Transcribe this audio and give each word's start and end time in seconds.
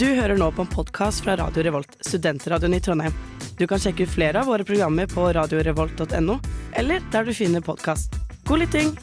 Du 0.00 0.06
hører 0.06 0.38
nå 0.40 0.46
på 0.56 0.64
en 0.64 0.68
podkast 0.72 1.20
fra 1.20 1.34
Radio 1.36 1.60
Revolt, 1.62 1.96
studentradioen 2.00 2.72
i 2.74 2.78
Trondheim. 2.80 3.12
Du 3.58 3.66
kan 3.68 3.78
sjekke 3.78 4.06
ut 4.06 4.08
flere 4.08 4.40
av 4.40 4.46
våre 4.48 4.64
programmer 4.64 5.04
på 5.06 5.26
radiorevolt.no, 5.36 6.38
eller 6.72 7.02
der 7.12 7.28
du 7.28 7.34
finner 7.36 7.60
podkast. 7.60 8.16
God 8.48 8.62
lytting! 8.62 8.94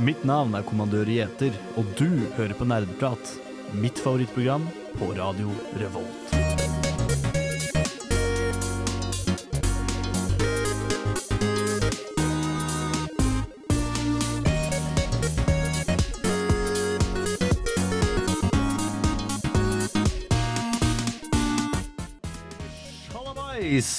Mitt 0.00 0.24
navn 0.24 0.56
er 0.56 0.64
Kommandør 0.64 1.12
Gjeter, 1.12 1.52
og 1.76 1.92
du 2.00 2.08
hører 2.40 2.56
på 2.56 2.64
Nerdeprat. 2.64 3.36
Mitt 3.76 4.00
favorittprogram 4.00 4.64
på 4.96 5.12
Radio 5.20 5.52
Revolt. 5.76 6.89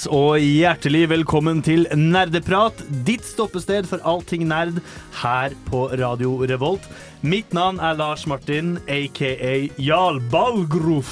Hallabais, 0.01 0.07
og 0.09 0.39
hjertelig 0.41 1.09
velkommen 1.11 1.61
til 1.63 1.85
Nerdeprat, 1.93 2.73
ditt 3.05 3.23
stoppested 3.25 3.85
for 3.89 3.99
allting 4.07 4.47
nerd 4.49 4.79
her 5.21 5.53
på 5.69 5.89
Radio 5.99 6.39
Revolt. 6.49 6.81
Mitt 7.21 7.51
navn 7.53 7.79
er 7.79 7.93
Lars 7.99 8.25
Martin, 8.25 8.79
aka 8.89 9.67
Jarl 9.77 10.19
Balgrof. 10.31 11.11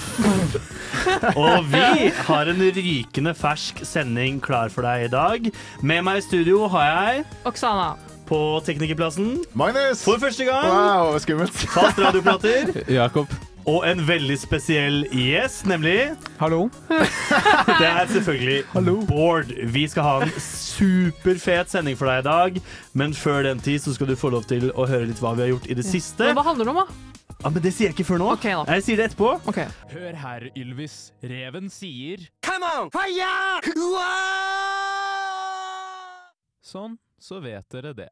Og 1.38 1.65
vi 1.70 2.09
har 2.25 2.49
en 2.49 2.62
rykende 2.73 3.35
fersk 3.38 3.84
sending 3.85 4.39
klar 4.41 4.70
for 4.73 4.81
deg 4.88 5.05
i 5.07 5.12
dag. 5.13 5.51
Med 5.84 6.03
meg 6.07 6.21
i 6.21 6.26
studio 6.26 6.68
har 6.74 6.90
jeg 6.90 7.26
Oksana. 7.46 7.91
på 8.29 8.40
Teknikerplassen 8.65 9.40
Magnus! 9.57 10.03
for 10.05 10.18
første 10.21 10.46
gang 10.49 10.65
Wow, 10.70 11.13
skummelt. 11.21 11.53
fast 11.76 11.99
radioplater. 12.01 12.74
Jakob. 12.90 13.29
Og 13.70 13.84
en 13.85 13.99
veldig 14.07 14.35
spesiell 14.39 15.03
gjest, 15.13 15.67
nemlig 15.70 16.15
Hallo. 16.39 16.70
Det 16.89 17.85
er 17.85 18.07
selvfølgelig 18.09 18.63
Bård. 19.09 19.51
Vi 19.73 19.84
skal 19.91 20.07
ha 20.07 20.15
en 20.25 20.31
superfet 20.41 21.70
sending 21.70 21.97
for 21.99 22.09
deg 22.09 22.23
i 22.23 22.27
dag, 22.27 22.57
men 22.97 23.13
før 23.13 23.43
den 23.45 23.62
tid 23.62 23.84
så 23.84 23.93
skal 23.93 24.09
du 24.09 24.15
få 24.17 24.31
lov 24.34 24.47
til 24.49 24.71
å 24.73 24.87
høre 24.90 25.05
litt 25.12 25.21
hva 25.21 25.35
vi 25.37 25.45
har 25.45 25.51
gjort 25.53 25.70
i 25.70 25.77
det 25.77 25.85
siste. 25.85 26.31
Men 26.31 26.40
hva 26.40 26.47
handler 26.49 26.65
det 26.65 26.73
om, 26.73 26.81
da? 26.81 26.87
Ja, 27.40 27.51
men 27.53 27.62
Det 27.63 27.71
sier 27.75 27.91
jeg 27.91 27.95
ikke 27.99 28.07
før 28.09 28.23
nå. 28.23 28.31
Okay, 28.40 28.55
da. 28.57 28.65
Jeg 28.73 28.87
sier 28.87 28.99
det 28.99 29.09
etterpå. 29.12 29.29
Okay. 29.51 29.67
Hør 29.93 30.17
her, 30.23 30.47
Ylvis. 30.59 30.97
Reven 31.23 31.70
sier 31.71 32.25
Come 32.43 32.73
on! 32.73 32.90
Fire! 32.95 33.62
Sånn, 36.70 36.97
så 37.21 37.40
vet 37.43 37.70
dere 37.73 37.93
det. 37.97 38.09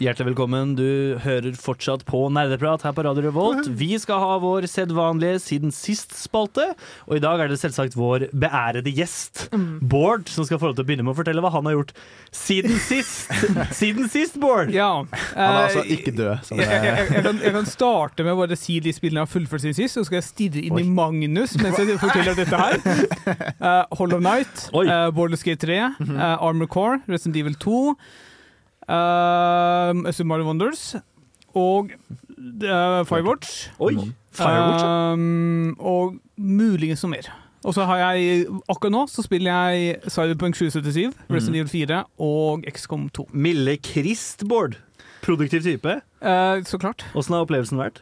Hjertelig 0.00 0.30
velkommen. 0.30 0.70
Du 0.78 1.18
hører 1.20 1.52
fortsatt 1.60 2.06
på 2.08 2.22
Nerdeprat 2.32 2.80
her 2.86 2.94
på 2.96 3.02
Radio 3.04 3.20
Revolt. 3.26 3.66
Vi 3.76 3.90
skal 4.00 4.22
ha 4.22 4.38
vår 4.40 4.64
sedvanlige 4.72 5.42
Siden 5.44 5.74
sist-spalte, 5.76 6.70
og 7.04 7.18
i 7.18 7.20
dag 7.20 7.42
er 7.44 7.50
det 7.52 7.58
selvsagt 7.60 7.98
vår 8.00 8.24
beærede 8.32 8.94
gjest, 8.96 9.42
Bård, 9.92 10.24
som 10.32 10.46
skal 10.48 10.56
få 10.56 10.70
lov 10.70 10.78
til 10.78 10.86
å 10.86 10.88
begynne 10.88 11.04
med 11.04 11.12
å 11.12 11.18
fortelle 11.18 11.44
hva 11.44 11.50
han 11.52 11.68
har 11.68 11.76
gjort 11.76 11.92
siden 12.32 12.80
sist. 12.88 13.28
Siden 13.76 14.08
sist, 14.08 14.38
Bård! 14.40 14.72
Ja. 14.72 14.88
Han 15.34 15.44
er 15.44 15.66
altså 15.66 15.84
eh, 15.84 15.92
ikke 15.98 16.16
død. 16.16 16.48
Sånn 16.48 16.64
jeg, 16.64 16.80
jeg, 16.88 17.04
jeg, 17.18 17.26
kan, 17.28 17.44
jeg 17.44 17.54
kan 17.58 17.70
starte 17.74 18.24
med 18.24 18.38
å 18.38 18.40
bare 18.40 18.60
si 18.62 18.78
de 18.80 18.96
spillene 18.96 19.20
jeg 19.20 19.28
har 19.28 19.34
fullført 19.34 19.66
siden 19.66 19.78
sist, 19.82 19.98
så 20.00 20.06
skal 20.08 20.22
jeg 20.22 20.28
stirre 20.30 20.64
inn 20.64 20.80
i 20.80 20.86
Magnus 20.88 21.58
mens 21.60 21.76
jeg 21.76 22.00
forteller 22.00 22.40
dette 22.40 22.64
her. 22.64 22.80
Uh, 23.60 23.84
Hollow 24.00 24.24
Night, 24.24 24.64
Oi. 24.72 24.88
uh, 24.88 25.12
Borderless 25.12 25.44
Gate 25.44 25.60
3, 25.68 25.80
uh, 26.08 26.26
Armor 26.40 26.72
Core, 26.72 27.02
Resident 27.04 27.36
Evil 27.44 27.60
2, 27.68 27.84
uh, 28.90 30.10
Super 30.12 30.28
Mario 30.32 30.48
Wonders 30.50 30.96
og 31.54 31.90
uh, 31.94 33.04
Firewatch. 33.08 33.70
Oi! 33.78 33.94
Firewatch. 34.32 34.84
ja. 34.84 35.12
Um, 35.14 35.76
og 35.78 36.18
muligens 36.36 37.02
noe 37.04 37.14
mer. 37.16 37.30
Og 37.66 37.74
så 37.76 37.84
har 37.84 37.98
jeg 38.00 38.46
akkurat 38.72 38.94
nå 38.94 39.02
så 39.12 39.20
spiller 39.26 39.52
jeg 39.52 39.96
Cyberpunk 40.08 40.56
777, 40.56 41.10
Resident 41.28 41.58
Evil 41.60 41.68
4 41.68 41.98
og 42.24 42.62
XCOM 42.72 43.08
2. 43.12 43.26
Milde 43.36 43.74
Krist, 43.84 44.46
Bård. 44.48 44.78
Produktiv 45.20 45.60
type. 45.66 45.98
Uh, 46.24 46.62
så 46.64 46.78
klart. 46.80 47.04
Åssen 47.12 47.36
har 47.36 47.44
opplevelsen 47.44 47.76
vært? 47.80 48.00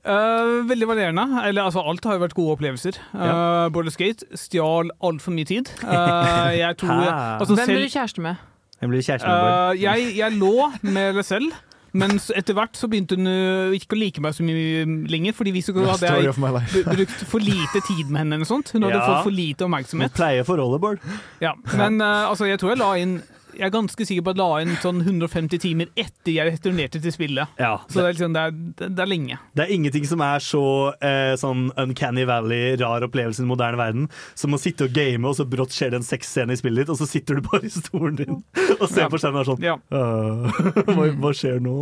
Uh, 0.00 0.64
veldig 0.64 0.88
varierende. 0.88 1.26
Eller, 1.44 1.66
altså, 1.68 1.82
alt 1.84 2.04
har 2.08 2.16
jo 2.16 2.22
vært 2.24 2.36
gode 2.38 2.54
opplevelser. 2.56 2.96
Uh, 3.12 3.20
Ja. 3.20 3.68
Border 3.68 3.92
Skate 3.92 4.24
stjal 4.40 4.88
altfor 5.04 5.34
mye 5.36 5.44
tid. 5.50 5.68
Uh, 5.84 6.48
jeg 6.62 6.78
tror 6.80 7.04
altså, 7.04 7.58
Hvem 7.58 7.74
blir 7.74 7.84
du 7.84 7.92
kjæreste 7.92 8.24
med? 8.24 8.40
Jeg 8.80 8.88
blir 8.88 9.02
kjæresten 9.04 9.28
uh, 9.30 9.74
jeg, 9.76 10.12
jeg 10.16 10.38
lå 10.40 10.70
med 10.82 11.18
Lesell. 11.18 11.50
men 11.92 12.14
etter 12.38 12.54
hvert 12.54 12.78
så 12.78 12.86
begynte 12.88 13.16
hun 13.18 13.26
uh, 13.26 13.74
ikke 13.76 13.96
å 13.96 13.98
like 13.98 14.22
meg 14.22 14.32
så 14.36 14.44
mye 14.46 14.84
lenger. 15.10 15.34
Fordi 15.36 15.50
vi 15.56 15.60
så 15.66 15.74
hadde 15.74 16.06
jeg 16.06 16.84
brukt 16.86 17.24
for 17.28 17.42
lite 17.44 17.82
tid 17.88 18.06
med 18.08 18.22
henne. 18.22 18.38
eller 18.38 18.48
sånt 18.48 18.70
Hun 18.72 18.86
hadde 18.86 18.96
Ja. 18.96 19.08
fått 19.08 19.26
for 19.26 19.34
lite 19.34 19.66
oppmerksomhet. 19.66 20.12
Hun 20.14 20.16
pleier 20.16 20.46
forholdet, 20.48 20.80
Bård. 20.80 20.98
Ja. 21.42 21.52
Men 21.76 22.00
uh, 22.00 22.30
altså, 22.30 22.46
jeg 22.48 22.58
tror 22.62 22.72
jeg 22.74 22.78
la 22.80 22.94
inn 23.02 23.18
Jeg 23.60 23.66
er 23.68 23.74
ganske 23.74 24.06
sikker 24.08 24.24
på 24.24 24.32
at 24.32 24.38
jeg 24.38 24.40
la 24.40 24.60
inn 24.64 24.76
sånn 24.80 25.02
150 25.04 25.60
timer 25.60 25.90
etter 26.00 26.32
jeg 26.32 26.48
returnerte 26.54 27.00
til 27.04 27.12
spillet. 27.12 27.52
Ja, 27.60 27.74
Så 27.90 28.00
det 28.00 28.06
er, 28.06 28.14
liksom, 28.16 28.32
det 28.36 28.44
er, 28.46 28.54
det 28.80 28.88
det 28.96 29.04
er 29.04 29.10
lenge. 29.10 29.36
Det 29.58 29.66
er 29.66 29.74
ingenting 29.76 30.06
som 30.08 30.22
er 30.24 30.40
så 30.44 30.62
eh, 31.04 31.34
sånn 31.40 31.66
Uncanny 31.78 32.24
Valley, 32.28 32.74
rar 32.80 33.04
opplevelse 33.04 33.42
i 33.42 33.44
den 33.44 33.50
moderne 33.52 33.78
verden, 33.80 34.08
som 34.38 34.56
å 34.56 34.60
sitte 34.60 34.88
og 34.88 34.94
game, 34.96 35.28
og 35.28 35.36
så 35.36 35.44
brått 35.48 35.76
skjer 35.76 35.92
det 35.92 36.00
en 36.00 36.08
sexscene 36.08 36.56
i 36.56 36.60
spillet 36.60 36.86
ditt, 36.86 36.94
og 36.94 36.98
så 37.02 37.08
sitter 37.10 37.36
du 37.36 37.46
bare 37.50 37.68
i 37.68 37.72
stolen 37.74 38.16
din 38.18 38.38
og 38.80 38.86
ser 38.88 39.04
Ja. 39.04 39.10
på 39.12 39.20
skjermen 39.20 39.42
og 39.42 39.44
er 39.44 39.50
sånn 39.52 39.66
Ja. 39.68 39.76
«Øh, 39.92 40.62
hva, 40.96 41.10
hva 41.20 41.34
skjer 41.36 41.60
nå? 41.60 41.76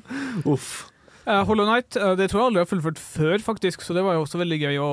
Uff. 0.52 0.88
Uh, 1.22 1.44
Hollow 1.46 1.68
Night 1.68 1.94
uh, 1.94 2.16
det 2.18 2.26
tror 2.30 2.40
jeg 2.40 2.50
aldri 2.50 2.60
har 2.64 2.68
fullført 2.70 2.98
før, 2.98 3.42
faktisk, 3.44 3.84
så 3.86 3.94
det 3.94 4.02
var 4.02 4.16
jo 4.16 4.24
også 4.24 4.40
veldig 4.40 4.56
gøy 4.58 4.78
å 4.82 4.88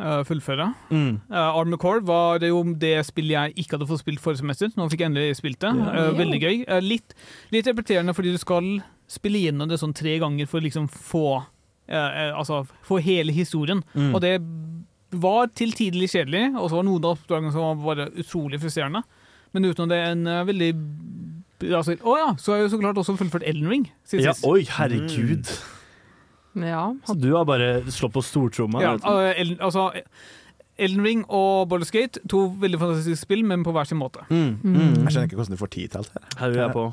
uh, 0.00 0.22
fullføre. 0.24 0.70
Mm. 0.88 1.18
Uh, 1.28 1.58
Armor 1.60 1.80
Core 1.82 2.04
var 2.08 2.40
det 2.40 2.48
jo 2.48 2.62
det 2.80 2.94
spillet 3.04 3.34
jeg 3.34 3.56
ikke 3.60 3.76
hadde 3.76 3.88
fått 3.90 4.00
spilt 4.00 4.22
forrige 4.24 4.40
semester. 4.40 4.70
Nå 4.72 4.86
fikk 4.88 5.04
jeg 5.04 5.10
endelig 5.10 5.36
spilt 5.36 5.60
det. 5.60 5.72
Uh, 5.76 6.14
veldig 6.16 6.40
gøy. 6.40 6.62
Litt, 6.84 7.12
litt 7.52 7.68
repeterende 7.68 8.14
fordi 8.16 8.32
du 8.32 8.40
skal 8.40 8.70
spille 9.12 9.42
gjennom 9.44 9.68
det 9.68 9.76
sånn 9.82 9.92
tre 9.96 10.16
ganger 10.22 10.48
for 10.50 10.62
å 10.62 10.66
liksom 10.66 10.88
få 10.92 11.26
Altså 11.86 12.64
få 12.82 12.96
hele 12.98 13.30
historien. 13.30 13.78
Mm. 13.94 14.08
Og 14.10 14.16
det 14.24 14.32
var 15.22 15.52
til 15.54 15.70
tider 15.70 16.00
litt 16.00 16.10
kjedelig, 16.16 16.48
og 16.58 16.64
så 16.66 16.80
var 16.80 16.86
noen 16.88 17.04
av 17.04 17.12
oppdragene 17.12 17.52
som 17.54 17.62
var 17.62 17.84
bare 17.84 18.06
utrolig 18.18 18.58
frustrerende. 18.58 19.04
Men 19.54 19.68
utenom 19.68 19.92
det 19.92 20.00
en 20.08 20.24
veldig 20.48 20.72
altså, 21.64 21.96
Å 22.02 22.16
ja, 22.18 22.28
så 22.38 22.52
har 22.52 22.58
jeg 22.60 22.66
jo 22.68 22.72
så 22.76 22.80
klart 22.82 22.98
også 23.00 23.16
fullført 23.16 23.46
Elden 23.46 23.68
Ring 23.70 23.86
siden 24.04 24.24
Ja, 24.26 24.32
sist. 24.36 24.44
oi, 24.46 24.64
herregud. 24.68 25.52
Ja. 26.56 26.86
Så 27.06 27.14
du 27.20 27.30
har 27.34 27.44
bare 27.44 27.82
slått 27.92 28.14
på 28.16 28.22
stortromma? 28.24 28.80
Ja, 28.80 28.96
du. 28.96 29.06
uh, 29.08 29.32
Elden, 29.36 29.58
altså, 29.60 29.90
Elden 30.78 31.04
Ring 31.04 31.24
og 31.28 31.68
Baldur's 31.72 31.92
Gate, 31.92 32.20
to 32.28 32.46
veldig 32.60 32.78
fantastiske 32.80 33.16
spill, 33.26 33.44
men 33.44 33.64
på 33.64 33.72
hver 33.76 33.84
sin 33.88 33.98
måte. 34.00 34.24
Mm. 34.30 34.58
Mm. 34.62 34.78
Jeg 35.04 35.12
skjønner 35.12 35.28
ikke 35.30 35.36
hvordan 35.40 35.56
du 35.56 35.60
får 35.60 35.72
tid 35.76 35.88
til 35.92 35.98
alt 36.02 36.12
det 36.14 36.22
her. 36.22 36.38
Her 36.40 36.52
vil 36.54 36.60
jeg 36.62 36.72
på. 36.76 36.86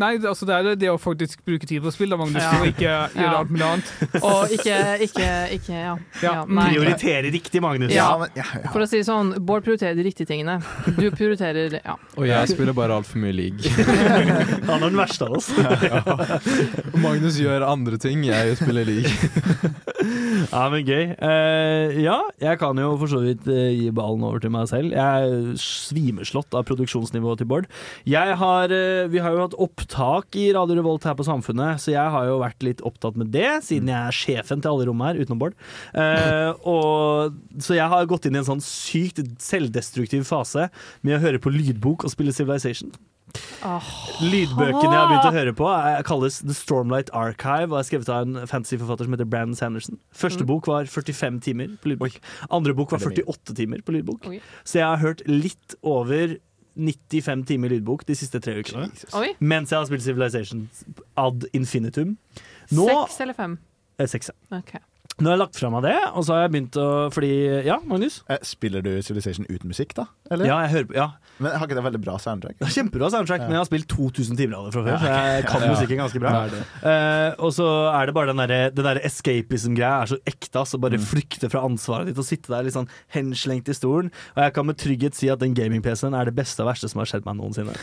Nei, 0.00 0.14
altså 0.24 0.46
det 0.48 0.54
er 0.56 0.76
det 0.80 0.88
å 0.88 0.96
faktisk 1.00 1.42
bruke 1.44 1.66
tid 1.68 1.82
på 1.84 1.90
spill, 1.92 2.08
da, 2.14 2.16
Magnus, 2.16 2.40
Ja. 2.42 2.54
og 2.60 2.66
ikke 2.70 2.88
gjøre 2.88 3.36
alt 3.42 3.50
mulig 3.52 3.66
annet. 3.66 3.90
Og 4.28 4.54
ikke, 4.56 4.76
ikke, 5.04 5.26
ikke 5.58 5.74
Ja. 5.76 5.94
Ja, 6.22 6.32
ja. 6.32 6.44
Prioritere 6.48 7.30
riktig, 7.34 7.60
Magnus. 7.62 7.92
Ja. 7.92 8.06
men, 8.22 8.32
ja, 8.38 8.46
ja. 8.62 8.70
For 8.72 8.80
å 8.84 8.88
si 8.88 9.02
det 9.02 9.06
sånn, 9.10 9.34
Bård 9.44 9.66
prioriterer 9.66 9.94
de 9.98 10.06
riktige 10.06 10.28
tingene. 10.30 10.58
Du 10.96 11.04
prioriterer 11.12 11.78
Ja. 11.84 11.98
Og 12.16 12.26
jeg 12.30 12.48
spiller 12.54 12.72
bare 12.76 12.96
altfor 12.96 13.20
mye 13.22 13.36
league. 13.36 13.68
Han 14.70 14.82
er 14.82 14.88
den 14.88 14.98
verste 14.98 15.28
av 15.28 15.36
oss. 15.36 15.52
Magnus 16.98 17.36
gjør 17.40 17.66
andre 17.68 17.98
ting, 18.00 18.24
jeg 18.28 18.56
spiller 18.60 18.88
league. 18.88 19.12
Ja, 20.46 20.64
men 20.72 20.84
gøy. 20.86 21.12
Uh, 21.18 21.98
ja, 22.02 22.18
jeg 22.42 22.60
kan 22.60 22.78
jo 22.80 22.92
for 23.00 23.10
så 23.10 23.20
vidt 23.24 23.46
uh, 23.50 23.70
gi 23.74 23.88
ballen 23.94 24.24
over 24.26 24.42
til 24.42 24.52
meg 24.54 24.68
selv. 24.70 24.94
Jeg 24.94 25.28
er 25.28 25.58
svimeslått 25.62 26.54
av 26.56 26.66
produksjonsnivået 26.68 27.42
til 27.42 27.50
Bård. 27.50 27.68
Jeg 28.08 28.36
har, 28.40 28.72
uh, 28.72 29.08
vi 29.10 29.22
har 29.24 29.34
jo 29.34 29.44
hatt 29.46 29.58
opptak 29.58 30.38
i 30.38 30.48
Radio 30.56 30.78
Revolt 30.78 31.08
her 31.08 31.16
på 31.18 31.26
Samfunnet, 31.26 31.82
så 31.82 31.92
jeg 31.94 32.14
har 32.14 32.30
jo 32.30 32.40
vært 32.42 32.66
litt 32.66 32.84
opptatt 32.86 33.18
med 33.18 33.32
det, 33.34 33.50
siden 33.66 33.90
jeg 33.92 33.98
er 33.98 34.18
sjefen 34.20 34.64
til 34.64 34.72
alle 34.72 34.88
rom 34.90 35.04
her, 35.04 35.18
utenom 35.18 35.42
Bård. 35.42 35.58
Og, 36.68 37.36
så 37.62 37.76
jeg 37.76 37.90
har 37.90 38.08
gått 38.08 38.28
inn 38.28 38.36
i 38.36 38.42
en 38.42 38.48
sånn 38.48 38.64
sykt 38.64 39.20
selvdestruktiv 39.42 40.26
fase 40.28 40.68
med 41.02 41.16
å 41.16 41.22
høre 41.22 41.40
på 41.42 41.52
lydbok 41.52 42.06
og 42.06 42.12
spille 42.12 42.34
Civilization. 42.34 42.92
Lydbøkene 44.22 44.90
jeg 44.92 44.98
har 44.98 45.08
begynt 45.10 45.28
å 45.28 45.34
høre 45.34 45.52
på, 45.58 45.66
er, 45.70 46.02
kalles 46.06 46.40
The 46.42 46.54
Stormlight 46.56 47.10
Archive 47.16 47.72
og 47.74 47.78
er 47.80 47.86
skrevet 47.88 48.10
av 48.12 48.26
en 48.26 48.46
fantasyforfatter 48.50 49.08
som 49.08 49.16
heter 49.16 49.28
Brandon 49.30 49.56
Sanderson. 49.58 49.98
Første 50.14 50.42
Mm. 50.44 50.50
bok 50.50 50.66
var 50.70 50.84
45 50.90 51.40
timer 51.44 51.76
på 51.82 51.92
lydbok. 51.92 52.18
Andre 52.50 52.74
bok 52.74 52.90
var 52.92 52.98
Er 53.02 53.08
det 53.10 53.18
mye? 53.18 53.34
48 53.34 53.54
timer 53.54 53.82
på 53.82 53.92
lydbok. 53.96 54.26
Oi. 54.28 54.40
Så 54.64 54.78
jeg 54.80 54.86
har 54.86 54.96
hørt 55.02 55.22
litt 55.26 55.74
over 55.82 56.36
95 56.78 57.44
timer 57.46 57.68
lydbok 57.70 58.04
de 58.06 58.14
siste 58.14 58.40
tre 58.40 58.54
ukene. 58.62 58.90
Mens 59.40 59.70
jeg 59.70 59.78
har 59.78 59.86
spilt 59.86 60.02
Civilization 60.02 60.68
ad 61.16 61.44
infinitum. 61.52 62.16
Nå 62.70 62.86
Seks 62.86 63.20
eller 63.20 63.34
fem? 63.34 63.58
eh, 63.98 64.06
Seks, 64.06 64.30
ja. 64.30 64.58
Ok. 64.58 64.76
Nå 65.18 65.26
har 65.26 65.34
jeg 65.34 65.40
lagt 65.40 65.56
fra 65.58 65.68
meg 65.74 65.82
det, 65.82 65.96
og 66.14 66.22
så 66.22 66.34
har 66.36 66.44
jeg 66.44 66.50
begynt 66.54 66.76
å 66.78 66.86
Fordi 67.10 67.30
Ja, 67.66 67.80
Magnus? 67.90 68.20
Eh, 68.30 68.38
Spiller 68.46 68.84
du 68.86 68.90
Civilization 69.02 69.46
uten 69.50 69.66
musikk, 69.72 69.94
da? 69.98 70.04
Eller? 70.30 70.46
Ja, 70.46 70.58
jeg 70.62 70.70
hører 70.76 70.86
på. 70.90 70.94
Ja. 70.94 71.06
Men 71.42 71.54
har 71.58 71.66
ikke 71.66 71.76
det 71.78 71.82
veldig 71.86 72.00
bra 72.04 72.14
soundtrack? 72.22 72.56
Det 72.58 72.66
er 72.68 72.74
Kjempebra 72.74 73.08
soundtrack, 73.14 73.42
men 73.46 73.54
jeg 73.56 73.60
har 73.62 73.66
spilt 73.68 73.88
2000 73.90 74.38
timer 74.38 74.56
av 74.58 74.68
det 74.68 74.72
fra 74.76 74.82
før, 74.86 74.98
så 75.02 75.10
jeg 75.14 75.44
kan 75.48 75.62
Ja. 75.64 75.70
musikken 75.74 76.00
ganske 76.02 76.22
bra. 76.22 76.30
Eh, 76.90 77.34
og 77.38 77.50
så 77.54 77.66
er 77.94 78.06
det 78.06 78.14
bare 78.14 78.26
den 78.32 78.42
derre 78.42 78.60
det 78.74 78.84
der 78.86 79.00
escapism-greia 79.06 80.02
er 80.02 80.06
så 80.12 80.18
ekte. 80.26 80.58
Altså 80.62 80.78
bare 80.82 80.98
flykte 81.02 81.50
fra 81.50 81.64
ansvaret 81.66 82.06
ditt 82.10 82.18
og 82.18 82.24
sitte 82.26 82.48
der 82.54 82.62
litt 82.66 82.74
sånn 82.78 82.88
henslengt 83.14 83.68
i 83.68 83.74
stolen. 83.78 84.10
Og 84.36 84.42
jeg 84.44 84.54
kan 84.54 84.66
med 84.66 84.78
trygghet 84.78 85.14
si 85.18 85.28
at 85.30 85.38
den 85.42 85.54
gaming-PC-en 85.54 86.14
er 86.14 86.26
det 86.30 86.34
beste 86.38 86.62
og 86.62 86.70
verste 86.70 86.88
som 86.90 86.98
har 87.02 87.06
skjedd 87.10 87.26
meg 87.26 87.38
noensinne. 87.42 87.74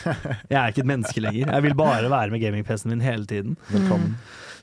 Jeg 0.48 0.56
er 0.56 0.72
ikke 0.72 0.84
et 0.84 0.92
menneske 0.92 1.20
lenger. 1.20 1.52
Jeg 1.52 1.62
vil 1.68 1.74
bare 1.74 2.08
være 2.08 2.30
med 2.32 2.40
gaming-PC-en 2.44 2.90
min 2.96 3.00
hele 3.04 3.24
tiden. 3.28 3.56
Velkommen. 3.72 4.16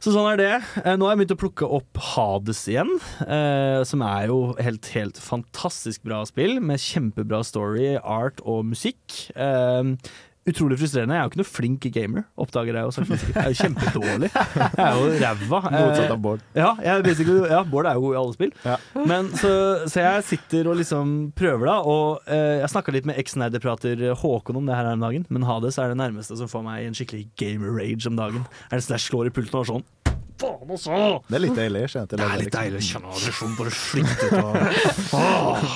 Så 0.03 0.11
sånn 0.11 0.25
er 0.33 0.39
det. 0.41 0.55
Eh, 0.81 0.97
Nå 0.99 1.07
har 1.07 1.13
jeg 1.13 1.21
begynt 1.21 1.35
å 1.37 1.39
plukke 1.39 1.67
opp 1.77 1.99
Hades 2.11 2.65
igjen, 2.67 2.89
eh, 3.23 3.85
som 3.87 4.01
er 4.03 4.25
jo 4.27 4.39
helt, 4.59 4.89
helt 4.91 5.19
fantastisk 5.23 6.03
bra 6.03 6.25
spill, 6.27 6.57
med 6.59 6.81
kjempebra 6.83 7.39
story, 7.47 7.93
art 8.03 8.43
og 8.43 8.65
musikk. 8.73 8.99
Eh, 10.43 10.49
Utrolig 10.51 10.75
frustrerende. 10.81 11.15
Jeg 11.15 11.21
er 11.21 11.23
jo 11.23 11.31
ikke 11.31 11.39
noe 11.39 11.47
flink 11.47 11.85
gamer, 11.95 12.23
oppdager 12.43 12.75
jeg 12.75 12.83
jo 12.83 12.91
sakte, 12.91 13.17
sikkert. 13.21 13.35
Jeg 13.37 13.43
er 13.43 13.53
jo 13.53 13.59
kjempedårlig. 13.63 14.29
Jeg 14.33 14.83
er 14.83 14.97
jo 14.99 15.05
ræva. 15.23 15.59
Motsatt 15.71 16.03
Eh, 16.03 16.11
av 16.11 16.19
Bård. 16.19 16.41
ja, 16.53 16.71
ja, 16.83 17.63
Bård 17.63 17.87
er 17.87 17.93
jo 17.95 18.01
god 18.07 18.13
i 18.13 18.19
alle 18.19 18.33
spill. 18.35 18.51
Ja. 18.67 18.75
Men 19.07 19.29
så, 19.39 19.53
så 19.87 20.03
jeg 20.03 20.23
sitter 20.27 20.67
og 20.67 20.75
liksom 20.81 21.31
prøver, 21.39 21.65
da. 21.71 21.77
Og 21.87 22.27
eh, 22.27 22.59
jeg 22.59 22.69
snakka 22.75 22.91
litt 22.95 23.07
med 23.07 23.17
eks-nerdeprater 23.23 24.03
Håkon 24.19 24.59
om 24.59 24.67
det 24.67 24.75
her 24.75 24.91
om 24.91 24.99
dagen, 25.07 25.25
men 25.31 25.47
Hades 25.47 25.79
er 25.79 25.93
det 25.93 25.99
nærmeste 26.03 26.35
som 26.39 26.51
får 26.51 26.63
meg 26.67 26.83
i 26.83 26.89
en 26.91 26.97
skikkelig 26.97 27.25
gamer-rage 27.39 28.07
om 28.11 28.19
dagen. 28.19 28.43
Er 28.69 28.77
det 28.77 28.83
sånn 28.87 28.97
jeg 28.99 29.07
slår 29.07 29.31
i 29.31 29.35
pulten 29.39 29.59
og 29.59 29.63
er 29.63 29.71
sånn 29.77 29.87
Faen 30.43 30.71
også! 30.75 30.95
Det 31.29 31.37
er 31.37 31.41
litt 31.43 31.55
deilig. 31.55 31.81
jeg, 31.93 32.07
Det 32.09 32.17
er 32.19 32.39
litt 32.41 32.51
deilig 32.55 32.79
å 32.81 32.85
kjenne 32.87 33.11
aggresjon 33.13 33.51
bare 33.55 33.71
flytte 33.71 34.29
ut 34.33 35.13
Åh. 35.19 35.75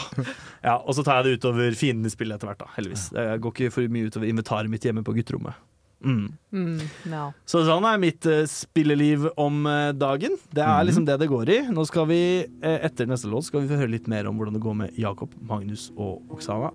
Ja, 0.64 0.78
og 0.78 0.96
så 0.98 1.04
tar 1.06 1.22
jeg 1.22 1.28
det 1.28 1.40
utover 1.42 1.76
fienden 1.78 2.10
i 2.10 2.14
spillet 2.14 2.38
etter 2.38 2.52
hvert, 2.52 2.62
da. 2.62 2.70
Heldigvis. 2.76 3.10
Jeg 3.16 3.42
går 3.44 3.56
ikke 3.56 3.74
for 3.74 3.94
mye 3.94 4.12
utover 4.12 4.30
inventaret 4.30 4.72
mitt 4.72 4.86
hjemme 4.88 5.04
på 5.06 5.16
gutterommet. 5.18 5.58
Mm. 5.98 6.26
Mm, 6.54 6.82
no. 7.10 7.22
Så 7.50 7.64
sånn 7.66 7.86
er 7.90 7.98
mitt 8.02 8.26
uh, 8.30 8.44
spilleliv 8.50 9.26
om 9.42 9.64
uh, 9.66 9.90
dagen. 9.98 10.36
Det 10.54 10.62
er 10.62 10.86
liksom 10.86 11.08
det 11.08 11.18
det 11.22 11.30
går 11.32 11.50
i. 11.56 11.60
Nå 11.74 11.86
skal 11.90 12.06
vi, 12.12 12.20
uh, 12.62 12.78
etter 12.86 13.10
neste 13.10 13.32
låt, 13.32 13.48
skal 13.50 13.64
vi 13.64 13.72
få 13.72 13.80
høre 13.82 13.96
litt 13.96 14.10
mer 14.12 14.30
om 14.30 14.38
hvordan 14.38 14.60
det 14.60 14.64
går 14.66 14.78
med 14.84 15.00
Jakob, 15.02 15.34
Magnus 15.50 15.90
og 15.96 16.22
Oksana. 16.36 16.70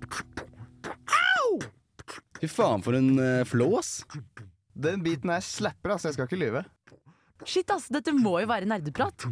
Fy 2.41 2.49
faen, 2.51 2.83
for 2.83 2.99
en 2.99 3.13
uh, 3.15 3.45
flow, 3.47 3.77
ass. 3.79 4.01
Den 4.75 5.03
biten 5.05 5.31
her 5.31 5.43
slapper, 5.45 5.95
altså. 5.95 6.09
Jeg 6.09 6.17
skal 6.17 6.27
ikke 6.27 6.41
lyve. 6.43 6.65
Shit, 7.47 7.71
ass, 7.71 7.87
dette 7.91 8.11
må 8.15 8.37
jo 8.43 8.49
være 8.51 8.67
nerdeprat. 8.67 9.27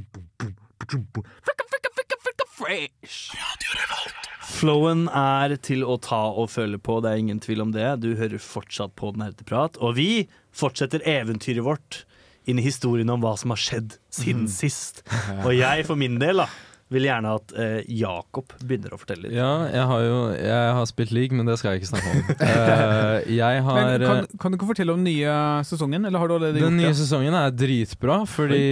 Flowen 4.51 5.06
er 5.15 5.56
til 5.63 5.86
å 5.88 5.98
ta 6.01 6.24
og 6.36 6.51
føle 6.53 6.80
på, 6.81 7.00
det 7.03 7.12
er 7.12 7.21
ingen 7.21 7.39
tvil 7.44 7.63
om 7.65 7.71
det. 7.75 7.88
Du 8.03 8.12
hører 8.19 8.42
fortsatt 8.42 8.94
på 9.00 9.13
Nerdeprat. 9.18 9.80
Og 9.80 9.95
vi 10.00 10.09
fortsetter 10.56 11.03
eventyret 11.07 11.63
vårt 11.65 12.03
inn 12.50 12.59
i 12.59 12.65
historien 12.65 13.09
om 13.13 13.21
hva 13.24 13.36
som 13.39 13.53
har 13.53 13.62
skjedd 13.62 13.95
siden 14.13 14.50
sist. 14.51 15.03
Og 15.45 15.53
jeg 15.56 15.88
for 15.88 16.00
min 16.00 16.19
del 16.21 16.44
da 16.44 16.50
vil 16.92 17.06
gjerne 17.07 17.33
at 17.38 17.53
eh, 17.56 17.77
Jakob 17.95 18.51
begynner 18.59 18.92
å 18.92 18.98
fortelle 19.00 19.30
litt. 19.30 19.36
Ja, 19.38 19.51
jeg 19.71 19.86
har 19.88 20.01
jo 20.03 20.15
jeg 20.36 20.74
har 20.75 20.88
spilt 20.89 21.13
league, 21.15 21.38
men 21.38 21.48
det 21.48 21.56
skal 21.62 21.71
jeg 21.77 21.81
ikke 21.81 21.92
snakke 21.94 22.12
om. 22.12 22.24
uh, 22.42 23.30
jeg 23.42 23.62
har 23.63 23.80
Men 23.80 24.03
kan, 24.03 24.19
eh, 24.25 24.33
kan 24.44 24.51
du 24.51 24.57
ikke 24.59 24.71
fortelle 24.74 24.95
om 24.98 25.06
nye 25.06 25.36
sesongen, 25.68 26.09
eller 26.09 26.19
har 26.19 26.27
du 26.27 26.36
allerede 26.36 26.59
Den 26.59 26.65
gjort 26.65 26.80
nye 26.81 26.89
det? 26.89 26.98
sesongen 27.00 27.38
er 27.39 27.53
dritbra, 27.56 28.18
fordi 28.27 28.65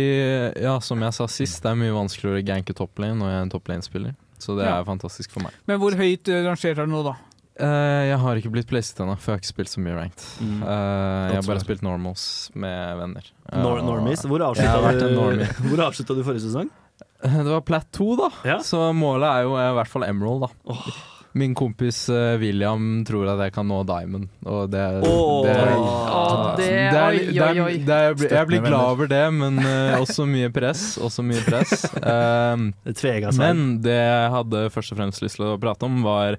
ja, 0.60 0.76
som 0.84 1.08
jeg 1.08 1.16
sa 1.16 1.30
sist, 1.31 1.62
det 1.64 1.72
er 1.72 1.80
mye 1.80 1.96
vanskeligere 1.96 2.44
å 2.44 2.50
ganke 2.52 2.76
topplane 2.76 3.16
når 3.22 3.31
jeg 3.31 3.40
er 3.40 3.48
en 3.48 3.54
toplane-spiller. 3.56 4.18
Så 4.40 4.56
det 4.58 4.66
Ja. 4.66 4.80
er 4.80 4.86
fantastisk 4.88 5.32
for 5.36 5.44
meg. 5.44 5.52
Men 5.68 5.80
hvor 5.82 5.92
høyt 6.00 6.28
eh, 6.32 6.44
rangert 6.48 6.78
er 6.80 6.86
du 6.88 6.92
nå, 6.94 7.04
da? 7.04 7.16
Eh, 7.60 8.08
jeg 8.08 8.18
har 8.22 8.40
ikke 8.40 8.52
blitt 8.54 8.70
placet 8.72 9.02
ennå, 9.04 9.18
for 9.20 9.34
jeg 9.34 9.36
har 9.36 9.42
ikke 9.44 9.52
spilt 9.52 9.72
så 9.74 9.82
mye 9.84 9.96
ranked. 9.98 10.24
Mm. 10.40 10.62
Eh, 10.64 11.24
jeg 11.34 11.36
har 11.42 11.48
bare 11.50 11.60
spilt 11.66 11.82
normals 11.84 12.24
med 12.56 12.98
venner. 13.02 13.26
Nor 13.52 13.82
normies. 13.84 14.24
Hvor 14.24 14.40
avslutta 14.48 15.10
du, 15.12 15.44
hvor 15.68 15.84
avslutta 15.90 16.16
du 16.16 16.24
forrige 16.24 16.46
sesong? 16.48 16.70
Det 17.22 17.44
var 17.52 17.62
plat 17.68 17.88
2, 17.92 18.16
da. 18.16 18.30
Ja. 18.48 18.58
Så 18.64 18.80
målet 18.96 19.28
er 19.28 19.44
jo 19.44 19.58
i 19.60 19.74
hvert 19.76 19.92
fall 19.92 20.06
emerald, 20.08 20.48
da. 20.48 20.76
Min 21.40 21.54
kompis 21.56 22.02
eh, 22.12 22.36
William 22.42 23.04
tror 23.08 23.30
at 23.32 23.40
jeg 23.46 23.54
kan 23.56 23.68
nå 23.70 23.78
diamond, 23.88 24.28
og 24.44 24.70
det, 24.74 24.82
jeg 28.30 28.48
blir- 28.48 28.64
glad 28.66 28.80
over 28.80 29.08
det, 29.10 29.22
men 29.34 29.60
uh, 29.64 30.00
også 30.02 30.26
mye 30.30 30.50
press. 30.54 30.98
Også 31.02 31.24
mye 31.26 31.42
press. 31.46 31.86
Um, 32.02 32.70
Det 32.86 32.96
tvega 33.00 33.32
seg. 33.34 33.40
men 33.44 33.78
det 33.86 33.96
jeg 34.00 34.34
hadde 34.36 34.66
først 34.74 34.94
og 34.94 35.00
fremst 35.02 35.24
lyst 35.24 35.40
til 35.40 35.48
å 35.54 35.58
prate 35.62 35.88
om, 35.88 36.02
var 36.06 36.38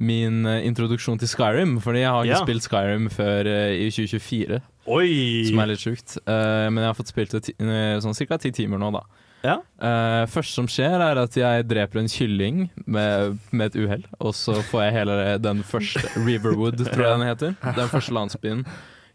min 0.00 0.46
eh, 0.48 0.62
introduksjon 0.64 1.18
til 1.20 1.28
Skyrim. 1.28 1.74
Fordi 1.84 2.00
jeg 2.04 2.08
har 2.10 2.24
ikke 2.24 2.32
Ja. 2.38 2.44
spilt 2.46 2.64
Skyrim 2.66 3.10
før 3.12 3.50
uh, 3.50 3.72
i 3.76 3.90
2024, 3.92 4.60
Oi! 4.90 5.10
som 5.50 5.60
er 5.60 5.66
litt 5.74 5.82
sjukt. 5.84 6.16
Uh, 6.24 6.68
men 6.72 6.80
jeg 6.82 6.88
har 6.90 6.96
fått 6.98 7.12
spilt 7.12 7.34
det 7.36 7.42
ti, 7.50 7.56
eh, 7.60 7.98
sånn 8.00 8.16
ca. 8.16 8.38
ti 8.40 8.50
timer 8.56 8.80
nå, 8.80 8.88
da. 8.96 9.04
Ja. 9.46 9.58
Uh, 9.80 10.26
første 10.30 10.52
som 10.52 10.68
skjer, 10.70 11.00
er 11.00 11.20
at 11.22 11.36
jeg 11.36 11.66
dreper 11.70 12.02
en 12.02 12.10
kylling 12.12 12.62
med, 12.84 13.38
med 13.50 13.70
et 13.70 13.80
uhell. 13.80 14.06
Og 14.20 14.34
så 14.36 14.58
får 14.70 14.86
jeg 14.86 14.96
hele 15.00 15.18
den 15.40 15.64
første 15.66 16.04
Riverwood, 16.26 16.80
tror 16.90 17.06
jeg 17.06 17.18
den 17.18 17.28
heter. 17.28 17.54
Den 17.76 17.92
første 17.92 18.16
landsbyen 18.16 18.66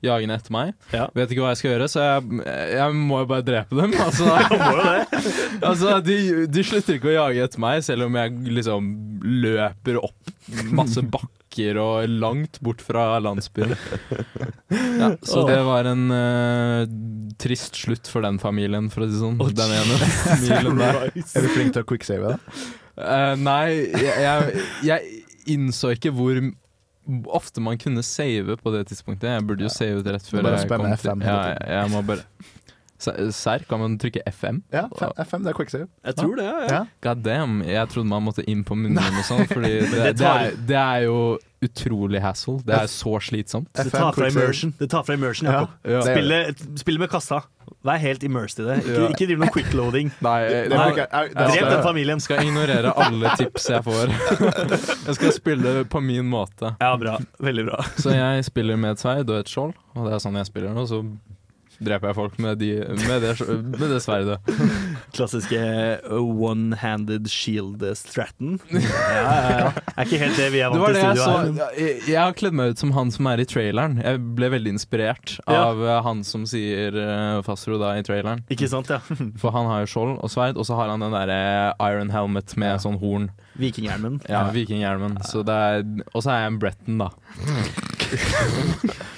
jagende 0.05 0.37
etter 0.37 0.53
meg. 0.53 0.73
Ja. 0.93 1.07
Vet 1.15 1.31
ikke 1.33 1.43
hva 1.45 1.53
jeg 1.53 1.61
skal 1.61 1.71
gjøre, 1.73 1.87
så 1.91 2.03
jeg, 2.03 2.41
jeg 2.75 2.97
må 2.97 3.21
jo 3.23 3.29
bare 3.29 3.45
drepe 3.45 3.77
dem. 3.79 3.95
Altså, 4.01 4.27
altså 5.69 5.95
de, 6.05 6.19
de 6.51 6.65
slutter 6.67 6.99
ikke 6.99 7.13
å 7.13 7.17
jage 7.17 7.47
etter 7.47 7.63
meg, 7.63 7.81
selv 7.85 8.07
om 8.07 8.19
jeg 8.19 8.35
liksom 8.59 8.91
løper 9.45 10.01
opp 10.03 10.35
masse 10.75 11.01
bakker 11.01 11.44
og 11.81 12.09
langt 12.09 12.59
bort 12.65 12.83
fra 12.85 13.15
landsbyen. 13.23 13.75
Ja, 14.95 15.11
så 15.21 15.43
det 15.45 15.59
var 15.67 15.85
en 15.87 16.07
uh, 16.09 16.87
trist 17.39 17.75
slutt 17.77 18.07
for 18.09 18.25
den 18.25 18.39
familien, 18.41 18.87
for 18.91 19.05
å 19.05 19.07
si 19.07 19.13
det 19.13 19.21
sånn. 19.21 19.37
Den 19.55 19.73
ene 19.75 19.97
familien 20.23 20.79
der. 20.79 20.99
Er 21.37 21.45
du 21.45 21.49
flink 21.51 21.75
til 21.75 21.83
å 21.83 21.87
quicksave, 21.87 22.33
da? 22.33 22.59
Uh, 22.95 23.33
nei, 23.37 23.91
jeg, 23.91 24.15
jeg, 24.23 24.65
jeg 24.87 25.55
innså 25.55 25.93
ikke 25.95 26.13
hvor 26.15 26.39
ofte 27.37 27.61
man 27.61 27.77
kunne 27.77 28.03
save 28.03 28.57
på 28.57 28.73
det 28.73 28.87
tidspunktet. 28.89 29.29
Jeg 29.35 29.45
burde 29.45 29.67
jo 29.67 29.71
save 29.73 30.01
det 30.05 30.15
rett 30.15 30.29
før 30.29 30.47
Bare 30.47 30.61
jeg 30.63 30.71
kom 30.71 30.87
til 30.97 31.27
ja, 31.27 31.39
jeg, 31.51 31.67
jeg 31.75 31.91
må 31.93 32.01
bare 32.07 32.25
Serr, 32.97 33.65
kan 33.69 33.81
man 33.81 33.97
trykke 33.99 34.21
FM? 34.31 34.61
Ja, 34.73 34.85
FM, 35.19 35.43
det 35.43 35.51
er 35.51 35.57
quicksave. 35.57 35.87
Jeg 36.05 36.15
tror 36.15 36.35
det, 36.39 36.45
ja. 36.47 36.59
ja. 36.61 36.69
Ja. 36.75 36.83
God 37.03 37.23
damn, 37.25 37.57
jeg 37.67 37.89
trodde 37.91 38.07
man 38.11 38.23
måtte 38.23 38.45
inn 38.49 38.63
på 38.67 38.77
munnen 38.79 39.19
og 39.19 39.27
sånn, 39.27 39.43
fordi 39.51 39.73
det, 39.91 39.91
det 39.91 40.13
det, 40.21 40.29
er, 40.31 40.55
det 40.69 40.79
er 40.79 41.03
jo 41.09 41.19
utrolig 41.65 42.21
hassle. 42.21 42.59
Det 42.65 42.75
er 42.77 42.87
så 42.91 43.17
slitsomt. 43.23 43.69
Det 43.75 43.91
tar 43.91 44.13
fra 44.15 44.29
immersion, 44.29 44.73
det 44.79 44.87
tar 44.91 45.03
fra 45.07 45.15
immersion 45.17 45.49
Jakob. 45.49 45.75
Ja. 45.87 46.01
Spille, 46.05 46.39
spille 46.79 47.01
med 47.01 47.11
kassa. 47.11 47.41
Vær 47.85 47.97
helt 48.01 48.23
immersed 48.25 48.61
i 48.61 48.65
det. 48.67 48.75
Ikke, 48.83 49.05
ikke 49.13 49.27
driv 49.29 49.41
noe 49.41 49.53
quickloading. 49.53 50.11
Nei, 50.25 50.39
nei, 50.69 50.87
Drep 51.33 51.69
den 51.69 51.83
familien. 51.85 52.21
skal 52.21 52.43
ignorere 52.45 52.93
alle 52.93 53.33
tips 53.39 53.69
jeg 53.73 53.85
får. 53.85 54.13
Jeg 55.07 55.17
skal 55.17 55.33
spille 55.35 55.73
på 55.89 56.01
min 56.01 56.25
måte. 56.29 56.75
Ja, 56.81 56.93
bra. 57.01 57.17
Veldig 57.41 57.65
bra. 57.67 57.81
Så 58.01 58.13
jeg 58.13 58.45
spiller 58.47 58.77
med 58.79 58.95
et 58.95 59.01
sverd 59.01 59.29
og 59.29 59.41
et 59.41 59.49
skjold, 59.51 59.73
og 59.95 60.07
det 60.07 60.15
er 60.15 60.21
sånn 60.23 60.37
jeg 60.39 60.47
spiller 60.49 60.73
nå. 60.75 60.85
Så 60.89 61.01
dreper 61.79 62.11
jeg 62.11 62.17
folk 62.17 62.37
med, 62.41 62.59
de, 62.61 62.71
med, 63.05 63.23
det, 63.25 63.33
med 63.65 63.87
det 63.91 63.99
sverdet. 64.03 64.37
Klassiske 65.15 65.61
uh, 66.05 66.19
one-handed 66.21 67.29
shield 67.31 67.83
Stratton. 67.97 68.59
Ja, 69.15 69.33
ja, 69.35 69.51
ja. 69.59 69.69
Er 69.95 70.07
ikke 70.07 70.19
helt 70.19 70.37
det 70.37 70.47
vi 70.53 70.59
er 70.63 70.71
vant 70.73 70.85
til 70.85 70.97
i 70.97 71.01
studio 71.15 71.25
her. 71.25 71.75
Jeg, 71.79 71.95
jeg 72.09 72.19
har 72.19 72.35
kledd 72.37 72.55
meg 72.57 72.73
ut 72.73 72.81
som 72.81 72.91
han 72.95 73.11
som 73.13 73.29
er 73.31 73.41
i 73.41 73.47
traileren. 73.49 73.97
Jeg 74.03 74.21
ble 74.37 74.49
veldig 74.53 74.73
inspirert 74.75 75.35
av 75.49 75.81
eh, 75.83 75.99
han 76.05 76.23
som 76.27 76.45
sier 76.49 76.95
uh, 76.97 77.39
Fasro 77.45 77.79
da 77.81 77.93
i 77.99 78.03
traileren. 78.05 78.43
Ikke 78.53 78.69
sant, 78.71 78.91
ja. 78.91 79.01
For 79.41 79.55
han 79.55 79.69
har 79.71 79.85
jo 79.85 79.91
skjold 79.93 80.15
og 80.19 80.31
sverd, 80.31 80.59
og 80.59 80.67
så 80.67 80.77
har 80.79 80.91
han 80.91 81.05
den 81.05 81.15
derre 81.15 81.39
iron 81.79 82.13
helmet 82.13 82.55
med 82.59 82.83
sånn 82.83 82.99
horn. 83.01 83.29
Vikinghjelmen. 83.59 84.19
Ja, 84.29 84.45
Vikinghjelmen. 84.55 85.21
Så 85.25 85.45
det 85.47 85.59
Og 86.11 86.23
så 86.23 86.35
er 86.35 86.43
jeg 86.43 86.53
en 86.53 86.59
Bretton, 86.61 87.05
da. 87.05 88.04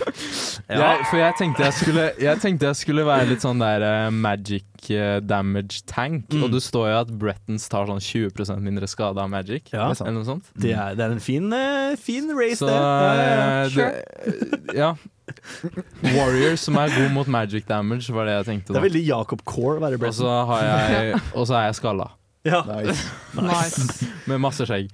Jeg, 0.67 1.03
for 1.07 1.15
jeg 1.15 1.35
tenkte 1.39 1.63
jeg 1.63 1.75
skulle 1.77 2.05
Jeg 2.19 2.39
tenkte 2.43 2.67
jeg 2.67 2.75
skulle 2.75 3.03
være 3.07 3.29
litt 3.29 3.43
sånn 3.43 3.61
der 3.61 3.83
uh, 3.85 4.07
magic 4.11 4.89
uh, 4.91 5.19
damage 5.23 5.85
tank. 5.87 6.27
Mm. 6.33 6.43
Og 6.43 6.51
det 6.51 6.61
står 6.65 6.89
jo 6.91 6.97
at 7.05 7.13
Brettons 7.21 7.67
tar 7.71 7.87
sånn 7.87 8.03
20 8.03 8.59
mindre 8.63 8.89
skade 8.91 9.23
av 9.23 9.31
magic. 9.31 9.71
Ja. 9.71 9.87
Eller 9.93 10.17
noe 10.19 10.27
sånt. 10.27 10.51
Det 10.59 10.73
er, 10.75 10.97
det 10.99 11.05
er 11.05 11.15
en 11.15 11.23
fin, 11.23 11.47
uh, 11.53 11.95
fin 12.01 12.27
race, 12.35 12.59
Så 12.59 12.67
der. 12.67 12.83
Ja, 12.83 13.13
ja, 13.15 13.31
ja. 13.31 13.69
det, 13.77 14.75
ja. 14.83 14.91
Warrior 16.03 16.59
som 16.59 16.77
er 16.79 16.91
god 16.95 17.15
mot 17.15 17.31
magic 17.31 17.67
damage, 17.67 18.11
var 18.15 18.27
det 18.27 18.37
jeg 18.41 18.51
tenkte. 18.51 18.75
Det 18.75 18.81
er 18.81 18.87
veldig 18.89 19.07
Jacob 19.07 19.43
Core 19.47 19.79
å 19.79 19.87
være 19.87 19.99
Og 20.03 20.15
så 20.19 20.37
har 20.51 20.67
jeg 20.67 21.19
Og 21.37 21.47
så 21.47 21.61
er 21.61 21.69
jeg 21.69 21.79
skalla. 21.79 22.11
Ja. 22.47 22.63
Nice. 22.67 23.07
Nice. 23.35 24.07
Med 24.27 24.39
masse 24.43 24.67
skjegg. 24.67 24.91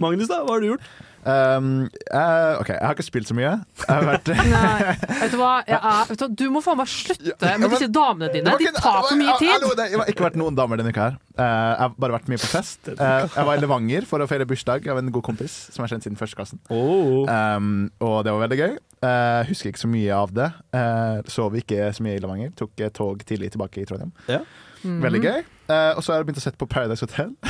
Magnus, 0.00 0.28
da? 0.28 0.40
Hva 0.44 0.56
har 0.56 0.64
du 0.64 0.74
gjort? 0.74 0.96
Um, 1.26 1.88
jeg, 1.90 2.56
OK, 2.62 2.68
jeg 2.72 2.84
har 2.84 2.94
ikke 2.94 3.06
spilt 3.06 3.28
så 3.28 3.36
mye. 3.36 3.50
Jeg 3.82 3.88
har 3.88 4.06
vært 4.06 4.30
Nei, 4.52 4.94
vet 5.22 5.32
du 5.34 5.38
hva? 5.40 5.50
Jeg 5.66 5.78
er, 5.78 6.02
vet 6.08 6.20
du, 6.20 6.24
hva? 6.24 6.28
du 6.40 6.44
må 6.54 6.62
faen 6.64 6.78
meg 6.80 6.90
slutte 6.92 7.54
med 7.58 7.74
disse 7.74 7.88
damene 7.92 8.30
dine. 8.34 8.54
De 8.62 8.72
tar 8.78 9.00
for 9.02 9.18
mye 9.18 9.34
tid. 9.40 9.50
Jeg 9.50 9.74
det 9.80 9.88
har 9.96 10.12
ikke 10.14 10.26
vært 10.28 10.38
noen 10.40 10.58
damer 10.58 10.80
denne 10.80 10.94
uka 10.94 11.08
her. 11.10 11.18
Uh, 11.38 11.42
jeg 11.42 11.82
har 11.82 11.98
bare 12.04 12.16
vært 12.18 12.30
mye 12.32 12.42
på 12.42 12.50
fest. 12.52 12.92
Uh, 12.94 13.26
jeg 13.26 13.48
var 13.50 13.58
i 13.58 13.64
Levanger 13.64 14.08
for 14.08 14.24
å 14.24 14.28
feire 14.30 14.48
bursdag 14.48 14.88
av 14.92 15.02
en 15.02 15.12
god 15.14 15.26
kompis 15.28 15.58
som 15.68 15.82
jeg 15.82 15.88
har 15.88 15.94
kjent 15.96 16.08
siden 16.08 16.20
førsteklassen. 16.20 16.62
Oh. 16.70 17.26
Um, 17.26 17.88
og 18.04 18.22
det 18.26 18.34
var 18.34 18.46
veldig 18.46 18.60
gøy. 18.62 18.78
Uh, 19.02 19.42
husker 19.50 19.72
ikke 19.72 19.84
så 19.84 19.92
mye 19.92 20.22
av 20.22 20.32
det. 20.34 20.48
Uh, 20.74 21.20
sov 21.30 21.54
ikke 21.58 21.92
så 21.94 22.06
mye 22.06 22.18
i 22.18 22.24
Levanger. 22.24 22.54
Tok 22.58 22.88
tog 22.96 23.22
tidlig 23.26 23.52
tilbake 23.54 23.82
i 23.82 23.88
Trondheim. 23.88 24.14
Ja. 24.30 24.42
Mhm. 24.84 25.00
Veldig 25.02 25.24
gøy. 25.26 25.46
Eh, 25.68 25.92
og 25.96 26.04
så 26.04 26.12
har 26.12 26.22
jeg 26.22 26.28
begynt 26.30 26.40
å 26.40 26.44
sette 26.46 26.60
på 26.60 26.68
Paradise 26.70 27.04
Hotel. 27.04 27.34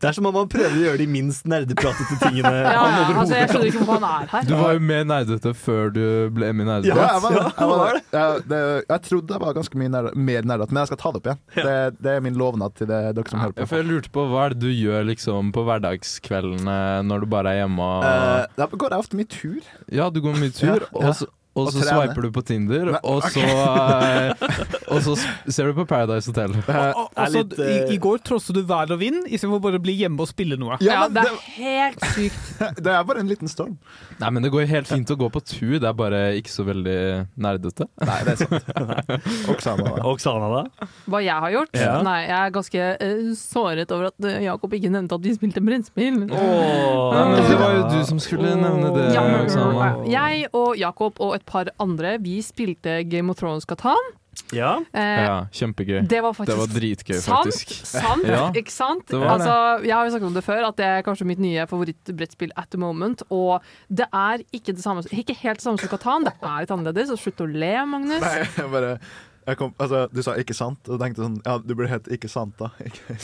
Det 0.00 0.08
er 0.08 0.14
som 0.14 0.26
om 0.28 0.34
man 0.36 0.48
prøver 0.50 0.74
å 0.76 0.82
gjøre 0.82 1.00
de 1.00 1.06
minst 1.10 1.46
nerdepratete 1.48 2.16
tingene 2.20 2.50
Ja, 2.64 2.84
ja, 2.86 3.04
altså, 3.08 3.34
jeg 3.38 3.48
skjønner 3.50 3.68
ikke 3.70 3.80
hvorfor 3.80 4.04
han 4.04 4.24
er 4.24 4.28
her. 4.30 4.46
Du 4.48 4.52
var 4.58 4.76
jo 4.76 4.82
mer 4.90 5.06
nerdete 5.08 5.54
før 5.58 5.90
du 5.94 6.02
ble 6.36 6.50
med 6.56 6.68
i 6.70 6.90
Ja, 6.90 6.98
jeg, 7.00 7.22
var, 7.24 7.38
jeg, 7.38 7.68
var, 7.70 7.80
var 7.80 7.98
det? 7.98 8.02
jeg, 8.14 8.44
det, 8.52 8.60
jeg 8.92 9.04
trodde 9.08 9.36
jeg 9.36 9.44
var 9.44 9.56
ganske 9.58 9.80
mye 9.80 9.92
nerd, 9.94 10.10
mer 10.30 10.48
nerdete, 10.52 10.76
men 10.76 10.82
jeg 10.82 10.92
skal 10.92 11.00
ta 11.00 11.12
det 11.14 11.20
opp 11.22 11.30
igjen. 11.30 11.40
Det, 11.56 11.76
det 12.06 12.12
er 12.14 12.24
min 12.28 12.38
lovnad 12.40 12.76
til 12.78 12.90
det, 12.90 13.00
dere 13.18 13.32
som 13.32 13.42
hører 13.42 13.56
på. 13.56 13.68
for 13.72 13.80
jeg 13.80 13.88
lurte 13.90 14.12
på 14.14 14.26
Hva 14.30 14.44
er 14.46 14.54
det 14.54 14.62
du 14.64 14.70
gjør 14.72 15.08
liksom 15.10 15.54
på 15.56 15.64
hverdagskveldene 15.68 16.78
når 17.08 17.24
du 17.24 17.30
bare 17.34 17.54
er 17.54 17.62
hjemme? 17.64 17.88
Og... 17.88 18.04
Uh, 18.04 18.60
da 18.60 18.68
går 18.70 18.96
jeg 18.96 19.06
ofte 19.06 19.20
mye 19.20 19.32
tur. 19.32 19.72
Ja, 19.92 20.10
du 20.12 20.20
går 20.24 20.38
mye 20.40 20.54
tur, 20.54 20.68
Ja, 20.68 20.78
ja. 20.84 20.92
og 21.00 21.18
så, 21.18 21.30
og 21.54 21.68
Og 21.68 21.72
så 21.72 21.84
trene. 21.84 22.02
swiper 22.02 22.26
du 22.26 22.30
på 22.34 22.42
Tinder, 22.42 22.88
Nei, 22.90 23.00
og 23.06 23.22
så, 23.30 23.42
okay. 23.46 24.78
og 24.90 25.02
så 25.04 25.14
ser 25.54 25.68
du 25.70 25.76
på 25.76 25.84
Paradise 25.86 26.26
Hotel. 26.32 26.56
Og, 26.58 27.20
litt, 27.30 27.52
i, 27.58 27.66
eh, 27.76 27.92
I 27.94 27.98
går 28.02 28.24
trosset 28.26 28.56
du 28.56 28.64
vær 28.66 28.90
og 28.90 28.98
vind 28.98 29.28
istedenfor 29.28 29.62
bare 29.62 29.78
å 29.78 29.84
bli 29.84 29.94
hjemme 30.00 30.18
og 30.18 30.30
spille 30.30 30.58
noe. 30.58 30.80
Ja, 30.82 31.04
det 31.06 31.22
det, 31.22 31.30
er 31.30 31.44
helt 31.60 32.08
sykt. 32.16 32.48
det 32.84 32.90
er 32.90 33.06
bare 33.06 33.22
en 33.22 33.30
liten 33.30 33.50
storm. 33.50 33.76
Nei, 34.18 34.32
men 34.34 34.42
det 34.42 34.50
går 34.54 34.66
helt 34.70 34.90
fint 34.90 35.12
å 35.14 35.18
gå 35.20 35.28
på 35.30 35.44
tur, 35.46 35.76
det 35.78 35.86
er 35.86 35.94
bare 35.98 36.24
ikke 36.40 36.50
så 36.50 36.66
veldig 36.66 36.98
nerdete. 37.46 37.86
Nei, 38.02 38.18
det 38.26 38.34
er 38.34 38.42
sant. 38.42 38.74
Oksana, 39.54 39.86
da. 39.94 40.02
Oksana, 40.10 40.50
da? 40.56 40.90
Hva 41.06 41.22
jeg 41.22 41.38
har 41.46 41.54
gjort? 41.54 41.78
Ja. 41.78 41.94
Nei, 42.02 42.18
jeg 42.26 42.36
er 42.40 42.54
ganske 42.58 42.90
uh, 42.98 43.30
såret 43.38 43.94
over 43.94 44.10
at 44.10 44.28
eh, 44.28 44.42
Jakob 44.48 44.74
ikke 44.74 44.90
nevnte 44.90 45.20
at 45.20 45.30
vi 45.30 45.36
spilte 45.38 45.62
brettspill. 45.62 46.24
Oh. 46.34 47.14
Det 47.38 47.58
var 47.62 47.78
jo 47.78 47.86
du 47.94 47.98
som 48.10 48.18
skulle 48.22 48.56
nevne 48.58 48.90
det. 48.98 49.08
Ja, 49.14 49.24
Oksana. 49.38 49.90
jeg 50.10 50.48
og 50.50 50.74
Jakob 50.80 51.22
og 51.22 51.36
et 51.38 51.43
par 51.46 51.70
andre 51.80 52.16
Vi 52.22 52.38
spilte 52.42 53.02
Game 53.08 53.30
of 53.30 53.36
Thrones 53.40 53.64
Katan. 53.64 54.12
Ja. 54.52 54.80
Eh, 54.92 55.24
Ja, 55.24 55.34
kjempegøy. 55.54 56.00
Det 56.10 56.20
var 56.24 56.32
faktisk 56.34 56.50
Det 56.50 56.56
var 56.58 56.70
dritgøy, 56.74 57.18
sant. 57.22 57.52
faktisk. 57.54 57.86
Sant, 57.86 58.24
Ja, 58.34 58.48
ikke 58.52 58.72
sant? 58.74 59.06
det. 59.08 59.20
Altså, 59.22 59.52
jeg 59.86 59.94
har 59.94 60.04
jo 60.04 60.10
snakket 60.10 60.26
om 60.26 60.34
det 60.34 60.44
før, 60.44 60.64
at 60.68 60.76
det 60.80 60.86
er 60.86 61.02
kanskje 61.06 61.26
mitt 61.28 61.38
nye 61.38 61.66
favorittbrettspill 61.70 62.50
at 62.56 62.68
the 62.74 62.78
moment. 62.82 63.22
Og 63.30 63.62
det 63.88 64.08
er 64.12 64.42
ikke 64.52 64.74
det 64.74 64.82
samme 64.82 65.04
Ikke 65.12 65.36
helt 65.44 65.58
det 65.62 65.66
samme 65.68 65.78
som 65.78 65.88
Katan, 65.92 66.24
det 66.26 66.34
er 66.42 66.64
litt 66.66 66.74
annerledes. 66.74 67.10
Og 67.14 67.18
slutt 67.22 67.40
å 67.40 67.46
le, 67.46 67.72
Magnus. 67.86 68.20
Nei, 68.26 68.42
jeg 68.58 68.70
bare 68.74 68.98
jeg 69.46 69.58
kom, 69.60 69.74
altså, 69.78 70.08
Du 70.10 70.22
sa 70.22 70.32
'ikke 70.40 70.54
sant', 70.56 70.88
og 70.88 70.98
tenkte 70.98 71.20
sånn 71.20 71.38
Ja, 71.44 71.58
du 71.58 71.74
burde 71.74 71.90
hett 71.90 72.08
'ikke 72.08 72.30
sant', 72.32 72.56
da. 72.58 72.70
Ikke, 72.80 73.18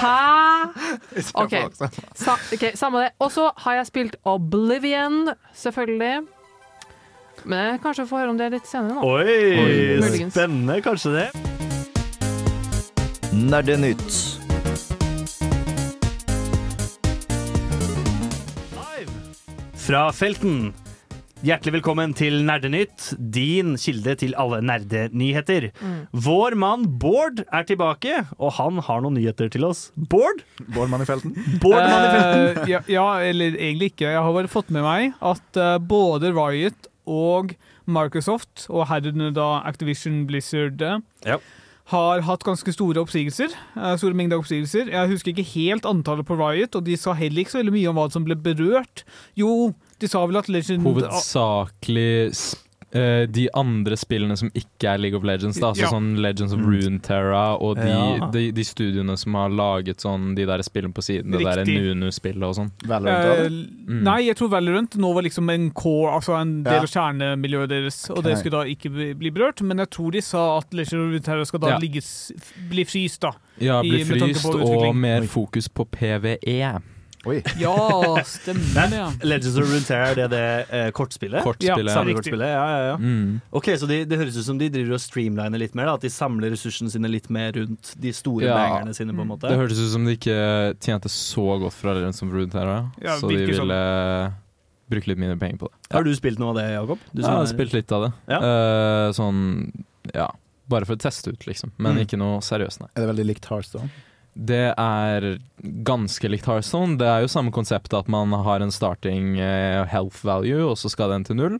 Hæ? 0.00 0.70
Ok. 1.42 1.54
Sa, 2.14 2.36
ok, 2.52 2.64
Samme 2.78 3.02
det. 3.04 3.10
Og 3.20 3.30
så 3.32 3.50
har 3.56 3.74
jeg 3.74 3.86
spilt 3.86 4.16
Oblivion, 4.24 5.28
selvfølgelig. 5.54 6.26
Men 7.44 7.72
jeg 7.72 7.80
kanskje 7.82 8.04
får 8.06 8.22
høre 8.22 8.32
om 8.34 8.38
det 8.38 8.50
litt 8.54 8.68
senere 8.70 8.94
nå. 8.94 9.02
Oi, 9.02 9.98
Oi. 9.98 10.20
spennende 10.30 10.78
kanskje 10.84 11.14
det. 11.16 11.26
Nerdenytt. 13.32 14.20
Live 18.76 19.16
Fra 19.82 20.06
felten. 20.14 20.70
Hjertelig 21.42 21.80
velkommen 21.80 22.12
til 22.14 22.36
Nerdenytt, 22.46 23.08
din 23.34 23.72
kilde 23.80 24.12
til 24.20 24.36
alle 24.38 24.60
nerdenyheter. 24.62 25.72
Vår 26.14 26.54
mann 26.54 26.84
Bård 27.02 27.42
er 27.48 27.66
tilbake, 27.66 28.20
og 28.38 28.54
han 28.60 28.78
har 28.86 29.02
noen 29.02 29.18
nyheter 29.18 29.50
til 29.50 29.66
oss. 29.66 29.88
Bård? 29.96 30.44
Bårdmann 30.76 31.02
i 31.02 31.08
felten. 31.08 31.34
Bård 31.58 31.80
mann 31.82 32.06
i 32.06 32.12
felten. 32.14 32.46
Eh, 32.62 32.70
ja, 32.76 32.84
ja, 32.86 33.08
eller 33.26 33.58
egentlig 33.58 33.90
ikke. 33.90 34.12
Jeg 34.14 34.22
har 34.22 34.38
bare 34.38 34.54
fått 34.54 34.70
med 34.70 34.86
meg 34.86 35.18
at 35.18 35.58
uh, 35.58 35.80
både 35.82 36.30
Riot 36.30 36.91
og 37.12 37.52
Microsoft, 37.86 38.66
og 38.70 38.86
herunder 38.90 39.34
da 39.36 39.48
Activision 39.68 40.22
Blizzard, 40.28 40.80
eh, 40.82 40.98
Ja. 41.26 41.36
har 41.92 42.20
hatt 42.22 42.44
ganske 42.46 42.72
store 42.72 43.00
oppsigelser. 43.02 43.52
eh, 43.76 43.96
store 44.00 44.14
mengder 44.14 44.38
oppsigelser. 44.40 44.88
Jeg 44.90 45.08
husker 45.10 45.32
ikke 45.34 45.44
helt 45.54 45.84
antallet 45.84 46.24
på 46.26 46.36
Riot, 46.38 46.74
og 46.78 46.84
de 46.86 46.96
sa 46.96 47.12
heller 47.12 47.42
ikke 47.44 47.52
så 47.52 47.60
veldig 47.62 47.72
mye 47.74 47.88
om 47.90 47.96
hva 48.00 48.10
som 48.12 48.24
ble 48.24 48.36
berørt. 48.36 49.02
Jo, 49.36 49.74
de 50.00 50.08
sa 50.08 50.24
vel 50.26 50.36
at 50.40 50.48
Legend 50.48 50.82
Hovedsakelig 50.86 52.30
s- 52.34 52.56
eh, 52.94 53.26
de 53.26 53.48
andre 53.56 53.96
spillene 53.96 54.36
som 54.36 54.50
ikke 54.54 54.90
er 54.92 54.98
League 55.00 55.16
of 55.16 55.24
Legends. 55.24 55.58
Da, 55.58 55.70
altså 55.72 55.82
Ja. 55.86 55.90
sånn 55.90 56.18
Legends 56.20 56.52
of 56.52 56.60
Runeterra 56.60 57.56
og 57.60 57.76
de, 57.76 57.88
Ja. 57.88 58.28
de, 58.30 58.50
de 58.52 58.64
studiene 58.64 59.16
som 59.18 59.34
har 59.34 59.48
laget 59.48 59.98
sånn 60.04 60.34
de 60.36 60.44
der 60.44 60.58
spillene 60.62 60.92
på 60.92 61.02
siden. 61.02 61.32
Det 61.32 61.40
der 61.40 61.64
Riktig. 61.64 61.78
Nunu-spillet 61.80 62.42
og 62.42 62.54
sånn. 62.56 62.70
Uh, 62.84 63.48
mm. 63.88 64.02
Nei, 64.02 64.18
jeg 64.28 64.36
tror 64.36 64.50
Valorant 64.50 64.96
nå 64.96 65.14
var 65.14 65.22
liksom 65.22 65.48
en 65.50 65.70
core, 65.70 66.12
altså 66.12 66.38
en 66.40 66.62
del 66.62 66.72
Ja. 66.74 66.80
av 66.80 66.86
kjernemiljøet 66.86 67.68
deres, 67.68 68.10
og 68.10 68.22
det 68.24 68.38
skulle 68.38 68.58
da 68.60 68.64
ikke 68.64 68.90
bli, 68.92 69.12
bli 69.14 69.30
berørt. 69.30 69.62
Men 69.62 69.78
jeg 69.78 69.90
tror 69.90 70.12
de 70.12 70.20
sa 70.20 70.58
at 70.58 70.72
Legends 70.72 70.92
of 70.92 70.98
Runeterra 71.00 71.46
skal 71.46 71.60
da 71.60 71.68
Ja. 71.68 71.78
ligge, 71.78 72.02
bli 72.68 72.84
fryst, 72.84 73.20
da. 73.20 73.32
Ja, 73.58 73.80
bli 73.82 74.04
fryst 74.04 74.44
og 74.44 74.94
mer 74.96 75.22
fokus 75.22 75.68
på. 75.68 75.86
PVE. 75.86 76.80
Oi. 77.24 77.36
Ja, 77.60 77.74
stemmer 78.26 78.88
det. 78.90 78.96
ja. 78.98 79.04
Legends 79.22 79.56
of 79.56 79.68
Runeterra, 79.68 80.08
er 80.10 80.14
det 80.18 80.24
det 80.32 80.66
eh, 80.74 80.88
kortspillet? 80.90 81.44
Kortspillet. 81.44 81.86
Ja, 81.86 81.94
samme 81.94 82.16
kortspillet 82.16 82.42
Samlekortspillet, 82.42 82.48
ja, 82.50 82.64
ja, 82.66 82.86
ja. 82.88 82.96
mm. 82.98 83.40
Ok, 83.60 83.68
så 83.78 83.86
de, 83.86 84.00
Det 84.10 84.18
høres 84.18 84.36
ut 84.40 84.44
som 84.48 84.58
de 84.58 84.68
driver 84.74 84.96
og 84.96 85.02
streamliner 85.04 85.58
litt 85.62 85.76
mer? 85.78 85.86
da 85.86 85.94
At 85.94 86.02
de 86.02 86.10
samler 86.10 86.50
ressursene 86.50 86.90
sine 86.90 87.06
litt 87.12 87.30
mer 87.30 87.52
rundt 87.54 87.92
de 88.02 88.12
store 88.12 88.48
Ja. 88.48 88.56
bangerne 88.58 88.94
sine? 88.98 89.14
på 89.14 89.22
en 89.22 89.30
måte 89.30 89.46
Det 89.52 89.56
hørtes 89.60 89.78
ut 89.78 89.92
som 89.94 90.04
de 90.08 90.16
ikke 90.18 90.36
tjente 90.82 91.08
så 91.14 91.46
godt 91.62 91.72
fra 91.78 91.94
Legends 91.94 92.22
of 92.26 92.34
Runeterra, 92.34 92.78
Ja, 93.00 93.14
så 93.22 93.30
de 93.30 93.38
ville 93.46 93.54
sånn. 93.62 94.34
bruke 94.90 95.06
litt 95.12 95.18
mindre 95.22 95.38
penger 95.38 95.58
på 95.62 95.70
det. 95.70 95.78
Har 95.94 96.02
du 96.04 96.10
spilt 96.18 96.38
noe 96.42 96.50
av 96.50 96.56
det, 96.58 96.66
Jakob? 96.74 96.98
Du 97.14 97.22
Ja, 97.22 97.28
jeg 97.28 97.36
har 97.38 97.42
er- 97.46 97.54
spilt 97.54 97.72
litt 97.72 97.92
av 97.92 98.02
det. 98.08 98.12
Ja. 98.28 98.38
Eh, 98.42 99.10
sånn, 99.12 99.84
ja 100.14 100.28
Bare 100.68 100.86
for 100.86 100.94
å 100.96 100.98
teste 100.98 101.28
ut, 101.30 101.42
liksom. 101.46 101.70
Men 101.76 101.96
Mm. 101.96 102.06
ikke 102.06 102.16
noe 102.18 102.38
seriøst, 102.40 102.80
nei. 102.80 102.88
Er 102.96 103.04
det 103.06 103.14
veldig 103.14 103.26
likt 103.26 103.44
Hearthstone? 103.50 103.90
Det 104.32 104.72
er 104.80 105.26
ganske 105.84 106.28
likt 106.30 106.46
Hearthstone. 106.48 106.96
Det 107.00 107.08
er 107.08 107.24
jo 107.24 107.32
samme 107.32 107.52
konsept 107.52 107.92
at 107.94 108.08
man 108.08 108.32
har 108.32 108.64
en 108.64 108.72
starting 108.72 109.36
eh, 109.38 109.84
health 109.90 110.24
value, 110.24 110.62
og 110.70 110.78
så 110.80 110.88
skal 110.92 111.12
den 111.12 111.26
til 111.28 111.36
null. 111.36 111.58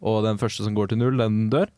Og 0.00 0.22
den 0.24 0.40
første 0.40 0.64
som 0.64 0.76
går 0.76 0.92
til 0.92 1.00
null, 1.02 1.20
den 1.20 1.50
dør. 1.52 1.68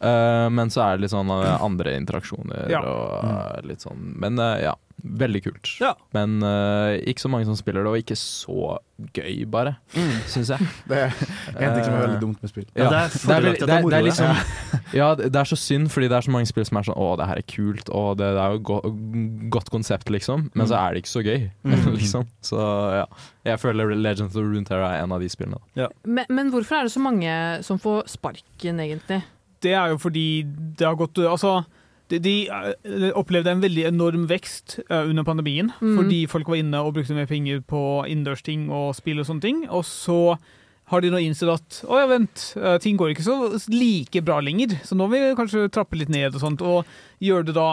Eh, 0.00 0.48
men 0.54 0.70
så 0.70 0.84
er 0.84 0.96
det 0.98 1.06
litt 1.08 1.14
sånn 1.14 1.30
eh, 1.34 1.54
andre 1.64 1.96
interaksjoner 1.98 2.68
Ja. 2.70 2.84
og 2.86 3.24
eh, 3.24 3.64
litt 3.66 3.82
sånn 3.82 4.12
Men 4.22 4.38
uh, 4.38 4.54
ja, 4.62 4.76
veldig 5.02 5.40
kult. 5.42 5.70
Ja. 5.82 5.92
Men 6.14 6.36
uh, 6.42 6.94
ikke 7.02 7.24
så 7.24 7.30
mange 7.32 7.48
som 7.48 7.56
spiller 7.58 7.82
det, 7.82 7.90
og 7.90 7.98
ikke 7.98 8.14
så 8.18 8.76
gøy, 9.14 9.44
bare, 9.50 9.76
syns 10.30 10.50
jeg. 10.54 10.68
Det 10.90 11.00
er 11.00 11.12
en 11.68 11.74
ting 11.76 11.84
som 11.86 11.94
er 11.96 12.02
veldig 12.04 12.20
dumt 12.22 12.42
med 12.42 12.50
spill. 12.50 12.66
Ja, 12.78 12.88
det 12.90 12.98
er 12.98 13.12
det 13.14 13.36
er, 13.36 13.58
det 13.58 13.76
er 13.76 13.86
det 13.88 13.98
ja. 14.00 14.04
liksom, 14.06 14.82
ja, 14.98 15.08
det 15.18 15.38
er 15.38 15.50
så 15.50 15.58
synd, 15.58 15.90
fordi 15.94 16.08
det 16.10 16.18
er 16.18 16.26
så 16.26 16.34
mange 16.34 16.50
spill 16.50 16.66
som 16.66 16.78
er 16.80 16.86
sånn 16.88 16.98
Å, 16.98 17.08
det 17.20 17.28
her 17.30 17.40
er 17.42 17.46
kult, 17.50 17.90
og 17.94 18.18
det, 18.18 18.30
det 18.38 18.42
er 18.42 18.54
jo 18.56 18.62
go 18.70 18.78
godt 19.54 19.70
konsept, 19.74 20.10
liksom. 20.14 20.48
Men 20.58 20.70
så 20.70 20.78
er 20.80 20.94
det 20.94 21.04
ikke 21.04 21.14
så 21.14 21.24
gøy, 21.26 21.48
Mm. 21.68 21.88
liksom. 21.98 22.26
Så 22.42 22.58
ja. 23.02 23.06
Jeg 23.46 23.58
føler 23.62 23.94
Legends 23.98 24.34
of 24.36 24.42
Runeterra 24.46 24.92
er 24.96 25.02
en 25.06 25.14
av 25.14 25.22
de 25.22 25.28
spillene. 25.30 25.58
Men, 26.06 26.26
men 26.30 26.50
hvorfor 26.54 26.78
er 26.80 26.86
det 26.88 26.94
så 26.94 27.02
mange 27.02 27.32
som 27.66 27.78
får 27.82 28.06
sparken, 28.14 28.82
egentlig? 28.82 29.22
Det 29.64 29.74
er 29.74 29.92
jo 29.92 29.98
fordi 30.00 30.28
det 30.78 30.86
har 30.86 30.98
gått 30.98 31.18
Altså, 31.18 31.62
de, 32.08 32.20
de 32.24 32.34
eh, 32.48 33.10
opplevde 33.18 33.52
en 33.52 33.62
veldig 33.62 33.84
enorm 33.90 34.28
vekst 34.30 34.78
eh, 34.88 35.08
under 35.10 35.26
pandemien. 35.26 35.72
mm. 35.80 35.96
Fordi 35.98 36.22
folk 36.30 36.48
var 36.48 36.60
inne 36.60 36.80
og 36.84 36.94
brukte 36.96 37.16
mer 37.16 37.28
penger 37.28 37.60
på 37.60 37.82
innendørsting 38.08 38.70
og 38.70 38.94
spill 38.96 39.20
og 39.20 39.28
sånne 39.28 39.44
ting. 39.44 39.60
Og 39.68 39.84
så 39.88 40.38
har 40.88 41.04
de 41.04 41.10
nå 41.12 41.20
innsett 41.20 41.52
at 41.52 41.82
å 41.84 42.00
ja, 42.00 42.08
vent, 42.08 42.52
eh, 42.56 42.78
ting 42.80 42.96
går 42.96 43.12
ikke 43.12 43.26
så 43.26 43.36
like 43.72 44.22
bra 44.24 44.40
lenger. 44.40 44.78
Så 44.88 44.96
nå 44.96 45.08
vil 45.12 45.26
vi 45.26 45.36
kanskje 45.36 45.68
trappe 45.72 46.00
litt 46.00 46.12
ned 46.12 46.32
og 46.32 46.42
sånt, 46.44 46.64
og 46.64 46.88
gjøre 47.24 47.50
det 47.50 47.58
da 47.58 47.70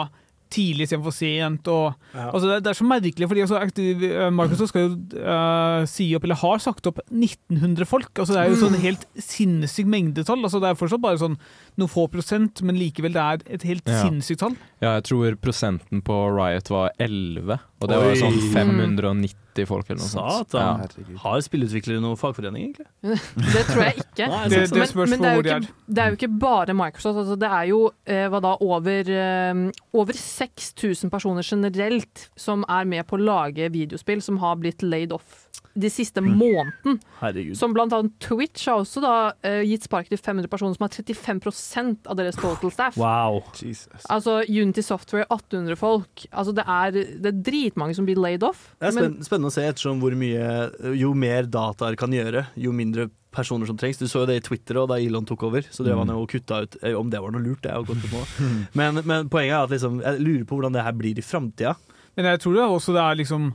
tidlig 0.50 0.86
istedenfor 0.86 1.14
sent. 1.14 1.68
Og, 1.68 1.94
Ja. 2.14 2.30
altså 2.32 2.48
det, 2.50 2.58
det 2.64 2.70
er 2.72 2.78
så 2.78 2.86
merkelig, 2.88 3.28
fordi 3.28 3.44
altså, 3.44 3.60
eh, 3.60 4.30
Microsoft 4.30 4.68
skal 4.72 4.86
jo 4.86 5.20
uh, 5.20 5.84
si 5.90 6.08
opp, 6.16 6.24
eller 6.24 6.40
har 6.40 6.58
sagt 6.62 6.86
opp, 6.86 7.00
1900 7.10 7.84
folk. 7.86 8.10
Altså 8.18 8.34
Det 8.36 8.42
er 8.42 8.50
jo 8.52 8.60
sånn 8.66 8.80
helt 8.82 9.06
sinnssykt 9.18 9.88
mengdetall. 9.90 10.42
Altså 10.42 10.60
Det 10.62 10.70
er 10.70 10.78
fortsatt 10.80 11.02
bare 11.02 11.18
sånn 11.20 11.38
noen 11.76 11.92
få 11.92 12.06
prosent, 12.12 12.62
men 12.62 12.78
likevel 12.80 13.12
det 13.16 13.22
er 13.22 13.42
et 13.58 13.62
helt 13.68 13.86
Ja. 13.88 14.02
sinnssykt 14.04 14.40
tall. 14.40 14.56
Ja, 14.80 14.94
jeg 15.00 15.04
tror 15.10 15.36
prosenten 15.40 16.02
på 16.02 16.14
Riot 16.36 16.70
var 16.70 16.90
11, 16.98 17.60
og 17.80 17.88
det 17.88 17.96
var 17.96 18.06
Oi. 18.06 18.14
var 18.14 18.22
sånn 18.30 18.40
590 18.52 19.34
90 19.56 19.66
folk 19.70 19.90
eller 19.90 20.00
noe 20.02 20.10
sånt. 20.12 20.50
Satan. 20.52 20.80
Herregud. 20.84 21.16
Har 21.24 21.40
spillutviklere 21.46 22.02
noen 22.04 22.20
fagforening, 22.20 22.68
egentlig? 22.70 22.86
Det 23.56 23.64
tror 23.70 23.82
jeg 23.86 23.96
ikke. 24.04 24.28
Nei, 24.28 24.42
Det, 24.52 24.60
det 24.70 24.94
Men- 24.96 25.10
men 25.10 25.22
det 25.22 25.30
er 25.32 25.42
ikke, 25.60 25.74
det 25.88 26.02
er 26.04 26.12
jo 26.12 26.18
ikke 26.20 26.32
bare 26.44 26.74
Microsoft. 26.76 27.18
Altså 27.24 27.38
det 27.40 27.50
er 27.50 27.64
jo 27.72 27.80
eh, 28.06 28.26
hva 28.32 28.40
da, 28.44 28.54
over, 28.60 29.10
eh, 29.10 29.64
over 29.96 30.12
6000 30.20 31.10
personer 31.12 31.42
generelt 31.46 32.28
som 32.36 32.64
er 32.68 32.84
med 32.84 33.06
på 33.08 33.16
å 33.18 33.22
lage 33.24 33.70
videospill, 33.72 34.22
som 34.22 34.38
har 34.42 34.56
blitt 34.60 34.82
laid 34.82 35.12
off 35.16 35.42
de 35.76 35.88
siste 35.92 36.22
måneden. 36.24 36.98
Herregud. 37.20 37.56
Som 37.58 37.74
blant 37.76 37.92
annet 37.92 38.14
Twitch 38.24 38.64
har 38.68 38.80
også 38.80 39.00
da 39.04 39.12
eh, 39.44 39.60
gitt 39.68 39.84
spark 39.84 40.08
til 40.08 40.16
500 40.16 40.48
personer, 40.48 40.72
som 40.76 40.86
har 40.86 40.92
35% 40.94 42.08
av 42.08 42.16
deres 42.16 42.38
total 42.40 42.72
staff. 42.72 42.96
Wow. 42.96 43.42
Jesus. 43.60 44.06
Altså 44.12 44.38
Unity 44.48 44.80
Software 44.84 45.26
800 45.32 45.76
folk. 45.76 46.24
Altså 46.32 46.54
det 46.56 46.64
er, 46.64 46.96
det 47.20 47.28
er 47.32 47.42
dritmange 47.50 47.96
som 47.98 48.08
blir 48.08 48.16
laid 48.20 48.42
off. 48.48 48.70
Det 48.80 48.88
er 48.88 48.96
Men- 48.96 49.18
spenn- 49.20 49.28
spennende 49.46 49.52
å 49.52 49.54
se 49.54 49.66
ettersom 49.70 50.00
hvor 50.02 50.16
mye 50.18 50.96
Jo 50.98 51.14
mer 51.14 51.46
dataer 51.46 51.96
kan 51.96 52.12
gjøre, 52.12 52.46
jo 52.56 52.72
mindre 52.72 53.08
personer 53.36 53.66
som 53.66 53.76
trengs. 53.76 53.98
Du 53.98 54.08
så 54.08 54.24
jo 54.24 54.26
det 54.26 54.38
i 54.40 54.44
Twitter 54.44 54.78
og 54.80 54.88
da 54.88 54.98
Elon 54.98 55.26
tok 55.26 55.44
over, 55.44 55.62
så 55.70 55.84
drev 55.84 55.98
han 56.00 56.08
jo 56.08 56.22
og 56.22 56.30
kutta 56.30 56.62
ut 56.64 56.76
eh, 56.82 56.94
Om 56.96 57.10
det 57.10 57.20
var 57.20 57.32
noe 57.32 57.44
lurt, 57.44 57.62
det 57.62 57.70
er 57.70 57.76
jo 57.76 57.86
godt 57.90 58.06
å 58.08 58.12
på. 58.14 58.22
Men, 58.78 59.02
men 59.04 59.28
poenget 59.28 59.54
er 59.56 59.66
at 59.66 59.74
liksom, 59.74 60.00
jeg 60.00 60.22
lurer 60.22 60.44
på 60.46 60.56
hvordan 60.56 60.76
det 60.76 60.84
her 60.84 60.96
blir 60.96 61.18
i 61.18 61.24
framtida. 61.24 61.76
Men 62.16 62.30
jeg 62.32 62.40
tror 62.40 62.54
det 62.56 62.64
også 62.64 62.94
det 62.96 63.02
er 63.02 63.18
liksom 63.20 63.50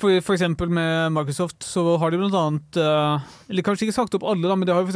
for, 0.00 0.18
for 0.26 0.34
eksempel 0.34 0.70
med 0.74 1.12
Microsoft 1.14 1.62
så 1.62 1.82
har 2.02 2.10
de 2.10 2.18
blant 2.18 2.34
annet 2.34 2.78
eh, 2.82 3.26
Eller 3.52 3.62
kanskje 3.66 3.86
ikke 3.86 3.94
sagt 3.94 4.16
opp 4.18 4.24
alle, 4.26 4.48
da, 4.48 4.56
men 4.58 4.66
de 4.66 4.74
har 4.74 4.88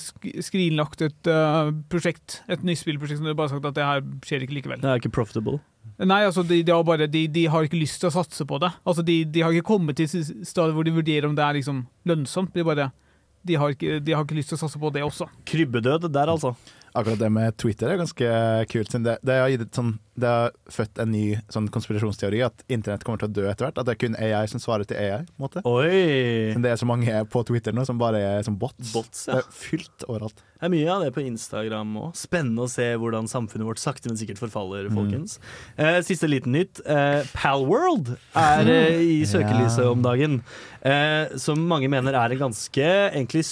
sk 0.00 0.26
skrinlagt 0.42 1.04
et 1.06 1.30
eh, 1.30 1.70
prosjekt, 1.92 2.40
et 2.50 2.64
nyspillprosjekt 2.66 3.20
som 3.20 3.28
de 3.30 3.36
bare 3.38 3.46
har 3.46 3.54
sagt 3.54 3.68
at 3.70 3.78
det 3.78 3.86
her 3.86 4.02
skjer 4.26 4.46
ikke 4.46 4.56
likevel. 4.58 4.82
Det 4.82 4.90
er 4.90 5.02
ikke 5.02 5.12
profitable. 5.14 5.60
Nei, 6.00 6.22
altså 6.24 6.42
de, 6.46 6.62
de, 6.64 6.72
har 6.72 6.82
bare, 6.86 7.06
de, 7.12 7.26
de 7.28 7.44
har 7.52 7.66
ikke 7.66 7.78
lyst 7.78 8.00
til 8.02 8.08
å 8.08 8.14
satse 8.14 8.46
på 8.48 8.58
det. 8.62 8.72
Altså 8.88 9.04
de, 9.06 9.20
de 9.28 9.44
har 9.44 9.54
ikke 9.54 9.68
kommet 9.70 9.98
til 10.00 10.08
stedet 10.08 10.48
stadiet 10.48 10.74
hvor 10.76 10.86
de 10.86 10.96
vurderer 10.96 11.28
om 11.28 11.36
det 11.36 11.44
er 11.44 11.58
liksom 11.60 11.84
lønnsomt. 12.08 12.54
De, 12.56 12.64
bare, 12.66 12.88
de, 13.46 13.58
har 13.60 13.76
ikke, 13.76 14.00
de 14.02 14.16
har 14.16 14.24
ikke 14.24 14.38
lyst 14.38 14.50
til 14.54 14.58
å 14.58 14.62
satse 14.64 14.80
på 14.80 14.90
det 14.94 15.04
også. 15.06 15.28
Krybbedød 15.48 16.08
der, 16.08 16.32
altså. 16.32 16.54
Akkurat 16.92 17.20
det 17.20 17.30
med 17.30 17.56
Twitter 17.60 17.92
er 17.92 18.00
ganske 18.00 18.30
kult. 18.70 18.94
Det, 19.04 19.16
det, 19.22 19.36
har, 19.38 19.66
sånn, 19.76 19.92
det 20.18 20.30
har 20.30 20.54
født 20.74 20.98
en 21.02 21.12
ny 21.14 21.24
sånn 21.52 21.68
konspirasjonsteori 21.70 22.42
at 22.46 22.64
internett 22.66 23.04
kommer 23.06 23.22
til 23.22 23.30
å 23.30 23.34
dø 23.38 23.44
etter 23.50 23.68
hvert. 23.68 23.78
At 23.78 23.86
det 23.86 23.94
er 23.94 24.00
kun 24.00 24.18
AI 24.18 24.42
som 24.50 24.62
svarer 24.62 24.88
til 24.88 24.98
AI. 24.98 25.20
det 26.64 26.72
er 26.72 26.80
så 26.80 26.88
mange 26.90 27.22
på 27.30 27.44
Twitter 27.46 27.76
nå 27.76 27.86
som 27.86 28.00
bare 28.00 28.22
er 28.26 28.46
som 28.46 28.58
bots. 28.58 28.90
Bots, 28.96 29.26
Det 29.28 29.38
er 29.38 29.50
fylt 29.54 30.06
overalt. 30.08 30.42
Det 30.60 30.68
er 30.68 30.74
mye 30.74 30.90
av 30.92 31.04
det 31.06 31.12
på 31.16 31.22
Instagram 31.24 31.94
òg. 32.02 32.10
Spennende 32.18 32.66
å 32.66 32.70
se 32.70 32.90
hvordan 33.00 33.30
samfunnet 33.30 33.68
vårt 33.70 33.80
sakte, 33.80 34.10
men 34.10 34.18
sikkert 34.20 34.42
forfaller, 34.42 34.90
folkens. 34.92 35.38
Eh, 35.80 36.02
siste 36.04 36.28
liten 36.28 36.52
nytt. 36.52 36.82
Eh, 36.84 37.22
Palworld 37.32 38.12
er 38.36 38.68
eh, 38.68 39.00
i 39.00 39.18
søkelyset 39.30 39.86
om 39.88 40.02
dagen. 40.04 40.40
Eh, 40.82 41.32
som 41.40 41.62
mange 41.70 41.88
mener 41.92 42.18
er 42.18 42.34
en 42.34 42.42
ganske 42.48 42.90
egentlig 43.14 43.46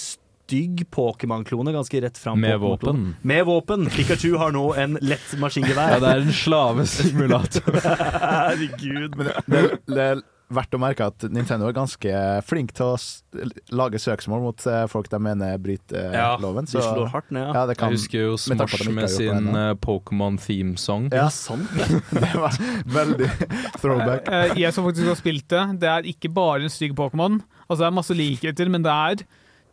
stygg 0.49 0.89
Pokémon-klone. 0.89 1.71
Ganske 1.71 2.01
rett 2.01 2.17
fram. 2.17 2.41
Med 2.41 2.59
våpen. 2.59 3.15
Med 3.21 3.45
våpen. 3.45 3.85
Pikachu 3.85 4.35
har 4.37 4.51
nå 4.51 4.73
en 4.73 4.97
lett 5.01 5.37
maskingevær. 5.37 5.93
Ja, 5.93 6.01
det 6.01 6.15
er 6.15 6.25
en 6.25 6.33
slavesimulator. 6.33 7.79
Herregud. 7.85 9.15
Men 9.17 9.29
det, 9.29 9.39
det, 9.45 9.63
det 9.85 10.03
er 10.07 10.21
verdt 10.49 10.73
å 10.73 10.79
merke 10.81 11.05
at 11.11 11.23
Nintendo 11.29 11.67
er 11.69 11.75
ganske 11.77 12.11
flink 12.49 12.71
til 12.73 12.95
å 12.95 13.43
lage 13.77 13.99
søksmål 14.01 14.41
mot 14.47 14.63
eh, 14.65 14.85
folk 14.89 15.05
de 15.11 15.19
mener 15.21 15.59
bryter 15.61 16.07
eh, 16.07 16.15
Ja, 16.17 16.31
loven. 16.41 16.65
de 16.65 16.81
slår 16.81 17.11
hardt 17.13 17.29
ned, 17.35 17.43
ja. 17.45 17.51
ja 17.53 17.65
det 17.69 17.75
kan, 17.77 17.93
Jeg 17.93 17.99
husker 17.99 18.23
jo 18.23 18.31
med 18.33 18.63
Smash 18.63 18.89
med 18.89 19.05
det 19.05 19.11
sin 19.13 19.51
eh, 19.53 19.73
Pokémon 19.77 20.39
theme. 20.41 20.73
Ja, 21.13 21.27
sant 21.29 21.69
det 22.23 22.31
var 22.33 22.57
veldig 22.97 23.29
throwback. 23.77 24.33
Jeg 24.57 24.73
som 24.73 24.89
faktisk 24.89 25.11
har 25.11 25.19
spilt 25.21 25.45
det, 25.53 25.67
det 25.85 25.93
er 25.93 26.09
ikke 26.09 26.33
bare 26.33 26.65
en 26.65 26.73
stygg 26.73 26.97
Pokémon. 26.97 27.37
Altså 27.67 27.83
Det 27.83 27.91
er 27.91 27.99
masse 27.99 28.17
likheter, 28.17 28.73
men 28.73 28.89
det 28.89 28.95
er 29.13 29.29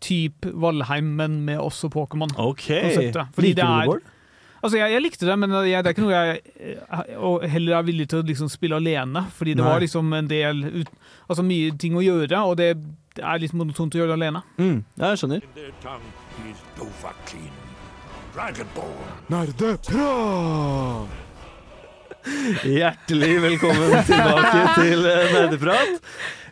typ 0.07 0.47
Valheim, 0.55 1.15
men 1.19 1.41
med 1.47 1.59
også 1.63 1.91
Pokémon. 1.93 2.31
OK. 2.39 2.69
konseptet. 2.71 3.35
Fordi 3.35 3.51
Liker 3.53 3.63
det 3.63 3.97
er-? 3.97 4.13
Altså, 4.67 4.79
jeg, 4.81 4.93
jeg 4.97 5.03
likte 5.05 5.27
det, 5.29 5.35
men 5.39 5.53
jeg, 5.69 5.85
det 5.85 5.91
er 5.91 5.95
ikke 5.95 6.03
noe 6.03 6.17
jeg 6.17 6.41
eh, 6.57 7.51
heller 7.53 7.77
er 7.77 7.85
villig 7.87 8.07
til 8.11 8.23
å 8.23 8.27
liksom 8.27 8.49
spille 8.51 8.79
alene. 8.81 9.23
Fordi 9.37 9.55
det 9.55 9.63
Nei. 9.63 9.69
var 9.69 9.85
liksom 9.85 10.15
en 10.17 10.31
del 10.31 10.65
ut, 10.83 10.95
Altså 11.27 11.43
mye 11.43 11.75
ting 11.79 11.95
å 11.99 12.03
gjøre, 12.05 12.39
og 12.47 12.57
det, 12.61 12.71
er 13.19 13.41
litt 13.43 13.55
monotont 13.57 13.95
å 13.97 13.99
gjøre 13.99 14.13
det 14.13 14.19
alene. 14.21 14.43
Mm, 14.61 14.79
ja, 14.95 15.13
jeg 15.13 15.19
skjønner. 15.23 15.41
Hjertelig 22.67 23.37
velkommen 23.43 23.93
tilbake 24.07 24.63
til 24.81 25.05
eh, 25.07 25.29
Nerdeprat. 25.35 26.01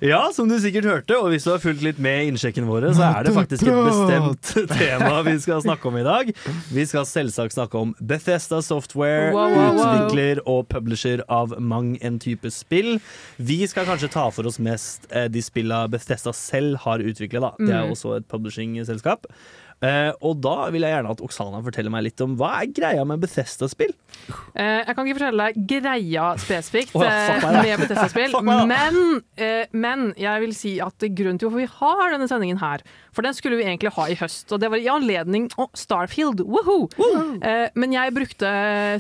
Ja, 0.05 0.21
som 0.35 0.51
du 0.51 0.57
sikkert 0.61 0.85
hørte, 0.87 1.17
og 1.17 1.31
hvis 1.33 1.47
du 1.47 1.51
har 1.53 1.61
fulgt 1.63 1.81
litt 1.83 1.99
med 2.03 2.19
i 2.21 2.29
innsjekkene 2.33 2.67
våre, 2.69 2.91
så 2.95 3.07
er 3.09 3.25
det 3.27 3.33
faktisk 3.35 3.65
et 3.71 3.79
bestemt 3.87 4.51
tema 4.77 5.23
vi 5.25 5.35
skal 5.41 5.63
snakke 5.65 5.89
om 5.89 5.97
i 5.99 6.05
dag. 6.05 6.31
Vi 6.75 6.85
skal 6.91 7.07
selvsagt 7.09 7.57
snakke 7.57 7.81
om 7.81 7.95
Bethesda 8.05 8.61
Software, 8.63 9.31
Wow, 9.35 9.55
wow, 9.55 9.71
wow. 9.79 9.81
utvikler 10.05 10.43
og 10.51 10.67
publisher 10.71 11.25
av 11.33 11.57
mang 11.63 11.95
en 12.05 12.21
type 12.23 12.51
spill. 12.55 12.99
Vi 13.41 13.63
skal 13.71 13.89
kanskje 13.89 14.13
ta 14.15 14.29
for 14.35 14.51
oss 14.51 14.61
mest 14.63 15.09
eh, 15.11 15.27
de 15.33 15.43
spillene 15.47 15.89
Bethesda 15.95 16.35
selv 16.37 16.83
har 16.85 17.03
utvikla, 17.03 17.49
da. 17.49 17.53
Det 17.65 17.73
er 17.73 17.85
Mm. 17.89 17.95
også 17.97 18.17
et 18.19 18.29
publishing-selskap. 18.31 19.27
Eh, 19.85 20.11
og 20.25 20.39
da 20.45 20.69
vil 20.73 20.87
jeg 20.87 20.95
gjerne 20.95 21.13
at 21.13 21.23
Oksana 21.25 21.61
forteller 21.65 21.93
meg 21.93 22.07
litt 22.07 22.23
om 22.25 22.37
hva 22.39 22.53
er 22.63 22.71
greia 22.73 23.05
med 23.09 23.21
Bethesda-spill? 23.25 23.93
Uh, 24.55 24.81
jeg 24.81 24.95
kan 24.95 25.05
ikke 25.05 25.19
fortelle 25.19 25.49
deg 25.49 25.67
greia 25.75 26.29
spesifikt 26.41 26.95
oh, 26.97 27.05
ja, 27.05 27.35
eh, 27.35 27.47
med 27.59 27.83
Bethesda-spill, 27.83 28.37
men, 28.73 29.01
uh, 29.43 29.65
men 29.75 30.07
jeg 30.21 30.45
vil 30.45 30.55
si 30.57 30.77
at 30.85 31.09
grunnen 31.11 31.41
til 31.41 31.51
hvorfor 31.51 31.65
vi 31.65 31.73
har 31.81 32.15
denne 32.15 32.31
sendingen 32.31 32.63
her, 32.63 32.85
for 33.15 33.27
den 33.27 33.35
skulle 33.37 33.59
vi 33.61 33.67
egentlig 33.67 33.93
ha 33.97 34.07
i 34.11 34.17
høst, 34.19 34.51
og 34.53 34.61
det 34.63 34.71
var 34.73 34.81
i 34.83 34.89
anledning 34.91 35.49
å 35.61 35.69
Starfield. 35.79 36.43
Woohoo! 36.45 36.89
Eh, 37.45 37.69
men 37.79 37.95
jeg 37.95 38.15
brukte 38.15 38.51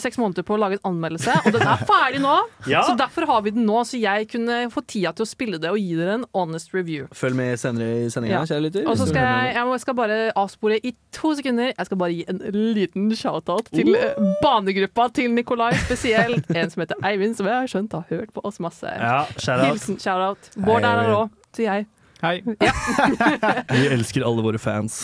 seks 0.02 0.18
måneder 0.20 0.46
på 0.46 0.56
å 0.56 0.60
lage 0.60 0.78
en 0.78 0.92
anmeldelse, 0.92 1.34
og 1.44 1.54
den 1.56 1.66
er 1.66 1.84
ferdig 1.88 2.22
nå. 2.24 2.36
Ja. 2.64 2.80
Så 2.86 2.94
derfor 2.96 3.26
har 3.28 3.42
vi 3.44 3.52
den 3.52 3.66
nå, 3.68 3.82
så 3.84 3.98
jeg 4.00 4.28
kunne 4.32 4.62
få 4.72 4.80
tida 4.88 5.10
til 5.16 5.26
å 5.26 5.28
spille 5.28 5.58
det 5.60 5.68
og 5.68 5.76
gi 5.78 5.98
dere 5.98 6.14
en 6.16 6.24
honest 6.36 6.72
review. 6.74 7.04
Følg 7.14 7.36
med 7.36 7.58
senere 7.60 8.06
i 8.06 8.08
sendinga, 8.12 8.38
Ja. 8.40 8.44
kjære 8.48 8.64
lytter. 8.64 8.86
Og 8.88 8.96
så 8.98 9.06
skal 9.10 9.26
jeg, 9.26 9.52
jeg 9.58 9.82
skal 9.82 9.96
bare 9.98 10.18
avspore 10.40 10.78
i 10.80 10.94
to 11.14 11.34
sekunder. 11.36 11.74
Jeg 11.74 11.90
skal 11.90 12.00
bare 12.00 12.16
gi 12.16 12.24
en 12.30 12.40
liten 12.54 13.10
shout-out 13.18 13.68
til 13.74 13.92
uh! 13.98 14.16
banegruppa 14.42 15.10
til 15.14 15.34
Nikolai 15.34 15.72
spesielt. 15.84 16.48
En 16.54 16.70
som 16.72 16.84
heter 16.84 17.00
Eivind, 17.04 17.36
som 17.36 17.48
jeg 17.50 17.54
har 17.54 17.70
skjønt 17.70 17.96
har 17.98 18.06
hørt 18.08 18.32
på 18.34 18.42
oss 18.48 18.60
masse. 18.62 18.88
Ja, 18.88 19.24
shout-out. 19.36 19.66
Hilsen 19.74 20.00
shout-out. 20.00 20.50
Bård 20.56 20.86
er 20.86 21.02
her 21.04 21.14
òg, 21.18 21.34
sier 21.56 21.70
jeg. 21.80 21.88
Hei. 22.24 22.38
Vi 23.74 23.86
elsker 23.92 24.24
alle 24.24 24.42
våre 24.46 24.58
fans. 24.62 25.02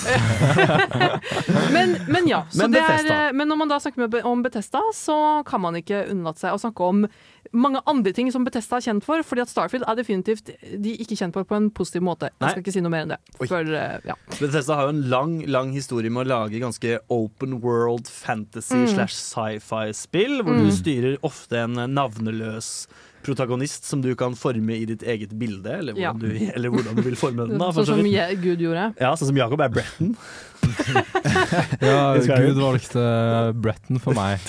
Men, 1.74 1.96
men 2.09 2.28
ja. 2.28 2.46
Så 2.50 2.62
Men 2.64 2.72
det 2.74 2.80
er, 2.83 3.06
eh, 3.12 3.33
men 3.37 3.48
når 3.50 3.59
man 3.61 3.70
da 3.70 3.76
snakker 3.83 4.02
med, 4.06 4.14
om 4.26 4.40
Betesta, 4.42 4.80
så 4.96 5.16
kan 5.46 5.61
man 5.62 5.76
ikke 5.78 6.02
unnlate 6.11 6.40
seg 6.42 6.54
å 6.56 6.61
snakke 6.61 6.87
om 6.87 7.04
mange 7.56 7.80
andre 7.90 8.12
ting 8.16 8.30
som 8.33 8.44
Betesta 8.46 8.78
er 8.78 8.85
kjent 8.88 9.04
for. 9.06 9.22
Fordi 9.26 9.44
at 9.44 9.52
Starfield 9.52 9.85
er 9.88 9.98
definitivt 10.00 10.50
de 10.80 10.94
ikke 11.02 11.18
kjent 11.18 11.37
for 11.37 11.46
på 11.48 11.56
en 11.59 11.68
positiv 11.76 12.04
måte. 12.06 12.30
Nei. 12.38 12.48
Jeg 12.50 12.56
skal 12.56 12.64
ikke 12.64 12.74
si 12.78 12.83
noe 12.85 12.94
mer 12.94 13.06
enn 13.06 13.14
det. 13.14 13.20
For, 13.42 13.61
eh, 13.61 13.98
ja. 14.11 14.16
Bethesda 14.38 14.78
har 14.80 14.88
jo 14.88 14.94
en 14.96 15.04
lang 15.12 15.37
lang 15.50 15.72
historie 15.76 16.11
med 16.12 16.26
å 16.26 16.30
lage 16.33 16.62
ganske 16.62 16.98
open 17.12 17.61
world 17.64 18.09
fantasy 18.11 18.80
Mm. 18.80 18.88
slash 18.94 19.14
sci-fi-spill, 19.18 20.40
hvor 20.42 20.54
Mm. 20.56 20.64
du 20.66 20.70
styrer 20.72 21.16
ofte 21.26 21.59
en 21.64 21.74
navneløs 21.94 22.87
protagonist 23.22 23.85
som 23.85 24.00
du 24.02 24.14
kan 24.18 24.35
forme 24.38 24.76
i 24.78 24.85
ditt 24.88 25.02
eget 25.02 25.33
bilde, 25.38 25.70
eller 25.80 25.92
hvordan, 25.92 26.00
Ja. 26.00 26.12
du, 26.46 26.52
eller 26.56 26.70
hvordan 26.72 26.96
du 26.96 27.02
vil 27.02 27.16
forme 27.20 27.46
den. 27.48 27.59
Da, 27.61 27.70
for 27.74 27.85
Sånn 27.85 28.00
som 28.00 28.06
så 28.06 28.40
Gud 28.42 28.62
gjorde. 28.64 28.87
Ja, 29.00 29.12
sånn 29.16 29.30
som 29.33 29.37
Jakob 29.37 29.61
er 29.61 29.68
Bretton. 29.68 30.14
Ja, 31.80 32.14
Gud 32.20 32.59
valgte 32.61 33.02
Bretton 33.61 34.00
for 34.02 34.16
meg. 34.16 34.40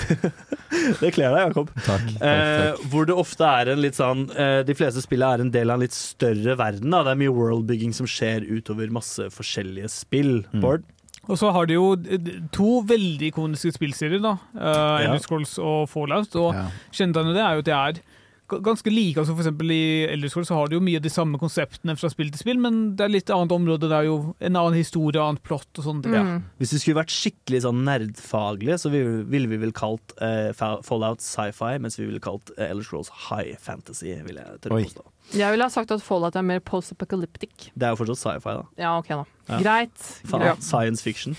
Det 1.01 1.11
kler 1.13 1.33
deg, 1.35 1.49
Jakob. 1.49 1.69
Takk. 1.85 2.05
takk, 2.15 2.23
Eh, 2.25 2.79
hvor 2.91 3.05
det 3.05 3.15
ofte 3.15 3.45
er 3.45 3.71
en 3.73 3.81
litt 3.83 3.97
sånn 3.97 4.23
eh, 4.33 4.61
De 4.67 4.73
fleste 4.77 5.01
spillene 5.03 5.35
er 5.37 5.43
en 5.43 5.51
del 5.53 5.69
av 5.69 5.77
en 5.79 5.83
litt 5.85 5.95
større 5.95 6.55
verden. 6.59 6.89
Da. 6.93 7.03
Det 7.05 7.13
er 7.13 7.19
mye 7.21 7.33
worldbygging 7.35 7.93
som 7.95 8.07
skjer 8.09 8.47
utover 8.49 8.91
masse 8.93 9.27
forskjellige 9.35 9.91
spill. 9.93 10.39
Mm. 10.53 10.63
Bård? 10.63 10.87
Og 11.29 11.37
så 11.37 11.51
har 11.53 11.67
de 11.69 11.75
jo 11.77 11.91
eh, 11.99 12.31
to 12.55 12.79
veldig 12.89 13.29
ikoniske 13.33 13.75
spillserier, 13.77 14.23
da. 14.23 14.35
Uh, 14.55 14.63
Ja. 14.63 14.85
Elder 15.11 15.21
Scrolls 15.23 15.53
og 15.61 15.85
Fallout. 15.91 16.33
Og 16.39 16.55
Ja. 16.57 16.65
kjennetegnet 16.91 17.37
det 17.37 17.43
er 17.45 17.53
jo 17.59 17.65
at 17.65 17.69
det 17.69 17.77
er 17.77 18.01
ganske 18.59 18.91
like. 18.91 19.19
altså 19.21 19.35
For 19.35 19.45
eksempel 19.45 19.71
I 19.73 19.83
Elder 20.11 20.31
Scrolls 20.31 20.51
så 20.51 20.57
har 20.59 20.69
de 20.69 20.77
jo 20.77 20.83
mye 20.83 20.99
av 20.99 21.05
de 21.05 21.13
samme 21.13 21.39
konseptene 21.41 21.95
fra 21.99 22.11
spill 22.11 22.31
til 22.33 22.43
spill, 22.43 22.61
men 22.61 22.81
det 22.99 23.05
er 23.05 23.13
litt 23.15 23.31
annet 23.33 23.55
område. 23.55 23.89
Det 23.89 23.97
er 23.97 24.09
jo 24.09 24.17
en 24.39 24.59
annen 24.59 24.77
historie, 24.77 25.21
annet 25.21 25.43
plott 25.47 25.69
og 25.79 25.87
sånne 25.87 26.05
ting. 26.05 26.17
Mm. 26.17 26.43
Hvis 26.61 26.75
vi 26.75 26.81
skulle 26.83 27.01
vært 27.01 27.15
skikkelig 27.15 27.63
sånn 27.67 27.83
nerdfaglige, 27.87 28.79
så 28.81 28.91
ville 28.93 29.21
ville 29.31 29.49
vi 29.51 29.59
vel 29.61 29.73
kalt 29.75 30.15
uh, 30.21 30.51
Fallout 30.85 31.23
sci-fi, 31.23 31.77
mens 31.81 31.97
vi 31.99 32.07
ville 32.07 32.21
kalt 32.23 32.51
uh, 32.57 32.67
Elder 32.67 32.85
Scrolls 32.87 33.11
high 33.29 33.55
fantasy. 33.59 34.13
Vil 34.25 34.39
jeg 34.41 34.61
tørre 34.63 34.81
å 34.81 34.85
påstå. 34.85 35.07
Jeg 35.33 35.51
ville 35.53 35.63
ha 35.63 35.71
sagt 35.71 35.91
at 35.95 36.01
Fallout 36.03 36.35
er 36.35 36.43
mer 36.43 36.59
post-apocalyptic. 36.59 37.69
Det 37.75 37.83
er 37.87 37.93
jo 37.93 37.99
fortsatt 38.01 38.19
sci-fi, 38.19 38.55
da. 38.57 38.63
Ja, 38.81 38.97
OK, 38.99 39.07
da. 39.13 39.23
Ja. 39.49 39.59
Greit. 39.63 40.07
Faen, 40.27 40.41
Ja. 40.43 40.55
Science 40.59 41.03
fiction. 41.05 41.37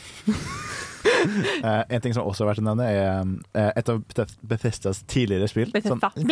uh, 1.64 1.82
en 1.92 2.00
ting 2.00 2.14
som 2.14 2.24
også 2.26 2.44
har 2.44 2.52
vært 2.52 2.62
å 2.62 2.66
nevne, 2.70 2.86
er 2.88 3.20
uh, 3.58 3.70
et 3.76 3.88
av 3.92 4.00
Beth- 4.16 4.36
Bethesdas 4.48 5.02
tidligere 5.10 5.48
spill. 5.50 5.70
Bethesda. 5.74 6.10
Som 6.14 6.28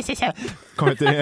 kom 0.80 0.92
ut 0.94 1.02
i 1.02 1.10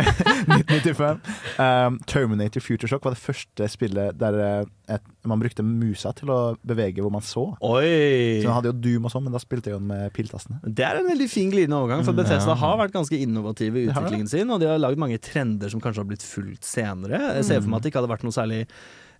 1995. 0.58 1.20
Um, 1.58 1.98
Terminator 2.06 2.60
Future 2.64 2.88
Shock 2.92 3.04
var 3.08 3.16
det 3.16 3.22
første 3.24 3.68
spillet 3.72 4.18
der 4.20 4.38
eh, 4.44 4.64
et, 4.88 5.02
man 5.28 5.40
brukte 5.42 5.64
musa 5.66 6.12
til 6.16 6.30
å 6.32 6.38
bevege 6.66 7.02
hvor 7.04 7.12
man 7.12 7.24
så. 7.24 7.44
Oi! 7.64 8.40
Så 8.40 8.48
man 8.48 8.56
hadde 8.58 8.70
jo 8.72 8.76
Doom 8.86 9.08
og 9.08 9.12
sånn, 9.12 9.26
men 9.26 9.34
da 9.36 9.40
spilte 9.42 9.72
jeg 9.74 9.82
med 9.84 10.08
piltastene. 10.16 10.60
Det 10.64 10.84
er 10.86 11.00
en 11.02 11.08
veldig 11.10 11.28
fin 11.30 11.50
glidende 11.52 11.76
overgang, 11.82 12.04
for 12.06 12.16
Mm, 12.16 12.22
Bethesda 12.22 12.54
ja. 12.54 12.60
har 12.62 12.78
vært 12.80 12.94
ganske 12.96 13.18
innovative 13.20 13.82
i 13.82 13.88
utviklingen 13.90 14.30
sin, 14.30 14.48
og 14.50 14.60
de 14.62 14.70
har 14.70 14.80
lagd 14.80 14.98
mange 14.98 15.18
trender 15.20 15.68
som 15.72 15.80
kanskje 15.84 16.02
har 16.04 16.08
blitt 16.08 16.24
fulgt 16.24 16.64
senere. 16.64 17.20
Jeg 17.38 17.44
ser 17.50 17.60
for 17.60 17.68
meg 17.68 17.78
at 17.82 17.86
det 17.86 17.92
ikke 17.92 18.00
hadde 18.02 18.14
vært 18.16 18.24
noe 18.26 18.34
særlig 18.36 18.62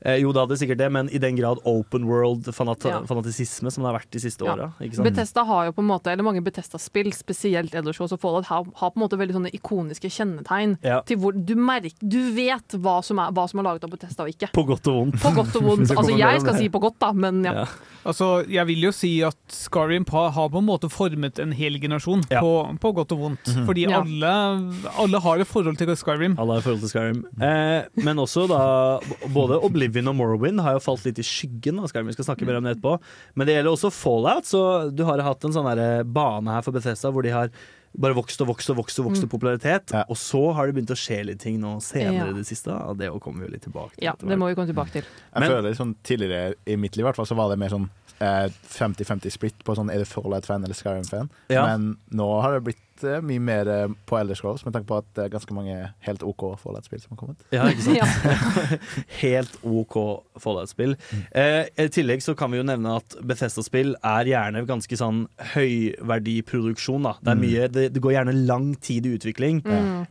eh, 0.05 0.17
Jo, 0.23 0.33
det 0.33 0.41
hadde 0.45 0.59
sikkert 0.59 0.79
det, 0.79 0.91
men 0.93 1.09
i 1.11 1.19
den 1.19 1.37
grad 1.37 1.59
open 1.65 2.05
world-fanatisisme 2.07 3.65
Ja. 3.69 3.71
som 3.71 3.83
det 3.85 3.91
har 3.91 3.99
vært 3.99 4.11
de 4.11 4.19
siste 4.21 4.45
Ja. 4.45 4.53
åra. 4.55 4.73
Betesta? 4.79 5.45
Har 5.45 5.67
jo 5.67 5.73
på 5.73 5.79
en 5.83 5.89
måte, 5.89 6.07
eller 6.13 6.23
mange 6.25 6.43
Bethesda-spill, 6.43 7.13
spesielt 7.15 7.75
Elder 7.75 7.93
Scrolls 7.93 8.13
og 8.13 8.21
Fallout, 8.21 8.47
har, 8.47 8.65
har 8.77 8.91
på 8.91 8.97
en 8.97 9.03
måte 9.09 9.19
veldig 9.19 9.35
sånne 9.35 9.51
ikoniske 9.55 10.09
kjennetegn 10.11 10.79
Ja. 10.85 11.01
til 11.03 11.17
hvor 11.19 11.33
du 11.33 11.55
merker 11.57 11.89
Du 12.07 12.33
vet 12.33 12.69
hva 12.79 13.03
som 13.05 13.19
er, 13.19 13.31
hva 13.33 13.49
som 13.49 13.61
er 13.61 13.65
laget 13.65 13.85
av 13.85 13.91
Bethesda 13.91 14.23
og 14.25 14.29
ikke. 14.31 14.51
På 14.53 14.65
godt 14.67 14.87
og 14.89 14.95
vondt. 15.13 15.21
På 15.23 15.35
godt 15.35 15.57
og 15.57 15.63
vondt. 15.69 15.91
Altså, 15.91 16.17
jeg 16.19 16.41
skal 16.41 16.55
si 16.55 16.69
på 16.69 16.81
godt, 16.81 16.99
da, 16.99 17.13
men 17.13 17.45
ja. 17.45 17.53
Ja. 17.53 17.65
Altså, 18.07 18.47
jeg 18.49 18.67
vil 18.67 18.81
jo 18.83 18.91
si 18.93 19.23
at 19.23 19.37
Skyrim 19.49 20.05
pa- 20.07 20.31
har 20.31 20.49
på 20.49 20.59
en 20.59 20.67
måte 20.67 20.89
formet 20.91 21.39
en 21.39 21.53
hel 21.53 21.79
generasjon, 21.81 22.23
Ja. 22.31 22.41
på, 22.41 22.79
på 22.81 22.95
godt 22.95 23.13
og 23.13 23.19
vondt. 23.19 23.45
Fordi 23.67 23.89
Ja. 23.89 24.01
alle, 24.01 24.73
alle 24.99 25.21
har 25.21 25.39
et 25.41 25.47
forhold 25.47 25.77
til 25.77 25.89
Skyrim. 25.97 26.39
Alle 26.39 26.53
har 26.53 26.59
et 26.59 26.65
forhold 26.65 26.81
til 26.81 26.89
Skyrim. 26.89 27.25
Eh, 27.43 27.85
men 28.05 28.17
også 28.17 28.47
da 28.49 29.01
Både 29.33 29.59
Oblivion 29.63 29.88
og 30.09 30.16
Morrowind 30.18 30.61
har 30.61 30.72
jo 30.77 30.79
falt 30.85 31.05
litt 31.05 31.18
i 31.18 31.22
skyggen 31.22 31.81
Skal. 31.88 32.05
Vi 32.05 32.12
skal 32.12 32.24
snakke 32.24 32.46
mer 32.46 32.57
om 32.57 32.64
det 32.64 32.77
etterpå. 32.77 33.01
Men 33.35 33.46
det 33.46 33.57
gjelder 33.57 33.72
også 33.72 33.90
Fallout, 33.92 34.44
så 34.44 34.90
du 34.94 35.05
har 35.05 35.18
hatt 35.24 35.44
en 35.44 35.53
sånn 35.53 35.68
bane 36.12 36.48
her 36.51 36.62
for 36.62 36.72
Bethesda 36.72 37.11
hvor 37.11 37.22
de 37.22 37.31
har 37.31 37.51
bare 37.98 38.14
vokst 38.14 38.40
og 38.44 38.48
vokst 38.51 38.68
og 38.70 38.77
vokst 38.77 38.98
og 39.01 39.07
vokst 39.09 39.24
i 39.24 39.27
popularitet. 39.27 39.90
Ja. 39.96 40.05
Og 40.12 40.16
så 40.20 40.53
har 40.55 40.66
det 40.68 40.74
begynt 40.77 40.92
å 40.92 40.98
skje 40.98 41.24
litt 41.24 41.40
ting 41.40 41.59
nå 41.61 41.79
senere 41.83 42.29
Ja. 42.29 42.31
i 42.31 42.37
det 42.37 42.46
siste. 42.46 42.68
Og 42.70 42.98
det 42.98 43.09
kommer 43.20 43.40
vi 43.40 43.46
jo 43.48 43.53
litt 43.53 43.62
tilbake 43.64 43.94
til. 43.96 44.05
ja, 44.05 44.12
det 44.20 44.38
må 44.38 44.48
vi 44.48 44.55
komme 44.55 44.68
tilbake 44.68 44.92
til. 44.92 45.03
Jeg 45.03 45.40
Men- 45.40 45.51
føler 45.51 45.74
sånn 45.74 45.94
Tidligere 46.05 46.55
i 46.66 46.77
mitt 46.77 46.96
liv 46.96 47.05
i 47.05 47.09
hvert 47.09 47.16
fall, 47.16 47.27
så 47.27 47.35
var 47.37 47.48
det 47.48 47.59
mer 47.59 47.70
sånn 47.70 47.88
eh, 48.20 48.48
50-50 48.68 49.31
split 49.31 49.55
på 49.64 49.74
sånn 49.77 49.90
er 49.92 49.98
du 49.98 50.05
Fallout-fan 50.05 50.64
eller 50.64 50.74
Skyrim-fan. 50.74 51.31
Ja. 51.48 51.64
Men 51.77 51.96
nå 52.12 52.42
har 52.42 52.55
det 52.59 52.64
blitt 52.64 52.83
eh, 53.05 53.21
mye 53.21 53.41
mer 53.41 53.69
eh, 53.69 53.87
på 54.07 54.19
Elder 54.19 54.35
Scrolls, 54.39 54.65
med 54.65 54.73
tanke 54.75 54.87
på 54.89 54.99
at 54.99 55.07
det 55.15 55.25
er 55.27 55.33
ganske 55.35 55.55
mange 55.55 55.77
helt 56.07 56.23
OK 56.23 56.45
Fallout-spill 56.63 57.01
som 57.03 57.15
har 57.15 57.21
kommet. 57.21 57.43
Ja, 57.53 57.67
ikke 57.69 57.83
sant? 57.83 57.97
Ja. 57.99 58.79
Helt 59.23 59.57
OK 59.67 59.97
Fallout-spill. 60.41 60.97
Eh, 61.33 61.67
I 61.79 61.89
tillegg 61.95 62.23
så 62.23 62.35
kan 62.39 62.51
vi 62.53 62.59
jo 62.61 62.67
nevne 62.67 62.97
at 62.99 63.17
Bethesda-spill 63.27 63.95
er 64.05 64.25
gjerne 64.31 64.65
ganske 64.69 64.99
sånn 64.99 65.25
høyverdiproduksjon. 65.55 67.03
Da. 67.07 67.15
Det, 67.23 67.33
er 67.33 67.41
mye, 67.41 67.69
det, 67.73 67.87
det 67.95 68.03
går 68.05 68.15
gjerne 68.19 68.35
lang 68.49 68.71
tid 68.85 69.07
i 69.09 69.15
utvikling. 69.19 69.61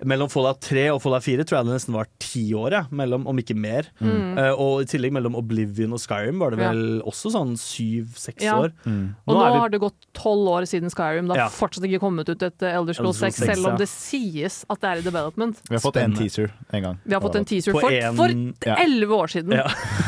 Mellom 0.08 0.30
Fallout 0.32 0.62
3 0.66 0.88
og 0.94 1.02
Fallout 1.04 1.26
4 1.26 1.46
tror 1.48 1.60
jeg 1.60 1.70
det 1.70 1.78
nesten 1.78 1.96
var 1.98 2.10
ti 2.22 2.44
år, 2.58 2.76
ja, 2.80 2.84
mellom, 2.96 3.28
om 3.30 3.42
ikke 3.42 3.56
mer. 3.58 3.90
Eh, 4.04 4.52
og 4.54 4.84
i 4.84 4.90
tillegg 4.90 5.14
mellom 5.16 5.38
Oblivion 5.40 5.96
og 5.96 6.02
Skyrim 6.04 6.40
var 6.42 6.54
det 6.56 6.62
Ja. 6.64 6.72
vel 6.74 7.02
også 7.08 7.32
sånn 7.34 7.56
syv-seks 7.60 8.44
Ja. 8.44 8.58
år. 8.60 8.74
Og 8.86 9.34
nå, 9.34 9.38
nå 9.38 9.60
har 9.62 9.70
det 9.74 9.80
gått 9.84 10.08
tolv 10.18 10.48
år 10.58 10.68
siden 10.70 10.90
Skyrim. 10.94 11.28
Det 11.28 11.38
har 11.38 11.46
Ja. 11.46 11.50
fortsatt 11.54 11.86
ikke 11.88 12.00
kommet 12.04 12.30
ut 12.30 12.42
et 12.44 12.62
Elder 12.78 12.94
Scrolls 12.98 13.20
6, 13.22 13.36
6, 13.42 13.50
selv 13.54 13.68
om 13.72 13.78
det 13.82 13.88
sies 13.92 14.60
at 14.70 14.82
det 14.84 14.90
er 14.92 15.02
i 15.02 15.06
development. 15.06 15.62
Vi 15.70 15.76
har 15.76 15.84
fått 15.84 15.98
en 16.02 16.16
teaser 16.18 16.52
en 16.74 16.84
gang. 16.88 17.00
Vi 17.04 17.14
har 17.18 17.22
fått 17.24 17.36
en 17.42 17.46
teaser 17.50 17.76
På 17.76 17.82
for 17.86 17.98
for 18.18 18.34
Ja. 18.68 18.76
elleve 18.84 19.18
år 19.18 19.28
siden. 19.34 19.56
Ja. 19.58 19.68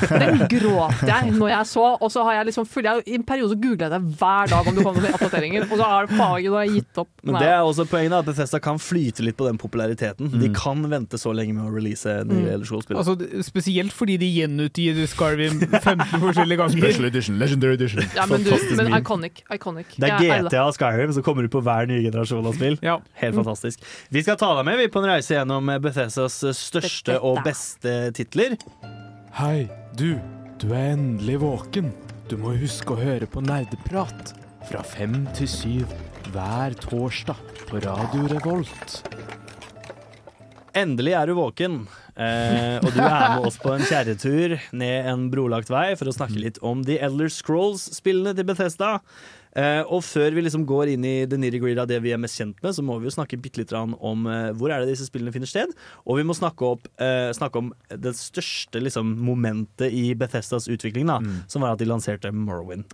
Den 0.09 0.43
gråt 0.51 1.01
jeg 1.07 1.31
når 1.35 1.49
jeg 1.51 1.65
så, 1.69 1.85
og 1.99 2.11
så 2.13 2.23
har 2.27 2.39
jeg 2.39 2.49
liksom 2.51 2.65
full, 2.69 2.83
jeg, 2.87 3.03
I 3.07 3.15
en 3.19 3.23
periode 3.27 3.55
googla 3.61 3.89
jeg 3.93 4.01
hver 4.19 4.49
dag 4.53 4.67
om 4.69 4.75
du 4.77 4.81
kom 4.85 4.95
med 4.99 5.11
oppdateringer, 5.15 5.65
og 5.71 5.75
så 5.79 5.87
har 5.89 6.07
faget 6.11 6.51
da 6.53 6.63
gitt 6.69 7.01
opp. 7.03 7.09
Men 7.23 7.39
det 7.41 7.49
er 7.49 7.59
også 7.65 7.85
poenget 7.89 8.15
at 8.19 8.25
Bethesda 8.29 8.59
kan 8.63 8.79
flyte 8.81 9.23
litt 9.25 9.37
på 9.39 9.47
den 9.47 9.57
populariteten. 9.61 10.29
De 10.39 10.49
kan 10.55 10.83
vente 10.91 11.17
så 11.19 11.33
lenge 11.35 11.53
med 11.57 11.65
å 11.69 11.73
release 11.75 12.05
nye 12.29 12.53
Elder 12.53 12.65
Scrolls-spill. 12.69 12.97
Altså, 12.99 13.15
spesielt 13.45 13.93
fordi 13.95 14.17
de 14.21 14.29
gjenutgir 14.39 14.99
Skyrim 15.09 15.59
15 15.81 16.19
forskjellige 16.21 16.59
ganger. 16.61 16.77
Special 16.83 17.05
edition, 17.09 17.39
legendary 17.41 17.77
edition. 17.79 18.03
ja, 18.15 18.25
men, 18.29 18.43
du, 18.45 18.51
men 18.79 18.93
iconic. 18.99 19.43
iconic. 19.53 19.95
Det 19.97 20.09
er 20.09 20.23
er- 20.23 20.43
GTA 20.49 20.65
og 20.67 20.75
Skyrim 20.77 21.13
som 21.15 21.23
kommer 21.25 21.43
ut 21.47 21.51
på 21.53 21.61
hver 21.65 21.87
nye 21.89 22.01
generasjon 22.05 22.45
spill. 22.59 22.77
Ja. 22.85 22.99
Helt 23.23 23.39
fantastisk. 23.39 23.87
Vi 24.13 24.23
skal 24.25 24.37
ta 24.39 24.51
deg 24.59 24.67
med 24.67 24.79
vi 24.83 24.89
på 24.91 25.01
en 25.01 25.09
reise 25.13 25.37
gjennom 25.37 25.71
Bethesas 25.83 26.41
største 26.59 27.17
og 27.23 27.41
beste 27.47 28.11
titler. 28.17 28.59
Hei, 29.39 29.69
du. 29.97 30.19
Du 30.59 30.73
er 30.75 30.93
endelig 30.97 31.39
våken. 31.39 31.93
Du 32.29 32.35
må 32.37 32.51
huske 32.59 32.93
å 32.93 32.99
høre 32.99 33.25
på 33.31 33.41
Nerdeprat 33.41 34.33
fra 34.67 34.83
fem 34.85 35.23
til 35.37 35.47
syv 35.49 35.93
hver 36.33 36.75
torsdag 36.83 37.39
på 37.69 37.79
Radio 37.85 38.27
Revolt. 38.29 38.99
Endelig 40.77 41.15
er 41.17 41.31
du 41.31 41.33
våken, 41.39 41.79
eh, 42.13 42.77
og 42.83 42.91
du 42.93 42.99
er 43.01 43.37
med 43.37 43.47
oss 43.47 43.57
på 43.61 43.71
en 43.73 43.81
kjerretur 43.87 44.59
ned 44.77 45.09
en 45.09 45.25
brolagt 45.33 45.71
vei 45.73 45.95
for 45.97 46.11
å 46.11 46.13
snakke 46.13 46.37
litt 46.43 46.59
om 46.61 46.83
The 46.85 46.99
Elder 47.07 47.31
Scrolls-spillene 47.33 48.35
til 48.37 48.45
Bethesda. 48.51 48.99
Eh, 49.59 49.81
og 49.91 50.03
før 50.05 50.35
vi 50.35 50.43
liksom 50.45 50.63
går 50.69 50.93
inn 50.93 51.05
i 51.07 51.13
the 51.29 51.39
nitty-gritty 51.39 51.81
av 51.81 51.89
det 51.89 51.99
vi 52.03 52.13
er 52.15 52.21
mest 52.21 52.39
kjent 52.39 52.59
med, 52.63 52.75
så 52.75 52.85
må 52.85 52.99
vi 52.99 53.09
jo 53.09 53.15
snakke 53.15 53.39
bitte 53.41 53.59
litt 53.61 53.73
om 53.75 54.27
uh, 54.29 54.51
hvor 54.57 54.71
er 54.71 54.83
det 54.83 54.93
disse 54.93 55.07
spillene 55.09 55.33
finner 55.35 55.49
sted. 55.49 55.73
Og 56.05 56.19
vi 56.19 56.25
må 56.27 56.35
snakke, 56.37 56.69
opp, 56.77 56.87
uh, 57.01 57.29
snakke 57.35 57.61
om 57.63 57.71
det 57.91 58.15
største 58.17 58.81
liksom, 58.83 59.15
momentet 59.25 59.91
i 59.95 60.13
Bethesdas 60.19 60.69
utvikling, 60.71 61.09
da, 61.11 61.19
som 61.51 61.65
var 61.65 61.75
at 61.75 61.83
de 61.83 61.89
lanserte 61.89 62.31
Morrowind. 62.33 62.87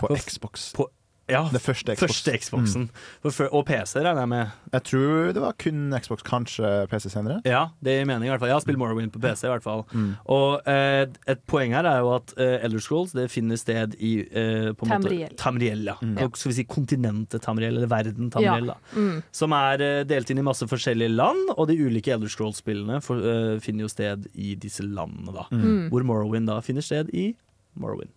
På 0.00 0.10
På- 0.10 0.16
Xbox. 0.18 0.70
På, 0.76 0.88
ja, 1.28 1.42
Det 1.52 1.60
første 1.62 1.94
Xbox. 1.94 2.08
første 2.08 2.32
Xboxen. 2.40 2.88
For 3.24 3.48
og 3.54 3.66
PC, 3.68 3.98
regner 4.00 4.22
jeg 4.24 4.30
med. 4.32 4.54
Jeg 4.72 4.84
tror 4.88 5.32
det 5.36 5.42
var 5.42 5.56
kun 5.60 5.92
Xbox, 6.00 6.22
kanskje 6.26 6.70
PC 6.90 7.10
senere. 7.12 7.40
Ja, 7.48 7.68
det 7.84 7.98
gir 7.98 8.08
mening 8.08 8.28
i 8.28 8.32
hvert 8.32 8.40
fall. 8.42 8.50
Jeg 8.52 8.58
har 8.58 8.64
spilt 8.64 8.80
Morrowind 8.80 9.12
på 9.14 9.20
PC 9.22 9.44
i 9.48 9.52
hvert 9.52 9.64
fall. 9.64 9.84
Og 10.26 10.68
eh, 10.68 11.06
et 11.28 11.42
poeng 11.50 11.74
her 11.76 11.88
er 11.88 12.00
jo 12.04 12.12
at 12.16 12.34
eh, 12.40 12.58
Elder 12.66 12.82
Scrolls 12.84 13.12
det 13.16 13.28
finner 13.32 13.60
sted 13.60 13.96
i 14.00 14.12
eh, 14.26 14.70
på 14.72 14.88
en 14.88 14.94
Tamriel. 14.96 15.28
Måte, 15.28 15.40
Tamriel, 15.42 15.84
ja. 15.90 15.96
Og 16.24 16.36
Skal 16.38 16.52
vi 16.52 16.58
si 16.60 16.66
kontinentet 16.68 17.42
Tamriel, 17.44 17.76
eller 17.76 17.90
verden 17.90 18.28
Ja. 18.28 18.34
Tamriel, 18.38 18.72
da. 18.72 18.78
Mm. 18.96 19.22
Som 19.34 19.52
er 19.56 19.84
eh, 19.84 20.04
delt 20.08 20.30
inn 20.32 20.42
i 20.42 20.46
masse 20.46 20.66
forskjellige 20.68 21.12
land, 21.14 21.54
og 21.56 21.68
de 21.70 21.78
ulike 21.80 22.12
Elder 22.14 22.30
Scrolls-spillene 22.32 22.98
eh, 23.00 23.58
finner 23.64 23.86
jo 23.86 23.92
sted 23.92 24.28
i 24.34 24.54
disse 24.60 24.84
landene, 24.86 25.34
da. 25.34 25.48
Mm. 25.52 25.88
Hvor 25.92 26.06
Morrowind 26.08 26.48
da 26.50 26.60
finner 26.64 26.84
sted 26.84 27.10
i 27.16 27.30
Morrowind. 27.78 28.12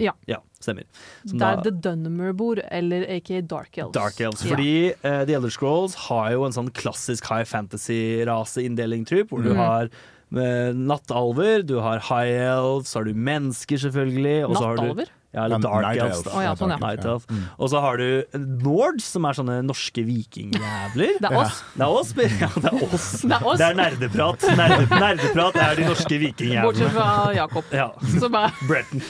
Ja. 0.00 0.12
Ja, 0.26 0.38
stemmer. 0.60 0.84
Som 1.28 1.38
Der 1.38 1.56
da- 1.56 1.62
The 1.62 1.70
Dunmer 1.84 2.32
bor, 2.32 2.56
eller 2.70 3.04
aka 3.16 3.40
Dark 3.42 3.76
Elves. 3.78 3.92
Dark 3.92 4.20
Elves. 4.20 4.42
Ja. 4.44 4.50
Fordi 4.54 4.70
eh, 5.02 5.24
The 5.28 5.34
Elder 5.38 5.50
Scrolls 5.50 5.94
har 6.08 6.32
jo 6.32 6.44
en 6.48 6.52
sånn 6.56 6.70
klassisk 6.72 7.26
high 7.30 7.44
fantasy-raseinndeling, 7.44 9.04
hvor 9.28 9.42
du 9.42 9.50
Mm. 9.52 9.56
har 9.56 9.90
uh, 10.34 10.72
nattalver, 10.74 11.62
du 11.62 11.76
har 11.80 12.00
high 12.00 12.32
elves, 12.34 12.88
så 12.90 12.98
har 12.98 13.04
du 13.04 13.14
mennesker, 13.14 13.76
selvfølgelig. 13.78 14.46
så 14.56 14.64
har 14.64 14.76
du- 14.76 14.82
Nattalver? 14.82 15.08
Ja, 15.34 15.44
eller 15.44 15.56
Ja, 15.56 15.62
Dark 15.64 15.82
Night 15.88 16.00
Elves. 16.02 16.16
Elf. 16.20 16.24
da. 16.32 16.42
Ja, 16.44 16.54
sånn, 16.54 16.70
ja. 16.70 16.76
Night 16.78 17.04
Elf. 17.04 17.24
Og 17.58 17.70
så 17.72 17.80
har 17.82 17.96
du 17.98 18.38
Nords, 18.64 19.04
som 19.16 19.24
er 19.26 19.32
sånne 19.34 19.56
norske 19.66 20.04
vikingjævler. 20.06 21.16
Det 21.20 21.30
er 21.30 21.38
oss. 21.40 21.62
Det 21.74 21.82
er 21.82 21.94
oss. 21.98 22.12
Ja, 22.14 22.48
det 22.54 22.70
er 22.70 22.84
oss. 22.86 23.08
Det 23.24 23.32
er 23.34 23.46
oss. 23.50 23.58
Det 23.58 23.66
er 23.66 23.74
nerdeprat. 23.80 24.46
Nerde, 24.56 24.86
nerdeprat 24.94 25.56
er 25.64 25.74
de 25.80 25.88
norske 25.90 26.20
Bortsett 26.62 26.92
fra 26.94 27.08
Jakob, 27.34 27.64
Ja. 27.74 27.88
som 28.20 28.34
er 28.38 28.54
Bretton. 28.68 29.02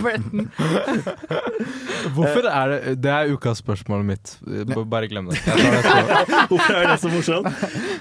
Bretton. 0.00 0.48
Hvorfor 2.16 2.46
er 2.48 2.72
det 2.72 2.94
Det 3.02 3.10
er 3.12 3.32
ukas 3.34 3.60
spørsmål 3.62 4.04
mitt. 4.06 4.34
Bare 4.88 5.08
glem 5.10 5.28
det. 5.30 5.38
Hvorfor 6.50 6.76
er 6.78 6.88
det 6.92 6.98
så 7.02 7.10
morsomt? 7.12 7.48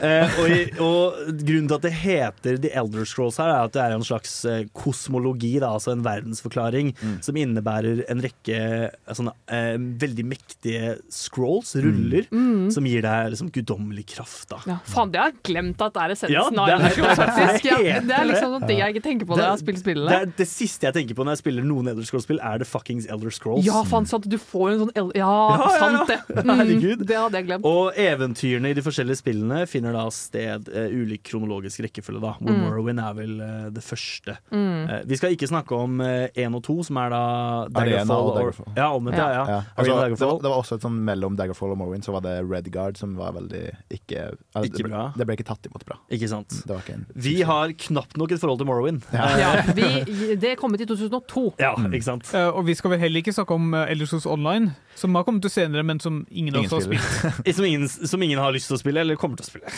Eh, 0.02 0.40
og, 0.40 0.50
i- 0.50 0.72
og 0.82 1.20
grunnen 1.42 1.68
til 1.70 1.76
at 1.78 1.86
det 1.86 1.94
heter 2.00 2.58
The 2.64 2.72
Elder 2.82 3.06
Scrolls 3.06 3.38
her, 3.42 3.52
er 3.52 3.68
at 3.68 3.76
det 3.76 3.82
er 3.84 3.96
en 3.98 4.06
slags 4.08 4.34
eh, 4.50 4.64
kosmologi, 4.78 5.54
da, 5.62 5.74
altså 5.76 5.94
en 5.96 6.04
verdensforklaring, 6.06 6.94
som 7.24 7.38
innebærer 7.44 8.04
en 8.12 8.22
rekke 8.24 8.58
eh, 8.58 9.14
sånne 9.18 9.34
eh, 9.52 9.76
veldig 10.02 10.26
mektige 10.32 10.94
scrolls, 11.12 11.74
ruller, 11.82 12.28
som 12.72 12.86
gir 12.88 13.02
deg 13.06 13.32
liksom 13.34 13.52
guddommelig 13.54 14.06
kraft. 14.16 14.48
da. 14.52 14.60
Ja, 14.70 14.78
faen, 14.88 15.12
det 15.14 15.20
har 15.22 15.32
jeg 15.32 15.42
glemt 15.50 15.82
at 15.86 15.94
det 15.98 16.04
er 16.06 16.16
essensen 16.16 16.36
Ja, 16.36 16.46
av 16.48 16.70
det 16.70 16.76
er- 16.76 17.16
faktisk. 17.16 17.66
Ja, 17.72 17.78
det 17.82 17.92
er 17.96 18.08
det 18.12 18.18
er 18.20 18.26
liksom 18.32 18.68
det 18.68 18.78
jeg 18.78 18.96
ikke 18.96 19.04
tenker 19.06 19.26
på 19.30 19.38
når 19.38 19.46
jeg 19.58 19.66
Det 19.72 19.78
spillene. 19.82 20.12
er 20.22 20.26
det 20.38 20.48
siste 20.48 20.88
jeg 20.90 20.94
tenker 20.98 21.16
på 21.18 21.26
når 21.26 21.36
jeg 21.38 21.42
spiller 21.44 21.64
noen 21.68 21.88
Elder 21.92 22.04
Scrolls-spill, 22.08 22.40
er 22.42 22.58
det 22.64 22.68
fuckings 22.68 23.08
Elder 23.12 23.32
Scrolls. 23.34 23.66
Ja, 23.66 23.82
faen, 23.88 24.06
sant. 24.10 24.28
Du 24.30 24.38
får 24.38 24.72
en 24.74 24.80
sånn 24.86 24.92
el 24.96 25.12
Ja, 25.16 25.32
Ja, 25.32 25.58
ja, 25.58 25.70
ja. 25.72 25.80
sant 25.80 26.08
det. 26.08 26.20
Mm, 26.52 27.06
det 27.08 27.16
hadde 27.18 27.38
jeg 27.40 27.46
glemt. 27.48 27.66
Og 27.68 27.94
eventyrene 28.00 28.70
i 28.72 28.74
de 28.78 28.82
forskjellige 28.84 29.20
spillene 29.22 29.64
finner 29.70 29.94
da 29.96 30.06
sted 30.14 30.68
uh, 30.72 30.88
ulik 30.92 31.24
kronologisk 31.30 31.84
rekkefølge, 31.86 32.22
da. 32.22 32.34
Hvor 32.40 32.52
Mm. 32.52 32.60
Morrowind 32.66 33.00
er 33.00 33.14
vel 33.18 33.34
uh, 33.42 33.70
det 33.74 33.84
første. 33.86 34.36
Uh, 34.52 35.02
vi 35.08 35.16
skal 35.20 35.32
ikke 35.36 35.48
snakke 35.50 35.72
om 35.78 36.02
én 36.02 36.56
og 36.58 36.64
to, 36.66 36.76
som 36.84 36.98
er 37.02 37.10
da 37.14 37.22
Daggerfall. 37.72 38.12
Og 38.18 38.30
og- 38.32 38.38
Daggerfall. 38.38 38.68
Ja, 38.78 38.88
omvendt, 38.96 39.18
ja. 39.18 39.28
ja. 39.34 39.44
Ja. 39.52 39.60
Altså, 39.76 39.96
det, 40.10 40.20
var, 40.20 40.38
det 40.44 40.50
var 40.52 40.58
også 40.62 40.76
et 40.80 40.86
sånn 40.86 40.98
mellom 41.08 41.36
Daggerfall 41.40 41.74
og 41.76 41.80
Morrowind, 41.82 42.06
så 42.08 42.14
var 42.16 42.24
det 42.26 42.36
Redguard 42.50 42.98
som 43.00 43.16
var 43.20 43.34
veldig 43.38 43.64
ikke 43.92 44.28
altså, 44.32 44.66
Ikke 44.68 44.78
det, 44.78 44.86
ble, 44.86 44.92
bra. 44.94 45.06
det 45.18 45.28
ble 45.30 45.38
ikke 45.40 45.48
tatt 45.52 45.66
imot 45.70 45.86
bra. 45.88 45.98
Ikke 46.12 46.30
sant. 46.32 46.50
Det 46.66 46.72
var 46.76 46.84
ikke 46.86 46.98
en 47.00 47.06
Vi 47.28 47.36
har 47.48 47.74
knapt 47.88 48.18
nok 48.22 48.32
et 48.36 48.42
forhold 48.44 48.62
til 48.62 48.70
Morrowind. 48.70 49.02
Ja. 49.14 49.28
Ja, 49.42 49.52
vi, 49.76 50.36
det 50.36 50.54
er 50.54 50.56
kommet 50.60 50.82
i 50.84 50.90
2002. 50.90 51.48
Ja, 51.62 51.74
Mm. 51.82 51.94
ikke 51.96 52.06
sant. 52.06 52.28
Uh, 52.36 52.50
og 52.58 52.66
vi 52.68 52.74
skal 52.78 52.92
vel 52.94 53.00
heller 53.02 53.22
ikke 53.24 53.34
snakke 53.34 53.56
om 53.56 53.74
uh, 53.74 53.88
Online, 54.30 54.74
som 54.96 55.16
har 55.16 55.24
kommet 55.24 55.46
ut 55.46 55.52
senere, 55.52 55.84
men 55.88 56.00
som 56.00 56.26
ingen 56.30 56.56
Ingen 56.56 56.70
har 56.70 56.82
spilt. 56.84 57.56
Som 57.56 57.66
ingen, 57.66 57.88
som 57.88 58.22
ingen 58.24 58.40
har 58.40 58.52
lyst 58.54 58.68
til 58.70 58.76
å 58.76 58.80
spille, 58.82 59.00
eller 59.02 59.16
kommer 59.20 59.38
til 59.40 59.46
å 59.46 59.50
spille. 59.50 59.72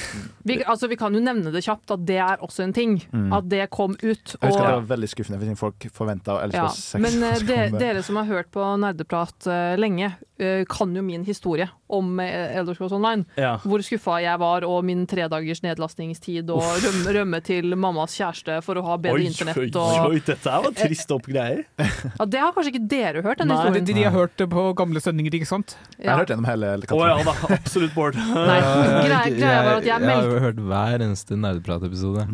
Vi, 0.48 0.58
altså, 0.64 0.88
vi 0.90 0.96
kan 1.00 1.14
jo 1.16 1.22
nevne 1.24 1.52
det 1.54 1.62
kjapt 1.66 1.92
at 1.96 2.04
det 2.08 2.18
er 2.22 2.42
også 2.44 2.64
en 2.66 2.74
ting. 2.76 2.96
Mm. 3.14 3.32
At 3.34 3.48
det 3.52 3.68
kom 3.74 3.94
ut. 4.02 4.02
Jeg 4.34 4.42
husker 4.42 4.64
det 4.64 4.74
var 4.74 4.88
veldig 4.90 5.10
skuffende 5.12 5.40
hvis 5.42 5.60
folk 5.60 5.88
forventa 5.94 6.40
Elder 6.44 6.58
ja. 6.64 6.68
Scrolls 6.70 6.84
6. 6.98 7.02
Men 7.06 7.24
eh, 7.30 7.36
skulle 7.38 7.43
de, 7.48 7.58
dere 7.80 8.04
som 8.06 8.20
har 8.22 8.30
hørt 8.30 8.52
på 8.54 8.66
nerdeprat 8.82 9.48
uh, 9.50 9.74
lenge, 9.80 10.12
uh, 10.42 10.64
kan 10.70 10.94
jo 10.96 11.04
min 11.06 11.24
historie 11.28 11.70
om 11.94 12.16
uh, 12.20 12.26
Elder 12.26 12.74
Scrolls 12.78 12.96
Online. 12.96 13.26
Ja. 13.38 13.56
Hvor 13.64 13.84
skuffa 13.86 14.18
jeg 14.24 14.40
var, 14.42 14.66
og 14.68 14.84
min 14.88 15.06
tredagers 15.10 15.62
nedlastningstid, 15.66 16.50
og 16.54 16.64
rømme, 16.84 17.14
rømme 17.20 17.42
til 17.46 17.76
mammas 17.78 18.16
kjæreste 18.18 18.60
for 18.66 18.80
å 18.82 18.86
ha 18.88 18.98
bedre 19.02 19.22
Oi, 19.22 19.28
internett. 19.30 19.60
oi, 19.62 19.70
Og, 19.70 20.14
oi, 20.16 20.22
dette 20.26 20.58
var 20.66 20.76
trist 20.78 21.14
opp 21.16 21.30
greier. 21.30 21.64
ja, 22.20 22.26
det 22.26 22.42
har 22.44 22.54
kanskje 22.56 22.74
ikke 22.74 22.86
dere 22.92 23.24
hørt, 23.26 23.42
den 23.44 23.52
Nei, 23.54 23.60
De, 23.80 23.84
de, 23.94 24.04
har 24.08 24.16
hørt 24.16 24.36
det 24.42 24.50
på 24.52 24.66
gamle 24.78 25.02
sendinger, 25.04 25.36
ikke 25.38 25.50
sant? 25.50 25.76
Jeg 26.00 26.10
har 26.12 26.24
hørt 26.24 26.34
gjennom 26.34 26.48
hele 26.50 26.74
Å 26.74 27.02
ja 27.08 27.20
da, 27.26 27.36
absolutt 27.54 27.94
Bård. 27.94 28.18
Nei, 28.34 28.60
greia, 28.60 29.22
greia 29.30 29.62
var 29.64 29.76
at 29.78 29.86
jeg 29.86 29.94
jeg 29.94 30.00
har 30.00 30.06
meldte 30.08 30.34
jo 30.34 30.42
hørt 30.44 30.62
hver 30.72 31.04
eneste 31.06 31.38
nerdepratepisode. 31.38 32.26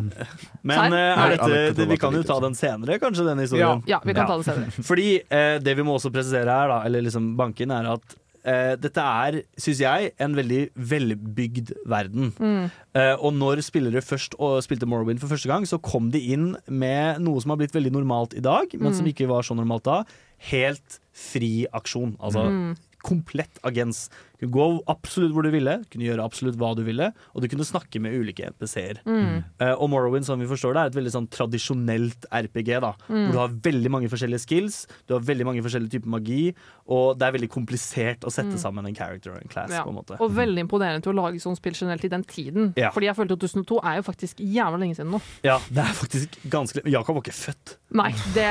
Men 0.66 0.94
eh, 0.96 1.00
er 1.00 1.20
alle 1.20 1.36
dette, 1.36 1.76
det, 1.80 1.86
vi 1.90 1.98
kan 2.00 2.16
jo 2.16 2.22
ta 2.26 2.38
den 2.42 2.56
senere, 2.58 2.98
kanskje, 3.02 3.26
den 3.28 3.42
historien. 3.44 3.82
Ja, 3.90 4.00
vi 4.04 4.14
kan 4.14 4.24
Ja. 4.24 4.28
ta 4.30 4.38
den 4.40 4.46
senere. 4.48 4.84
Fordi 4.90 5.20
eh, 5.22 5.58
det 5.62 5.76
vi 5.78 5.84
må 5.86 5.94
også 5.98 6.10
presisere 6.14 6.50
her, 6.50 6.72
da, 6.74 6.80
eller 6.88 7.06
liksom 7.06 7.36
banken, 7.38 7.70
er 7.70 7.86
at 7.94 8.16
eh, 8.42 8.72
dette 8.80 9.02
er, 9.04 9.36
syns 9.60 9.80
jeg, 9.84 10.10
en 10.18 10.34
veldig 10.34 10.60
velbygd 10.90 11.72
verden. 11.92 12.30
Mm. 12.40 12.70
Eh, 12.98 13.12
og 13.20 13.34
når 13.36 13.62
spillere 13.66 14.02
først 14.02 14.34
og 14.40 14.58
spilte 14.66 14.88
Morrowind 14.90 15.20
for 15.22 15.30
første 15.30 15.50
gang, 15.50 15.66
så 15.68 15.78
kom 15.84 16.08
de 16.14 16.22
inn 16.34 16.54
med 16.66 17.20
noe 17.22 17.38
som 17.44 17.52
har 17.54 17.60
blitt 17.62 17.76
veldig 17.76 17.92
normalt 18.00 18.34
i 18.34 18.42
dag, 18.44 18.72
men 18.80 18.94
som 18.96 19.04
Mm. 19.06 19.12
ikke 19.14 19.28
var 19.30 19.46
så 19.46 19.54
normalt 19.54 19.84
da. 19.86 20.02
Helt 20.50 20.98
fri 21.12 21.66
aksjon. 21.72 22.16
Altså 22.18 22.48
Mm. 22.48 22.76
komplett 23.04 23.60
agens. 23.64 24.08
Du 24.40 24.46
kunne 24.48 24.56
gå 24.56 24.66
absolutt 24.88 25.32
hvor 25.36 25.42
du 25.44 25.50
ville, 25.52 25.74
kunne 25.92 26.06
gjøre 26.08 26.24
absolutt 26.24 26.56
hva 26.56 26.70
du 26.76 26.80
ville, 26.86 27.10
og 27.34 27.42
du 27.44 27.48
kunne 27.52 27.64
snakke 27.68 28.00
med 28.00 28.14
ulike 28.16 28.46
NPC-er. 28.54 29.02
Mm. 29.04 29.44
Uh, 29.60 29.74
og 29.76 29.90
Morrowind 29.92 30.24
som 30.24 30.40
vi 30.40 30.46
forstår 30.48 30.72
det, 30.74 30.80
er 30.80 30.86
et 30.94 30.96
veldig 30.96 31.12
sånn 31.12 31.28
tradisjonelt 31.28 32.24
RPG. 32.32 32.80
da 32.80 32.94
Mm. 33.10 33.26
Hvor 33.26 33.32
du 33.32 33.38
har 33.38 33.48
veldig 33.68 33.90
mange 33.90 34.08
forskjellige 34.08 34.40
skills, 34.46 34.86
du 35.06 35.12
har 35.14 35.20
veldig 35.20 35.44
mange 35.44 35.60
forskjellige 35.62 35.90
typer 35.98 36.08
magi, 36.08 36.54
og 36.88 37.18
det 37.18 37.26
er 37.28 37.32
veldig 37.36 37.50
komplisert 37.52 38.20
å 38.24 38.30
sette 38.32 38.54
Mm. 38.56 38.58
sammen 38.58 38.86
en 38.86 38.94
character 38.94 39.30
og 39.32 39.42
en 39.42 39.48
class. 39.48 39.70
Ja. 39.70 39.82
på 39.84 39.88
en 39.90 39.94
måte 40.00 40.16
Og 40.20 40.30
veldig 40.34 40.58
imponerende 40.64 41.02
til 41.02 41.12
å 41.12 41.16
lage 41.24 41.38
sånn 41.40 41.56
spill 41.56 41.74
generelt 41.74 42.04
i 42.04 42.08
den 42.08 42.24
tiden. 42.24 42.72
Ja. 42.76 42.90
Fordi 42.90 43.06
jeg 43.06 43.16
følte 43.16 43.32
at 43.36 43.40
2002 43.44 43.80
er 43.84 43.96
jo 43.96 44.02
faktisk 44.02 44.36
jævla 44.40 44.78
lenge 44.80 44.94
siden 44.96 45.10
nå. 45.12 45.20
Ja, 45.44 45.58
det 45.70 45.78
er 45.84 45.92
faktisk 45.94 46.28
ganske 46.48 46.80
Jakob 46.88 47.14
var 47.16 47.22
ikke 47.22 47.34
født. 47.36 47.76
Nei, 47.92 48.12
det 48.34 48.46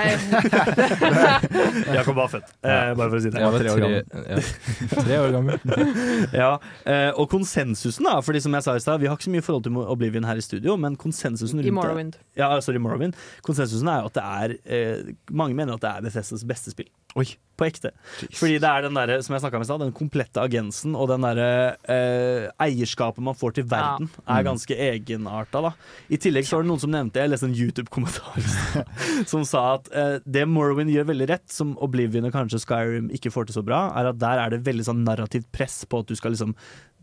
Jakob 1.96 2.16
var 2.16 2.28
født, 2.32 2.44
uh, 2.64 2.94
bare 2.98 3.10
for 3.10 3.18
å 3.18 3.22
si 3.24 3.30
det. 3.32 3.40
Jeg 3.42 3.52
var 3.52 3.60
tre 3.60 3.70
år 3.74 3.80
gammel. 3.84 4.04
ja, 4.30 4.38
tre 5.06 5.16
år 5.20 5.32
gammel. 5.36 5.58
Ja, 6.42 6.52
eh, 6.86 7.10
Og 7.20 7.30
konsensusen, 7.32 8.06
da, 8.06 8.20
fordi 8.26 8.42
som 8.44 8.54
jeg 8.58 8.64
sa 8.66 8.76
i 8.76 8.84
stad, 8.84 9.00
vi 9.02 9.08
har 9.10 9.16
ikke 9.18 9.28
så 9.30 9.34
mye 9.34 9.46
forhold 9.46 9.64
til 9.68 9.78
Oblivion 9.78 10.24
her 10.28 10.36
i 10.40 10.46
studio, 10.46 10.76
men 10.78 10.96
konsensusen 11.00 11.60
rundt 11.60 11.66
I 11.68 11.70
det- 11.70 11.74
Morrowind. 11.80 12.14
Ja, 12.38 12.52
sorry, 12.62 12.78
Morrowind. 12.84 13.14
Konsensusen 13.46 13.88
er 13.88 14.02
jo 14.04 14.12
at 14.12 14.14
det 14.20 14.24
er 14.24 14.56
eh, 14.66 15.14
Mange 15.32 15.56
mener 15.56 15.74
at 15.74 15.82
det 15.82 15.90
er 15.90 16.02
Bethesdas 16.10 16.44
beste 16.48 16.72
spill. 16.72 16.90
Oi. 17.18 17.32
På 17.60 17.66
ekte. 17.68 17.90
Fordi 18.38 18.56
det 18.62 18.70
er 18.70 18.86
den 18.86 18.96
der, 18.96 19.12
som 19.26 19.36
jeg 19.36 19.44
om 19.52 19.64
i 19.64 19.68
sted, 19.68 19.82
den 19.82 19.96
komplette 19.96 20.40
agensen 20.40 20.94
og 20.96 21.10
den 21.12 21.26
derre 21.26 21.48
eh, 21.92 22.46
eierskapet 22.64 23.24
man 23.26 23.36
får 23.36 23.58
til 23.58 23.66
verden, 23.68 24.08
er 24.24 24.46
ganske 24.48 24.78
egenarta. 24.80 25.60
da. 25.66 25.74
I 26.08 26.20
tillegg 26.24 26.48
så 26.48 26.56
var 26.56 26.64
det 26.64 26.72
noen 26.72 26.84
som 26.86 26.94
nevnte, 26.94 27.20
jeg 27.20 27.34
leste 27.34 27.50
en 27.50 27.58
YouTube-kommentar 27.58 28.48
som 29.32 29.44
sa 29.48 29.66
at 29.74 29.92
eh, 29.92 30.14
det 30.24 30.46
Morrowind 30.48 30.94
gjør 30.94 31.10
veldig 31.12 31.28
rett, 31.34 31.48
som 31.52 31.76
Oblivion 31.84 32.30
og 32.30 32.36
kanskje 32.38 32.62
Skyrim 32.64 33.12
ikke 33.18 33.34
får 33.36 33.50
til 33.50 33.60
så 33.60 33.66
bra, 33.68 33.90
er 34.00 34.14
at 34.14 34.22
der 34.22 34.46
er 34.46 34.56
det 34.56 34.64
veldig 34.70 34.88
sånn 34.88 35.04
narrativt 35.04 35.52
press 35.52 35.82
på 35.84 36.00
at 36.00 36.08
du 36.08 36.16
skal 36.16 36.38
liksom 36.38 36.56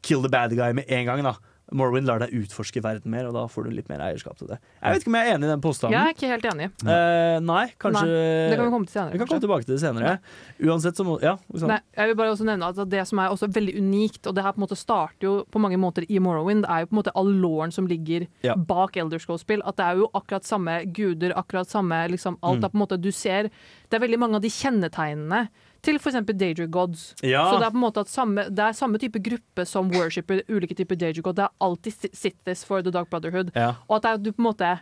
kill 0.07 0.25
the 0.25 0.33
bad 0.33 0.57
guy 0.57 0.73
med 0.73 0.89
en 0.89 1.05
gang. 1.11 1.27
da. 1.27 1.37
Morrowind 1.75 2.07
lar 2.07 2.21
deg 2.23 2.31
utforske 2.31 2.79
verden 2.81 3.11
mer, 3.11 3.27
og 3.27 3.35
da 3.35 3.41
får 3.51 3.65
du 3.67 3.71
litt 3.75 3.89
mer 3.91 3.99
eierskap 3.99 4.37
til 4.39 4.47
det. 4.47 4.59
Jeg 4.83 4.93
vet 4.95 5.03
ikke 5.03 5.11
om 5.11 5.17
jeg 5.19 5.27
er 5.27 5.35
enig 5.35 5.47
i 5.49 5.51
den 5.51 5.61
påstanden. 5.65 5.97
Jeg 5.97 6.07
er 6.07 6.15
ikke 6.15 6.29
helt 6.31 6.45
enig. 6.53 6.69
Eh, 6.87 7.39
nei, 7.43 7.65
kanskje 7.83 8.05
Nei, 8.07 8.51
det 8.53 8.57
kan 8.61 8.69
vi 8.69 8.71
komme 8.77 8.87
til 8.87 8.95
senere. 8.95 9.11
Vi 9.13 9.19
kan 9.19 9.27
kanskje. 9.27 9.33
komme 9.35 9.45
tilbake 9.47 9.67
til 9.67 9.75
det 9.75 9.81
senere. 9.83 10.13
Uansett 10.63 10.95
så 11.01 11.05
må 11.09 11.17
Ja. 11.21 11.33
Oksana. 11.53 11.67
Nei, 11.75 11.81
jeg 11.99 12.07
vil 12.13 12.15
bare 12.21 12.31
også 12.37 12.45
nevne 12.47 12.69
at 12.71 12.89
Det 12.89 13.03
som 13.09 13.19
er 13.19 13.29
også 13.35 13.49
veldig 13.53 13.75
unikt, 13.83 14.27
og 14.27 14.35
det 14.37 14.45
her 14.45 14.53
på 14.53 14.63
en 14.63 14.67
måte 14.69 14.77
starter 14.79 15.27
jo 15.27 15.45
på 15.51 15.59
mange 15.59 15.77
måter 15.77 16.07
i 16.09 16.19
Morrowind, 16.23 16.65
er 16.71 16.81
jo 16.85 16.87
på 16.87 16.95
en 16.97 17.03
måte 17.03 17.13
all 17.17 17.33
lauren 17.43 17.73
som 17.73 17.87
ligger 17.89 18.29
Ja. 18.45 18.55
bak 18.55 18.97
Elder 18.97 19.19
Scrolls-spill. 19.19 19.61
At 19.67 19.77
det 19.77 19.85
er 19.87 19.97
jo 19.97 20.09
akkurat 20.15 20.45
samme 20.45 20.87
guder, 20.93 21.33
akkurat 21.35 21.67
samme 21.67 22.09
liksom 22.09 22.39
alt. 22.43 22.61
Mm. 22.61 22.71
på 22.71 22.75
en 22.75 22.87
måte 22.87 23.01
Du 23.03 23.11
ser 23.11 23.51
Det 23.91 23.95
er 23.95 24.07
veldig 24.07 24.19
mange 24.19 24.35
av 24.37 24.43
de 24.43 24.49
kjennetegnene 24.49 25.49
til 25.87 26.01
f.eks. 26.03 26.19
Dager 26.35 26.67
Gods. 26.75 27.07
Ja. 27.23 27.45
Så 27.51 27.61
det 27.63 27.69
er 27.69 27.75
på 27.75 27.79
en 27.81 27.85
måte 27.87 28.03
at 28.03 28.11
samme, 28.13 28.49
det 28.51 28.65
er 28.67 28.77
samme 28.77 28.99
type 29.03 29.23
gruppe 29.23 29.67
som 29.71 29.89
worshipper 29.95 30.43
ulike 30.51 30.75
typer 30.79 30.99
Dager 30.99 31.23
Gods. 31.23 31.39
Det 31.39 31.47
er 31.47 31.55
alltid 31.69 31.93
si- 32.03 32.13
for 32.67 32.83
The 32.83 32.91
Dark 32.95 33.11
Brotherhood. 33.11 33.55
Ja. 33.55 33.75
Og 33.89 33.97
at 34.01 34.03
det 34.03 34.11
er, 34.13 34.23
du 34.27 34.33
på 34.33 34.43
en 34.43 34.49
måte 34.51 34.73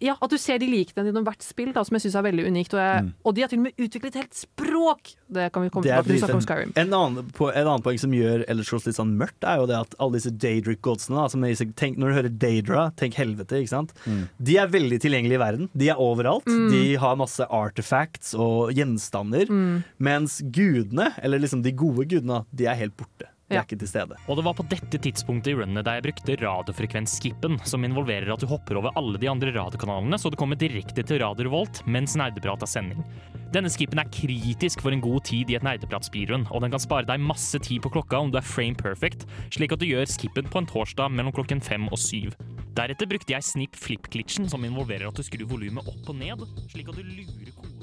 ja, 0.00 0.14
At 0.22 0.30
du 0.30 0.36
ser 0.40 0.58
de 0.62 0.66
likene 0.70 1.04
gjennom 1.08 1.24
hvert 1.26 1.42
spill, 1.44 1.72
da, 1.74 1.82
som 1.84 1.96
jeg 1.98 2.04
syns 2.06 2.16
er 2.20 2.24
veldig 2.26 2.44
unikt. 2.48 2.74
Og, 2.76 2.80
jeg, 2.80 3.12
og 3.24 3.34
de 3.36 3.42
har 3.44 3.50
til 3.52 3.60
og 3.60 3.66
med 3.66 3.82
utviklet 3.84 4.14
et 4.14 4.20
helt 4.22 4.38
språk! 4.38 5.12
Det 5.34 5.48
kan 5.52 5.64
vi 5.64 5.70
komme 5.74 5.84
Det 5.86 5.94
tilbake 6.04 6.28
til 6.28 6.36
om. 6.36 6.42
Skyrim. 6.44 6.72
En 6.78 6.92
annen, 6.94 7.30
på, 7.34 7.48
en 7.50 7.66
annen 7.66 7.82
poeng 7.84 7.98
som 7.98 8.12
gjør 8.14 8.44
Elder 8.48 8.66
Scrolls 8.68 8.86
litt 8.86 8.98
sånn 8.98 9.14
mørkt, 9.18 9.42
er 9.48 9.58
jo 9.62 9.66
det 9.70 9.78
at 9.80 9.96
alle 9.98 10.18
disse 10.20 10.30
Daedric 10.30 10.80
godsene 10.84 11.18
da, 11.18 11.26
som 11.32 11.44
i 11.44 11.52
seg- 11.58 11.74
tenk, 11.80 11.98
Når 11.98 12.08
du 12.12 12.16
hører 12.20 12.36
Daedra, 12.44 12.84
tenk 13.00 13.18
helvete, 13.18 13.60
ikke 13.64 13.72
sant? 13.74 13.94
De 14.38 14.58
er 14.60 14.70
veldig 14.70 15.00
tilgjengelige 15.02 15.40
i 15.40 15.42
verden. 15.44 15.68
De 15.74 15.90
er 15.90 16.00
overalt. 16.00 16.46
Mm. 16.46 16.68
De 16.70 16.82
har 17.02 17.16
masse 17.18 17.44
artifacts 17.50 18.34
og 18.38 18.72
gjenstander. 18.76 19.50
Mens 19.98 20.40
gudene, 20.54 21.12
eller 21.22 21.42
liksom 21.42 21.62
de 21.64 21.72
gode 21.74 22.06
gudene, 22.10 22.44
de 22.54 22.66
er 22.70 22.78
helt 22.84 22.96
borte. 22.96 23.30
De 23.44 23.54
Ja. 23.54 23.60
er 23.60 23.66
ikke 23.66 23.78
til 23.78 23.88
stede. 23.88 24.16
Og 24.26 24.36
det 24.38 24.44
var 24.46 24.54
på 24.56 24.64
dette 24.68 24.98
tidspunktet 24.98 25.52
i 25.52 25.54
runnet 25.54 25.84
der 25.84 26.00
jeg 26.00 26.04
brukte 26.06 26.36
radiofrekvensskippen, 26.40 27.58
som 27.68 27.84
involverer 27.84 28.32
at 28.32 28.40
du 28.40 28.46
hopper 28.48 28.78
over 28.80 28.90
alle 28.96 29.18
de 29.20 29.28
andre 29.28 29.52
radiokanalene, 29.52 30.16
så 30.16 30.30
du 30.30 30.36
kommer 30.40 30.56
direkte 30.56 31.04
til 31.04 31.20
Radio 31.20 31.44
Revolt 31.48 31.82
mens 31.86 32.16
nerdeprat 32.16 32.62
er 32.64 32.70
sending. 32.70 33.04
Denne 33.52 33.70
skippen 33.70 34.00
er 34.00 34.08
kritisk 34.10 34.80
for 34.82 34.90
en 34.90 35.00
god 35.04 35.24
tid 35.28 35.50
i 35.52 35.54
et 35.58 35.62
nerdeprat-speedrun, 35.62 36.48
og 36.50 36.64
den 36.64 36.72
kan 36.72 36.80
spare 36.82 37.06
deg 37.06 37.20
masse 37.22 37.60
tid 37.62 37.84
på 37.84 37.92
klokka 37.92 38.18
om 38.18 38.32
du 38.32 38.38
er 38.40 38.48
frame 38.48 38.74
perfect, 38.74 39.26
slik 39.54 39.72
at 39.76 39.78
du 39.78 39.86
gjør 39.86 40.08
skippen 40.10 40.48
på 40.50 40.58
en 40.58 40.66
torsdag 40.66 41.12
mellom 41.12 41.32
klokken 41.36 41.62
fem 41.62 41.86
og 41.92 42.00
syv. 42.00 42.32
Deretter 42.74 43.06
brukte 43.06 43.30
jeg 43.36 43.46
snip 43.46 43.76
flip-glitchen, 43.78 44.48
som 44.50 44.64
involverer 44.66 45.06
at 45.06 45.14
du 45.14 45.22
skrur 45.22 45.46
volumet 45.46 45.86
opp 45.86 46.08
og 46.10 46.16
ned, 46.18 46.42
slik 46.72 46.88
at 46.90 46.96
du 46.98 47.04
lurer 47.06 47.52
koden. 47.54 47.73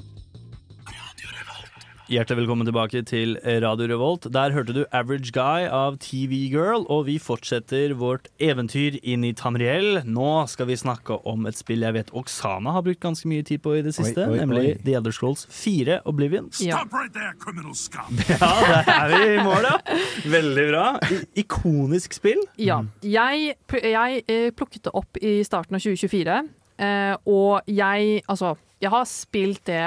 Hjertelig 2.12 2.42
velkommen 2.42 2.66
tilbake 2.68 3.00
til 3.08 3.38
Radio 3.64 3.86
Revolt. 3.88 4.26
Der 4.34 4.52
hørte 4.52 4.74
du 4.76 4.82
Average 4.92 5.30
Guy 5.32 5.64
av 5.72 5.94
TV 5.96 6.42
Girl, 6.52 6.82
og 6.92 7.06
vi 7.06 7.14
fortsetter 7.16 7.94
vårt 7.96 8.26
eventyr 8.36 8.98
inn 9.00 9.24
i 9.24 9.30
Tamriel. 9.32 10.02
Nå 10.04 10.26
skal 10.52 10.68
vi 10.68 10.76
snakke 10.76 11.16
om 11.24 11.48
et 11.48 11.56
spill 11.56 11.86
jeg 11.86 11.96
vet 11.96 12.12
Oksana 12.12 12.74
har 12.76 12.84
brukt 12.84 13.00
ganske 13.00 13.30
mye 13.30 13.46
tid 13.48 13.62
på 13.64 13.78
i 13.78 13.80
det 13.86 13.94
siste, 13.96 14.26
oi, 14.28 14.36
nemlig 14.42 14.60
oi. 14.60 14.76
The 14.84 14.98
Elder 15.00 15.16
Scrolls 15.16 15.46
4 15.56 16.02
Oblivion. 16.04 16.52
Ja. 16.60 16.82
Ja, 18.28 18.52
der 18.60 18.92
er 18.92 19.08
vi 19.08 19.24
i 19.38 19.42
mål, 19.48 19.70
ja. 19.70 19.98
Veldig 20.36 20.68
bra. 20.68 20.86
I 21.08 21.22
ikonisk 21.46 22.12
spill. 22.20 22.44
ja. 22.60 22.82
Jeg, 23.00 23.54
jeg 23.72 24.24
eh, 24.28 24.50
plukket 24.52 24.84
det 24.84 24.92
opp 25.00 25.16
i 25.16 25.38
starten 25.48 25.80
av 25.80 25.86
2024, 25.88 26.40
eh, 26.76 27.14
og 27.24 27.72
jeg 27.72 28.20
Altså, 28.28 28.58
jeg 28.84 28.92
har 28.92 29.08
spilt 29.08 29.64
det 29.70 29.86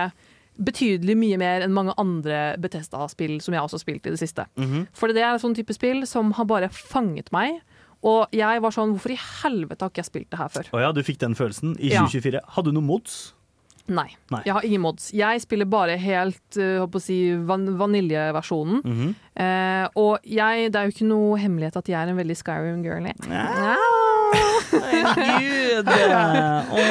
betydelig 0.57 1.15
mye 1.19 1.37
mer 1.41 1.61
enn 1.65 1.73
mange 1.75 1.93
andre 1.97 2.55
Bethesda-spill 2.61 3.39
som 3.43 3.53
jeg 3.53 3.61
også 3.65 3.79
har 3.79 3.83
spilt 3.83 4.05
i 4.07 4.13
det 4.13 4.19
siste. 4.21 4.45
Mhm. 4.57 4.87
For 4.93 5.07
det 5.11 5.23
er 5.23 5.33
en 5.33 5.39
sånn 5.43 5.55
type 5.55 5.73
spill 5.75 6.05
som 6.07 6.31
har 6.37 6.45
bare 6.45 6.69
fanget 6.69 7.31
meg. 7.35 7.61
Og 8.05 8.27
jeg 8.35 8.61
var 8.61 8.69
sånn 8.71 8.91
Hvorfor 8.93 9.11
i 9.15 9.17
helvete 9.17 9.81
har 9.81 9.89
ikke 9.89 10.03
jeg 10.03 10.11
spilt 10.11 10.29
det 10.29 10.37
her 10.37 10.49
før? 10.53 10.69
Å 10.73 10.81
ja, 10.83 10.91
du 10.91 11.01
fikk 11.01 11.17
den 11.19 11.33
følelsen 11.35 11.75
i 11.79 11.89
Ja. 11.93 12.03
2024. 12.05 12.41
Hadde 12.55 12.65
du 12.69 12.77
noen 12.77 12.85
mods? 12.85 13.33
Nei. 13.87 14.15
Nei. 14.31 14.41
Jeg 14.45 14.53
har 14.53 14.63
ingen 14.65 14.81
mods. 14.81 15.11
Jeg 15.13 15.41
spiller 15.41 15.65
bare 15.69 15.95
helt 16.01 16.57
uh, 16.57 16.99
si, 16.99 17.35
van 17.45 17.67
vaniljeversjonen. 17.77 18.81
Mhm. 18.83 19.15
Eh, 19.35 19.87
og 19.95 20.19
jeg, 20.23 20.71
det 20.71 20.79
er 20.79 20.85
jo 20.87 20.93
ikke 20.95 21.07
noe 21.09 21.37
hemmelighet 21.37 21.75
at 21.77 21.87
jeg 21.91 21.99
er 21.99 22.09
en 22.09 22.17
veldig 22.17 22.37
Skyrim-girl. 22.39 23.05
jeg. 23.05 23.15
Herregud! 24.83 25.89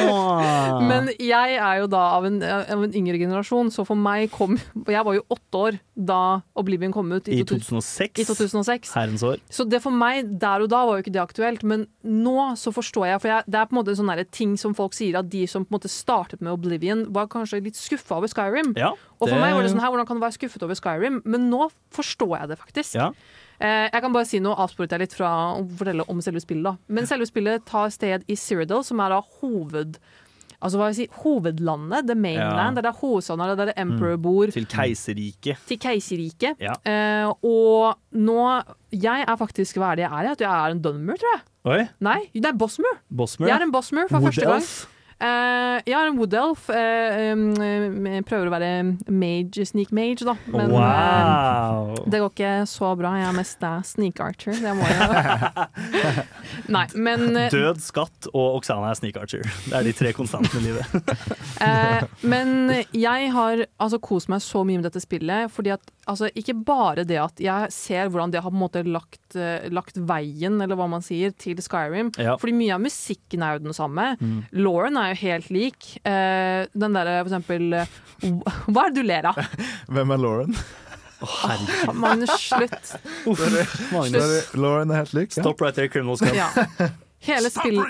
Åh. 0.09 0.81
Men 0.85 1.09
jeg 1.21 1.57
er 1.57 1.81
jo 1.81 1.89
da 1.91 2.03
av 2.17 2.27
en, 2.27 2.39
av 2.43 2.83
en 2.85 2.95
yngre 2.95 3.19
generasjon, 3.21 3.71
så 3.73 3.85
for 3.87 3.99
meg 3.99 4.31
kom 4.33 4.57
Jeg 4.87 5.05
var 5.05 5.17
jo 5.17 5.23
åtte 5.33 5.61
år 5.61 5.79
da 5.95 6.19
Oblivion 6.59 6.93
kom 6.95 7.11
ut. 7.15 7.29
I 7.31 7.39
I 7.41 7.45
2006. 7.47 8.19
I 8.19 8.25
2006. 8.27 8.93
Herrens 8.97 9.23
år. 9.25 9.39
Så 9.49 9.65
det 9.69 9.81
for 9.83 9.95
meg 9.95 10.33
der 10.41 10.65
og 10.65 10.71
da 10.71 10.83
var 10.87 10.99
jo 10.99 11.05
ikke 11.05 11.15
det 11.15 11.23
aktuelt, 11.23 11.63
men 11.67 11.87
nå 12.03 12.51
så 12.59 12.73
forstår 12.75 13.09
jeg. 13.09 13.23
For 13.23 13.31
jeg, 13.31 13.47
det 13.47 13.61
er 13.61 13.69
på 13.69 13.75
en 13.75 13.79
måte 13.81 13.95
en 13.95 14.01
sånn 14.01 14.13
ting 14.35 14.57
som 14.59 14.75
folk 14.77 14.95
sier, 14.97 15.19
at 15.19 15.29
de 15.31 15.45
som 15.49 15.65
på 15.65 15.71
en 15.71 15.77
måte 15.77 15.91
startet 15.91 16.43
med 16.43 16.53
Oblivion, 16.55 17.05
var 17.15 17.29
kanskje 17.31 17.63
litt 17.63 17.79
skuffa 17.79 18.19
over 18.19 18.31
Skyrim. 18.31 18.73
Ja, 18.79 18.93
og 19.19 19.29
for 19.29 19.39
meg 19.39 19.55
var 19.55 19.63
det 19.63 19.71
sånn 19.71 19.83
her, 19.83 19.93
hvordan 19.93 20.07
kan 20.09 20.19
du 20.19 20.25
være 20.25 20.35
skuffet 20.37 20.63
over 20.67 20.77
Skyrim? 20.77 21.21
Men 21.25 21.49
nå 21.51 21.69
forstår 21.95 22.35
jeg 22.41 22.51
det 22.51 22.59
faktisk. 22.61 22.97
Ja. 22.99 23.11
Eh, 23.59 23.89
jeg 23.93 24.01
kan 24.03 24.11
bare 24.13 24.25
si 24.27 24.39
noe, 24.43 24.55
avsporet 24.55 24.91
jeg 24.91 24.99
litt 25.05 25.13
fra 25.15 25.29
å 25.55 25.63
fortelle 25.79 26.03
om 26.11 26.19
selve 26.21 26.41
spillet. 26.43 26.63
da. 26.63 26.75
Men 26.87 27.05
selve 27.07 27.25
spillet 27.29 27.63
tar 27.65 27.89
sted 27.89 28.23
i 28.27 28.35
Cyrodiil, 28.35 28.83
som 28.83 28.99
er 28.99 29.09
da 29.15 29.21
hoved... 29.41 29.97
Altså 30.65 30.79
hva 30.79 30.85
vil 30.87 30.95
jeg 30.95 31.09
si, 31.09 31.19
Hovedlandet, 31.21 32.07
the 32.07 32.15
mainland, 32.15 32.77
Ja. 32.77 32.81
det 32.81 32.85
er 32.85 32.85
der 32.87 32.99
hovedstaden 33.01 33.41
er, 33.43 33.51
det 33.55 33.59
er 33.59 33.69
der 33.73 33.81
Emperor 33.83 34.15
bor 34.17 34.47
Til 34.55 34.65
keiserriket. 34.65 35.57
til 35.67 35.77
keiserriket. 35.77 36.55
Ja. 36.63 36.73
Eh, 36.87 37.27
og 37.43 37.99
nå 38.15 38.63
Jeg 38.95 39.25
er 39.27 39.35
faktisk 39.37 39.75
hva 39.77 39.91
er 39.91 39.95
det 39.99 40.05
jeg 40.07 40.11
er? 40.25 40.31
At 40.31 40.39
jeg 40.41 40.49
er 40.49 40.71
en 40.71 40.81
Dunmer, 40.81 41.19
tror 41.19 41.35
jeg. 41.35 41.41
Oi, 41.65 41.87
Nei, 41.99 42.29
det 42.33 42.45
er 42.45 42.53
Bosmer. 42.57 42.97
Bosmer. 43.13 43.47
Jeg 43.51 43.59
er 43.59 43.63
en 43.67 43.71
Bosmer 43.75 44.07
for 44.07 44.19
Wood 44.23 44.31
første 44.31 44.45
gang. 44.47 44.61
elf. 44.63 44.87
Eh, 45.15 45.77
jeg 45.87 45.95
har 45.95 46.09
en 46.09 46.17
wood 46.19 46.33
elf. 46.35 46.65
Uh, 46.67 47.31
um, 47.31 47.43
eh, 47.63 48.19
prøver 48.27 48.49
å 48.49 48.51
være 48.51 48.71
mage, 49.07 49.63
sneak 49.69 49.93
mage, 49.95 50.25
da. 50.27 50.35
Men 50.51 50.73
wow. 50.73 51.93
uh, 51.95 52.01
det 52.11 52.19
går 52.19 52.33
ikke 52.33 52.53
så 52.67 52.91
bra. 52.99 53.13
Jeg 53.21 53.29
er 53.29 53.37
mest 53.37 53.63
uh, 53.63 53.77
sneak 53.87 54.19
archer. 54.23 54.59
Det 54.59 54.73
må 54.75 54.89
jeg 54.89 56.25
Nei, 56.75 56.85
men 56.99 57.29
eh, 57.37 57.47
Død, 57.53 57.79
skatt 57.83 58.29
og 58.33 58.59
Oksana 58.59 58.91
er 58.91 58.99
sneak 58.99 59.19
archer. 59.21 59.45
Det 59.69 59.77
er 59.79 59.87
de 59.87 59.95
tre 59.95 60.11
konstantene 60.15 60.61
i 60.61 60.69
livet. 60.71 60.95
Eh, 61.65 62.03
men 62.27 62.67
jeg 62.93 63.29
har 63.31 63.61
altså 63.81 63.97
kost 64.03 64.27
meg 64.29 64.41
så 64.43 64.65
mye 64.67 64.81
med 64.81 64.85
dette 64.89 64.99
spillet, 65.01 65.47
fordi 65.53 65.71
at 65.73 65.81
altså, 66.09 66.29
ikke 66.37 66.55
bare 66.65 67.05
det 67.07 67.19
at 67.21 67.41
jeg 67.43 67.73
ser 67.73 68.09
hvordan 68.11 68.33
det 68.33 68.41
har 68.43 68.51
på 68.51 68.57
en 68.57 68.63
måte 68.63 68.83
lagt, 68.87 69.35
eh, 69.37 69.67
lagt 69.73 69.97
veien, 69.97 70.57
eller 70.61 70.77
hva 70.79 70.87
man 70.91 71.05
sier, 71.05 71.33
til 71.37 71.59
Skyrim. 71.63 72.13
Ja. 72.21 72.37
Fordi 72.41 72.55
mye 72.57 72.77
av 72.77 72.83
musikken 72.83 73.45
er 73.45 73.57
jo 73.57 73.65
den 73.67 73.77
samme. 73.77 74.13
Mm. 74.21 74.39
Lauren 74.65 74.99
er 75.01 75.13
jo 75.13 75.21
helt 75.25 75.51
lik. 75.53 75.91
Eh, 76.03 76.65
den 76.73 76.97
derre 76.97 77.21
for 77.23 77.31
eksempel 77.31 77.79
eh, 77.81 77.95
Hva 78.69 78.87
er 78.87 78.93
det 78.93 79.01
du 79.01 79.07
ler 79.07 79.29
av? 79.31 79.39
Hvem 79.93 80.15
er 80.15 80.21
Lauren? 80.21 80.59
Magnus, 81.95 82.35
slutt. 82.43 82.93
Magnus. 83.95 84.53
Lauren 84.53 84.91
er 84.91 85.03
helt 85.03 85.17
lik. 85.17 85.33
Ja. 85.33 85.41
Stop 85.41 85.63
right 85.63 85.77
there, 85.77 85.89
criminal 85.89 86.19
scum. 86.19 86.35
Ja. 86.35 86.51
Hele, 87.25 87.49
spill, 87.49 87.81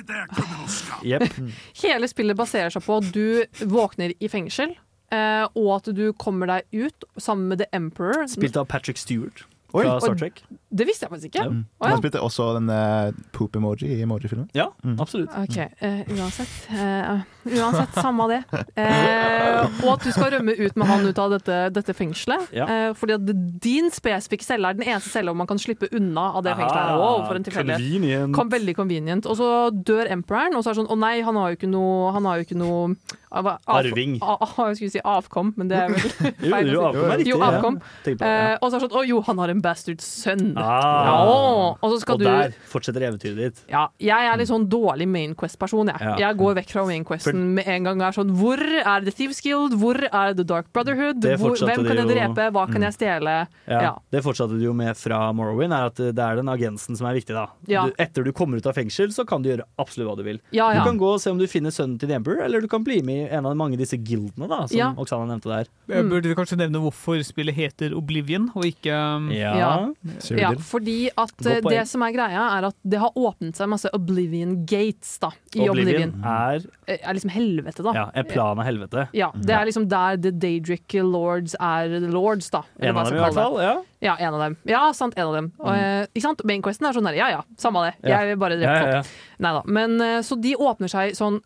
Jep. 1.04 1.23
hele 1.84 2.08
spillet 2.08 2.38
baserer 2.38 2.71
seg 2.71 2.84
på 2.86 2.99
at 3.01 3.08
du 3.12 3.65
våkner 3.67 4.13
i 4.23 4.30
fengsel, 4.32 4.71
eh, 5.11 5.47
og 5.55 5.75
at 5.77 5.93
du 5.95 6.13
kommer 6.13 6.47
deg 6.47 6.63
ut 6.85 7.03
sammen 7.17 7.47
med 7.49 7.59
The 7.59 7.67
Emperor. 7.73 8.27
Spilt 8.27 8.57
av 8.57 8.67
Patrick 8.67 8.97
Stewart 8.97 9.45
Oi. 9.75 9.83
fra 9.83 9.99
Star 9.99 10.11
Og- 10.15 10.19
Trek. 10.19 10.43
Det 10.75 10.85
visste 10.87 11.05
jeg 11.05 11.11
faktisk 11.11 11.29
ikke. 11.31 11.43
Ja. 11.45 11.87
Han 11.87 11.97
spilte 12.01 12.19
også 12.19 12.45
den 12.57 12.67
uh, 12.69 13.11
poop-emoji 13.31 13.87
i 13.95 14.01
emoji-filmen. 14.03 14.49
Ja, 14.53 14.65
Mm. 14.83 14.97
absolutt. 14.99 15.29
Ok, 15.31 15.55
uh, 15.81 16.03
uansett. 16.11 16.51
eh, 16.69 17.21
uansett, 17.47 17.93
samme 17.95 18.27
det. 18.27 18.41
Eh, 18.75 19.67
og 19.85 19.93
at 19.93 20.03
du 20.03 20.11
skal 20.11 20.31
rømme 20.33 20.51
ut 20.59 20.75
med 20.75 20.87
han 20.89 21.05
ut 21.07 21.19
av 21.21 21.31
dette, 21.31 21.57
dette 21.75 21.93
fengselet. 21.95 22.49
Ja. 22.55 22.65
Eh, 22.67 22.93
fordi 22.97 23.15
at 23.15 23.25
din 23.63 23.87
spesifikke 23.93 24.43
celle 24.43 24.67
er 24.69 24.73
den 24.79 24.83
eneste 24.87 25.09
cella 25.13 25.33
man 25.35 25.47
kan 25.47 25.57
slippe 25.61 25.87
unna 25.95 26.27
av 26.35 26.43
det 26.43 26.55
fengselet. 26.59 26.99
Wow, 26.99 27.25
for 27.27 27.35
en 27.39 27.43
tilfeldighet. 27.47 27.79
Convenient. 27.79 28.35
Kom 28.35 28.49
veldig 28.51 28.75
convenient. 28.75 29.25
Og 29.31 29.37
så 29.39 29.49
dør 29.71 30.11
emperoren, 30.11 30.55
og 30.59 30.63
så 30.65 30.71
er 30.71 30.73
det 30.75 30.81
sånn 30.83 30.91
Å 30.91 30.99
nei, 30.99 31.15
han 31.21 31.35
har 31.39 31.51
jo 31.53 31.55
ikke 31.59 31.71
noe 31.71 32.11
Han 32.15 32.25
har 32.25 32.37
jo 32.39 32.43
ikke 32.45 32.57
noe 32.59 32.95
av- 33.31 33.47
av- 33.47 33.59
Arving. 33.79 34.17
A, 34.25 34.38
a, 34.41 34.47
jeg 34.69 34.77
skulle 34.77 34.91
si 34.95 35.01
avkom, 35.03 35.53
men 35.57 35.67
det 35.71 35.77
er 35.77 35.89
vel 35.89 35.99
feil. 36.51 36.69
jo, 36.73 36.81
avkom 36.89 37.11
er 37.11 37.17
riktig. 37.19 37.31
Jo, 37.33 37.39
avkom. 37.45 37.79
På 38.05 38.15
ja. 38.19 38.31
Eh, 38.53 38.57
og 38.61 38.69
så 38.71 38.75
er 38.75 38.79
det 38.79 38.85
sånn 38.89 38.97
Å 38.99 39.03
jo, 39.09 39.21
han 39.27 39.38
har 39.43 39.49
en 39.53 39.61
bastard 39.65 40.01
sønn. 40.05 40.53
Ah. 40.57 41.05
Ja, 41.05 41.15
og 41.25 41.83
og 41.85 42.19
du 42.19 42.25
der 42.25 42.53
fortsetter 42.69 43.01
eventyret 43.09 43.38
ditt. 43.39 43.63
ja, 43.71 43.88
jeg 43.99 44.29
er 44.31 44.38
litt 44.39 44.49
sånn 44.51 44.67
dårlig 44.71 45.07
main 45.09 45.35
quest-person. 45.35 45.91
Jeg. 45.93 46.15
Jeg 46.21 46.38
går 46.39 46.55
vekk 46.61 46.69
fra 46.75 46.85
main 46.88 47.03
questen 47.07 47.53
med 47.57 47.67
en 47.67 47.83
gang. 47.89 47.99
Jeg 48.03 48.07
er 48.13 48.17
sånn, 48.19 48.31
Hvor 48.39 48.61
er 48.61 49.05
The 49.05 49.11
Thieves 49.11 49.41
Guild? 49.41 49.73
Hvor 49.81 49.99
er 50.05 50.33
The 50.38 50.43
Dark 50.47 50.71
Brotherhood? 50.73 51.23
Hvor, 51.39 51.55
hvem 51.59 51.85
kan 51.88 52.01
jeg 52.01 52.09
drepe? 52.13 52.49
Hva 52.55 52.65
kan 52.69 52.81
Mm. 52.81 52.88
jeg 52.89 52.93
stjele? 52.97 53.35
Ja. 53.71 53.93
Det 54.11 54.21
fortsatte 54.23 54.57
du 54.59 54.63
jo 54.65 54.73
med 54.73 54.95
fra 54.99 55.31
Morrowind, 55.33 55.73
er 55.73 55.85
at 55.89 55.95
det 55.95 56.19
er 56.19 56.35
den 56.41 56.49
agensen 56.51 56.95
som 56.97 57.07
er 57.07 57.15
viktig. 57.17 57.33
da 57.35 57.47
du, 57.65 57.93
Etter 57.99 58.23
du 58.25 58.31
kommer 58.35 58.57
ut 58.57 58.65
av 58.67 58.75
fengsel, 58.75 59.09
så 59.15 59.25
kan 59.27 59.41
du 59.41 59.49
gjøre 59.49 59.63
absolutt 59.79 60.07
hva 60.09 60.15
du 60.19 60.23
vil. 60.27 60.39
Du 60.51 60.59
kan 60.59 60.97
gå 60.99 61.13
og 61.13 61.21
se 61.23 61.31
om 61.31 61.38
du 61.39 61.47
finner 61.47 61.71
sønnen 61.71 61.97
til 61.99 62.09
The 62.09 62.15
Emperor, 62.19 62.43
eller 62.45 62.61
du 62.61 62.67
kan 62.67 62.83
bli 62.83 63.01
med 63.01 63.14
i 63.15 63.28
en 63.38 63.47
av 63.49 63.56
mange 63.58 63.78
av 63.78 63.82
disse 63.84 63.97
guildene 63.97 64.49
da 64.51 64.62
som 64.67 64.78
Ja. 64.78 64.89
Oksana 64.99 65.28
nevnte 65.32 65.49
der. 65.51 65.69
Jeg 65.88 66.04
Mm. 66.06 66.10
Burde 66.12 66.30
vi 66.30 66.36
kanskje 66.36 66.58
nevne 66.60 66.82
hvorfor 66.84 67.21
spillet 67.23 67.56
heter 67.56 67.95
Oblivion, 67.97 68.49
og 68.56 68.63
ikke 68.67 68.93
um, 68.93 69.32
Ja. 69.32 69.54
Ja. 69.58 69.71
Ja, 70.36 70.51
fordi 70.60 71.10
at 71.17 71.34
eh, 71.45 71.62
det 71.62 71.88
som 71.88 72.01
er 72.04 72.12
greia, 72.15 72.43
er 72.60 72.67
at 72.69 72.75
det 72.84 72.99
har 72.99 73.12
åpnet 73.15 73.56
seg 73.56 73.69
masse 73.71 73.89
Oblivion 73.93 74.65
Gates 74.65 75.17
da, 75.19 75.32
i 75.56 75.67
Oblivion, 75.69 76.12
Oblivion. 76.12 76.23
er 76.23 76.65
Eh, 76.88 76.99
Er 77.01 77.13
liksom 77.17 77.32
helvete, 77.34 77.82
da. 77.82 77.93
ja, 77.93 78.04
er 78.13 78.23
planen 78.30 78.60
av 78.62 78.65
helvete. 78.67 79.08
Ja, 79.13 79.32
Det 79.34 79.49
er 79.56 79.65
liksom 79.65 79.88
der 79.89 80.17
The 80.21 80.32
Daedric 80.32 80.93
Lords 81.01 81.56
er 81.60 81.88
lords, 82.12 82.49
da. 82.51 82.62
En 82.80 82.95
av 82.95 83.06
dem 83.08 83.17
i 83.17 83.19
hvert 83.23 83.34
fall. 83.34 83.58
Ja. 83.62 83.82
Ja, 84.01 84.15
en 84.19 84.34
av 84.36 84.39
dem. 84.39 84.58
Ja, 84.69 84.91
sant, 84.93 85.15
en 85.17 85.28
av 85.28 85.34
dem. 85.34 85.51
Og, 85.58 85.71
mm. 85.73 86.08
ikke 86.13 86.21
sant? 86.21 86.43
Mainquesten 86.45 86.86
er 86.86 86.93
sånn 86.93 87.08
der, 87.08 87.17
ja 87.17 87.30
ja, 87.32 87.41
samme 87.58 87.88
det. 87.88 87.95
Jeg 88.12 88.28
vil 88.28 88.38
bare 88.38 88.58
drepe 88.60 88.75
ja, 88.75 88.91
ja. 88.99 89.01
folk. 89.01 89.39
Neida. 89.39 89.63
Men 89.65 90.01
eh, 90.01 90.19
så 90.21 90.38
de 90.39 90.54
åpner 90.56 90.91
seg 90.91 91.15
sånn 91.17 91.41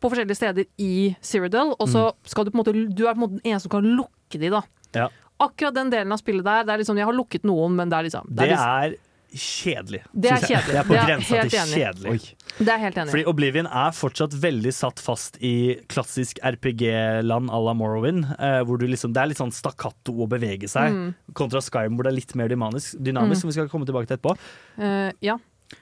på 0.00 0.10
forskjellige 0.12 0.36
steder 0.36 0.66
i 0.78 1.16
Cyrodiil, 1.22 1.74
og 1.78 1.88
så 1.88 2.12
skal 2.26 2.44
du 2.44 2.50
på 2.50 2.58
en 2.58 2.64
måte 2.64 2.74
Du 2.96 3.06
er 3.06 3.14
på 3.14 3.18
en 3.20 3.24
måte 3.26 3.38
den 3.40 3.52
eneste 3.52 3.68
som 3.68 3.76
kan 3.78 3.88
lukke 3.96 4.38
de, 4.40 4.50
da. 4.50 4.62
Ja. 4.94 5.08
Akkurat 5.40 5.74
den 5.76 5.90
delen 5.92 6.12
av 6.12 6.18
spillet 6.18 6.44
der, 6.44 6.64
det 6.64 6.72
er 6.74 6.78
liksom 6.82 6.96
Jeg 6.96 7.04
har 7.06 7.12
lukket 7.16 7.44
noen, 7.44 7.74
men 7.76 7.88
det 7.92 7.98
er 7.98 8.06
liksom 8.08 8.28
Det 8.30 8.48
liksom, 8.48 8.70
er 8.86 8.96
kjedelig. 9.36 9.98
Det 10.14 10.30
er 10.32 10.38
kjedelig. 10.40 10.72
Det 10.72 10.78
er 10.80 10.86
på 10.86 10.94
Det 10.94 10.98
er 11.00 11.08
grensa 11.10 11.34
helt 11.36 11.50
til 11.50 11.58
enig. 11.60 11.74
kjedelig. 11.76 12.36
det 12.64 12.68
er 12.72 12.78
helt 12.78 12.96
enig. 13.02 13.10
Fordi 13.12 13.24
Oblivion 13.28 13.66
er 13.66 13.90
fortsatt 13.92 14.36
veldig 14.40 14.72
satt 14.72 15.02
fast 15.02 15.36
i 15.44 15.50
klassisk 15.92 16.38
RPG-land 16.46 17.50
à 17.52 17.58
la 17.66 17.74
Morrowind. 17.76 18.24
Eh, 18.38 18.60
hvor 18.64 18.78
du 18.80 18.86
liksom, 18.86 19.12
det 19.12 19.20
er 19.22 19.26
litt 19.32 19.40
sånn 19.42 19.52
stakkato 19.52 20.14
å 20.24 20.28
bevege 20.30 20.68
seg, 20.70 20.92
Mm. 20.94 21.14
kontra 21.34 21.60
Skyrim 21.60 21.96
hvor 21.98 22.04
det 22.04 22.12
er 22.14 22.16
litt 22.16 22.34
mer 22.34 22.48
dynamisk, 22.48 22.96
dynamisk 23.02 23.36
Mm. 23.36 23.40
som 23.42 23.48
vi 23.50 23.52
skal 23.58 23.68
komme 23.68 23.84
tilbake 23.84 24.06
til 24.08 24.16
etterpå. 24.16 24.36
Uh, 24.78 25.12
ja. 25.20 25.36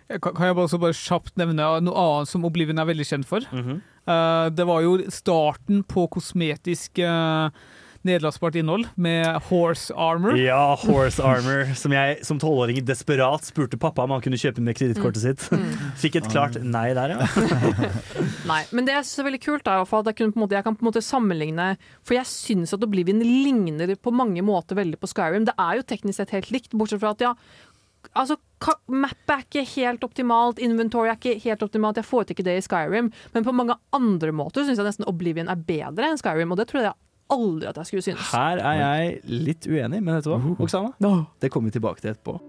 Kan 0.08 0.34
kan 0.34 0.46
jeg 0.48 0.56
bare, 0.56 0.64
også 0.64 0.80
bare 0.80 0.96
kjapt 0.96 1.36
nevne 1.40 1.68
noe 1.84 1.94
annet 2.06 2.30
som 2.30 2.44
Oblivion 2.48 2.80
er 2.80 2.88
veldig 2.88 3.06
kjent 3.06 3.26
for? 3.28 3.44
Mm 3.52 3.64
-hmm. 3.64 3.80
uh, 4.08 4.50
det 4.50 4.66
var 4.66 4.80
jo 4.80 5.10
starten 5.10 5.82
på 5.84 6.06
kosmetisk 6.06 6.98
uh, 6.98 7.50
nedlastbart 8.04 8.58
innhold 8.60 8.86
med 9.00 9.24
horse 9.48 9.94
armor. 9.96 10.36
Ja, 10.36 10.76
Horse 10.76 11.22
Armor, 11.24 11.70
som 11.82 11.92
jeg 11.92 12.20
som 12.26 12.40
tolvåring 12.40 12.82
desperat 12.86 13.48
spurte 13.48 13.78
pappa 13.80 14.04
om 14.04 14.10
han 14.10 14.24
kunne 14.24 14.40
kjøpe 14.40 14.60
med 14.64 14.76
kredittkortet 14.76 15.24
sitt. 15.24 15.46
Fikk 16.02 16.20
et 16.20 16.30
klart 16.32 16.58
nei 16.60 16.90
der, 16.96 17.16
ja. 17.16 17.28
Nei, 18.50 18.62
men 18.76 18.84
det 18.84 18.96
jeg 18.98 19.08
syns 19.08 19.22
er 19.22 19.28
veldig 19.30 19.42
kult, 19.44 19.66
er 19.66 19.80
at 19.80 20.10
jeg, 20.10 20.18
kunne 20.20 20.36
på 20.36 20.42
måte, 20.44 20.58
jeg 20.58 20.66
kan 20.66 20.76
på 20.76 20.84
en 20.84 20.90
måte 20.90 21.04
sammenligne 21.04 21.76
For 22.04 22.16
jeg 22.18 22.28
syns 22.28 22.74
at 22.76 22.82
Oblivion 22.84 23.22
ligner 23.24 23.94
på 23.96 24.12
mange 24.12 24.42
måter 24.44 24.76
veldig 24.76 25.00
på 25.00 25.08
Skyrim. 25.08 25.46
Det 25.48 25.56
er 25.56 25.78
jo 25.80 25.86
teknisk 25.88 26.20
sett 26.20 26.34
helt 26.36 26.52
likt, 26.52 26.76
bortsett 26.76 27.00
fra 27.00 27.14
at 27.16 27.24
ja 27.24 27.36
Altså, 28.12 28.36
Mappet 28.88 29.32
er 29.34 29.42
ikke 29.44 29.64
helt 29.74 30.04
optimalt, 30.06 30.60
inventory 30.62 31.10
er 31.10 31.18
ikke 31.18 31.36
helt 31.44 31.64
optimalt. 31.66 31.98
Jeg 32.00 32.08
får 32.08 32.30
ikke 32.32 32.46
det 32.46 32.58
i 32.58 32.64
Skyrim, 32.64 33.10
men 33.34 33.46
på 33.46 33.52
mange 33.56 33.76
andre 33.96 34.32
måter 34.32 34.64
syns 34.64 34.80
jeg 34.80 34.88
nesten 34.88 35.08
Oblivion 35.10 35.50
er 35.52 35.60
bedre 35.60 36.08
enn 36.10 36.20
Skyrim, 36.20 36.54
og 36.54 36.60
det 36.60 36.68
tror 36.72 36.86
jeg 36.86 36.96
aldri 37.34 37.68
at 37.70 37.80
jeg 37.80 37.90
skulle 37.90 38.06
synes. 38.06 38.32
Her 38.32 38.60
er 38.60 38.80
jeg 38.80 39.20
litt 39.28 39.68
uenig, 39.68 40.00
men 40.00 40.18
vet 40.18 40.26
du 40.26 40.34
hva, 40.34 40.56
Oksana? 40.58 41.14
Det 41.40 41.52
kommer 41.52 41.72
vi 41.72 41.78
tilbake 41.78 42.04
til 42.04 42.14
etterpå. 42.14 42.40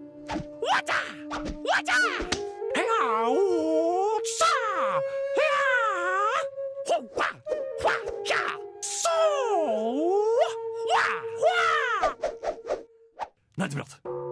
Nei, 13.55 13.69
Det 13.71 13.79
er 13.79 14.24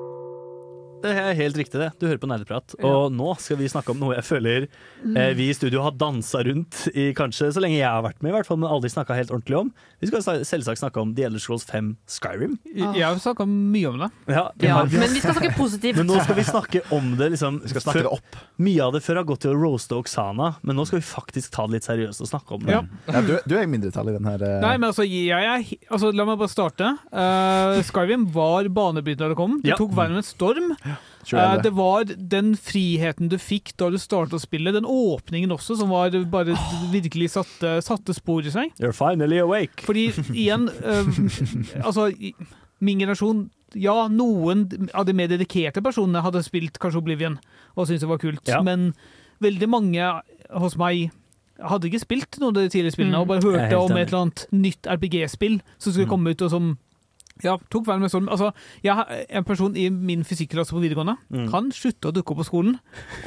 helt 1.03 1.57
riktig, 1.57 1.79
det. 1.79 1.91
Du 1.99 2.07
hører 2.07 2.17
på 2.21 2.27
Nerdeprat. 2.29 2.75
Og 2.83 3.11
nå 3.11 3.33
skal 3.39 3.57
vi 3.59 3.67
snakke 3.71 3.91
om 3.91 3.99
noe 3.99 4.15
jeg 4.15 4.23
føler 4.23 4.67
eh, 4.67 5.33
vi 5.37 5.49
i 5.49 5.53
studio 5.55 5.81
har 5.83 5.91
dansa 5.99 6.43
rundt 6.47 6.87
i 6.93 7.11
kanskje 7.17 7.51
så 7.53 7.61
lenge 7.63 7.77
jeg 7.77 7.87
har 7.89 8.01
vært 8.05 8.21
med, 8.23 8.31
i 8.31 8.35
hvert 8.37 8.47
fall, 8.47 8.57
men 8.61 8.69
aldri 8.71 8.89
snakka 8.93 9.15
helt 9.17 9.31
ordentlig 9.33 9.57
om. 9.59 9.71
Vi 10.03 10.07
skal 10.09 10.23
selvsagt 10.45 10.79
snakke 10.81 10.99
om 11.01 11.13
The 11.15 11.25
Elder 11.27 11.39
Scrolls 11.43 11.65
5 11.69 11.93
Skyrim. 12.09 12.57
Jeg 12.73 12.93
jeg 12.93 13.03
har 13.07 13.19
snakka 13.23 13.45
mye 13.49 13.89
om 13.91 13.99
det. 14.03 14.09
Ja, 14.31 14.45
vi 14.57 14.67
Ja, 14.67 14.73
har- 14.79 14.85
vi 14.87 14.97
men 14.99 15.09
vi 15.13 15.19
skal 15.23 15.33
snakke 15.35 15.53
positivt. 15.57 15.97
men 15.97 16.07
nå 16.07 16.21
skal 16.23 16.35
vi 16.35 16.43
snakke 16.43 16.81
om 16.91 17.15
det. 17.17 17.31
Liksom, 17.35 17.61
Vi 17.63 17.69
skal 17.69 17.81
snakke 17.81 18.03
det 18.03 18.11
opp. 18.13 18.35
Mye 18.57 18.81
av 18.83 18.93
det 18.93 19.03
før 19.03 19.15
har 19.21 19.23
gått 19.25 19.41
til 19.41 19.51
å 19.53 19.59
roaste 19.59 19.95
Oksana, 19.97 20.55
men 20.63 20.75
nå 20.75 20.85
skal 20.87 20.99
vi 20.99 21.05
faktisk 21.05 21.51
ta 21.51 21.65
det 21.67 21.73
litt 21.79 21.83
seriøst 21.87 22.21
og 22.21 22.27
snakke 22.29 22.51
om 22.55 22.63
det. 22.63 22.71
Ja. 22.71 22.81
Ja, 23.11 23.21
du, 23.21 23.39
du 23.47 23.55
er 23.57 23.63
i 23.63 23.69
mindretall 23.71 24.09
i 24.09 24.13
den 24.17 24.25
her. 24.25 24.41
eh, 24.43 24.61
Nei, 24.61 24.77
men 24.77 24.89
altså, 24.91 25.03
jeg 25.03 25.27
jeg, 25.27 25.79
altså 25.89 26.13
La 26.13 26.25
meg 26.25 26.37
bare 26.37 26.49
starte. 26.51 26.91
Uh, 27.11 27.81
Skyrim 27.83 28.27
var 28.31 28.63
banebrytende 28.69 29.23
da 29.23 29.27
det 29.33 29.37
kom. 29.37 29.59
Det 29.61 29.69
Ja. 29.73 29.75
tok 29.79 29.91
verden 29.95 30.15
med 30.19 30.25
storm. 30.25 30.75
Eh, 31.31 31.61
det 31.63 31.71
var 31.73 32.03
den 32.05 32.53
friheten 32.59 33.29
du 33.29 33.37
fikk 33.37 33.71
da 33.77 33.89
du 33.89 33.97
startet 33.97 34.33
å 34.35 34.41
spille, 34.43 34.73
den 34.75 34.83
åpningen 34.89 35.51
også, 35.55 35.77
som 35.79 35.89
var 35.89 36.09
bare 36.29 36.55
virkelig 36.91 37.29
satte, 37.31 37.77
satte 37.81 38.13
spor 38.13 38.41
i 38.43 38.51
seg. 38.51 38.71
You're 38.79 38.91
finally 38.93 39.37
awake. 39.39 39.81
Fordi 39.87 40.09
igjen 40.33 40.67
eh, 40.83 41.83
Altså, 41.87 42.09
min 42.83 42.99
generasjon 42.99 43.49
Ja, 43.75 44.07
noen 44.07 44.67
av 44.93 45.05
de 45.07 45.13
mer 45.17 45.27
dedikerte 45.31 45.81
personene 45.81 46.21
hadde 46.21 46.43
spilt 46.45 46.77
kanskje 46.77 46.99
Oblivion 47.01 47.39
og 47.75 47.87
syntes 47.87 48.01
det 48.03 48.09
var 48.11 48.19
kult, 48.21 48.43
Ja. 48.47 48.61
men 48.61 48.93
veldig 49.41 49.67
mange 49.67 50.21
hos 50.53 50.75
meg 50.77 51.09
hadde 51.57 51.87
ikke 51.89 52.01
spilt 52.03 52.37
noen 52.41 52.53
av 52.57 52.61
de 52.63 52.69
tidligere 52.69 52.93
spillene, 52.93 53.17
Mm. 53.17 53.21
og 53.21 53.27
bare 53.27 53.41
hørte 53.41 53.77
om 53.79 53.97
et 53.97 54.07
eller 54.09 54.21
annet 54.27 54.45
nytt 54.51 54.83
RPG-spill 54.85 55.59
som 55.79 55.91
skulle 55.93 56.05
Mm. 56.05 56.09
komme 56.11 56.29
ut, 56.35 56.41
og 56.41 56.49
som 56.51 56.77
ja, 57.45 57.57
tok 57.71 57.87
verden 57.87 58.05
med 58.05 58.11
storm. 58.13 58.29
Altså, 58.31 58.51
jeg, 58.83 58.95
har 58.97 59.09
en 59.29 59.47
person 59.47 59.75
i 59.77 59.89
min 59.89 60.23
fysikklasse 60.27 60.73
på 60.73 60.83
videregående 60.83 61.17
Mm. 61.33 61.47
Han 61.53 61.69
slutta 61.73 62.09
å 62.09 62.13
dukke 62.13 62.33
opp 62.33 62.41
på 62.41 62.45
skolen. 62.47 62.75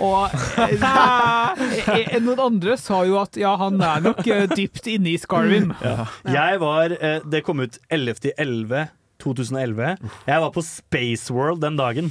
Og 0.02 0.34
eh, 0.62 1.88
eh, 1.96 2.18
noen 2.22 2.42
andre 2.42 2.76
sa 2.80 3.02
jo 3.08 3.18
at 3.20 3.38
ja, 3.40 3.54
han 3.60 3.80
er 3.82 4.04
nok 4.04 4.20
eh, 4.30 4.46
dypt 4.52 4.86
inne 4.90 5.12
i 5.14 5.18
Scarvin. 5.20 5.72
Ja. 5.82 6.06
Jeg 6.30 6.60
var 6.62 6.94
Det 7.26 7.42
kom 7.46 7.64
ut 7.64 7.78
11.11. 7.90 8.86
2011. 9.26 10.10
Jeg 10.30 10.42
var 10.46 10.52
på 10.54 10.64
Spaceworld 10.64 11.62
den 11.64 11.78
dagen 11.78 12.10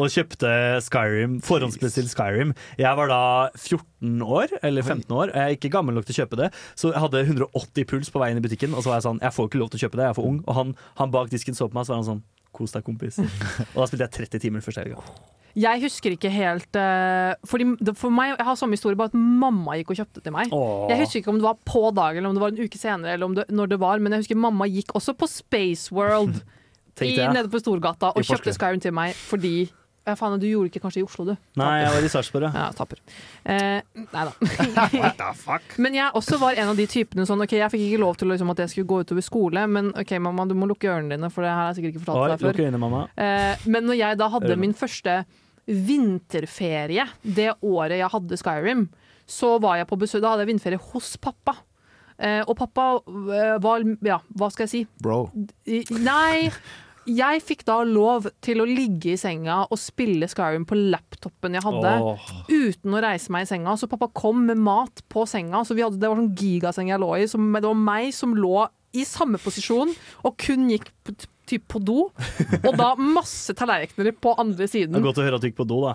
og 0.00 0.10
kjøpte 0.10 0.50
Skyrim, 0.82 1.38
forhåndsbestilt 1.46 2.10
Skyrim. 2.10 2.54
Jeg 2.80 2.98
var 2.98 3.12
da 3.12 3.20
14 3.54 4.22
år, 4.26 4.56
eller 4.66 4.82
15 4.86 5.12
år. 5.14 5.34
Jeg 5.34 5.42
er 5.44 5.56
ikke 5.58 5.72
gammel 5.76 5.96
nok 5.98 6.08
til 6.08 6.16
å 6.16 6.20
kjøpe 6.24 6.40
det, 6.40 6.50
så 6.74 6.90
jeg 6.90 7.04
hadde 7.04 7.24
180 7.28 7.90
puls 7.92 8.10
på 8.12 8.22
veien 8.22 8.40
i 8.40 8.44
butikken. 8.44 8.74
Og 8.74 8.82
så 8.82 8.92
var 8.92 9.00
jeg 9.00 9.08
sånn, 9.10 9.22
jeg 9.22 9.36
får 9.36 9.50
ikke 9.50 9.62
lov 9.62 9.72
til 9.72 9.80
å 9.80 9.84
kjøpe 9.86 10.00
det, 10.00 10.08
jeg 10.08 10.16
er 10.16 10.18
for 10.18 10.30
ung. 10.32 10.40
Og 10.46 10.58
han, 10.58 10.74
han 11.00 11.14
bak 11.14 11.30
disken 11.32 11.58
så 11.58 11.68
på 11.70 11.78
meg, 11.78 11.86
så 11.88 11.94
var 11.94 12.02
han 12.02 12.10
sånn 12.14 12.24
Kos 12.56 12.72
deg, 12.72 12.86
kompis. 12.86 13.18
Og 13.20 13.82
da 13.82 13.84
spilte 13.84 14.06
jeg 14.06 14.30
30 14.30 14.40
timer 14.46 14.62
første 14.64 14.80
helga. 14.80 15.02
Jeg 15.56 15.80
husker 15.80 16.12
ikke 16.12 16.28
helt 16.28 16.76
eh, 16.76 17.32
fordi 17.48 17.70
det, 17.80 17.94
For 17.96 18.12
meg, 18.12 18.34
Jeg 18.34 18.44
har 18.44 18.58
samme 18.60 18.76
historie, 18.76 18.98
bare 18.98 19.08
at 19.08 19.16
mamma 19.16 19.78
gikk 19.78 19.94
og 19.94 20.00
kjøpte 20.02 20.20
til 20.24 20.34
meg. 20.34 20.52
Åh. 20.52 20.90
Jeg 20.92 21.00
husker 21.00 21.22
ikke 21.22 21.32
om 21.32 21.40
det 21.40 21.48
var 21.48 21.56
på 21.64 21.82
dagen 21.96 22.20
eller 22.20 22.28
om 22.28 22.36
det 22.36 22.44
var 22.44 22.52
en 22.52 22.60
uke 22.66 22.80
senere, 22.80 23.16
eller 23.16 23.30
om 23.30 23.38
det, 23.38 23.48
når 23.48 23.72
det 23.72 23.80
var, 23.80 24.02
men 24.04 24.12
jeg 24.12 24.26
husker 24.26 24.44
mamma 24.44 24.68
gikk 24.68 24.92
også 24.98 25.16
på 25.16 25.28
Space 25.32 25.94
World 25.94 26.42
i, 27.06 27.16
nede 27.24 27.48
på 27.52 27.60
Storgata 27.60 28.12
og 28.12 28.24
kjøpte 28.24 28.52
Skyrim 28.56 28.80
til 28.84 28.94
meg 28.96 29.16
fordi 29.16 29.66
ja, 30.06 30.14
faen, 30.14 30.36
Du 30.38 30.46
gjorde 30.46 30.70
ikke 30.70 30.84
kanskje 30.84 31.00
i 31.00 31.04
Oslo, 31.06 31.24
du? 31.26 31.32
Nei, 31.58 31.70
jeg 31.82 31.94
var 31.96 32.04
i 32.06 32.10
Sarpsborg, 32.12 32.44
ja. 32.46 32.50
Ja, 32.62 32.66
taper. 32.78 33.00
Eh, 33.42 33.80
nei 34.12 34.26
da. 34.28 35.32
men 35.82 35.96
jeg 35.98 36.12
også 36.14 36.38
var 36.38 36.54
en 36.54 36.70
av 36.70 36.78
de 36.78 36.86
typene 36.90 37.26
sånn 37.26 37.42
OK, 37.42 37.56
jeg 37.58 37.72
fikk 37.72 37.82
ikke 37.88 38.02
lov 38.04 38.20
til 38.20 38.30
liksom, 38.30 38.52
at 38.54 38.62
jeg 38.62 38.74
skulle 38.74 38.90
gå 38.92 39.00
utover 39.02 39.26
skole, 39.26 39.64
men 39.66 39.90
OK, 39.98 40.14
mamma, 40.22 40.46
du 40.46 40.54
må 40.58 40.68
lukke 40.70 40.92
ørene 40.92 41.16
dine, 41.16 41.32
for 41.32 41.42
det 41.42 41.50
her 41.50 41.58
har 41.58 41.72
jeg 41.72 41.80
sikkert 41.80 41.96
ikke 41.96 42.04
fortalt 42.04 42.22
Oi, 42.22 42.30
deg 42.30 42.44
før. 42.44 42.62
Øynene, 42.62 42.82
mamma. 42.84 43.02
Eh, 43.18 43.66
men 43.66 43.90
når 43.90 43.98
jeg 43.98 44.20
da 44.22 44.30
hadde 44.36 44.52
Ørene. 44.52 44.62
min 44.62 44.76
første 44.78 45.18
vinterferie 45.66 47.06
det 47.22 47.52
året 47.64 47.98
jeg 47.98 48.12
hadde 48.12 48.38
Skyrim, 48.40 48.86
så 49.26 49.56
var 49.62 49.80
jeg 49.80 49.88
på 49.90 49.98
besøk 49.98 50.22
Da 50.22 50.32
hadde 50.32 50.46
jeg 50.46 50.52
vinterferie 50.54 50.90
hos 50.92 51.16
pappa. 51.18 51.56
Eh, 52.16 52.40
og 52.46 52.54
pappa 52.56 52.96
eh, 53.34 53.56
var 53.60 53.84
Ja, 54.06 54.20
hva 54.38 54.50
skal 54.52 54.68
jeg 54.68 54.72
si? 54.72 54.82
Bro. 55.02 55.26
Nei. 56.00 56.50
Jeg 57.06 57.42
fikk 57.46 57.60
da 57.68 57.76
lov 57.86 58.24
til 58.42 58.58
å 58.58 58.64
ligge 58.66 59.12
i 59.12 59.18
senga 59.20 59.60
og 59.68 59.78
spille 59.78 60.26
Skyrim 60.26 60.64
på 60.66 60.74
laptopen 60.74 61.54
jeg 61.54 61.62
hadde, 61.62 61.92
oh. 62.02 62.32
uten 62.50 62.96
å 62.98 63.02
reise 63.04 63.30
meg 63.30 63.44
i 63.44 63.50
senga. 63.52 63.76
Så 63.78 63.86
pappa 63.90 64.08
kom 64.10 64.42
med 64.48 64.58
mat 64.58 65.04
på 65.12 65.22
senga. 65.30 65.62
Så 65.62 65.76
vi 65.78 65.84
hadde, 65.86 66.00
det 66.02 66.10
var 66.10 66.18
sånn 66.18 66.34
gigaseng 66.34 66.90
jeg 66.90 67.02
lå 67.02 67.12
i. 67.14 67.28
Så 67.30 67.38
det 67.38 67.62
var 67.62 67.78
meg 67.78 68.10
som 68.16 68.34
lå 68.34 68.66
i 68.96 69.04
samme 69.06 69.38
posisjon 69.42 69.92
og 70.24 70.36
kun 70.40 70.66
gikk 70.72 70.90
på, 71.06 71.14
typ 71.46 71.64
på 71.70 71.80
do. 71.84 72.08
Og 72.62 72.72
da 72.78 72.92
masse 72.98 73.54
tallerkener 73.56 74.12
på 74.20 74.34
andre 74.38 74.66
siden. 74.70 74.92
Det 74.96 75.00
er 75.02 75.06
godt 75.08 75.20
å 75.22 75.26
høre 75.26 75.38
at 75.38 75.44
du 75.44 75.48
gikk 75.50 75.58
på 75.60 75.66
do, 75.70 75.80
da. 75.86 75.94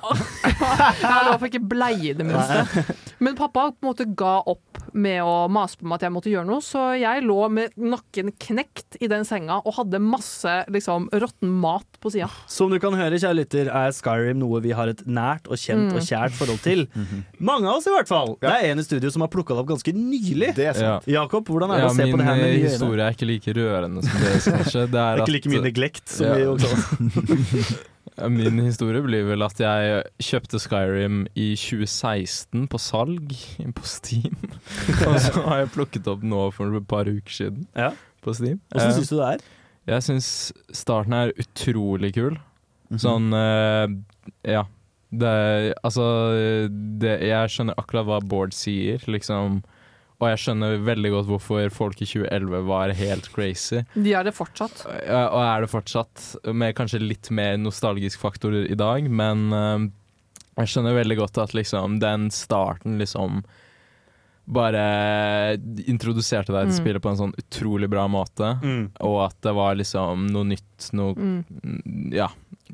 Ja, 0.61 1.17
det 1.23 1.31
var 1.31 1.39
for 1.41 1.49
ikke 1.49 1.63
bleie 1.71 2.11
i 2.11 2.17
det 2.17 2.25
minste. 2.27 2.85
Men 3.21 3.35
pappa 3.37 3.67
på 3.71 3.83
en 3.85 3.89
måte 3.91 4.07
ga 4.17 4.39
opp 4.49 4.79
med 4.97 5.21
å 5.23 5.45
mase 5.51 5.77
på 5.79 5.85
meg 5.87 5.99
at 5.99 6.05
jeg 6.07 6.11
måtte 6.15 6.31
gjøre 6.31 6.47
noe, 6.49 6.63
så 6.65 6.81
jeg 6.99 7.21
lå 7.23 7.37
med 7.53 7.75
nakken 7.79 8.31
knekt 8.41 8.97
i 8.99 9.07
den 9.11 9.23
senga 9.27 9.59
og 9.61 9.75
hadde 9.77 10.01
masse 10.03 10.51
liksom, 10.73 11.05
råtten 11.13 11.51
mat 11.61 11.85
på 12.03 12.11
sida. 12.11 12.27
Som 12.51 12.73
du 12.73 12.79
kan 12.81 12.95
høre, 12.97 13.19
kjære 13.21 13.37
lytter, 13.37 13.69
er 13.71 13.93
Skyrim 13.95 14.39
noe 14.41 14.59
vi 14.65 14.73
har 14.75 14.91
et 14.91 15.03
nært 15.07 15.47
og 15.51 15.59
kjent 15.61 15.81
Mm. 15.81 15.95
og 15.97 16.03
kjært 16.05 16.35
forhold 16.37 16.59
til. 16.61 16.83
Mange 17.41 17.65
av 17.69 17.79
oss, 17.79 17.87
i 17.89 17.93
hvert 17.93 18.09
fall. 18.09 18.35
Det 18.41 18.49
er 18.51 18.67
en 18.71 18.81
i 18.81 18.83
studio 18.85 19.09
som 19.09 19.23
har 19.23 19.29
plukka 19.33 19.55
det 19.55 19.63
opp 19.63 19.69
ganske 19.71 19.93
nylig. 19.95 20.51
Det 20.57 20.65
er 20.69 20.75
sant. 20.77 21.07
Jakob, 21.09 21.47
hvordan 21.49 21.71
er 21.73 21.79
det 21.81 21.85
Ja, 21.87 21.89
å 21.89 21.95
se 21.95 22.05
på 22.11 22.19
det 22.19 22.27
her 22.27 22.35
med 22.37 22.45
eh, 22.45 22.51
nye 22.51 22.59
øyne? 22.59 22.69
historie 22.69 23.05
er 23.07 23.15
ikke 23.15 23.29
like 23.31 23.55
rørende 23.57 24.03
som 24.05 24.21
deres, 24.21 24.45
kanskje. 24.57 24.83
Det 24.91 25.01
er 25.01 25.21
at- 25.23 25.31
like 25.41 25.51
mye 25.55 25.63
neglekt 25.65 26.07
som 26.09 26.31
også 26.53 26.71
Ja, 28.17 28.27
Min 28.29 28.57
historie 28.65 29.01
blir 29.05 29.23
vel 29.29 29.43
at 29.45 29.59
jeg 29.61 30.01
kjøpte 30.21 30.59
Skyrim 30.61 31.23
i 31.37 31.51
2016 31.57 32.65
på 32.69 32.79
salg 32.81 33.31
på 33.77 33.85
Steam. 33.87 34.35
Og 35.07 35.17
så 35.21 35.43
har 35.45 35.61
jeg 35.63 35.71
plukket 35.75 36.09
opp 36.11 36.23
nå 36.25 36.41
for 36.55 36.75
et 36.77 36.87
par 36.89 37.07
uker 37.09 37.31
siden 37.37 37.67
Ja. 37.77 37.91
på 38.25 38.33
Steam. 38.37 38.59
Hvordan 38.73 38.89
Eh, 38.91 38.97
syns 38.99 39.09
du 39.13 39.17
det 39.21 39.29
er? 39.29 39.45
Jeg 39.93 40.05
syns 40.05 40.27
starten 40.75 41.13
er 41.17 41.31
utrolig 41.41 42.11
kul. 42.17 42.35
Mhm. 42.91 42.99
Sånn 43.05 43.31
eh, 43.33 43.95
Ja. 44.57 44.65
Det 45.11 45.73
Altså 45.83 46.03
det, 46.99 47.17
Jeg 47.27 47.49
skjønner 47.51 47.75
akkurat 47.79 48.05
hva 48.07 48.19
Bård 48.23 48.53
sier, 48.55 48.99
liksom. 49.07 49.61
Og 50.21 50.27
jeg 50.29 50.37
skjønner 50.43 50.75
veldig 50.85 51.09
godt 51.15 51.29
hvorfor 51.31 51.71
folk 51.73 52.01
i 52.01 52.05
2011 52.05 52.59
var 52.67 52.91
helt 52.93 53.29
crazy. 53.33 53.79
De 53.95 54.13
er 54.13 54.23
det 54.27 54.35
fortsatt. 54.37 54.83
Ja, 55.07 55.23
og 55.33 55.41
er 55.41 55.61
det 55.65 55.71
fortsatt, 55.71 56.25
med 56.53 56.75
kanskje 56.77 57.01
litt 57.01 57.31
mer 57.33 57.57
nostalgisk 57.57 58.19
faktor 58.21 58.53
i 58.61 58.77
dag, 58.77 59.09
men 59.09 59.47
uh, 59.51 59.87
jeg 60.61 60.67
skjønner 60.75 60.93
veldig 60.99 61.17
godt 61.23 61.41
at 61.41 61.55
liksom 61.57 61.97
den 62.03 62.29
starten 62.29 62.99
liksom 63.01 63.41
bare 64.51 65.55
introduserte 65.87 66.51
deg 66.51 66.67
til 66.67 66.73
Mm. 66.73 66.79
spillet 66.81 67.01
på 67.01 67.09
en 67.11 67.17
sånn 67.19 67.35
utrolig 67.39 67.89
bra 67.89 68.07
måte, 68.07 68.59
Mm. 68.61 68.89
og 68.99 69.25
at 69.29 69.35
det 69.41 69.53
var 69.55 69.75
liksom 69.75 70.27
noe 70.31 70.43
nytt, 70.43 70.89
noe 70.93 71.13
Mm. 71.15 72.11
Ja. 72.13 72.27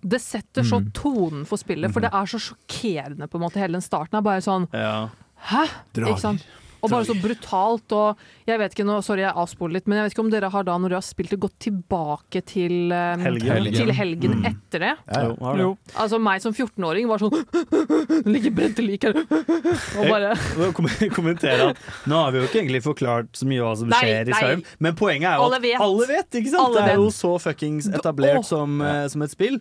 Det 0.04 0.20
setter 0.22 0.64
så 0.64 0.80
Mm. 0.82 0.92
tonen 0.94 1.46
for 1.46 1.58
spillet, 1.58 1.92
for 1.92 2.00
det 2.02 2.12
er 2.14 2.26
så 2.26 2.40
sjokkerende. 2.40 3.28
på 3.30 3.36
en 3.36 3.42
måte 3.42 3.60
Hele 3.60 3.74
den 3.74 3.82
starten 3.82 4.16
er 4.18 4.22
bare 4.22 4.42
sånn 4.42 4.68
Ja. 4.74 5.10
Hæ? 5.48 5.68
Ikke 5.94 6.20
sant? 6.20 6.46
Og 6.82 6.92
bare 6.92 7.06
så 7.08 7.16
brutalt. 7.18 7.92
Og 7.98 8.18
jeg 8.48 8.60
vet 8.62 8.76
ikke, 8.76 8.86
nå, 8.88 9.00
Sorry, 9.06 9.24
jeg 9.26 9.34
avsporer 9.34 9.74
litt, 9.78 9.88
men 9.88 9.98
jeg 10.00 10.08
vet 10.08 10.16
ikke 10.16 10.24
om 10.26 10.32
dere 10.34 10.50
har 10.54 10.66
da, 10.68 10.76
når 10.78 10.94
dere 10.94 11.00
har 11.02 11.06
spilt 11.08 11.32
det, 11.34 11.40
gått 11.42 11.56
tilbake 11.64 12.42
til 12.48 12.92
um, 12.94 13.24
Helgen. 13.24 13.74
Til 13.78 13.92
helgen 13.98 14.36
Mm. 14.38 14.46
etter 14.50 14.80
det. 14.84 14.94
Ja. 15.08 15.22
Jo, 15.24 15.36
har 15.42 15.56
det. 15.58 15.64
Jo. 15.64 15.70
Altså 16.04 16.18
meg 16.22 16.42
som 16.44 16.54
14-åring 16.54 17.08
var 17.10 17.22
sånn 17.22 17.32
Det 18.26 18.28
ligger 18.30 18.52
brente 18.58 18.84
lik 18.84 19.06
her. 19.08 19.16
Og 19.18 20.04
bare 20.10 20.34
Jeg 21.02 21.12
kommentere 21.16 21.72
at 21.72 21.80
Nå 22.10 22.20
har 22.20 22.34
vi 22.34 22.42
jo 22.42 22.48
ikke 22.50 22.60
egentlig 22.62 22.82
forklart 22.86 23.30
så 23.38 23.48
mye 23.50 23.64
hva 23.64 23.74
som 23.80 23.90
Nei, 23.92 24.02
skjer 24.04 24.32
i. 24.32 24.36
Skyrim, 24.38 24.64
men 24.84 24.98
poenget 25.00 25.32
er 25.32 25.40
jo 25.40 25.48
Alle 25.48 25.60
at 25.60 25.66
vet. 25.66 25.82
alle 25.88 26.08
vet, 26.12 26.30
ikke 26.42 26.52
sant? 26.54 26.64
Alle 26.66 26.78
det 26.78 26.84
er 26.84 26.92
vet. 26.94 27.04
jo 27.04 27.10
så 27.18 27.34
fuckings 27.48 27.90
etablert 27.90 28.42
oh. 28.44 28.48
som, 28.48 28.78
uh, 28.84 29.06
som 29.12 29.26
et 29.26 29.34
spill. 29.34 29.60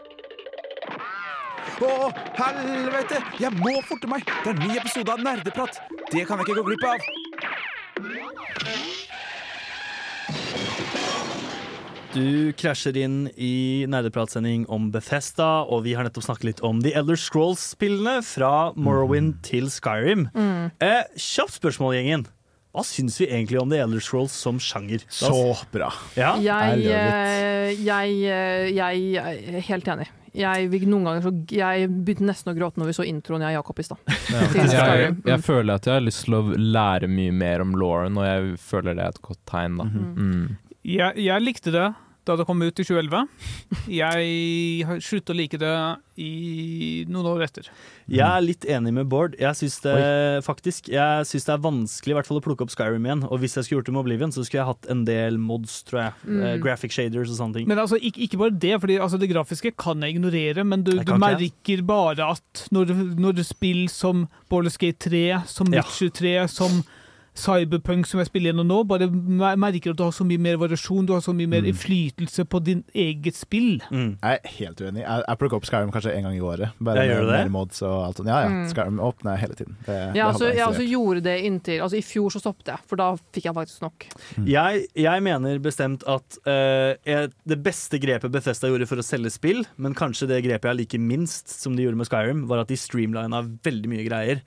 Å, 1.77 2.09
helvete! 2.39 3.19
Jeg 3.37 3.53
må 3.59 3.75
forte 3.85 4.09
meg! 4.09 4.23
Det 4.25 4.49
er 4.49 4.55
en 4.55 4.63
ny 4.65 4.79
episode 4.81 5.13
av 5.13 5.21
Nerdeprat. 5.21 5.77
Det 6.09 6.23
kan 6.25 6.41
jeg 6.41 6.47
ikke 6.47 6.63
gå 6.63 6.71
glipp 6.71 6.85
av. 6.89 6.97
Du 12.17 12.55
krasjer 12.57 12.97
inn 12.97 13.19
i 13.37 13.85
nerdepratsending 13.93 14.65
om 14.73 14.89
Bethesda, 14.95 15.67
og 15.69 15.85
vi 15.85 15.93
har 15.99 16.09
nettopp 16.09 16.25
snakket 16.25 16.49
litt 16.49 16.63
om 16.65 16.81
The 16.81 16.95
Elder 16.97 17.21
Scrolls-spillene 17.21 18.23
fra 18.25 18.73
Morrowind 18.73 19.43
til 19.45 19.69
Skyrim. 19.69 20.31
Mm. 20.33 20.73
Eh, 20.81 21.05
kjapt 21.13 21.59
spørsmål, 21.59 21.99
gjengen. 21.99 22.25
Hva 22.77 22.83
syns 22.85 23.15
vi 23.23 23.25
egentlig 23.31 23.57
om 23.57 23.71
The 23.73 23.79
Elder 23.81 24.03
Scrolls 24.05 24.35
som 24.37 24.59
sjanger? 24.61 25.01
Så 25.09 25.33
bra. 25.73 25.89
Ja? 26.13 26.35
jeg, 26.45 26.83
jeg, 26.85 27.79
jeg, 27.87 28.17
eh, 28.29 28.67
jeg 28.77 29.15
er 29.17 29.65
helt 29.71 29.89
enig. 29.95 30.11
Jeg, 30.37 30.69
noen 30.85 31.07
ganger 31.09 31.25
så, 31.25 31.33
jeg 31.57 31.89
begynte 31.89 32.27
nesten 32.29 32.53
å 32.53 32.57
gråte 32.59 32.83
når 32.83 32.91
vi 32.91 32.97
så 32.99 33.07
introen 33.09 33.47
jeg 33.47 33.57
og 33.57 33.63
Jakob 33.63 33.81
i 33.81 33.87
stad. 33.87 34.15
Jeg, 34.57 35.15
jeg 35.25 35.41
føler 35.47 35.79
at 35.79 35.89
jeg 35.89 35.97
har 35.97 36.05
lyst 36.05 36.27
til 36.27 36.37
å 36.37 36.43
lære 36.53 37.09
mye 37.09 37.33
mer 37.33 37.65
om 37.65 37.73
Lauren, 37.81 38.19
og 38.21 38.29
jeg 38.29 38.59
føler 38.61 38.99
det 38.99 39.07
er 39.07 39.17
et 39.17 39.23
godt 39.25 39.41
tegn. 39.49 39.81
da 39.81 39.87
mm. 39.89 40.45
Jeg, 40.85 41.17
jeg 41.25 41.47
likte 41.47 41.73
det 41.73 41.87
da 42.27 42.35
det 42.41 42.47
kom 42.49 42.63
ut 42.65 42.81
i 42.81 42.85
2011. 42.87 43.27
Jeg 43.93 44.87
har 44.89 45.03
sluttet 45.05 45.33
å 45.35 45.37
like 45.39 45.59
det 45.61 45.73
i 46.17 47.05
noen 47.13 47.27
år 47.35 47.43
etter. 47.45 47.69
Jeg 48.09 48.25
er 48.25 48.41
litt 48.45 48.65
enig 48.73 48.93
med 48.97 49.09
Bård. 49.13 49.35
Jeg 49.39 49.53
syns 49.59 49.77
det 49.85 49.95
faktisk 50.47 50.89
Jeg 50.89 51.27
synes 51.29 51.45
det 51.45 51.53
er 51.53 51.61
vanskelig 51.67 52.15
i 52.15 52.17
hvert 52.17 52.29
fall 52.31 52.41
å 52.41 52.45
plukke 52.47 52.65
opp 52.65 52.73
Skyrim 52.73 53.05
igjen. 53.07 53.27
Og 53.29 53.43
hvis 53.43 53.59
jeg 53.59 53.67
skulle 53.67 53.83
gjort 53.83 53.91
det 53.91 53.97
med 53.99 54.03
Oblivion, 54.07 54.33
så 54.33 54.47
skulle 54.47 54.63
jeg 54.63 54.71
hatt 54.71 54.89
en 54.95 55.05
del 55.09 55.37
mods, 55.43 55.77
tror 55.89 56.01
jeg. 56.07 56.17
Mm. 56.25 56.41
Eh, 56.47 56.57
graphic 56.65 56.97
shaders 56.97 57.31
og 57.35 57.39
sånne 57.43 57.59
ting. 57.61 57.69
Men 57.69 57.83
altså, 57.85 58.01
ikke, 58.01 58.25
ikke 58.27 58.41
bare 58.47 58.57
det, 58.65 58.75
fordi 58.81 58.99
altså, 59.03 59.21
det 59.21 59.31
grafiske 59.35 59.75
kan 59.77 60.03
jeg 60.07 60.17
ignorere, 60.17 60.65
men 60.65 60.83
du, 60.87 60.95
du 60.97 61.15
merker 61.21 61.85
bare 61.87 62.31
at 62.33 62.67
når, 62.73 62.91
du- 62.95 63.15
når 63.21 63.39
du 63.43 63.45
spiller 63.47 63.93
som 63.93 64.27
Borderskate 64.51 64.87
Gate 64.87 65.11
3, 65.11 65.43
som 65.51 65.73
Ja. 65.75 65.83
Witcher 65.83 66.11
3, 66.15 66.49
som 66.49 66.83
Cyberpunk 67.37 68.07
som 68.09 68.21
jeg 68.23 68.29
spiller 68.31 68.51
gjennom 68.53 68.67
nå, 68.71 68.79
bare 68.89 69.07
merker 69.61 69.93
at 69.93 69.99
du 69.99 70.03
har 70.07 70.15
så 70.17 70.25
mye 70.27 70.41
mer 70.41 70.57
variasjon, 70.61 71.07
du 71.07 71.13
har 71.13 71.21
så 71.25 71.35
mye 71.37 71.47
mer 71.53 71.63
Mm. 71.63 71.69
innflytelse 71.73 72.45
på 72.49 72.61
din 72.65 72.83
eget 72.95 73.35
spill. 73.37 73.81
Mm. 73.91 74.19
Jeg 74.23 74.41
er 74.45 74.49
helt 74.59 74.81
uenig. 74.81 75.03
Jeg, 75.05 75.25
jeg 75.29 75.39
plukker 75.39 75.57
opp 75.61 75.67
Skyrim 75.69 75.93
kanskje 75.93 76.15
en 76.17 76.23
gang 76.25 76.37
i 76.37 76.41
året. 76.41 76.73
Bare 76.81 77.05
jeg 77.05 77.11
gjør 77.13 77.23
med 77.27 77.33
det? 77.33 77.41
mer 77.45 77.53
mods 77.59 77.83
og 77.83 77.95
alt 78.07 78.17
sånt. 78.21 78.29
Ja, 78.33 78.41
ja. 78.45 78.49
Mm. 78.49 78.67
Skyrim 78.73 78.99
åpner 79.05 79.37
jeg 79.37 79.41
hele 79.45 79.55
tiden. 79.61 79.77
Det, 79.87 79.99
Ja, 80.17 80.29
altså, 80.33 80.47
jeg 80.49 80.65
også 80.67 80.81
installert. 80.81 80.91
gjorde 80.97 81.23
det 81.29 81.37
inntil 81.45 81.81
Altså, 81.87 81.97
i 82.01 82.07
fjor 82.07 82.31
så 82.33 82.41
stoppet 82.41 82.67
jeg, 82.73 82.79
for 82.87 82.97
da 82.97 83.09
fikk 83.33 83.45
jeg 83.45 83.55
faktisk 83.55 83.81
nok. 83.83 84.07
Jeg, 84.47 84.87
jeg 84.97 85.23
mener 85.23 85.59
bestemt 85.59 86.03
at 86.09 86.39
uh, 86.47 86.95
jeg- 87.07 87.33
det 87.47 87.63
beste 87.63 87.99
grepet 88.01 88.31
Bethesda 88.33 88.69
gjorde 88.69 88.87
for 88.89 88.97
å 88.97 89.05
selge 89.05 89.31
spill, 89.31 89.65
men 89.77 89.95
kanskje 89.95 90.27
det 90.29 90.43
grepet 90.45 90.71
jeg 90.73 90.77
liker 90.87 90.99
minst, 91.01 91.49
som 91.49 91.77
de 91.77 91.83
gjorde 91.85 91.97
med 92.01 92.07
Skyrim, 92.09 92.47
var 92.49 92.61
at 92.61 92.69
de 92.69 92.77
streamlina 92.77 93.43
veldig 93.63 93.87
mye 93.93 94.09
greier. 94.09 94.41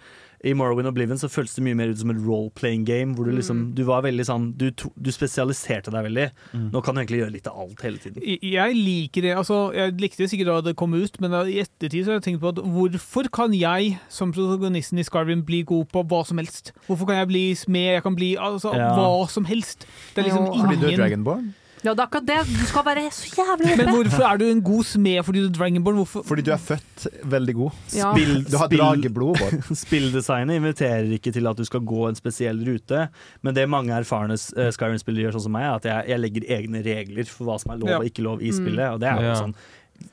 I 0.45 0.53
Morrowind 0.55 0.87
Oblivion 0.87 1.17
så 1.19 1.27
føltes 1.27 1.55
det 1.57 1.63
mye 1.65 1.75
mer 1.75 1.89
ut 1.91 1.99
som 1.99 2.09
et 2.13 2.19
role-playing 2.23 2.85
game, 2.87 3.13
hvor 3.15 3.25
du 3.27 3.33
liksom 3.35 3.73
Du 3.75 3.81
var 3.83 4.03
veldig 4.05 4.23
sånn 4.23 4.45
Du, 4.57 4.69
to, 4.71 4.91
du 4.95 5.09
spesialiserte 5.11 5.91
deg 5.91 6.05
veldig. 6.07 6.27
Nå 6.71 6.81
kan 6.85 6.95
du 6.95 7.01
egentlig 7.01 7.19
gjøre 7.23 7.33
litt 7.35 7.49
av 7.51 7.59
alt 7.59 7.81
hele 7.83 7.97
tiden. 7.99 8.23
Jeg 8.23 8.39
jeg 8.53 8.75
liker 8.79 9.21
det, 9.27 9.33
altså 9.35 9.57
Jeg 9.75 9.97
likte 9.99 10.23
det 10.23 10.29
sikkert 10.31 10.51
da 10.53 10.61
det 10.69 10.75
kom 10.79 10.93
ut, 10.95 11.19
men 11.19 11.35
i 11.51 11.59
ettertid 11.59 12.05
så 12.05 12.13
har 12.13 12.19
jeg 12.21 12.27
tenkt 12.29 12.41
på 12.43 12.53
at 12.53 12.63
hvorfor 12.63 13.29
kan 13.35 13.53
jeg 13.53 13.97
som 14.07 14.31
protagonisten 14.35 14.99
i 14.99 15.03
Scarvin, 15.07 15.43
bli 15.43 15.63
god 15.67 15.89
på 15.91 16.03
hva 16.07 16.23
som 16.25 16.37
helst? 16.39 16.71
Hvorfor 16.87 17.05
kan 17.11 17.19
jeg 17.19 17.27
bli 17.33 17.45
smed? 17.59 17.97
Jeg 17.99 18.03
kan 18.07 18.15
bli 18.15 18.35
altså, 18.39 18.71
Ja. 18.75 18.93
hva 18.95 19.27
som 19.29 19.45
helst. 19.45 19.85
Det 20.15 20.23
er 20.23 20.29
liksom 20.29 20.45
Jo. 20.47 20.53
ingen 20.53 20.67
Fordi 20.69 20.79
du 20.79 20.87
er 20.93 20.97
Dragonborn? 21.03 21.53
Ja, 21.83 21.93
det 21.95 21.99
er 22.01 22.07
akkurat 22.09 22.25
det. 22.27 22.37
Du 22.59 22.65
skal 22.67 22.83
være 22.85 23.05
så 23.15 23.29
jævlig 23.37 23.77
Men 23.79 23.89
hvorfor 23.93 24.23
er 24.27 24.37
du 24.41 24.45
en 24.49 24.61
god 24.67 24.83
smed 24.83 25.23
fordi 25.23 25.39
du 25.45 25.47
er 25.47 25.53
Dragonborn? 25.55 25.95
Hvorfor? 26.01 26.25
Fordi 26.27 26.43
du 26.43 26.51
er 26.51 26.57
født 26.59 27.05
veldig 27.31 27.55
god. 27.55 27.71
Ja. 27.95 28.09
Spill, 28.13 28.43
Du 28.49 28.57
har 28.59 28.67
spill- 28.67 28.81
drageblod, 28.83 29.39
Bård. 29.39 29.75
Spilldesignet 29.85 30.59
inviterer 30.59 31.07
ikke 31.15 31.31
til 31.31 31.47
at 31.47 31.57
du 31.57 31.63
skal 31.69 31.79
gå 31.87 32.07
en 32.09 32.15
spesiell 32.19 32.59
rute, 32.67 33.05
men 33.41 33.55
det 33.55 33.67
mange 33.71 33.95
erfarne 33.95 34.35
uh, 34.35 34.69
Skyrim-spillere 34.75 35.27
gjør, 35.29 35.37
sånn 35.39 35.47
som 35.47 35.55
meg, 35.55 35.63
er 35.69 35.75
at 35.79 35.85
jeg, 35.91 36.09
jeg 36.11 36.19
legger 36.25 36.49
egne 36.59 36.83
regler 36.85 37.31
for 37.31 37.47
hva 37.47 37.59
som 37.63 37.71
er 37.75 37.79
lov 37.85 37.89
Ja. 37.95 37.99
og 38.03 38.05
ikke 38.11 38.25
lov 38.27 38.43
i 38.43 38.51
spillet. 38.51 38.87
Og 38.93 38.99
det 38.99 39.07
er 39.13 39.21
jo 39.23 39.29
Ja. 39.31 39.35
sånn 39.45 39.55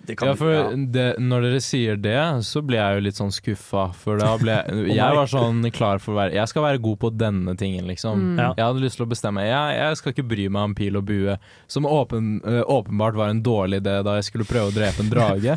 Ja, 0.06 0.34
for 0.38 0.76
det, 0.94 1.06
når 1.18 1.46
dere 1.48 1.60
sier 1.64 1.98
det, 1.98 2.18
så 2.46 2.62
blir 2.62 2.78
jeg 2.78 2.98
jo 2.98 3.04
litt 3.08 3.18
sånn 3.18 3.32
skuffa. 3.34 3.88
For 3.98 4.20
da 4.20 4.32
ble 4.38 4.54
jeg 4.86 4.98
Jeg 4.98 5.16
var 5.18 5.30
sånn 5.30 5.64
klar 5.74 6.02
for 6.02 6.14
å 6.14 6.20
være 6.20 6.36
Jeg 6.36 6.50
skal 6.52 6.66
være 6.66 6.82
god 6.84 7.00
på 7.02 7.10
denne 7.14 7.56
tingen, 7.58 7.88
liksom. 7.90 8.22
Mm. 8.34 8.38
Ja. 8.38 8.50
Jeg 8.58 8.68
hadde 8.68 8.84
lyst 8.84 9.00
til 9.00 9.06
å 9.06 9.10
bestemme 9.10 9.46
jeg, 9.46 9.78
jeg 9.80 9.98
skal 10.00 10.14
ikke 10.14 10.26
bry 10.30 10.46
meg 10.52 10.70
om 10.70 10.76
pil 10.78 11.00
og 11.00 11.06
bue, 11.08 11.36
som 11.70 11.88
åpen, 11.88 12.36
øh, 12.46 12.62
åpenbart 12.76 13.18
var 13.18 13.32
en 13.32 13.42
dårlig 13.44 13.82
idé 13.82 13.98
da 14.06 14.16
jeg 14.18 14.28
skulle 14.30 14.48
prøve 14.48 14.70
å 14.70 14.76
drepe 14.76 15.04
en 15.04 15.12
drage. 15.12 15.56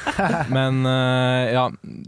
Men 0.56 0.80
øh, 0.86 1.44
ja, 1.54 1.66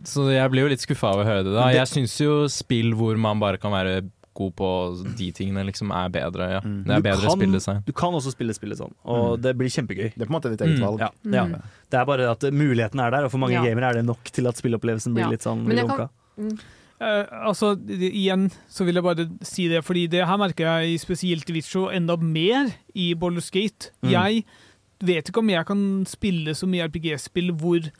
så 0.09 0.27
jeg 0.33 0.53
blir 0.53 0.67
jo 0.67 0.73
litt 0.73 0.85
skuffa 0.85 1.13
av 1.13 1.23
å 1.23 1.29
høre 1.29 1.47
det. 1.47 1.55
da 1.57 1.69
Jeg 1.75 1.91
syns 1.91 2.17
jo 2.21 2.43
spill 2.53 2.97
hvor 2.99 3.21
man 3.21 3.43
bare 3.43 3.61
kan 3.63 3.75
være 3.75 4.03
god 4.35 4.55
på 4.57 4.69
de 5.17 5.31
tingene, 5.33 5.65
liksom 5.67 5.91
er 5.93 6.09
bedre. 6.09 6.51
Ja. 6.51 6.61
Mm. 6.61 6.85
Det 6.85 6.91
er 6.91 6.97
Du 7.01 7.03
bedre 7.03 7.29
kan- 7.29 7.39
spilldesign. 7.39 7.83
Du 7.87 7.93
kan 7.93 8.13
også 8.13 8.33
spille 8.33 8.55
spillet 8.55 8.79
sånn, 8.79 8.93
og 9.05 9.39
Mm. 9.39 9.43
det 9.43 9.59
blir 9.59 9.69
kjempegøy. 9.69 10.13
Det 10.15 10.23
er 10.23 10.27
på 10.27 10.35
en 10.35 10.41
måte 10.41 10.51
ditt 10.51 10.61
eget 10.61 10.79
Mm, 10.79 10.85
valg. 10.87 10.99
Ja, 11.01 11.09
ja. 11.25 11.45
Mm. 11.47 11.63
Det 11.91 12.01
er 12.01 12.05
bare 12.05 12.31
at 12.31 12.41
muligheten 12.53 13.01
er 13.01 13.11
der, 13.11 13.25
og 13.25 13.31
for 13.31 13.39
mange 13.39 13.53
Ja. 13.55 13.63
gamere 13.65 13.91
er 13.91 13.93
det 13.95 14.05
nok 14.07 14.25
til 14.25 14.47
at 14.47 14.57
spillopplevelsen 14.57 15.13
blir 15.15 15.25
Ja. 15.25 15.29
litt 15.31 15.41
sånn 15.43 15.67
lunka. 15.67 16.09
kan- 16.37 16.59
Eh, 17.01 17.27
altså, 17.49 17.75
igjen 17.89 18.49
så 18.71 18.85
vil 18.85 18.95
jeg 18.95 19.03
bare 19.03 19.29
si 19.43 19.67
det, 19.67 19.83
fordi 19.85 20.09
det 20.09 20.25
her 20.25 20.37
merker 20.39 20.65
jeg 20.81 21.01
spesielt 21.01 21.51
i 21.51 21.53
Witcher 21.55 21.91
enda 21.93 22.17
mer 22.17 22.73
i 22.95 23.13
Baldur's 23.15 23.51
Gate. 23.51 23.91
Mm. 24.05 24.11
Jeg 24.11 24.45
vet 25.03 25.25
ikke 25.29 25.39
om 25.39 25.49
jeg 25.51 25.67
kan 25.67 26.05
spille 26.07 26.51
så 26.55 26.69
mye 26.69 26.85
RPG-spill 26.89 27.51
hvor 27.59 27.91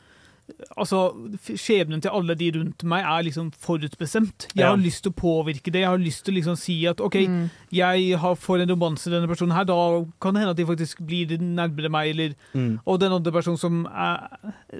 Altså, 0.77 0.97
skjebnen 1.39 2.01
til 2.03 2.11
alle 2.11 2.35
de 2.35 2.49
rundt 2.57 2.83
meg 2.83 3.05
er 3.07 3.23
liksom 3.29 3.51
forutbestemt. 3.63 4.47
Jeg 4.53 4.63
Ja. 4.65 4.69
har 4.71 4.77
lyst 4.77 5.03
til 5.03 5.11
å 5.11 5.15
påvirke 5.15 5.71
det. 5.71 5.81
Jeg 5.81 5.87
har 5.87 5.97
lyst 5.97 6.23
til 6.25 6.33
å 6.33 6.37
liksom 6.37 6.57
si 6.57 6.85
at 6.85 6.99
OK, 6.99 7.15
Mm. 7.27 7.49
jeg 7.71 8.17
har, 8.19 8.35
får 8.35 8.61
en 8.61 8.69
romanse 8.75 9.09
denne 9.09 9.27
personen 9.27 9.53
her, 9.55 9.63
da 9.63 10.05
kan 10.19 10.33
det 10.33 10.41
hende 10.41 10.49
at 10.51 10.57
de 10.57 10.65
faktisk 10.65 10.99
blir 11.05 11.37
nærmere 11.39 11.89
meg, 11.89 12.09
eller 12.09 12.35
Mm. 12.53 12.79
Og 12.85 12.99
den 12.99 13.11
andre 13.11 13.31
personen 13.31 13.57
som 13.57 13.85
er, 13.85 14.27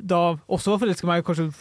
da 0.05 0.35
også 0.49 0.71
var 0.77 0.79
forelska 0.79 1.03
i 1.03 1.07
meg, 1.07 1.23
kanskje 1.23 1.53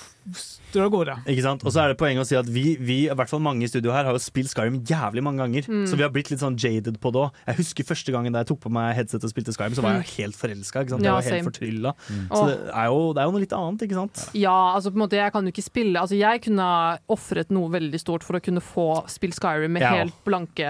drar 0.73 0.87
av 0.87 0.93
gårde. 0.95 1.15
Ikke 1.29 1.43
sant? 1.45 1.65
Og 1.67 1.73
så 1.75 1.83
er 1.83 1.93
det 1.93 1.99
poenget 2.01 2.23
å 2.23 2.27
si 2.29 2.37
at 2.39 2.47
vi, 2.49 2.77
vi, 2.81 2.97
i 3.11 3.15
hvert 3.17 3.29
fall 3.29 3.43
mange 3.45 3.67
i 3.67 3.69
studio 3.71 3.93
her, 3.93 4.07
har 4.09 4.15
jo 4.17 4.21
spilt 4.23 4.49
Skyrim 4.53 4.79
jævlig 4.89 5.23
mange 5.27 5.43
ganger. 5.43 5.67
Mm. 5.69 5.83
Så 5.91 5.99
vi 5.99 6.05
har 6.07 6.13
blitt 6.15 6.31
litt 6.33 6.41
sånn 6.41 6.57
jaded 6.57 6.97
på 7.03 7.13
det 7.13 7.21
òg. 7.27 7.41
Jeg 7.51 7.59
husker 7.61 7.89
første 7.89 8.15
gangen 8.15 8.33
da 8.33 8.41
jeg 8.45 8.53
tok 8.53 8.61
på 8.65 8.73
meg 8.73 8.95
headset 8.97 9.25
og 9.27 9.33
spilte 9.35 9.53
Skyrim, 9.53 9.75
så 9.77 9.85
var 9.85 9.99
jeg 10.01 10.09
helt 10.17 10.39
forelska. 10.39 10.85
Jeg 10.87 10.93
Mm. 11.03 11.09
Var 11.13 11.23
helt 11.29 11.47
fortrylla. 11.51 11.93
Mm. 12.09 12.23
Så 12.31 12.43
det 12.49 12.57
er, 12.73 12.87
jo, 12.93 13.01
det 13.13 13.21
er 13.23 13.27
jo 13.29 13.33
noe 13.35 13.43
litt 13.43 13.53
annet, 13.57 13.83
ikke 13.87 13.99
sant? 13.99 14.23
Ja, 14.39 14.55
altså 14.77 14.93
på 14.93 14.97
en 15.01 15.03
måte, 15.05 15.19
jeg 15.19 15.33
kan 15.35 15.45
jo 15.45 15.53
ikke 15.53 15.65
spille 15.65 16.01
Altså 16.01 16.17
Jeg 16.19 16.43
kunne 16.47 16.67
ofret 17.13 17.51
noe 17.55 17.69
veldig 17.73 18.01
stort 18.01 18.25
for 18.25 18.39
å 18.39 18.41
kunne 18.45 18.63
få 18.65 18.87
spilt 19.11 19.37
Skyrim 19.37 19.73
med 19.77 19.83
Ja. 19.83 19.91
helt 20.01 20.15
blanke 20.25 20.65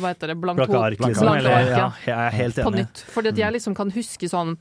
Hva 0.00 0.12
heter 0.12 0.32
det? 0.32 0.36
Blank 0.40 0.58
Blanke 0.60 0.78
ark, 0.78 0.98
Blanke 1.00 1.14
liksom. 1.14 1.28
ark, 1.28 1.40
Eller, 1.40 1.70
ja. 1.70 1.76
ja, 1.78 1.90
jeg 2.06 2.16
er 2.16 2.30
helt 2.36 2.54
på 2.60 2.70
enig. 2.70 2.84
nytt. 2.86 3.04
Fordi 3.14 3.28
at 3.32 3.36
jeg 3.42 3.52
liksom 3.58 3.74
kan 3.76 3.90
huske 3.94 4.28
sånn 4.30 4.56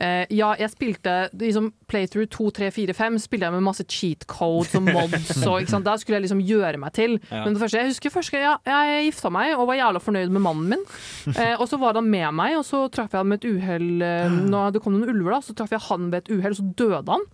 ja, 0.00 0.54
jeg 0.58 0.70
spilte 0.72 1.14
liksom 1.36 1.70
Playthrough 1.90 2.28
2, 2.32 2.48
3, 2.56 2.70
4, 2.72 2.94
5 2.96 3.18
spilte 3.20 3.48
jeg 3.48 3.54
med 3.56 3.64
masse 3.66 3.84
cheat 3.90 4.24
codes 4.30 4.72
og 4.78 4.86
mods. 4.86 5.32
Og? 5.44 5.66
Der 5.84 6.00
skulle 6.00 6.18
jeg 6.18 6.24
liksom 6.26 6.40
gjøre 6.46 6.80
meg 6.80 6.94
til. 6.96 7.18
Ja. 7.30 7.42
Men 7.44 7.56
det 7.56 7.62
første, 7.62 7.82
jeg 7.82 7.92
husker 7.92 8.14
første 8.14 8.36
gang 8.36 8.46
jeg, 8.46 8.88
jeg 8.94 9.08
gifta 9.10 9.32
meg 9.34 9.54
og 9.56 9.68
var 9.70 9.80
jævla 9.80 10.02
fornøyd 10.02 10.32
med 10.32 10.44
mannen 10.46 10.72
min. 10.74 10.86
Eh, 11.34 11.54
og 11.60 11.66
så 11.68 11.78
var 11.80 11.98
han 12.00 12.08
med 12.10 12.32
meg, 12.36 12.56
og 12.58 12.64
så 12.66 12.84
traff 12.92 13.12
jeg 13.12 13.20
han 13.22 13.30
med 13.30 13.42
et 13.42 13.50
uhell 13.50 14.02
eh, 14.06 14.40
det 14.74 14.82
kom 14.82 14.96
noen 14.96 15.10
ulver, 15.12 15.36
da, 15.36 15.40
så 15.44 15.54
traff 15.56 15.72
jeg 15.74 15.82
han 15.88 16.10
ved 16.12 16.24
et 16.24 16.34
uhell, 16.36 16.54
og 16.54 16.60
så 16.60 16.66
døde 16.80 17.16
han. 17.16 17.24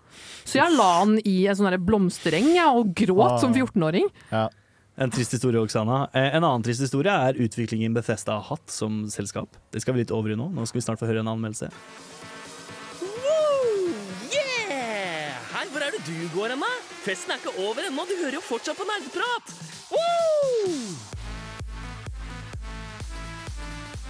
Så 0.47 0.61
jeg 0.61 0.77
la 0.77 0.91
han 1.01 1.17
i 1.27 1.39
en 1.51 1.59
sånn 1.59 1.75
blomstereng 1.87 2.53
ja, 2.57 2.71
og 2.75 2.95
gråt 2.97 3.43
som 3.43 3.55
14-åring. 3.55 4.09
Ja. 4.33 4.49
En 4.97 5.12
trist 5.12 5.35
historie, 5.37 5.61
Oksana. 5.61 6.07
Eh, 6.17 6.31
En 6.35 6.45
annen 6.45 6.64
trist 6.64 6.81
historie 6.81 7.12
er 7.12 7.37
utviklingen 7.37 7.97
Bethesda 7.97 8.39
har 8.39 8.47
hatt 8.49 8.73
som 8.73 9.05
selskap. 9.12 9.59
Det 9.73 9.83
skal 9.85 9.95
vi 9.97 10.05
litt 10.05 10.14
over 10.14 10.33
i 10.33 10.39
nå. 10.39 10.49
Nå 10.57 10.64
skal 10.64 10.81
vi 10.81 10.87
snart 10.87 11.03
få 11.03 11.09
høre 11.11 11.21
en 11.21 11.35
anmeldelse. 11.35 11.69
Er 15.97 16.07
det 16.07 16.14
du 16.20 16.28
går 16.36 16.53
hen, 16.53 16.62
da? 16.64 16.72
Festen 17.07 17.32
er 17.32 17.40
ikke 17.40 17.57
over 17.62 17.86
ennå, 17.86 18.05
du 18.05 18.16
hører 18.20 18.36
jo 18.36 18.44
fortsatt 18.44 18.76
på 18.78 18.86
nerdeprat! 18.88 19.53
Woo! 19.92 20.97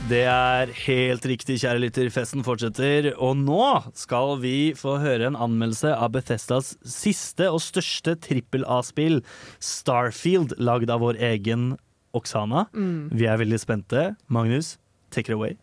Det 0.06 0.22
er 0.30 0.70
helt 0.84 1.24
riktig, 1.26 1.56
kjære 1.64 1.80
lytter. 1.82 2.08
Festen 2.14 2.44
fortsetter. 2.46 3.08
Og 3.18 3.34
nå 3.40 3.58
skal 3.98 4.36
vi 4.38 4.70
få 4.78 5.00
høre 5.02 5.26
en 5.26 5.38
anmeldelse 5.48 5.90
av 5.96 6.12
Bethesdas 6.14 6.76
siste 6.86 7.48
og 7.50 7.58
største 7.64 8.14
trippel 8.22 8.62
A-spill, 8.70 9.18
Starfield, 9.58 10.54
lagd 10.62 10.94
av 10.94 11.02
vår 11.02 11.18
egen 11.32 11.72
Oksana. 12.14 12.68
Vi 13.10 13.26
er 13.26 13.42
veldig 13.42 13.58
spente. 13.62 14.12
Magnus, 14.30 14.76
take 15.10 15.32
it 15.32 15.34
away. 15.34 15.58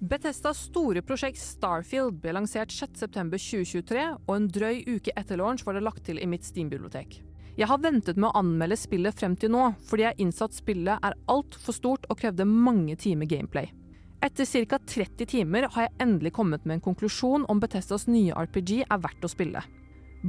Bethesdas 0.00 0.56
store 0.64 1.02
prosjekt 1.04 1.36
Starfield 1.36 2.22
ble 2.22 2.32
lansert 2.32 2.72
6.9.2023, 2.72 4.04
og 4.24 4.30
en 4.32 4.46
drøy 4.48 4.78
uke 4.88 5.12
etter 5.12 5.36
launch 5.36 5.66
var 5.66 5.76
det 5.76 5.82
lagt 5.84 6.06
til 6.06 6.16
i 6.16 6.28
mitt 6.28 6.46
Steam-bibliotek. 6.46 7.18
Jeg 7.58 7.68
har 7.68 7.82
ventet 7.82 8.16
med 8.16 8.30
å 8.30 8.38
anmelde 8.40 8.78
spillet 8.80 9.18
frem 9.20 9.34
til 9.36 9.52
nå, 9.52 9.66
fordi 9.84 10.06
jeg 10.06 10.16
innså 10.24 10.46
at 10.46 10.56
spillet 10.56 11.04
er 11.04 11.16
altfor 11.28 11.76
stort 11.76 12.06
og 12.08 12.16
krevde 12.22 12.46
mange 12.48 12.96
timer 12.96 13.28
gameplay. 13.28 13.68
Etter 14.24 14.48
ca. 14.48 14.78
30 14.80 15.28
timer 15.28 15.66
har 15.74 15.84
jeg 15.84 15.96
endelig 16.00 16.32
kommet 16.38 16.64
med 16.64 16.78
en 16.78 16.86
konklusjon 16.86 17.44
om 17.52 17.60
Bethesdas 17.60 18.06
nye 18.08 18.32
RPG 18.32 18.86
er 18.86 19.02
verdt 19.04 19.26
å 19.26 19.30
spille. 19.32 19.60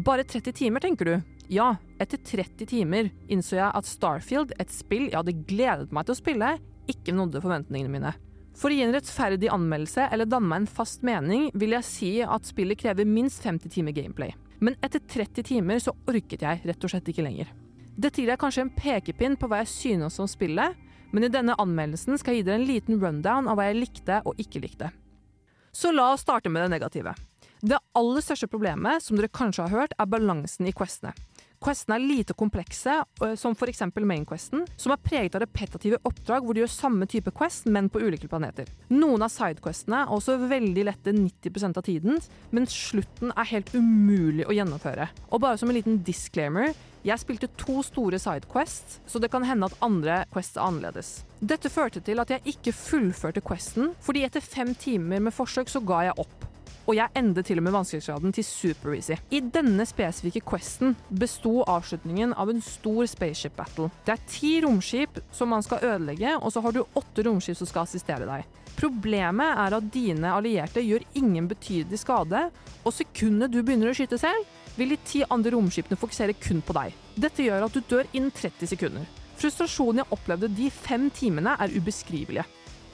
Bare 0.03 0.25
30 0.27 0.51
timer, 0.59 0.83
tenker 0.83 1.07
du? 1.07 1.37
Ja, 1.51 1.77
etter 1.99 2.19
30 2.19 2.67
timer 2.73 3.07
innså 3.31 3.55
jeg 3.55 3.71
at 3.71 3.87
Starfield, 3.87 4.51
et 4.59 4.75
spill 4.75 5.07
jeg 5.07 5.15
hadde 5.15 5.37
gledet 5.47 5.95
meg 5.95 6.07
til 6.07 6.17
å 6.17 6.19
spille, 6.19 6.51
ikke 6.91 7.15
nådde 7.15 7.43
forventningene 7.43 7.95
mine. 7.95 8.13
For 8.57 8.69
å 8.69 8.75
gi 8.75 8.83
en 8.85 8.93
rettferdig 8.93 9.49
anmeldelse 9.51 10.09
eller 10.11 10.29
danne 10.29 10.49
meg 10.51 10.63
en 10.63 10.69
fast 10.69 11.05
mening, 11.07 11.49
vil 11.55 11.75
jeg 11.77 11.87
si 11.87 12.11
at 12.21 12.47
spillet 12.49 12.79
krever 12.79 13.07
minst 13.07 13.43
50 13.45 13.71
timer 13.71 13.95
gameplay. 13.95 14.35
Men 14.61 14.75
etter 14.85 15.01
30 15.01 15.47
timer 15.47 15.81
så 15.81 15.95
orket 16.09 16.43
jeg 16.45 16.61
rett 16.67 16.85
og 16.85 16.93
slett 16.93 17.07
ikke 17.09 17.25
lenger. 17.25 17.49
Dette 17.97 18.21
gir 18.21 18.29
deg 18.29 18.39
kanskje 18.41 18.65
en 18.67 18.73
pekepinn 18.75 19.37
på 19.39 19.49
hva 19.49 19.63
jeg 19.63 19.71
synes 19.71 20.19
om 20.21 20.29
spillet, 20.29 20.77
men 21.11 21.25
i 21.25 21.31
denne 21.31 21.57
anmeldelsen 21.59 22.19
skal 22.19 22.35
jeg 22.35 22.43
gi 22.43 22.47
dere 22.49 22.61
en 22.61 22.69
liten 22.69 23.01
rundown 23.01 23.49
av 23.51 23.57
hva 23.59 23.67
jeg 23.67 23.81
likte 23.81 24.21
og 24.27 24.39
ikke 24.39 24.61
likte. 24.63 24.91
Så 25.71 25.91
la 25.95 26.11
oss 26.13 26.23
starte 26.25 26.51
med 26.51 26.63
det 26.65 26.75
negative. 26.75 27.15
Det 27.61 27.77
aller 27.97 28.23
største 28.25 28.49
problemet, 28.51 29.03
som 29.03 29.17
dere 29.17 29.31
kanskje 29.31 29.67
har 29.67 29.75
hørt, 29.75 29.97
er 29.99 30.09
balansen 30.09 30.69
i 30.69 30.73
questene. 30.75 31.13
Questene 31.61 31.99
er 31.99 32.01
lite 32.01 32.33
komplekse, 32.33 32.95
øh, 33.21 33.35
som 33.37 33.53
f.eks. 33.53 33.83
Mainquesten, 34.01 34.63
som 34.81 34.95
er 34.95 35.01
preget 35.03 35.35
av 35.37 35.43
repetitive 35.43 35.99
oppdrag 36.09 36.41
hvor 36.41 36.57
du 36.57 36.63
gjør 36.63 36.71
samme 36.73 37.05
type 37.05 37.29
quest, 37.37 37.67
men 37.69 37.89
på 37.91 38.01
ulike 38.01 38.29
planeter. 38.31 38.69
Noen 38.89 39.21
av 39.21 39.29
sidequestene 39.29 39.99
er 40.01 40.13
også 40.15 40.39
veldig 40.41 40.87
lette 40.89 41.13
90% 41.13 41.77
av 41.77 41.85
tiden, 41.85 42.17
men 42.49 42.65
slutten 42.65 43.35
er 43.35 43.51
helt 43.53 43.69
umulig 43.77 44.47
å 44.49 44.57
gjennomføre. 44.57 45.11
Og 45.29 45.43
bare 45.45 45.61
som 45.61 45.69
en 45.69 45.77
liten 45.77 46.01
disclaimer, 46.07 46.73
jeg 47.05 47.21
spilte 47.21 47.49
to 47.61 47.81
store 47.85 48.17
sidequests, 48.21 48.99
så 49.05 49.21
det 49.21 49.29
kan 49.33 49.45
hende 49.45 49.69
at 49.69 49.77
andre 49.85 50.23
quests 50.33 50.57
er 50.57 50.65
annerledes. 50.65 51.15
Dette 51.41 51.69
førte 51.73 52.01
til 52.05 52.21
at 52.21 52.33
jeg 52.33 52.55
ikke 52.55 52.73
fullførte 52.77 53.41
questen, 53.45 53.93
fordi 54.01 54.25
etter 54.25 54.41
fem 54.41 54.73
timer 54.73 55.21
med 55.21 55.33
forsøk 55.33 55.69
så 55.69 55.81
ga 55.85 56.07
jeg 56.09 56.25
opp. 56.25 56.50
Og 56.91 56.97
jeg 56.97 57.15
endte 57.15 57.43
til 57.47 57.61
og 57.61 57.63
med 57.63 57.71
vanskelighetsgraden 57.71 58.33
til 58.35 58.43
super 58.43 58.95
easy. 58.97 59.15
I 59.31 59.39
denne 59.39 59.85
spesifikke 59.87 60.43
questen 60.43 60.97
besto 61.07 61.61
avslutningen 61.63 62.33
av 62.35 62.51
en 62.51 62.59
stor 62.65 63.07
spaceship 63.07 63.55
battle. 63.55 63.87
Det 64.03 64.17
er 64.17 64.25
ti 64.27 64.57
romskip 64.65 65.21
som 65.31 65.53
man 65.55 65.63
skal 65.63 65.85
ødelegge, 65.87 66.35
og 66.35 66.51
så 66.51 66.63
har 66.65 66.75
du 66.75 66.83
åtte 66.83 67.23
romskip 67.23 67.55
som 67.61 67.69
skal 67.69 67.87
assistere 67.87 68.27
deg. 68.27 68.43
Problemet 68.75 69.55
er 69.63 69.77
at 69.77 69.89
dine 69.93 70.35
allierte 70.35 70.83
gjør 70.83 71.07
ingen 71.15 71.47
betydelig 71.47 72.01
skade, 72.03 72.49
og 72.83 72.95
sekundet 72.95 73.53
du 73.53 73.61
begynner 73.61 73.91
å 73.91 73.95
skyte 73.95 74.19
selv, 74.19 74.43
vil 74.75 74.91
de 74.91 74.99
ti 75.07 75.23
andre 75.31 75.55
romskipene 75.55 75.99
fokusere 75.99 76.35
kun 76.43 76.59
på 76.65 76.75
deg. 76.75 76.95
Dette 77.15 77.47
gjør 77.47 77.69
at 77.69 77.75
du 77.75 77.83
dør 77.87 78.07
innen 78.11 78.35
30 78.35 78.67
sekunder. 78.73 79.07
Frustrasjonen 79.39 80.03
jeg 80.03 80.13
opplevde 80.13 80.51
de 80.59 80.67
fem 80.73 81.07
timene 81.15 81.55
er 81.55 81.71
ubeskrivelige. 81.71 82.43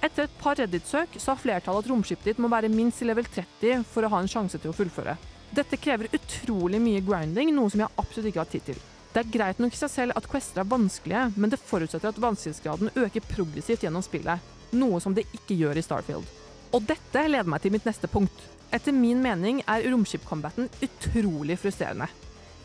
Etter 0.03 0.27
et 0.27 0.35
par 0.37 0.57
Reddit-søk 0.59 1.15
sa 1.21 1.33
flertallet 1.39 1.85
at 1.85 1.89
romskipet 1.89 2.29
ditt 2.29 2.41
må 2.41 2.49
være 2.51 2.69
minst 2.69 3.01
i 3.01 3.07
level 3.09 3.25
30 3.25 3.85
for 3.89 4.05
å 4.05 4.11
ha 4.13 4.19
en 4.21 4.29
sjanse 4.29 4.59
til 4.61 4.69
å 4.69 4.75
fullføre. 4.77 5.15
Dette 5.57 5.79
krever 5.81 6.11
utrolig 6.13 6.79
mye 6.83 7.01
grinding, 7.01 7.53
noe 7.55 7.71
som 7.73 7.81
jeg 7.81 7.95
absolutt 7.97 8.29
ikke 8.29 8.43
har 8.43 8.51
tid 8.51 8.67
til. 8.67 8.81
Det 9.13 9.23
er 9.23 9.31
greit 9.33 9.61
nok 9.63 9.73
i 9.73 9.79
seg 9.79 9.89
selv 9.89 10.19
at 10.19 10.27
quester 10.29 10.61
er 10.61 10.69
vanskelige, 10.69 11.23
men 11.37 11.49
det 11.49 11.61
forutsetter 11.63 12.11
at 12.11 12.21
vanskelighetsgraden 12.21 12.93
øker 12.93 13.25
progressivt 13.31 13.87
gjennom 13.87 14.05
spillet, 14.05 14.53
noe 14.77 14.99
som 15.01 15.15
det 15.17 15.25
ikke 15.33 15.57
gjør 15.57 15.79
i 15.79 15.85
Starfield. 15.87 16.29
Og 16.75 16.85
dette 16.85 17.23
leder 17.25 17.49
meg 17.49 17.63
til 17.63 17.73
mitt 17.73 17.87
neste 17.87 18.11
punkt. 18.11 18.45
Etter 18.75 18.93
min 18.93 19.23
mening 19.23 19.63
er 19.65 19.87
romskip-combaten 19.89 20.67
utrolig 20.83 21.57
frustrerende. 21.57 22.11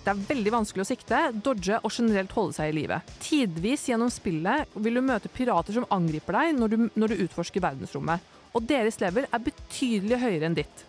Det 0.03 0.11
er 0.11 0.23
veldig 0.27 0.51
vanskelig 0.51 0.83
å 0.83 0.89
sikte, 0.89 1.19
dodge 1.47 1.77
og 1.79 1.93
generelt 1.95 2.33
holde 2.35 2.57
seg 2.57 2.73
i 2.73 2.77
live. 2.81 2.99
Tidvis 3.23 3.85
gjennom 3.87 4.11
spillet 4.11 4.73
vil 4.75 4.99
du 4.99 5.03
møte 5.07 5.31
pirater 5.31 5.77
som 5.77 5.87
angriper 5.95 6.41
deg 6.41 6.57
når 6.59 6.73
du, 6.73 6.79
når 6.99 7.13
du 7.13 7.23
utforsker 7.27 7.63
verdensrommet, 7.63 8.25
og 8.53 8.67
deres 8.67 8.99
level 9.01 9.29
er 9.31 9.45
betydelig 9.47 10.19
høyere 10.19 10.49
enn 10.49 10.59
ditt. 10.59 10.83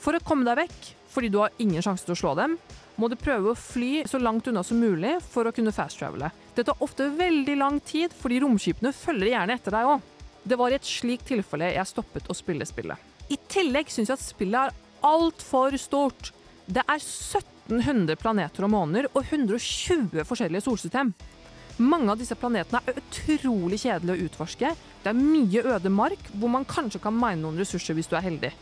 For 0.00 0.16
å 0.16 0.22
komme 0.24 0.48
deg 0.48 0.62
vekk, 0.62 0.88
fordi 1.12 1.30
du 1.30 1.38
har 1.42 1.52
ingen 1.60 1.84
sjanse 1.84 2.08
til 2.08 2.16
å 2.16 2.18
slå 2.22 2.32
dem, 2.40 2.56
må 2.96 3.10
du 3.10 3.18
prøve 3.18 3.52
å 3.52 3.58
fly 3.58 4.04
så 4.08 4.20
langt 4.22 4.48
unna 4.48 4.62
som 4.64 4.80
mulig 4.80 5.16
for 5.28 5.44
å 5.44 5.52
kunne 5.54 5.74
fast-travele. 5.74 6.30
Det 6.56 6.64
tar 6.64 6.82
ofte 6.84 7.10
veldig 7.18 7.56
lang 7.60 7.80
tid, 7.84 8.14
fordi 8.16 8.40
romskipene 8.44 8.94
følger 8.96 9.34
gjerne 9.34 9.58
etter 9.58 9.76
deg 9.76 9.90
òg. 9.92 10.10
Det 10.44 10.58
var 10.60 10.72
i 10.72 10.78
et 10.78 10.88
slikt 10.88 11.28
tilfelle 11.28 11.72
jeg 11.74 11.90
stoppet 11.90 12.28
å 12.30 12.36
spille 12.36 12.66
spillet. 12.68 13.12
I 13.32 13.38
tillegg 13.50 13.92
syns 13.92 14.10
jeg 14.12 14.18
at 14.18 14.24
spillet 14.24 14.68
er 14.70 15.04
altfor 15.04 15.76
stort. 15.80 16.32
Det 16.64 16.84
er 16.84 17.00
1700 17.68 18.16
planeter 18.20 18.66
og 18.66 18.72
måneder 18.74 19.08
og 19.12 19.22
120 19.24 20.24
forskjellige 20.28 20.64
solsystem. 20.66 21.12
Mange 21.82 22.12
av 22.12 22.20
disse 22.20 22.36
planetene 22.38 22.82
er 22.86 22.98
utrolig 23.00 23.80
kjedelige 23.82 24.14
å 24.14 24.26
utforske. 24.28 24.74
Det 25.02 25.10
er 25.10 25.18
mye 25.18 25.64
øde 25.74 25.90
mark, 25.90 26.28
hvor 26.38 26.52
man 26.52 26.66
kanskje 26.68 27.00
kan 27.02 27.16
mine 27.16 27.42
noen 27.42 27.58
ressurser 27.58 27.96
hvis 27.98 28.10
du 28.10 28.14
er 28.18 28.26
heldig. 28.28 28.52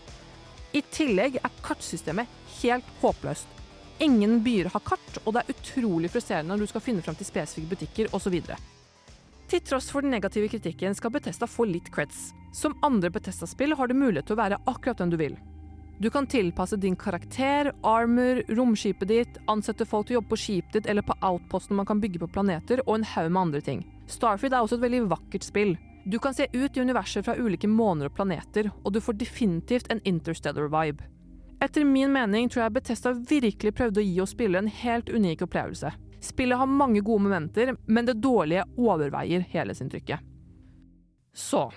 I 0.72 0.80
tillegg 0.88 1.36
er 1.42 1.58
kartsystemet 1.64 2.30
helt 2.62 2.94
håpløst. 3.02 3.58
Ingen 4.02 4.40
byer 4.42 4.70
har 4.72 4.82
kart, 4.86 5.18
og 5.26 5.34
det 5.34 5.42
er 5.42 5.52
utrolig 5.52 6.08
frustrerende 6.10 6.54
når 6.54 6.64
du 6.64 6.72
skal 6.72 6.84
finne 6.86 7.04
fram 7.04 7.18
til 7.18 7.28
spesifikke 7.28 7.74
butikker 7.74 8.16
osv. 8.16 8.38
Til 9.52 9.60
tross 9.68 9.90
for 9.92 10.00
den 10.00 10.14
negative 10.16 10.48
kritikken 10.48 10.96
skal 10.96 11.12
Betesta 11.12 11.44
få 11.50 11.68
litt 11.68 11.92
creds. 11.92 12.30
Som 12.56 12.78
andre 12.80 13.12
Betesta-spill 13.12 13.76
har 13.76 13.90
du 13.90 13.98
mulighet 13.98 14.30
til 14.30 14.38
å 14.38 14.40
være 14.40 14.62
akkurat 14.64 15.04
den 15.04 15.12
du 15.12 15.20
vil. 15.20 15.36
Du 16.02 16.10
kan 16.10 16.26
tilpasse 16.26 16.76
din 16.76 16.96
karakter, 16.96 17.72
armor, 17.82 18.42
romskipet 18.48 19.08
ditt, 19.08 19.36
ansette 19.46 19.84
folk 19.86 20.08
til 20.08 20.16
å 20.16 20.18
jobbe 20.18 20.32
på 20.32 20.38
skipet 20.40 20.74
ditt 20.74 20.88
eller 20.90 21.04
på 21.06 21.14
outposten 21.22 21.78
man 21.78 21.86
kan 21.86 22.00
bygge 22.02 22.18
på 22.24 22.28
planeter, 22.34 22.82
og 22.88 22.96
en 22.96 23.06
haug 23.06 23.28
med 23.28 23.40
andre 23.42 23.60
ting. 23.62 23.84
Starfield 24.10 24.56
er 24.56 24.64
også 24.64 24.80
et 24.80 24.82
veldig 24.82 25.02
vakkert 25.12 25.46
spill. 25.46 25.76
Du 26.02 26.18
kan 26.18 26.34
se 26.34 26.48
ut 26.50 26.74
i 26.74 26.82
universet 26.82 27.22
fra 27.22 27.36
ulike 27.38 27.70
måner 27.70 28.10
og 28.10 28.16
planeter, 28.18 28.72
og 28.82 28.96
du 28.96 28.98
får 28.98 29.20
definitivt 29.20 29.92
en 29.94 30.02
interstellar 30.02 30.66
vibe. 30.74 31.06
Etter 31.62 31.86
min 31.86 32.10
mening 32.10 32.50
tror 32.50 32.64
jeg 32.64 32.76
Betesta 32.80 33.14
virkelig 33.14 33.76
prøvde 33.78 34.02
å 34.02 34.06
gi 34.08 34.18
oss 34.26 34.34
spillere 34.34 34.66
en 34.66 34.74
helt 34.82 35.06
unik 35.06 35.46
opplevelse. 35.46 35.94
Spillet 36.18 36.58
har 36.58 36.76
mange 36.82 37.06
gode 37.06 37.28
momenter, 37.28 37.76
men 37.86 38.10
det 38.10 38.18
dårlige 38.18 38.66
overveier 38.74 39.46
helhetsinntrykket. 39.54 40.18
Så 41.30 41.68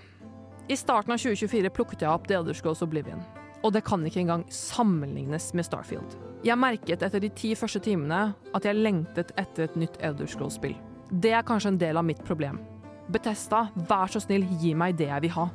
I 0.65 0.81
starten 0.81 1.13
av 1.13 1.21
2024 1.21 1.77
plukket 1.77 2.01
jeg 2.01 2.09
opp 2.09 2.25
The 2.25 2.41
Elder 2.41 2.57
Scrolls 2.57 2.81
Oblivion. 2.81 3.21
Og 3.65 3.73
det 3.73 3.81
kan 3.87 4.03
ikke 4.05 4.21
engang 4.21 4.45
sammenlignes 4.53 5.49
med 5.57 5.65
Starfield. 5.65 6.13
Jeg 6.45 6.59
merket 6.61 7.01
etter 7.01 7.23
de 7.23 7.31
ti 7.33 7.55
første 7.57 7.81
timene 7.81 8.35
at 8.53 8.65
jeg 8.67 8.77
lengtet 8.77 9.31
etter 9.41 9.65
et 9.65 9.77
nytt 9.81 9.97
Elder 10.05 10.29
Scrolls-spill. 10.29 10.75
Det 11.09 11.31
er 11.33 11.45
kanskje 11.45 11.71
en 11.73 11.79
del 11.81 11.97
av 11.97 12.05
mitt 12.05 12.21
problem. 12.27 12.59
Betesta, 13.09 13.67
vær 13.89 14.11
så 14.13 14.21
snill, 14.21 14.45
gi 14.61 14.75
meg 14.77 14.97
det 14.99 15.09
jeg 15.09 15.25
vil 15.25 15.33
ha. 15.39 15.47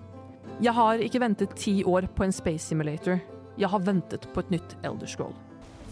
Jeg 0.61 0.75
har 0.75 1.03
ikke 1.07 1.23
ventet 1.23 1.55
ti 1.59 1.81
år 1.87 2.09
på 2.17 2.27
en 2.27 2.35
space 2.35 2.67
simulator. 2.67 3.23
Jeg 3.59 3.71
har 3.71 3.87
ventet 3.87 4.27
på 4.35 4.43
et 4.43 4.51
nytt 4.57 4.77
Elder 4.83 5.07
Scroll. 5.07 5.35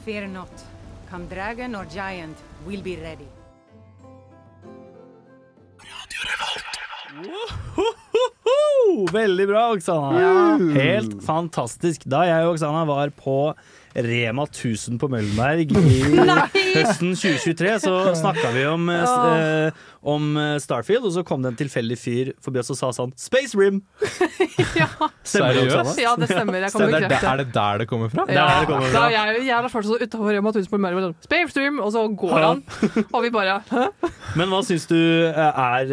Fear 0.05 0.27
not. 0.27 0.67
Come 1.11 1.31
dragon 1.31 1.75
or 1.75 1.87
giant, 1.87 2.37
we'll 2.67 2.83
be 2.83 2.99
ready. 3.01 3.29
Veldig 9.13 9.47
bra, 9.51 9.65
Oksana. 9.75 10.23
Ja. 10.23 10.33
Helt 10.75 11.19
fantastisk. 11.27 12.07
Da 12.09 12.25
jeg 12.29 12.47
og 12.47 12.57
Oksana 12.57 12.85
var 12.89 13.13
på 13.15 13.39
Rema 13.95 14.45
1000 14.49 14.99
på 15.01 15.09
Møllenberg 15.11 15.73
i 15.79 16.03
høsten 16.75 17.15
2023, 17.17 17.73
så 17.83 17.95
snakka 18.19 18.51
vi 18.55 18.65
om, 18.69 18.89
eh, 18.93 19.03
eh, 19.09 19.87
om 20.09 20.29
eh, 20.39 20.57
Starfield, 20.63 21.07
og 21.09 21.15
så 21.17 21.25
kom 21.27 21.43
det 21.45 21.53
en 21.55 21.59
tilfeldig 21.63 21.99
fyr 21.99 22.31
forbi 22.45 22.61
oss 22.63 22.71
og 22.75 22.79
sa 22.81 22.91
sånn 22.95 23.15
Space 23.19 23.57
Rim! 23.59 23.81
Stemmer 25.29 25.57
det, 25.57 25.65
Oksana? 25.67 25.95
Ja, 26.01 26.13
det 26.19 26.29
stemmer. 26.31 26.61
Jeg 26.63 26.73
kan 26.73 26.85
Er 26.85 26.93
det, 26.93 27.01
bekrefte. 27.09 27.33
er 27.33 27.41
det 27.43 27.49
der 27.55 27.83
det 27.83 27.89
kommer 27.91 28.13
fra? 28.13 28.25
Det 28.29 28.37
er 28.37 28.49
der 28.53 28.61
det 28.63 28.69
kommer 28.71 28.93
fra. 28.93 29.03
Da 29.09 29.09
jeg, 29.15 29.43
jeg 29.49 29.57
er 29.57 29.69
fortsatt 29.73 30.05
utafor 30.07 30.31
Rema 30.37 30.53
1000 30.55 30.71
på 30.73 30.81
Møller, 30.85 31.17
Space 31.25 31.59
Rim, 31.59 31.81
og 31.85 31.93
så 31.95 32.05
går 32.23 32.39
han, 32.45 32.63
og 33.13 33.21
vi 33.27 33.33
bare 33.35 33.59
Hæ? 33.69 33.89
Men 34.39 34.53
hva 34.53 34.63
syns 34.67 34.87
du 34.91 34.97
eh, 34.97 35.37
er 35.59 35.91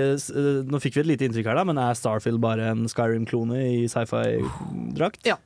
Nå 0.69 0.79
fikk 0.83 0.99
vi 0.99 1.03
et 1.05 1.09
lite 1.13 1.27
inntrykk 1.29 1.49
her, 1.51 1.59
da, 1.59 1.65
men 1.67 1.79
er 1.81 1.97
Starfield 1.97 2.39
bare 2.43 2.69
en 2.73 2.85
Skyrim-klone 2.91 3.59
i 3.65 3.83
sci-fi-drakt? 3.91 5.23
Ja. 5.27 5.39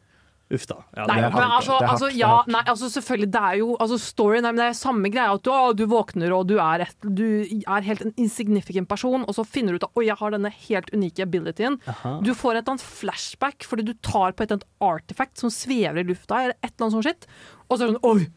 Uff 0.50 0.64
da. 0.66 0.80
Ja, 0.98 1.04
Nei, 1.06 1.20
men 1.30 1.44
altså, 1.46 1.76
altså, 1.78 2.08
ja, 2.18 2.32
nei, 2.50 2.64
altså 2.72 2.88
selvfølgelig, 2.90 3.28
det 3.36 3.42
er 3.52 3.58
jo 3.60 3.76
altså, 3.78 4.00
storyen 4.02 4.48
er, 4.50 4.56
men 4.56 4.62
det 4.64 4.70
er 4.72 4.78
samme 4.80 5.12
greia. 5.14 5.36
At 5.38 5.44
du, 5.46 5.52
å, 5.54 5.74
du 5.78 5.84
våkner 5.92 6.34
og 6.34 6.48
du 6.50 6.56
er, 6.58 6.88
et, 6.88 6.96
du 7.06 7.46
er 7.46 7.86
helt 7.86 8.02
en 8.08 8.16
insignificant 8.18 8.90
person, 8.90 9.28
og 9.30 9.38
så 9.38 9.46
finner 9.46 9.76
du 9.78 9.78
ut 9.78 9.86
at 9.86 10.00
oi, 10.02 10.08
jeg 10.08 10.18
har 10.18 10.34
denne 10.34 10.50
helt 10.66 10.90
unike 10.96 11.22
abilityen. 11.28 11.78
Aha. 11.94 12.16
Du 12.26 12.34
får 12.34 12.56
et 12.58 12.64
eller 12.64 12.74
annet 12.80 12.88
flashback 12.98 13.68
fordi 13.70 13.86
du 13.92 13.94
tar 14.02 14.34
på 14.34 14.42
et 14.42 14.50
eller 14.50 14.58
annet 14.64 14.70
artifact 14.90 15.38
som 15.44 15.54
svever 15.54 16.02
i 16.02 16.08
lufta, 16.10 16.42
eller 16.48 16.58
et 16.64 16.72
eller 16.74 16.88
annet 16.88 16.98
sånt 16.98 17.06
skitt, 17.12 17.30
Og 17.70 17.78
så 17.78 17.84
er 17.86 17.92
det 17.92 18.00
sånn 18.00 18.10
oi, 18.10 18.28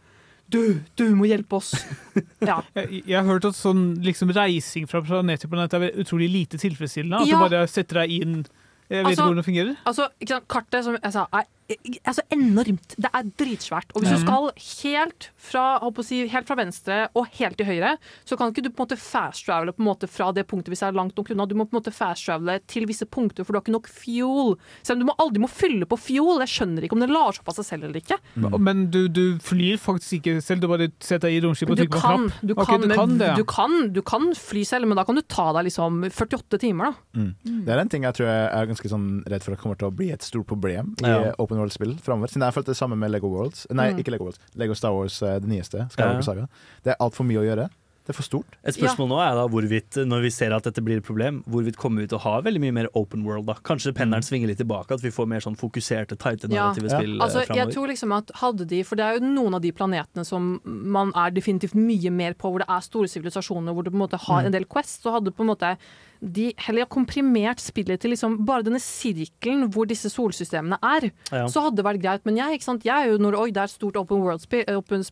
du, 0.52 0.60
du 1.00 1.06
må 1.16 1.24
hjelpe 1.30 1.56
oss. 1.62 1.72
Ja. 2.44 2.58
Jeg, 2.76 3.04
jeg 3.06 3.14
har 3.16 3.24
hørt 3.24 3.44
at 3.48 3.56
sånn 3.56 3.94
liksom, 4.04 4.34
reising 4.36 4.84
fra 4.90 5.00
planet 5.06 5.40
til 5.46 5.48
planet 5.52 5.72
er 5.78 5.88
utrolig 6.02 6.28
lite 6.28 6.58
tilfredsstillende. 6.60 7.22
At 7.22 7.30
Ja. 7.30 7.38
du 7.40 7.46
bare 7.48 7.64
setter 7.70 8.02
deg 8.02 8.12
inn 8.20 8.42
Jeg 8.92 9.06
vet 9.06 9.06
Altså- 9.06 9.12
ikke 9.14 9.24
hvordan 9.30 9.38
det 9.40 9.44
fungerer. 9.46 9.76
Altså, 9.88 10.06
ikke 10.20 10.34
sant, 10.34 10.48
Kartet 10.52 10.84
som 10.84 10.96
jeg 10.98 11.12
sa, 11.14 11.22
er, 11.32 11.46
er 11.70 12.14
så 12.16 12.22
enormt. 12.34 12.94
Det 13.00 13.08
er 13.08 13.28
dritsvært. 13.40 13.92
Og 13.94 14.02
hvis 14.02 14.14
du 14.14 14.24
skal 14.24 14.48
helt 14.52 15.28
fra, 15.40 15.64
å 15.82 16.04
si, 16.04 16.22
helt 16.30 16.48
fra 16.48 16.56
venstre 16.58 16.98
og 17.18 17.30
helt 17.38 17.58
til 17.58 17.68
høyre, 17.68 17.94
så 18.28 18.38
kan 18.38 18.52
ikke 18.52 18.64
du 18.66 18.70
på 18.70 18.82
en 18.82 18.84
måte 18.86 19.00
fast-travele 19.00 19.74
på 19.76 19.82
en 19.84 19.88
måte 19.88 20.10
fra 20.10 20.30
det 20.36 20.44
punktet 20.50 20.72
hvis 20.72 20.82
det 20.84 20.90
er 20.90 20.98
langt 20.98 21.18
nok 21.18 21.32
unna. 21.34 21.46
Du 21.48 21.56
må 21.58 21.66
på 21.66 21.76
en 21.76 21.80
måte 21.80 21.94
fast-travele 21.94 22.58
til 22.70 22.86
visse 22.90 23.08
punkter, 23.08 23.46
for 23.46 23.54
du 23.54 23.60
har 23.60 23.64
ikke 23.64 23.76
nok 23.76 23.90
fuel. 23.90 24.54
Selv 24.82 24.98
om 24.98 25.04
du 25.04 25.08
må 25.10 25.16
aldri 25.22 25.42
må 25.44 25.50
fylle 25.50 25.88
på 25.88 25.98
fuel. 26.00 26.42
Jeg 26.44 26.54
skjønner 26.56 26.86
ikke 26.86 26.98
om 26.98 27.04
det 27.04 27.10
lar 27.12 27.32
seg 27.32 27.44
opp 27.44 27.52
av 27.54 27.58
seg 27.60 27.68
selv 27.70 27.88
eller 27.88 28.02
ikke. 28.02 28.20
Men 28.62 28.86
du, 28.92 29.00
du 29.08 29.24
flyr 29.42 29.80
faktisk 29.82 30.20
ikke 30.20 30.36
selv, 30.44 30.62
du 30.62 30.70
bare 30.70 30.90
setter 30.98 31.28
deg 31.28 31.38
i 31.38 31.42
romskipet 31.46 31.74
og 31.74 31.82
trykker 31.82 31.96
på 31.96 32.12
en 32.12 32.28
knapp? 32.28 32.42
du, 32.42 32.54
kan, 32.58 32.66
kan, 32.68 32.88
du 32.88 32.96
kan 32.96 33.16
det, 33.18 33.30
ja. 33.32 33.38
du, 33.38 33.44
kan, 33.48 33.78
du 33.96 34.02
kan 34.06 34.28
fly 34.38 34.64
selv, 34.68 34.90
men 34.90 35.00
da 35.00 35.06
kan 35.08 35.18
du 35.18 35.24
ta 35.24 35.48
deg 35.56 35.68
liksom 35.70 36.02
48 36.10 36.60
timer, 36.62 36.92
da. 36.92 37.22
Mm. 37.22 37.62
Det 37.66 37.72
er 37.72 37.80
en 37.82 37.90
ting 37.92 38.06
jeg 38.06 38.16
tror 38.16 38.28
jeg 38.28 38.44
er 38.50 38.68
ganske 38.70 38.90
sånn 38.90 39.08
redd 39.30 39.44
for 39.44 39.54
at 39.54 39.62
kommer 39.62 39.78
til 39.78 39.88
å 39.88 39.94
bli 39.94 40.10
et 40.14 40.26
stort 40.26 40.48
problem 40.50 40.92
i 41.02 41.08
Ja. 41.08 41.32
Open 41.52 41.60
world-spill 41.60 41.98
framover. 42.02 42.32
Siden 42.32 42.42
jeg 42.46 42.48
har 42.52 42.56
følt 42.56 42.66
det 42.72 42.76
samme 42.78 42.96
med 42.96 43.10
Lego 43.12 43.28
Worlds. 43.28 43.66
Nei, 43.70 43.90
Mm. 43.92 43.98
ikke 44.00 44.10
Lego 44.16 44.24
Worlds. 44.24 44.40
Lego 44.56 44.74
Star 44.74 44.92
Wars, 44.96 45.20
eh, 45.22 45.38
det 45.38 45.48
nyeste. 45.48 45.86
Skywalker 45.92 46.22
Saga. 46.24 46.48
Det 46.84 46.90
er 46.92 46.96
altfor 47.00 47.24
mye 47.28 47.38
å 47.38 47.44
gjøre. 47.46 47.68
Det 48.02 48.10
er 48.10 48.16
for 48.18 48.26
stort. 48.26 48.56
Et 48.66 48.74
spørsmål 48.74 49.08
nå 49.12 49.18
er 49.22 49.36
da 49.38 49.44
hvorvidt, 49.46 49.94
når 50.10 50.22
vi 50.24 50.30
ser 50.34 50.50
at 50.56 50.64
dette 50.66 50.82
blir 50.82 50.98
et 50.98 51.04
problem, 51.06 51.36
hvorvidt 51.46 51.76
kommer 51.78 52.02
vi 52.02 52.08
til 52.10 52.18
å 52.18 52.22
ha 52.24 52.40
veldig 52.42 52.58
mye 52.64 52.74
mer 52.74 52.88
open 52.98 53.22
world 53.22 53.46
da? 53.46 53.54
Kanskje 53.62 53.92
pendelen 53.94 54.24
svinger 54.26 54.50
litt 54.50 54.58
tilbake, 54.58 54.90
at 54.96 55.04
vi 55.04 55.12
får 55.14 55.28
mer 55.30 55.40
sånn 55.44 55.54
fokuserte, 55.60 56.18
tighte 56.18 56.50
narrative 56.50 56.90
spill 56.90 57.14
ja. 57.14 57.22
Altså, 57.28 57.44
jeg 57.54 57.70
tror 57.70 57.86
liksom 57.92 58.12
at 58.18 58.32
hadde 58.42 58.66
de, 58.66 58.82
for 58.82 58.98
det 58.98 59.06
er 59.06 59.18
jo 59.20 59.26
noen 59.28 59.54
av 59.54 59.62
de 59.62 59.70
planetene 59.70 60.24
som 60.26 60.56
man 60.66 61.12
er 61.14 61.30
definitivt 61.30 61.74
mye 61.78 62.10
mer 62.10 62.34
på, 62.34 62.50
hvor 62.50 62.64
det 62.64 62.68
er 62.74 62.80
store 62.88 63.06
sivilisasjoner, 63.06 63.70
hvor 63.72 63.86
du 63.86 63.90
på 63.94 63.98
en 64.00 64.04
måte 64.06 64.18
har 64.18 64.42
Mm. 64.42 64.46
en 64.46 64.52
del 64.58 64.64
quests, 64.66 64.98
så 65.02 65.12
hadde 65.14 65.30
på 65.30 65.42
en 65.46 65.52
måte 65.54 65.76
de 66.22 66.52
heller 66.58 66.86
komprimert 66.86 67.58
spillet 67.58 67.98
til 68.00 68.10
liksom 68.14 68.44
bare 68.46 68.62
denne 68.62 68.78
sirkelen 68.78 69.68
hvor 69.74 69.86
disse 69.90 70.06
solsystemene 70.10 70.78
er. 70.82 71.10
Ja. 71.32 71.46
Så 71.50 71.62
hadde 71.64 71.76
det 71.80 71.84
vært 71.84 72.02
greit. 72.02 72.24
Men 72.24 72.36
jeg, 72.38 72.58
ikke 72.58 72.64
sant? 72.68 72.84
jeg 72.86 72.94
er 72.94 73.10
jo 73.10 73.18
når 73.18 73.34
oi, 73.38 73.50
det 73.50 73.58
er 73.58 73.64
et 73.70 73.74
stort 73.74 73.96
open 73.98 74.22
world, 74.22 74.40
spi- 74.40 74.64
open 74.70 75.02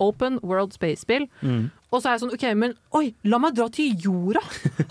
open 0.00 0.38
world 0.42 0.72
space-spill. 0.72 1.26
Mm. 1.42 1.70
Og 1.90 2.02
så 2.02 2.10
er 2.10 2.16
jeg 2.18 2.20
sånn, 2.20 2.32
ok, 2.36 2.42
men 2.60 2.74
oi, 2.98 3.14
la 3.24 3.38
meg 3.40 3.54
dra 3.56 3.64
til 3.72 3.94
jorda! 4.04 4.42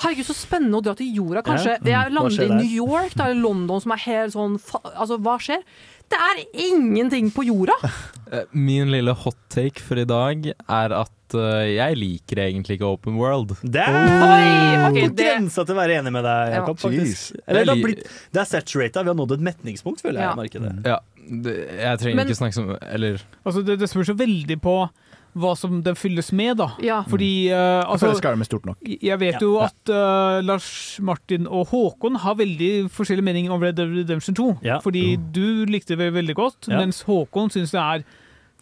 Herregud, 0.02 0.26
så 0.26 0.34
spennende 0.34 0.80
å 0.80 0.84
dra 0.88 0.96
til 0.98 1.12
jorda. 1.14 1.44
Kanskje 1.46 1.76
Ja. 1.76 1.82
Mm. 1.84 1.92
jeg 1.92 2.14
lander 2.16 2.46
i? 2.48 2.56
New 2.58 2.72
York, 2.88 3.14
det 3.14 3.28
er 3.28 3.36
London 3.38 3.84
som 3.84 3.92
er 3.94 4.02
helt 4.08 4.34
sånn 4.34 4.56
fa 4.60 4.80
Altså, 4.96 5.20
hva 5.22 5.36
skjer? 5.38 5.62
Det 6.10 6.18
er 6.18 6.42
ingenting 6.72 7.30
på 7.36 7.44
jorda! 7.46 7.76
Eh, 8.32 8.44
Min 8.52 8.90
lille 8.92 9.14
hot 9.14 9.38
take 9.54 9.80
for 9.84 10.00
i 10.02 10.06
dag 10.10 10.48
er 10.50 10.94
at 10.96 11.36
uh, 11.36 11.64
jeg 11.68 11.98
liker 12.00 12.40
egentlig 12.48 12.78
ikke 12.80 12.88
open 12.90 13.18
world. 13.20 13.54
Det 13.62 13.84
er 13.84 13.94
Oi, 13.94 14.88
ok, 14.88 14.98
på 14.98 15.16
det- 15.16 15.28
grensa 15.28 15.66
til 15.68 15.76
å 15.76 15.80
være 15.82 16.00
enig 16.02 16.12
med 16.16 16.24
deg, 16.26 16.50
Ja. 16.54 16.62
Jakob. 16.62 16.80
faktisk. 16.80 17.36
Eller 17.46 17.66
det, 17.66 17.76
har 17.76 17.84
blitt, 17.84 18.04
det 18.34 18.42
er 18.42 18.50
saturata. 18.56 19.04
Vi 19.04 19.12
har 19.14 19.20
nådd 19.22 19.34
et 19.38 19.44
metningspunkt, 19.52 20.02
føler 20.02 20.24
jeg, 20.24 20.52
Ja. 20.56 20.62
Jeg. 20.66 20.82
Ja, 20.86 21.00
det, 21.44 21.56
jeg 21.78 22.00
trenger 22.00 22.16
Men- 22.16 22.28
ikke 22.28 22.40
snakke 22.42 22.54
som 22.58 22.78
Eller 22.82 23.20
Altså, 23.46 23.64
det, 23.68 23.78
det 23.80 23.90
spørs 23.92 24.08
jo 24.08 24.16
veldig 24.16 24.58
på 24.64 24.90
hva 25.42 25.54
som 25.58 25.80
den 25.86 25.96
fylles 25.98 26.32
med, 26.36 26.58
da. 26.60 26.70
Ja. 26.84 27.02
Fordi 27.08 27.48
Jeg 27.48 27.84
altså, 27.86 28.08
føler 28.08 28.22
Skyrim 28.22 28.44
er 28.44 28.50
stort 28.50 28.66
nok. 28.70 28.78
Jeg 28.84 29.20
vet 29.22 29.42
jo 29.42 29.56
at 29.64 29.92
uh, 29.94 30.40
Lars 30.46 30.70
Martin 31.02 31.48
og 31.48 31.68
Håkon 31.72 32.20
har 32.24 32.38
veldig 32.40 32.90
forskjellig 32.94 33.24
mening 33.26 33.52
om 33.54 33.62
Red 33.64 33.78
Dead 33.80 33.94
Redemption 34.02 34.36
2. 34.38 34.48
Ja. 34.66 34.80
Fordi 34.84 35.16
du 35.34 35.66
likte 35.70 35.98
det 36.00 36.12
veldig 36.16 36.36
godt, 36.36 36.68
Ja. 36.72 36.82
mens 36.82 37.04
Håkon 37.08 37.50
syns 37.54 37.72
det 37.76 37.82
er 37.84 38.08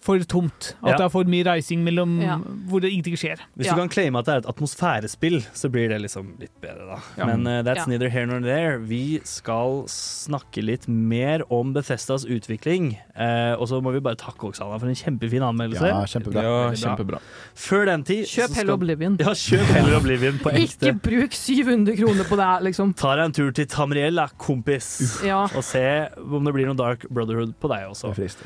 for 0.06 0.20
tomt. 0.30 0.76
At 0.84 0.92
Ja. 0.94 0.98
det 1.00 1.06
er 1.08 1.10
for 1.10 1.26
mye 1.26 1.44
reising 1.48 1.82
mellom 1.84 2.20
Ja. 2.22 2.38
hvor 2.70 2.80
det 2.84 2.92
ingenting 2.94 3.16
skjer. 3.18 3.40
Hvis 3.58 3.66
Ja. 3.66 3.74
du 3.74 3.82
kan 3.82 3.90
claime 3.90 4.20
at 4.20 4.26
det 4.26 4.34
er 4.36 4.38
et 4.44 4.50
atmosfærespill, 4.54 5.40
så 5.54 5.70
blir 5.74 5.90
det 5.90 6.00
liksom 6.04 6.36
litt 6.40 6.54
bedre, 6.62 6.86
da. 6.94 7.00
Ja. 7.18 7.26
Men 7.26 7.48
uh, 7.48 7.64
that's 7.66 7.84
Ja. 7.84 7.86
neither 7.88 8.10
here 8.10 8.26
nor 8.28 8.40
there. 8.42 8.78
Vi 8.80 9.20
skal 9.26 9.84
snakke 9.90 10.62
litt 10.64 10.88
mer 10.88 11.42
om 11.50 11.74
Bethesdas 11.74 12.26
utvikling. 12.26 12.98
Uh, 13.18 13.56
og 13.60 13.68
så 13.68 13.82
må 13.82 13.92
vi 13.94 14.00
bare 14.00 14.16
takke 14.16 14.46
Oksana 14.52 14.78
for 14.80 14.88
en 14.88 14.96
kjempefin 14.96 15.42
anmeldelse. 15.42 15.88
Ja, 15.88 16.04
kjempebra. 16.06 16.44
Ja, 16.44 16.72
kjempebra. 16.72 17.20
Før 17.56 17.86
den 17.86 18.04
tid 18.04 18.26
Kjøp 18.26 18.50
skal- 18.52 18.56
heller 18.56 18.74
Oblivion. 18.78 19.18
Ja, 19.20 19.34
kjøp 19.34 19.66
heller 19.74 19.98
Oblivion 20.00 20.38
på 20.40 20.52
ekte. 20.54 20.92
Ikke 20.94 21.02
bruk 21.02 21.32
700 21.34 21.96
kroner 21.98 22.24
på 22.30 22.36
det 22.38 22.46
her, 22.46 22.62
liksom. 22.62 22.94
Ta 22.96 23.16
deg 23.16 23.26
en 23.26 23.32
tur 23.32 23.52
til 23.52 23.66
Tamriel, 23.66 24.16
da, 24.16 24.28
kompis. 24.38 25.24
Ja. 25.26 25.44
Og 25.56 25.64
se 25.64 26.10
om 26.22 26.44
det 26.46 26.54
blir 26.54 26.66
noe 26.68 26.76
Dark 26.78 27.08
Brotherhood 27.10 27.56
på 27.60 27.70
deg 27.70 27.90
også. 27.90 28.14
Det 28.16 28.26
er 28.32 28.46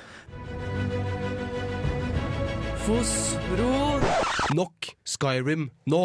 Fosbro. 2.89 3.99
Nok 4.57 4.87
Skyrim 5.05 5.67
nå. 5.93 5.99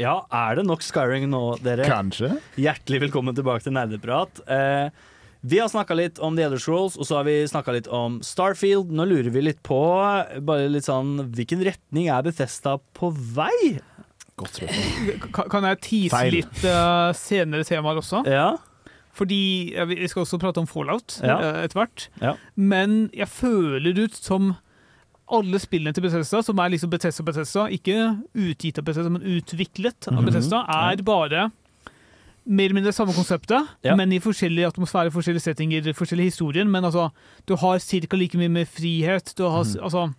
Ja, 0.00 0.14
er 0.32 0.56
det 0.56 0.62
nok 0.64 0.80
Skyring 0.80 1.26
nå, 1.28 1.40
dere? 1.60 1.84
Kanskje. 1.84 2.30
Hjertelig 2.56 3.02
velkommen 3.02 3.36
tilbake 3.36 3.66
til 3.66 3.74
Nerdeprat. 3.76 4.40
Eh, 4.48 4.86
vi 5.44 5.58
har 5.60 5.68
snakka 5.68 5.98
litt 5.98 6.20
om 6.24 6.38
The 6.38 6.46
Elder 6.46 6.62
Scrolls, 6.62 6.96
og 6.96 7.04
så 7.04 7.18
har 7.18 7.26
vi 7.28 7.34
snakka 7.52 7.74
litt 7.76 7.90
om 7.92 8.16
Starfield. 8.24 8.88
Nå 8.96 9.04
lurer 9.10 9.28
vi 9.34 9.42
litt 9.44 9.60
på 9.66 9.76
bare 10.48 10.70
litt 10.72 10.88
sånn, 10.88 11.18
hvilken 11.36 11.66
retning 11.68 12.08
er 12.16 12.24
Bethesda 12.30 12.78
på 12.96 13.12
vei? 13.36 13.74
Godt 14.40 14.56
spørsmål. 14.62 15.20
Ka- 15.36 15.46
Kan 15.52 15.68
jeg 15.68 15.82
tease 15.84 16.14
Feil. 16.16 16.38
litt 16.38 16.64
eh, 16.64 17.10
senere 17.20 17.68
temaer 17.68 18.00
også? 18.00 18.24
Ja, 18.24 18.54
Fordi 19.20 19.74
ja, 19.76 19.84
Vi 19.84 20.00
skal 20.08 20.24
også 20.24 20.40
prate 20.40 20.64
om 20.64 20.70
Fallout 20.70 21.20
Ja. 21.20 21.36
eh, 21.44 21.60
etter 21.68 21.82
hvert. 21.82 22.08
Ja. 22.24 22.34
Men 22.56 23.10
jeg 23.12 23.28
føler 23.28 24.00
ut 24.06 24.16
som 24.16 24.54
alle 25.30 25.58
spillene 25.58 25.92
til 25.94 26.02
Bethesda, 26.02 26.42
som 26.42 26.58
er 26.58 26.70
liksom 26.74 26.90
Bethesda 26.90 27.22
Bethesda, 27.24 27.66
ikke 27.70 27.96
utgitt 28.34 28.78
av 28.78 28.84
Bethesda, 28.84 29.10
men 29.10 29.22
utviklet 29.22 30.08
av 30.08 30.14
Mhm. 30.22 30.26
Bethesda, 30.26 30.64
er 30.68 31.02
bare 31.02 31.50
mer 32.46 32.64
eller 32.64 32.74
mindre 32.80 32.92
samme 32.92 33.12
konseptet, 33.12 33.68
Ja. 33.84 33.94
men 33.96 34.12
i 34.12 34.18
forskjellige 34.18 34.66
atmosfære, 34.72 35.12
forskjellige 35.12 35.42
settinger, 35.54 35.82
forskjellige 35.94 36.30
historier. 36.32 36.64
Men 36.64 36.84
altså, 36.84 37.10
du 37.46 37.54
har 37.56 37.78
ca. 37.78 38.16
like 38.16 38.34
mye 38.38 38.48
med 38.50 38.66
frihet. 38.66 39.34
Du 39.36 39.44
har, 39.48 39.64
Mhm. 39.64 39.82
altså, 39.84 40.14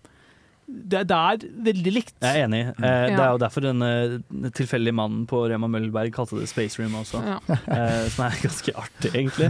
det, 0.72 1.01
det 1.09 1.15
er 1.17 1.41
veldig 1.67 1.91
likt. 1.93 2.13
jeg 2.24 2.39
er 2.41 2.45
enig. 2.47 2.61
Eh, 2.72 3.07
Det 3.11 3.19
er 3.19 3.32
jo 3.34 3.39
derfor 3.41 3.63
den 3.65 3.82
eh, 3.86 4.15
tilfeldige 4.55 4.93
mannen 4.95 5.26
på 5.30 5.41
Rema 5.51 5.67
Møllberg 5.72 6.11
kalte 6.15 6.39
det 6.39 6.47
Space 6.51 6.80
Room 6.82 6.95
også. 6.99 7.22
Ja. 7.26 7.38
Eh, 7.72 8.07
som 8.13 8.26
er 8.28 8.38
ganske 8.41 8.74
artig, 8.80 9.11
egentlig. 9.13 9.49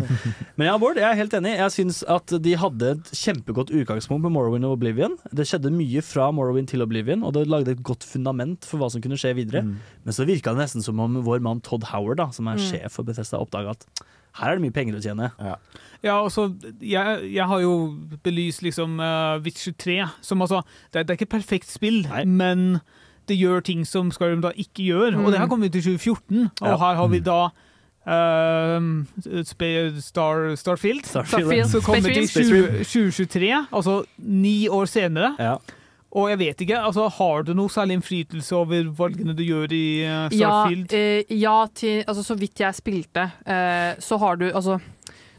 Men 0.57 0.67
ja, 0.71 0.77
Bård, 0.81 0.97
jeg 1.01 1.07
er 1.09 1.19
helt 1.19 1.35
enig. 1.37 1.53
Jeg 1.59 1.75
syns 1.77 2.01
at 2.09 2.33
de 2.41 2.55
hadde 2.61 2.91
et 2.95 3.11
kjempegodt 3.21 3.73
utgangspunkt 3.73 4.25
med 4.25 4.33
Morrowind 4.35 4.65
og 4.69 4.77
Oblivion. 4.79 5.17
Det 5.31 5.45
skjedde 5.49 5.73
mye 5.75 6.01
fra 6.05 6.31
Morrowind 6.35 6.71
til 6.73 6.81
Oblivion, 6.85 7.23
og 7.27 7.33
det 7.37 7.45
lagde 7.51 7.75
et 7.77 7.83
godt 7.85 8.03
fundament 8.07 8.65
for 8.67 8.81
hva 8.81 8.89
som 8.93 9.01
kunne 9.03 9.19
skje 9.21 9.35
videre. 9.37 9.61
Mm. 9.67 9.77
Men 10.07 10.17
så 10.17 10.25
virka 10.29 10.55
det 10.55 10.63
nesten 10.65 10.83
som 10.85 10.99
om 11.03 11.21
vår 11.25 11.41
mann 11.45 11.61
Todd 11.65 11.85
Howard, 11.93 12.17
da, 12.23 12.29
som 12.35 12.47
er 12.51 12.57
Mm. 12.61 12.65
sjef 12.71 12.91
for 12.97 13.03
Bethesda, 13.07 13.39
oppdaga 13.41 13.71
at 13.77 13.85
her 14.39 14.51
er 14.51 14.55
det 14.55 14.61
mye 14.63 14.71
penger 14.75 14.95
å 14.97 15.01
tjene. 15.03 15.31
Ja, 16.03 16.15
altså, 16.23 16.47
jeg, 16.81 17.31
jeg 17.33 17.45
har 17.47 17.59
jo 17.61 17.73
belyst 18.23 18.61
liksom 18.63 18.99
uh, 18.99 19.37
Witcher 19.43 19.73
3 19.77 19.97
som 20.21 20.41
altså 20.41 20.63
det 20.93 21.03
det 21.07 21.09
er 21.13 21.19
ikke 21.19 21.27
et 21.29 21.35
perfekt 21.37 21.69
spill, 21.69 22.01
Nei. 22.09 22.23
men 22.25 22.79
det 23.29 23.37
gjør 23.37 23.61
ting 23.63 23.83
som 23.85 24.09
Skyrim 24.11 24.41
da 24.41 24.49
ikke 24.57 24.83
gjør. 24.87 25.13
Og 25.19 25.27
Mm. 25.27 25.31
det 25.31 25.39
her 25.39 25.47
kommer 25.47 25.67
vi 25.69 25.75
til 25.79 25.83
2014, 25.97 26.49
og 26.61 26.67
Ja. 26.67 26.77
her 26.77 26.95
har 26.95 27.07
vi 27.07 27.19
da 27.19 27.49
Uh, 28.01 29.03
Star, 30.01 30.55
Starfield, 30.55 31.05
Starfield. 31.05 31.67
som 31.69 31.81
kommer 31.85 32.09
til 32.09 32.25
20, 32.27 32.83
2023, 32.83 33.67
altså 33.71 34.03
ni 34.17 34.67
år 34.67 34.85
senere. 34.89 35.35
Ja. 35.37 35.57
Og 36.11 36.27
jeg 36.27 36.39
vet 36.41 36.63
ikke, 36.65 36.79
altså 36.79 37.05
har 37.15 37.45
du 37.47 37.53
noe 37.55 37.71
særlig 37.71 37.99
innflytelse 37.99 38.55
over 38.57 38.89
valgene 38.97 39.35
du 39.37 39.45
gjør 39.45 39.71
i 39.71 39.83
Starfield? 40.33 40.91
Ja, 40.91 41.03
eh, 41.21 41.35
ja 41.39 41.57
til, 41.75 42.01
altså, 42.03 42.25
så 42.25 42.35
vidt 42.39 42.59
jeg 42.59 42.75
spilte, 42.75 43.29
eh, 43.47 43.93
så 43.99 44.19
har 44.19 44.41
du 44.41 44.49
altså 44.51 44.79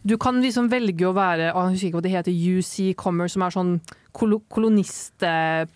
Du 0.02 0.16
kan 0.18 0.40
liksom 0.42 0.66
velge 0.66 1.06
å 1.06 1.12
være 1.14 1.52
Jeg 1.52 1.54
husker 1.54 1.86
ikke 1.86 2.00
hva 2.00 2.02
det 2.02 2.14
heter, 2.16 2.32
UC 2.32 2.96
Commerce, 2.98 3.36
som 3.36 3.44
er 3.46 3.54
sånn 3.54 3.74
kolo 4.12 4.40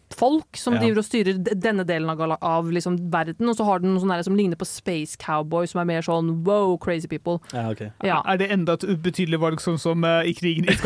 kolonistfolk 0.09 0.57
som 0.57 0.74
Ja. 0.74 0.80
driver 0.80 0.98
og 0.98 1.04
styrer 1.04 1.61
denne 1.61 1.84
delen 1.84 2.09
av, 2.09 2.38
av 2.40 2.64
liksom 2.70 3.11
verden. 3.11 3.48
Og 3.48 3.57
så 3.57 3.64
har 3.64 3.78
du 3.80 3.88
noe 3.88 4.00
sånn 4.00 4.24
som 4.24 4.36
ligner 4.36 4.57
på 4.57 4.66
Space 4.66 5.16
Cowboy, 5.16 5.66
som 5.66 5.80
er 5.80 5.84
mer 5.84 6.02
sånn 6.02 6.44
wow, 6.44 6.76
crazy 6.78 7.07
people. 7.09 7.40
Ja, 7.52 7.70
okay. 7.70 7.90
Ja. 8.02 8.22
Er 8.26 8.36
det 8.38 8.50
enda 8.50 8.74
et 8.74 8.84
ubetydelig 8.84 9.38
valg, 9.40 9.61
sånn 9.61 9.78
som 9.78 10.04
uh, 10.04 10.22
i 10.24 10.32
krigen 10.34 10.64
i 10.64 10.76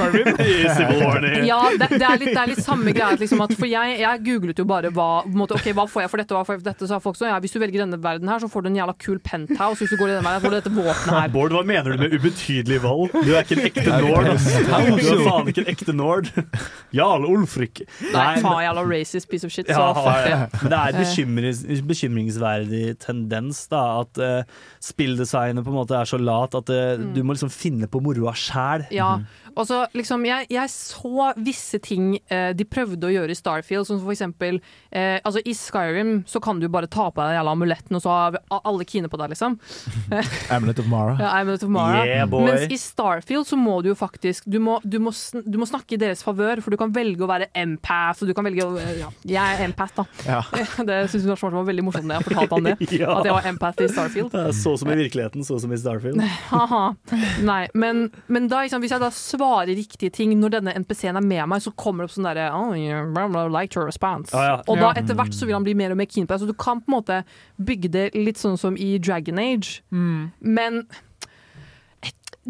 War. 1.01 1.21
Ja, 1.45 1.71
det, 1.79 1.89
det, 1.99 2.03
er 2.03 2.19
litt, 2.19 2.35
det 2.35 2.41
er 2.41 2.49
litt 2.49 2.65
samme 2.65 2.93
greia. 2.93 3.17
Liksom, 3.17 3.39
for 3.57 3.67
jeg, 3.67 4.01
jeg 4.01 4.23
googlet 4.25 4.59
jo 4.59 4.65
bare 4.65 4.91
hva, 4.91 5.25
måte, 5.27 5.55
ok, 5.55 5.73
hva 5.75 5.87
får 5.89 6.03
jeg 6.03 6.11
for 6.11 6.19
dette, 6.23 6.35
hva 6.35 6.45
får 6.45 6.55
jeg 6.55 6.61
for 6.63 6.71
dette. 6.71 6.87
Så 6.87 6.95
har 6.97 7.01
folk 7.01 7.17
sånn, 7.17 7.31
ja, 7.31 7.39
hvis 7.41 7.53
du 7.53 7.61
velger 7.61 7.85
denne 7.85 8.01
verden 8.01 8.29
her, 8.29 8.41
så 8.41 8.49
får 8.49 8.63
du 8.63 8.71
en 8.71 8.77
jævla 8.81 8.97
kul 8.99 9.21
penthouse. 9.21 9.81
Hvis 9.81 9.91
du 9.95 9.97
går 10.01 10.09
i 10.09 10.17
denne 10.17 10.25
verden, 10.25 10.43
får 10.45 10.51
du 10.51 10.59
dette 10.59 10.75
våpenet 10.75 11.21
her. 11.21 11.33
Bård, 11.35 11.55
hva 11.55 11.65
mener 11.67 11.95
du 11.95 12.05
med 12.05 12.15
ubetydelig 12.17 12.81
valg? 12.83 13.15
Du 13.15 13.33
er 13.35 13.45
ikke 13.45 13.59
en 13.59 13.67
ekte 13.69 14.01
nord. 14.01 14.31
Du 15.01 15.11
er 15.11 15.25
faen 15.27 15.53
ikke 15.53 15.65
en 15.65 15.73
ekte 15.75 15.97
nord. 15.97 16.31
Jarl 16.97 17.27
Ulfrik. 17.29 17.85
Nei, 18.15 18.41
faen, 18.41 18.65
jævla 18.65 18.87
racist 18.89 19.10
piece 19.31 19.45
of 19.47 19.51
shit. 19.53 19.67
Så 19.67 19.73
Ja, 19.75 19.93
fuck 19.93 20.25
det. 20.27 20.63
Men 20.63 20.71
det 20.71 20.79
er 20.79 20.99
bekymrings, 21.01 21.83
bekymringsverdig 21.89 22.99
tendens 23.03 23.67
da, 23.69 24.01
at 24.05 24.19
uh, 24.23 24.43
spilldesignet 24.83 25.65
på 25.65 25.71
en 25.73 25.79
måte 25.81 25.97
er 25.99 26.05
så 26.09 26.19
lat 26.21 26.55
at 26.55 26.71
uh, 26.71 26.99
Mm. 27.01 27.15
du 27.15 27.23
må 27.23 27.33
liksom 27.37 27.51
finne 27.51 27.87
på 27.91 28.01
moroa 28.03 28.33
sjæl. 28.35 28.85
Ja, 28.93 29.19
og 29.57 29.67
så 29.69 29.81
liksom 29.97 30.25
jeg, 30.29 30.47
jeg 30.53 30.73
så 30.73 31.31
visse 31.41 31.81
ting 31.83 32.15
eh, 32.31 32.51
de 32.57 32.67
prøvde 32.69 33.09
å 33.09 33.13
gjøre 33.13 33.35
i 33.35 33.39
Starfield, 33.39 33.87
som 33.89 34.01
for 34.03 34.13
eksempel 34.15 34.61
eh, 34.91 35.19
Altså 35.25 35.43
i 35.45 35.55
Skyrim 35.57 36.23
så 36.31 36.41
kan 36.43 36.61
du 36.61 36.69
bare 36.73 36.89
ta 36.91 37.09
på 37.11 37.21
deg 37.21 37.31
den 37.31 37.39
jævla 37.39 37.55
amuletten, 37.57 37.97
og 37.99 38.03
så 38.05 38.13
har 38.15 38.39
alle 38.61 38.87
kine 38.89 39.11
på 39.11 39.19
deg, 39.21 39.33
liksom. 39.35 39.57
Amulet 40.55 40.81
of 40.83 40.89
Mara. 40.91 41.17
Ja, 41.21 41.33
Amulet 41.41 41.65
of 41.67 41.73
Mara. 41.73 42.03
Yeah. 42.07 42.31
Mens 42.31 42.73
i 42.73 42.79
Starfield 42.81 43.49
så 43.49 43.59
må 43.61 43.81
du 43.85 43.91
jo 43.91 43.97
faktisk 43.99 44.47
Du 44.51 44.59
må, 44.63 44.79
du 44.85 44.99
må, 45.03 45.13
sn 45.15 45.45
du 45.51 45.59
må 45.61 45.67
snakke 45.69 45.97
i 45.97 46.01
deres 46.01 46.23
favør, 46.25 46.63
for 46.65 46.75
du 46.75 46.79
kan 46.81 46.93
velge 46.95 47.25
å 47.25 47.31
være 47.31 47.51
empath, 47.59 48.23
og 48.23 48.31
du 48.31 48.35
kan 48.37 48.47
velge 48.47 48.67
å 48.67 48.77
ja, 48.99 49.11
Jeg 49.27 49.57
er 49.59 49.65
empath, 49.67 49.97
da. 50.01 50.07
Ja. 50.27 50.43
Det 50.91 51.03
syns 51.13 51.27
Lars 51.29 51.43
Martin 51.45 51.61
var 51.61 51.69
veldig 51.69 51.85
morsomt 51.87 52.09
da 52.11 52.19
jeg 52.19 52.29
fortalte 52.31 52.59
han 52.59 52.71
det. 52.71 52.77
Ja. 53.01 53.15
At 53.21 53.29
jeg 53.29 53.37
var 53.37 53.47
empath 53.49 53.85
i 53.85 53.89
Starfield. 53.91 54.35
Er 54.37 54.51
Så 54.57 54.75
som 54.81 54.91
i 54.93 54.97
virkeligheten, 54.99 55.45
så 55.47 55.57
som 55.63 55.73
i 55.73 55.79
Starfield. 55.79 56.21
Nei, 57.47 57.63
men, 57.79 58.09
men 58.29 58.49
da, 58.51 58.65
liksom, 58.67 58.83
hvis 58.83 58.93
jeg 58.93 59.03
da 59.03 59.11
svarer 59.15 59.40
riktige 59.69 60.11
ting 60.13 60.33
når 60.39 60.55
denne 60.57 60.75
NPC-en 60.83 61.17
er 61.17 61.25
med 61.25 61.49
meg, 61.53 61.63
så 61.65 61.73
kommer 61.77 62.05
det 62.05 62.11
opp 62.11 62.17
sånn 62.17 62.29
derre 62.29 62.49
oh, 62.55 62.73
yeah, 62.77 63.49
like 63.51 63.77
your 63.77 63.87
response. 63.89 64.35
Ah, 64.37 64.45
ja. 64.45 64.57
Og 64.69 64.79
da 64.79 64.93
etter 65.01 65.15
hvert 65.19 65.35
så 65.37 65.47
vil 65.49 65.57
han 65.59 65.65
bli 65.67 65.75
mer 65.75 65.91
og 65.95 65.97
mer 66.01 66.07
keen 66.11 66.27
på 66.27 66.35
deg. 66.37 66.41
Så 66.45 66.51
du 66.51 66.57
kan 66.57 66.81
på 66.81 66.91
en 66.93 66.97
måte 66.99 67.23
bygge 67.59 67.91
det 67.91 68.07
litt 68.15 68.41
sånn 68.41 68.59
som 68.61 68.77
i 68.77 68.99
Dragon 68.99 69.39
Age, 69.39 69.81
Mm. 69.91 70.31
men 70.41 70.85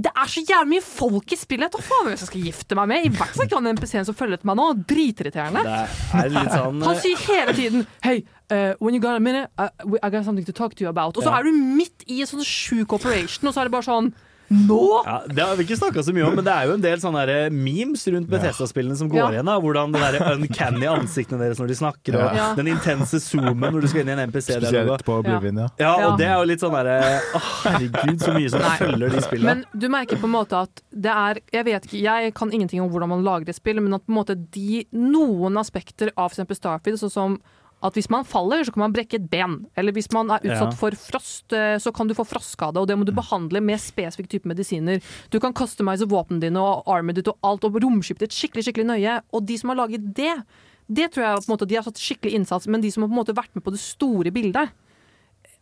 det 0.01 0.11
er 0.15 0.29
så 0.31 0.41
jævlig 0.47 0.71
mye 0.71 0.85
folk 0.87 1.33
i 1.35 1.37
spillet! 1.37 1.67
Jeg 1.67 1.73
vet 1.73 1.75
da 1.75 1.83
faen 1.83 2.05
hvem 2.07 2.15
jeg 2.15 2.21
skal 2.29 2.45
gifte 2.47 2.77
meg 2.79 2.89
med! 2.93 3.07
I 3.09 3.11
hvert 3.11 3.35
fall 3.35 3.49
ikke 3.49 3.59
han 3.59 3.71
NPC-en 3.75 4.07
som 4.07 4.15
følger 4.17 4.39
etter 4.39 4.49
meg 4.49 4.57
nå. 4.61 4.67
Dritirriterende. 4.89 5.65
Er 5.67 6.31
sånn 6.55 6.85
Han 6.87 7.01
sier 7.03 7.19
hele 7.27 7.55
tiden 7.59 7.83
Hey, 8.07 8.23
uh, 8.55 8.73
when 8.79 8.95
you 8.95 9.01
got 9.03 9.19
a 9.19 9.21
minute, 9.21 9.51
I, 9.59 9.69
I 10.01 10.11
got 10.15 10.25
something 10.25 10.47
to 10.47 10.55
talk 10.55 10.77
to 10.79 10.85
you 10.87 10.89
about. 10.89 11.19
Og 11.19 11.25
så 11.27 11.33
Ja. 11.35 11.41
er 11.41 11.51
du 11.51 11.53
midt 11.53 12.07
i 12.07 12.21
en 12.23 12.31
sånn 12.31 12.47
sjuk 12.47 12.95
operation, 12.97 13.49
og 13.51 13.55
så 13.57 13.61
er 13.65 13.69
det 13.69 13.75
bare 13.75 13.89
sånn 13.91 14.13
Nå?! 14.51 15.03
ja, 15.07 15.23
Det 15.31 15.45
har 15.47 15.55
vi 15.57 15.63
ikke 15.65 15.77
snakka 15.79 16.03
så 16.03 16.13
mye 16.15 16.25
om, 16.27 16.35
men 16.35 16.45
det 16.45 16.53
er 16.53 16.67
jo 16.67 16.73
en 16.75 16.83
del 16.83 16.99
sånne 16.99 17.23
der 17.29 17.51
memes 17.55 18.03
rundt 18.11 18.27
Bethesda-spillene 18.31 18.97
som 18.99 19.09
går 19.09 19.21
Ja. 19.21 19.29
igjen. 19.31 19.47
da 19.47 19.59
Hvordan 19.63 19.93
det 19.95 20.01
der 20.01 20.33
uncanny 20.35 20.87
ansiktene 20.91 21.39
deres 21.39 21.61
når 21.61 21.69
de 21.69 21.77
snakker, 21.79 22.15
og 22.19 22.35
Ja. 22.35 22.55
den 22.59 22.67
intense 22.67 23.21
zoomen 23.23 23.71
når 23.73 23.81
du 23.83 23.87
skal 23.89 24.01
inn 24.03 24.09
i 24.09 24.13
en 24.13 24.25
NPC-dialog. 24.31 24.71
Spesielt 24.73 25.05
på 25.07 25.19
Oblivion, 25.21 25.57
ja. 25.57 25.69
Ja, 25.79 25.99
Ja. 26.01 26.09
og 26.11 26.19
det 26.19 26.27
er 26.27 26.35
jo 26.39 26.45
litt 26.51 26.61
sånn 26.61 26.73
derre 26.75 26.99
Å, 27.35 27.41
herregud, 27.63 28.19
så 28.21 28.35
mye 28.35 28.51
som 28.51 28.61
Nei. 28.61 28.77
følger 28.79 29.11
de 29.11 29.21
spillene. 29.21 29.45
Men 29.47 29.65
du 29.79 29.89
merker 29.89 30.17
på 30.17 30.25
en 30.25 30.35
måte 30.35 30.53
at 30.63 30.83
det 30.91 31.13
er 31.15 31.39
Jeg 31.53 31.65
vet 31.65 31.87
ikke, 31.87 32.03
jeg 32.03 32.35
kan 32.35 32.51
ingenting 32.51 32.81
om 32.83 32.91
hvordan 32.91 33.09
man 33.09 33.23
lager 33.25 33.49
et 33.49 33.55
spill, 33.57 33.81
men 33.81 33.95
at 33.95 34.05
på 34.07 34.11
en 34.11 34.19
måte 34.25 34.35
de 34.51 34.85
noen 34.93 35.57
aspekter 35.59 36.11
av 36.17 36.31
eksempel 36.33 36.57
Starfield, 36.57 36.99
sånn 36.99 37.11
som 37.11 37.39
at 37.83 37.95
hvis 37.97 38.11
man 38.13 38.25
faller, 38.29 38.63
så 38.65 38.73
kan 38.75 38.83
man 38.85 38.93
brekke 38.93 39.15
et 39.17 39.31
ben. 39.31 39.67
Eller 39.77 39.93
hvis 39.97 40.11
man 40.13 40.29
er 40.31 40.41
utsatt 40.45 40.75
Ja. 40.75 40.77
for 40.77 40.91
frost, 40.91 41.53
eh, 41.53 41.79
så 41.81 41.93
kan 41.95 42.07
du 42.07 42.15
få 42.15 42.27
frostskade, 42.29 42.77
og 42.77 42.87
det 42.87 42.99
må 42.99 43.07
du 43.07 43.13
behandle 43.13 43.63
med 43.63 43.79
spesifikk 43.81 44.29
type 44.29 44.45
medisiner. 44.45 45.01
Du 45.31 45.41
kan 45.41 45.53
customize 45.55 46.05
våpnene 46.05 46.41
dine 46.41 46.59
og 46.61 46.85
armet 46.87 47.15
ditt 47.17 47.29
og 47.29 47.39
alt, 47.43 47.65
og 47.65 47.73
romskipet 47.81 48.19
ditt 48.29 48.37
skikkelig 48.37 48.65
skikkelig 48.69 48.87
nøye. 48.87 49.23
Og 49.33 49.47
de 49.47 49.57
som 49.57 49.71
har 49.71 49.77
laget 49.77 50.13
det, 50.15 50.45
det 50.93 51.13
tror 51.13 51.23
jeg 51.25 51.37
på 51.47 51.49
en 51.49 51.57
måte, 51.57 51.69
de 51.69 51.75
har 51.77 51.85
satt 51.85 51.97
skikkelig 51.97 52.35
innsats, 52.35 52.67
men 52.67 52.81
de 52.83 52.91
som 52.91 53.03
har 53.03 53.09
på 53.09 53.13
en 53.17 53.25
måte 53.25 53.35
vært 53.37 53.55
med 53.55 53.65
på 53.65 53.71
det 53.73 53.81
store 53.81 54.31
bildet 54.31 54.69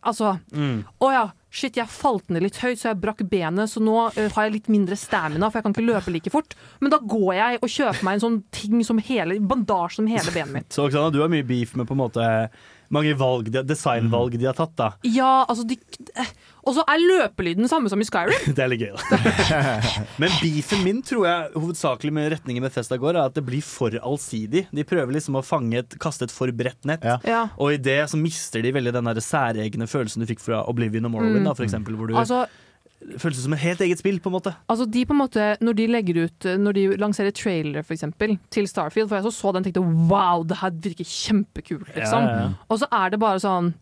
Altså 0.03 0.39
Mm. 0.51 0.85
Å 1.01 1.11
ja, 1.11 1.31
shit, 1.49 1.77
jeg 1.79 1.89
falt 1.89 2.29
ned 2.29 2.45
litt 2.45 2.59
høyt, 2.61 2.79
så 2.79 2.91
jeg 2.91 3.01
brakk 3.01 3.23
benet, 3.29 3.71
så 3.71 3.81
nå 3.83 3.95
uh, 4.07 4.17
har 4.35 4.47
jeg 4.47 4.55
litt 4.55 4.71
mindre 4.71 4.97
stamina, 4.99 5.49
for 5.49 5.59
jeg 5.59 5.67
kan 5.67 5.75
ikke 5.75 5.87
løpe 5.87 6.13
like 6.13 6.33
fort. 6.33 6.55
Men 6.79 6.93
da 6.93 7.01
går 7.01 7.31
jeg 7.37 7.61
og 7.61 7.73
kjøper 7.75 8.05
meg 8.07 8.17
en 8.17 8.25
sånn 8.25 8.41
ting 8.55 8.83
som 8.85 9.01
hele, 9.09 9.39
bandasje 9.41 9.99
som 9.99 10.09
hele 10.09 10.35
benet 10.35 10.55
mitt. 10.55 10.69
Så 10.75 10.85
Oksana, 10.85 11.13
du 11.13 11.21
har 11.23 11.31
mye 11.31 11.47
beef 11.47 11.75
med 11.79 11.89
på 11.89 11.97
en 11.97 12.03
måte 12.03 12.27
mange 12.91 13.13
valg, 13.19 13.49
de- 13.53 13.61
designvalg 13.69 14.37
de 14.39 14.45
har 14.49 14.55
tatt, 14.57 14.71
da. 14.79 14.87
Ja, 15.05 15.45
altså 15.49 15.65
de 15.69 15.77
eh, 16.17 16.29
Og 16.65 16.75
så 16.75 16.83
er 16.89 17.01
løpelyden 17.01 17.67
samme 17.69 17.89
som 17.89 18.01
i 18.01 18.05
Skyrim. 18.07 18.47
Det 18.57 18.63
er 18.65 18.69
litt 18.71 18.81
gøy, 18.81 18.93
da. 18.97 19.19
Men 20.21 20.33
beefen 20.41 20.83
min 20.85 21.01
tror 21.05 21.25
jeg 21.27 21.51
hovedsakelig 21.55 22.11
med 22.13 22.31
retningen 22.35 22.65
Bethesda 22.65 22.97
går, 23.01 23.15
er 23.17 23.29
at 23.29 23.37
det 23.37 23.45
blir 23.47 23.61
for 23.65 23.93
allsidig. 24.01 24.65
De 24.75 24.83
prøver 24.89 25.13
liksom 25.15 25.37
å 25.39 25.43
fange 25.45 25.81
et, 25.83 25.97
kaste 26.01 26.25
et 26.27 26.33
for 26.33 26.51
bredt 26.51 26.85
nett, 26.89 27.05
Ja. 27.25 27.47
og 27.57 27.73
i 27.73 27.77
det 27.81 27.99
så 28.11 28.17
mister 28.19 28.61
de 28.65 28.73
veldig 28.75 28.93
den 28.97 29.09
der 29.11 29.21
særegne 29.23 29.87
følelsen 29.89 30.21
du 30.25 30.27
fikk 30.29 30.41
fra 30.43 30.63
Oblivion 30.69 31.05
og 31.09 31.15
Morrowind, 31.15 31.43
Mm. 31.45 31.49
da, 31.51 31.53
for 31.53 31.65
eksempel, 31.65 31.95
hvor 31.95 32.07
du 32.09 32.15
Altså, 32.17 32.43
føles 33.19 33.39
som 33.43 33.53
et 33.55 33.61
helt 33.63 33.81
eget 33.81 34.01
spill, 34.01 34.19
på 34.19 34.29
en 34.31 34.35
måte. 34.35 34.53
Altså 34.69 34.87
de 34.89 35.05
på 35.07 35.15
en 35.15 35.21
måte, 35.21 35.45
Når 35.63 35.77
de 35.77 35.85
legger 35.87 36.25
ut 36.25 36.47
Når 36.59 36.75
de 36.75 36.83
lanserer 36.99 37.31
trailer 37.31 37.83
for 37.83 37.95
eksempel, 37.95 38.37
til 38.51 38.67
Starfield, 38.67 39.09
for 39.09 39.15
jeg 39.19 39.23
så, 39.23 39.31
så 39.31 39.53
den 39.53 39.63
og 39.63 39.69
tenkte 39.69 39.85
wow, 40.11 40.43
det 40.43 40.57
her 40.59 40.71
virker 40.71 41.07
kjempekult. 41.07 41.87
liksom. 41.95 42.23
Ja, 42.23 42.35
ja, 42.35 42.41
ja. 42.43 42.49
Og 42.67 42.79
så 42.79 42.89
er 42.91 43.09
det 43.09 43.21
bare 43.21 43.39
sånn 43.43 43.73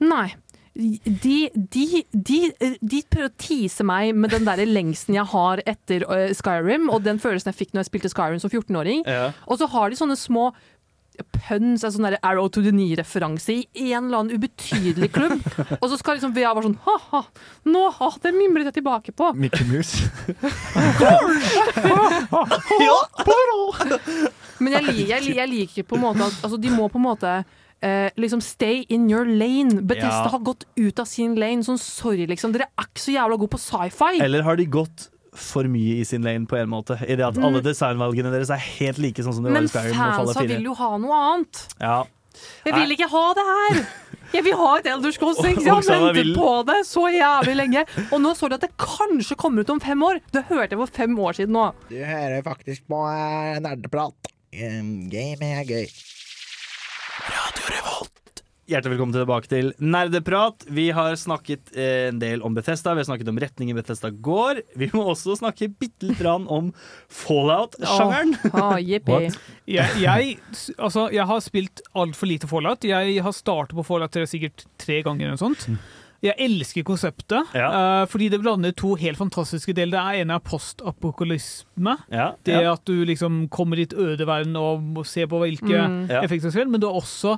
Nei. 0.00 0.30
De, 0.72 1.50
de, 1.52 2.04
de, 2.14 2.36
de 2.80 3.00
prøver 3.10 3.26
å 3.26 3.36
tease 3.42 3.84
meg 3.84 4.14
med 4.16 4.30
den 4.32 4.46
der 4.46 4.62
lengsten 4.64 5.16
jeg 5.18 5.26
har 5.28 5.60
etter 5.68 6.06
øh, 6.06 6.30
Skyrim, 6.32 6.86
og 6.88 7.02
den 7.04 7.18
følelsen 7.20 7.50
jeg 7.50 7.58
fikk 7.58 7.74
når 7.74 7.82
jeg 7.82 7.90
spilte 7.90 8.10
Skyrim 8.12 8.40
som 8.40 8.52
14-åring. 8.54 9.02
Ja. 9.04 9.32
Og 9.50 9.58
så 9.60 9.68
har 9.68 9.90
de 9.90 9.98
sånne 9.98 10.16
små 10.16 10.52
puns, 11.34 11.82
en 11.84 11.92
sånn 11.92 12.06
der 12.08 12.16
Arrow 12.24 12.48
to 12.52 12.62
the 12.64 12.72
Knee-referanse 12.72 13.52
i 13.60 13.64
en 13.92 14.06
eller 14.08 14.18
annen 14.22 14.36
ubetydelig 14.40 15.10
klubb. 15.12 15.40
og 15.80 15.86
så 15.90 15.96
skal 16.00 16.16
liksom 16.18 16.32
VA 16.36 16.52
være 16.54 16.68
sånn 16.70 16.78
ha-ha, 16.86 17.20
nå 17.68 17.82
ha, 17.98 18.08
det 18.24 18.32
mimret 18.36 18.70
jeg 18.70 18.78
tilbake 18.80 19.10
på. 19.16 19.32
Mickey 19.36 19.66
Mouse. 19.68 20.08
Men 24.60 24.76
jeg, 24.76 25.06
jeg, 25.08 25.32
jeg 25.38 25.48
liker 25.50 25.86
på 25.88 25.96
en 25.96 26.02
måte 26.04 26.26
at 26.26 26.42
altså, 26.44 26.58
de 26.60 26.72
må 26.74 26.88
på 26.92 27.00
en 27.00 27.06
måte 27.06 27.30
eh, 27.80 28.08
liksom 28.20 28.42
stay 28.44 28.82
in 28.92 29.06
your 29.10 29.24
lane. 29.28 29.80
Bethesda 29.82 30.26
Ja. 30.28 30.34
har 30.34 30.42
gått 30.44 30.66
ut 30.76 31.00
av 31.00 31.08
sin 31.08 31.36
lane. 31.40 31.64
Sånn 31.66 31.80
sorry, 31.80 32.26
liksom. 32.28 32.52
Dere 32.56 32.68
er 32.76 32.90
ikke 32.90 33.04
så 33.06 33.14
jævla 33.16 33.40
gode 33.40 33.54
på 33.56 33.62
sci-fi. 33.62 34.20
Eller 34.20 34.44
har 34.46 34.60
de 34.60 34.68
gått 34.68 35.08
for 35.34 35.62
mye 35.70 36.00
i 36.00 36.04
sin 36.04 36.22
lane 36.26 36.46
på 36.46 36.56
en 36.58 36.68
måte? 36.68 36.96
I 37.02 37.14
det 37.16 37.24
at 37.26 37.34
Mm. 37.36 37.44
alle 37.44 37.60
designvalgene 37.62 38.32
deres 38.32 38.50
er 38.50 38.58
helt 38.58 38.98
like 38.98 39.22
sånn 39.22 39.34
som 39.34 39.44
det 39.44 39.52
var 39.52 39.62
i 39.62 39.66
Skyrim 39.68 39.96
Men 39.96 40.26
fansa 40.26 40.46
vil 40.48 40.62
jo 40.64 40.74
ha 40.74 40.96
noe 40.98 41.20
annet. 41.34 41.66
Ja. 41.80 42.04
Jeg 42.64 42.74
vil 42.74 42.90
ikke 42.96 43.08
ha 43.10 43.34
det 43.34 43.44
her! 43.50 43.86
Jeg 44.32 44.44
vil 44.44 44.54
ha 44.56 44.76
et 44.78 44.86
Elder 44.86 45.10
Scrolls 45.12 45.38
6. 45.42 45.64
Jeg 45.64 45.72
har 45.74 45.82
ventet 45.82 46.14
vil- 46.24 46.36
på 46.36 46.64
det 46.66 46.86
så 46.86 47.02
jævlig 47.10 47.56
lenge. 47.56 47.82
Og 48.12 48.20
nå 48.22 48.34
så 48.38 48.48
du 48.48 48.54
at 48.54 48.60
det 48.60 48.70
kanskje 48.78 49.36
kommer 49.36 49.60
ut 49.60 49.70
om 49.70 49.80
fem 49.80 50.00
år. 50.02 50.20
Det 50.32 50.44
hørte 50.46 50.70
jeg 50.70 50.78
for 50.78 50.86
fem 50.86 51.16
år 51.18 51.32
siden 51.34 51.50
nå. 51.58 51.72
Du 51.90 51.96
hører 51.98 52.40
faktisk 52.42 52.82
på 52.88 53.00
eh, 53.10 53.58
nerdeprat. 53.58 54.14
Game 54.52 55.42
er 55.42 55.64
gøy. 55.64 55.86
Hjertelig 58.70 58.92
velkommen 58.94 59.14
tilbake 59.16 59.48
til 59.50 59.72
Nerdeprat. 59.82 60.62
Vi 60.70 60.84
har 60.94 61.16
snakket 61.18 61.72
eh, 61.74 62.04
en 62.12 62.20
del 62.22 62.42
om 62.46 62.54
Bethesda, 62.54 62.92
vi 62.94 63.02
har 63.02 63.08
snakket 63.08 63.30
om 63.32 63.38
retningen 63.42 63.74
Bethesda 63.74 64.12
går. 64.14 64.60
Vi 64.78 64.86
må 64.94 65.02
også 65.10 65.34
snakke 65.40 65.66
bitte 65.80 66.06
litt 66.06 66.20
grann 66.20 66.44
om 66.46 66.68
Fallout-sjangeren. 67.10 68.36
Oh, 68.54 68.76
jippi. 68.78 69.24
Jeg, 69.66 69.96
jeg, 70.04 70.36
altså, 70.78 71.08
jeg 71.10 71.26
har 71.26 71.42
spilt 71.42 71.82
altfor 71.98 72.30
lite 72.30 72.46
Fallout. 72.50 72.86
Jeg 72.86 73.16
har 73.26 73.34
startet 73.34 73.74
på 73.74 73.84
Fallout 73.88 74.14
3 74.14 74.22
sikkert 74.30 74.62
tre 74.78 75.00
ganger. 75.06 75.26
eller 75.32 75.34
noe 75.40 75.42
sånt. 75.48 75.66
Jeg 76.22 76.36
elsker 76.44 76.84
konseptet, 76.86 77.50
eh, 77.56 78.02
fordi 78.12 78.28
det 78.30 78.38
blander 78.44 78.74
to 78.76 78.92
helt 79.00 79.18
fantastiske 79.18 79.72
deler. 79.74 79.96
Det 79.96 80.02
er 80.04 80.20
ene 80.22 80.36
er 80.38 80.44
postapokalypsme. 80.46 81.96
Ja, 82.12 82.28
Det 82.46 82.54
ja. 82.60 82.76
at 82.76 82.84
du 82.86 83.02
liksom 83.08 83.48
kommer 83.50 83.80
i 83.82 83.88
et 83.88 83.96
øde 83.98 84.28
verden 84.30 84.54
og 84.60 85.02
ser 85.10 85.26
på 85.32 85.42
hvilke 85.42 85.80
Mm. 85.88 86.04
Effekter 86.22 86.46
som 86.52 86.54
skjer, 86.54 86.70
men 86.70 86.78
du 86.78 86.86
har 86.86 87.00
også 87.00 87.34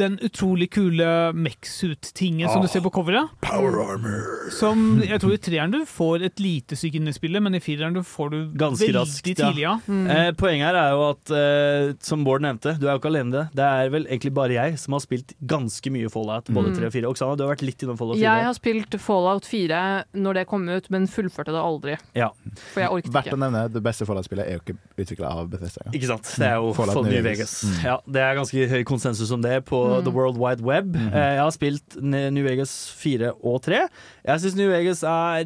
den 0.00 0.16
utrolig 0.26 0.70
kule 0.74 1.06
mech-suit-tingen 1.36 2.48
som 2.50 2.62
du 2.62 2.68
ser 2.68 2.82
på 2.84 2.90
coveret. 2.94 3.30
Power 3.44 3.76
armor. 3.84 4.50
Som 4.54 5.00
jeg 5.04 5.20
tror 5.22 5.34
i 5.36 5.40
treeren 5.42 5.72
du 5.74 5.80
får 5.88 6.24
et 6.28 6.40
lite 6.42 6.76
stykke 6.78 7.00
inn 7.00 7.10
i 7.10 7.14
spillet, 7.14 7.42
men 7.44 7.54
i 7.56 7.60
fireren 7.62 7.94
du 7.96 8.02
får 8.06 8.30
du 8.32 8.38
Ganske 8.58 8.86
veldig 8.88 8.96
raskt, 9.00 9.28
ja. 9.30 9.34
tidlig. 9.40 9.64
Ja. 9.64 9.74
Eh, 10.14 10.30
poenget 10.38 10.68
her 10.70 10.78
er 10.80 10.90
jo 10.94 11.04
at, 11.10 11.34
eh, 11.38 11.92
som 12.04 12.24
Bård 12.26 12.42
nevnte, 12.44 12.76
du 12.80 12.86
er 12.88 12.94
jo 12.96 13.00
ikke 13.02 13.10
alene 13.12 13.32
det. 13.34 13.44
Det 13.58 13.64
er 13.68 13.90
vel 13.94 14.06
egentlig 14.08 14.34
bare 14.34 14.56
jeg 14.56 14.78
som 14.80 14.96
har 14.96 15.04
spilt 15.04 15.34
ganske 15.46 15.92
mye 15.94 16.10
Fallout, 16.12 16.50
både 16.50 16.72
Mm. 16.74 16.76
3 16.78 16.86
og 16.86 16.92
4. 16.94 17.08
Oksana, 17.12 17.36
du 17.36 17.44
har 17.44 17.54
vært 17.54 17.62
litt 17.66 17.82
innom 17.84 17.98
Fallout 17.98 18.16
4. 18.16 18.24
Jeg 18.24 18.44
har 18.48 18.54
spilt 18.54 18.98
Fallout 19.00 19.44
4 19.46 19.80
når 20.14 20.34
det 20.34 20.46
kom 20.48 20.68
ut, 20.68 20.90
men 20.90 21.06
fullførte 21.06 21.52
det 21.52 21.60
aldri. 21.62 21.96
Ja. 22.14 22.30
For 22.72 22.80
jeg 22.80 22.90
orket 22.90 23.12
Verdt 23.14 23.32
å 23.34 23.38
nevne, 23.38 23.66
det 23.72 23.82
beste 23.82 24.06
Fallout-spillet 24.08 24.46
er 24.48 24.58
jo 24.58 24.62
ikke 24.64 24.78
utvikla 25.04 25.30
av 25.30 25.48
Bethesda. 25.50 25.90
Ikke 25.92 26.06
sant? 26.08 26.24
Det 26.38 26.46
er 26.48 26.56
jo 26.56 26.72
Fallout 26.72 26.94
Fallout 26.94 27.10
New 27.10 27.20
New 27.20 27.22
Vegas. 27.22 27.62
Vegas. 27.62 27.80
Mm. 27.80 27.84
Ja, 27.84 27.98
det 28.10 28.22
er 28.22 28.34
ganske 28.40 28.68
høy 28.70 28.84
konsensus 28.84 29.30
om 29.34 29.42
det 29.42 29.64
på 29.66 29.83
Mm. 29.88 30.04
The 30.06 30.14
World 30.14 30.38
Wide 30.40 30.64
Web. 30.64 30.94
Mm 30.94 31.08
-hmm. 31.08 31.16
Jeg 31.34 31.40
har 31.40 31.50
spilt 31.50 31.96
New 32.02 32.44
Vegas 32.44 32.90
4 32.96 33.32
og 33.42 33.62
3. 33.62 33.88
Jeg 34.24 34.40
syns 34.40 34.56
New 34.56 34.70
Vegas 34.70 35.02
er 35.02 35.44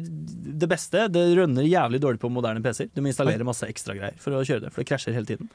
det 0.61 0.69
beste. 0.69 1.07
Det 1.07 1.37
rønner 1.37 1.63
jævlig 1.63 2.01
dårlig 2.01 2.19
på 2.19 2.29
moderne 2.29 2.61
PC-er. 2.61 2.89
Du 2.95 3.01
må 3.01 3.07
installere 3.07 3.43
masse 3.43 3.67
ekstra 3.67 3.93
greier 3.93 4.17
for 4.17 4.31
å 4.31 4.43
kjøre 4.43 4.61
det, 4.61 4.73
for 4.73 4.81
det 4.81 4.89
krasjer 4.89 5.13
hele 5.13 5.25
tiden. 5.25 5.49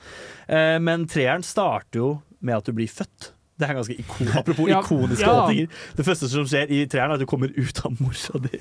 Eh, 0.49 0.79
Men 0.79 1.07
treeren 1.07 1.43
starter 1.43 1.99
jo 1.99 2.23
med 2.41 2.57
at 2.57 2.65
du 2.65 2.73
blir 2.73 2.89
født. 2.89 3.33
Det 3.55 3.69
er 3.69 3.77
ganske 3.77 3.95
ikon 3.95 4.31
Apropos 4.41 4.67
Ja, 4.69 4.81
ikoniske 4.83 5.23
ja. 5.27 5.35
åpninger. 5.45 5.69
Det 5.99 6.07
første 6.07 6.29
som 6.31 6.47
skjer 6.51 6.73
i 6.75 6.81
treeren, 6.91 7.13
er 7.13 7.21
at 7.21 7.23
du 7.23 7.29
kommer 7.31 7.53
ut 7.55 7.81
av 7.87 7.95
mora 8.01 8.41
di. 8.49 8.61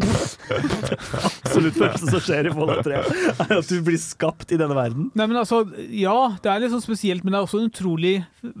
Absolutt 1.44 1.76
første 1.76 2.08
som 2.08 2.22
skjer 2.24 2.48
i 2.48 2.54
Fallout 2.54 2.86
3, 2.86 3.02
er 3.44 3.54
at 3.58 3.68
du 3.68 3.76
blir 3.84 4.00
skapt 4.00 4.54
i 4.54 4.60
denne 4.60 4.76
verden. 4.76 5.10
Nei, 5.12 5.28
men 5.28 5.40
altså, 5.42 5.62
ja, 5.92 6.16
det 6.40 6.52
er 6.52 6.64
litt 6.64 6.72
sånn 6.72 6.84
spesielt, 6.84 7.24
men 7.24 7.34
det 7.34 7.40
er 7.40 7.48
også 7.48 7.60
en 7.60 7.70
utrolig 7.70 8.14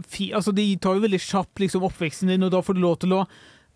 fi... 0.08 0.30
Altså, 0.36 0.52
de 0.56 0.68
tar 0.82 0.98
jo 0.98 1.04
veldig 1.06 1.22
kjapt 1.24 1.64
liksom, 1.64 1.86
oppveksten 1.88 2.32
din, 2.34 2.44
og 2.44 2.52
da 2.54 2.62
får 2.64 2.76
du 2.76 2.84
lov 2.84 3.00
til 3.04 3.16
å 3.16 3.24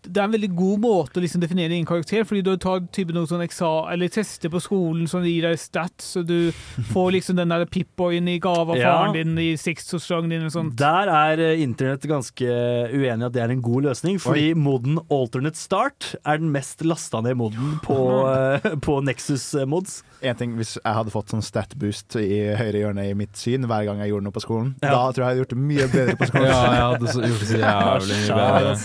det 0.03 0.17
er 0.17 0.23
en 0.29 0.31
veldig 0.31 0.49
god 0.55 0.79
måte 0.79 1.19
å 1.19 1.21
liksom 1.23 1.41
definere 1.43 1.73
din 1.73 1.85
karakter, 1.85 2.23
fordi 2.23 2.41
du 2.45 2.53
tar 2.57 2.79
type 2.95 3.11
noen 3.15 3.27
sånn 3.27 3.43
eksa, 3.43 3.69
eller 3.91 4.07
tester 4.13 4.49
på 4.53 4.61
skolen 4.63 5.07
som 5.11 5.25
gir 5.27 5.43
deg 5.43 5.57
stats, 5.59 6.13
og 6.21 6.25
du 6.29 6.51
får 6.93 7.11
liksom 7.17 7.35
den 7.35 7.51
der 7.51 7.65
Pip-boyen 7.67 8.29
i 8.31 8.37
gave 8.39 8.69
av 8.71 8.77
Ja. 8.79 8.93
faren 8.95 9.13
din 9.17 9.37
i 9.37 9.49
sexsesongen 9.59 10.29
din 10.29 10.45
og 10.47 10.51
sånt. 10.55 10.75
Der 10.79 11.11
er 11.11 11.39
eh, 11.43 11.61
internett 11.61 12.07
ganske 12.07 12.47
uenig 12.95 13.21
i 13.21 13.25
at 13.27 13.33
det 13.35 13.43
er 13.43 13.51
en 13.51 13.61
god 13.61 13.89
løsning, 13.89 14.19
fordi 14.23 14.53
moden 14.55 14.99
alternate 15.11 15.57
start 15.59 16.15
er 16.25 16.37
den 16.39 16.51
mest 16.55 16.85
lasta 16.87 17.19
ned 17.21 17.35
moden 17.35 17.79
på, 17.83 17.99
eh, 18.63 18.75
på 18.79 19.01
Nexus 19.03 19.53
eh, 19.55 19.65
mods. 19.67 20.03
En 20.21 20.35
ting, 20.35 20.55
Hvis 20.59 20.77
jeg 20.79 20.93
hadde 20.95 21.11
fått 21.11 21.29
sånn 21.31 21.43
stat 21.43 21.75
boost 21.79 22.15
i 22.19 22.55
høyre 22.55 22.79
hjørne 22.81 23.05
i 23.09 23.13
mitt 23.15 23.35
syn 23.39 23.63
hver 23.67 23.85
gang 23.87 23.99
jeg 24.03 24.09
gjorde 24.13 24.23
noe 24.27 24.35
på 24.35 24.41
skolen, 24.43 24.73
Ja. 24.81 24.89
da 24.95 25.11
tror 25.11 25.15
jeg 25.15 25.27
jeg 25.27 25.29
hadde 25.29 25.43
gjort 25.43 25.53
det 25.55 25.61
mye 25.67 25.87
bedre 25.91 26.15
på 26.19 26.27
skolen. 26.31 26.47
Ja, 26.47 26.63
jeg 26.71 26.81
hadde 26.87 27.29
gjort 27.29 27.39
det 27.39 27.51
så 27.51 27.61
jævlig 27.61 28.17
mye 28.23 28.39
bedre. 28.39 28.79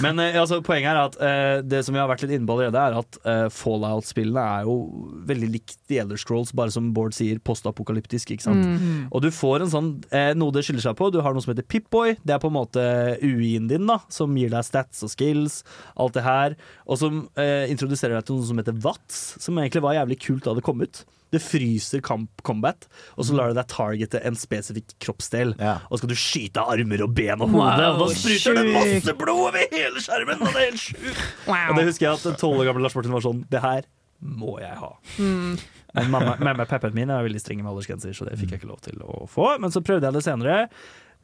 Men 0.00 0.20
eh, 0.22 0.38
altså, 0.40 0.60
poenget 0.64 0.92
er 0.92 1.00
at 1.00 1.16
eh, 1.20 1.56
det 1.66 1.82
som 1.84 1.96
vi 1.96 2.00
har 2.00 2.08
vært 2.10 2.24
litt 2.24 2.34
inne 2.36 2.48
på 2.48 2.56
allerede, 2.56 2.80
er 2.80 2.96
at 3.00 3.18
eh, 3.28 3.46
Fallout-spillene 3.52 4.44
er 4.58 4.68
jo 4.68 4.76
veldig 5.28 5.50
likt 5.52 5.76
The 5.90 6.00
Elder 6.02 6.20
Scrolls, 6.20 6.54
bare 6.56 6.72
som 6.74 6.92
Bård 6.96 7.16
sier, 7.16 7.40
postapokalyptisk. 7.44 8.34
ikke 8.34 8.46
sant? 8.46 8.66
Mm. 8.66 9.06
Og 9.10 9.24
du 9.24 9.30
får 9.34 9.66
en 9.66 9.72
sånn, 9.74 9.90
eh, 10.14 10.32
noe 10.38 10.54
det 10.54 10.64
skiller 10.66 10.84
seg 10.84 10.96
på. 10.98 11.10
Du 11.12 11.20
har 11.24 11.34
noe 11.34 11.44
som 11.44 11.54
heter 11.54 11.66
Pip-Boy. 11.68 12.16
Det 12.22 12.36
er 12.36 12.42
på 12.42 12.50
en 12.52 12.58
måte 12.58 12.84
UI-en 13.20 13.70
din, 13.70 13.88
da, 13.90 14.00
som 14.12 14.32
gir 14.38 14.52
deg 14.52 14.66
stats 14.68 15.04
og 15.04 15.12
skills. 15.12 15.62
Alt 16.00 16.16
det 16.18 16.26
her. 16.26 16.56
Og 16.86 17.00
som 17.02 17.24
eh, 17.40 17.66
introduserer 17.72 18.18
deg 18.18 18.28
til 18.28 18.40
noe 18.40 18.48
som 18.48 18.62
heter 18.62 18.78
Watts, 18.84 19.24
som 19.42 19.58
egentlig 19.60 19.84
var 19.84 19.98
jævlig 20.00 20.22
kult 20.24 20.46
da 20.48 20.56
det 20.56 20.64
kom 20.66 20.82
ut. 20.84 21.04
Det 21.32 21.40
fryser 21.40 22.02
kamp 22.04 22.42
combat, 22.44 22.84
og 23.16 23.24
så 23.24 23.36
lar 23.38 23.52
du 23.52 23.56
deg 23.56 23.70
targete 23.72 24.20
en 24.28 24.36
spesifikk 24.36 24.92
kroppsdel. 25.00 25.54
Og 25.56 25.94
så 25.94 26.02
skal 26.02 26.12
du 26.12 26.18
skyte 26.20 26.62
av 26.62 26.74
armer 26.74 27.04
og 27.06 27.14
ben 27.16 27.40
og 27.40 27.54
hode, 27.54 27.88
og 27.94 28.02
da 28.02 28.08
spruter 28.12 28.58
det 28.60 28.66
masse 28.74 29.16
blod 29.18 29.46
over 29.48 29.64
hele 29.72 30.04
skjermen! 30.04 30.42
Og 30.44 30.52
det 30.52 30.60
er 30.60 30.70
helt 30.70 30.82
sjukt! 30.84 31.22
Og 31.48 31.78
det 31.80 31.86
husker 31.88 32.08
jeg 32.08 32.20
at 32.20 32.40
tolv 32.42 32.60
år 32.60 32.68
gamle 32.70 32.84
Lars 32.84 32.96
Martin 32.98 33.14
var 33.16 33.24
sånn 33.24 33.44
Det 33.50 33.62
her 33.64 33.88
må 34.22 34.58
jeg 34.62 34.76
ha. 34.78 34.90
Mm. 35.18 35.56
Men 35.96 36.12
mamma, 36.12 36.36
mamma 36.40 36.64
og 36.64 36.70
pappaen 36.70 36.94
min 36.96 37.10
er 37.10 37.24
veldig 37.26 37.40
strenge 37.42 37.64
med 37.64 37.72
aldersgrenser, 37.72 38.14
så 38.16 38.28
det 38.28 38.36
fikk 38.40 38.54
jeg 38.54 38.62
ikke 38.62 38.70
lov 38.70 38.84
til 38.84 39.00
å 39.02 39.24
få. 39.30 39.48
Men 39.60 39.74
så 39.74 39.82
prøvde 39.84 40.08
jeg 40.08 40.16
det 40.16 40.22
senere. 40.24 40.60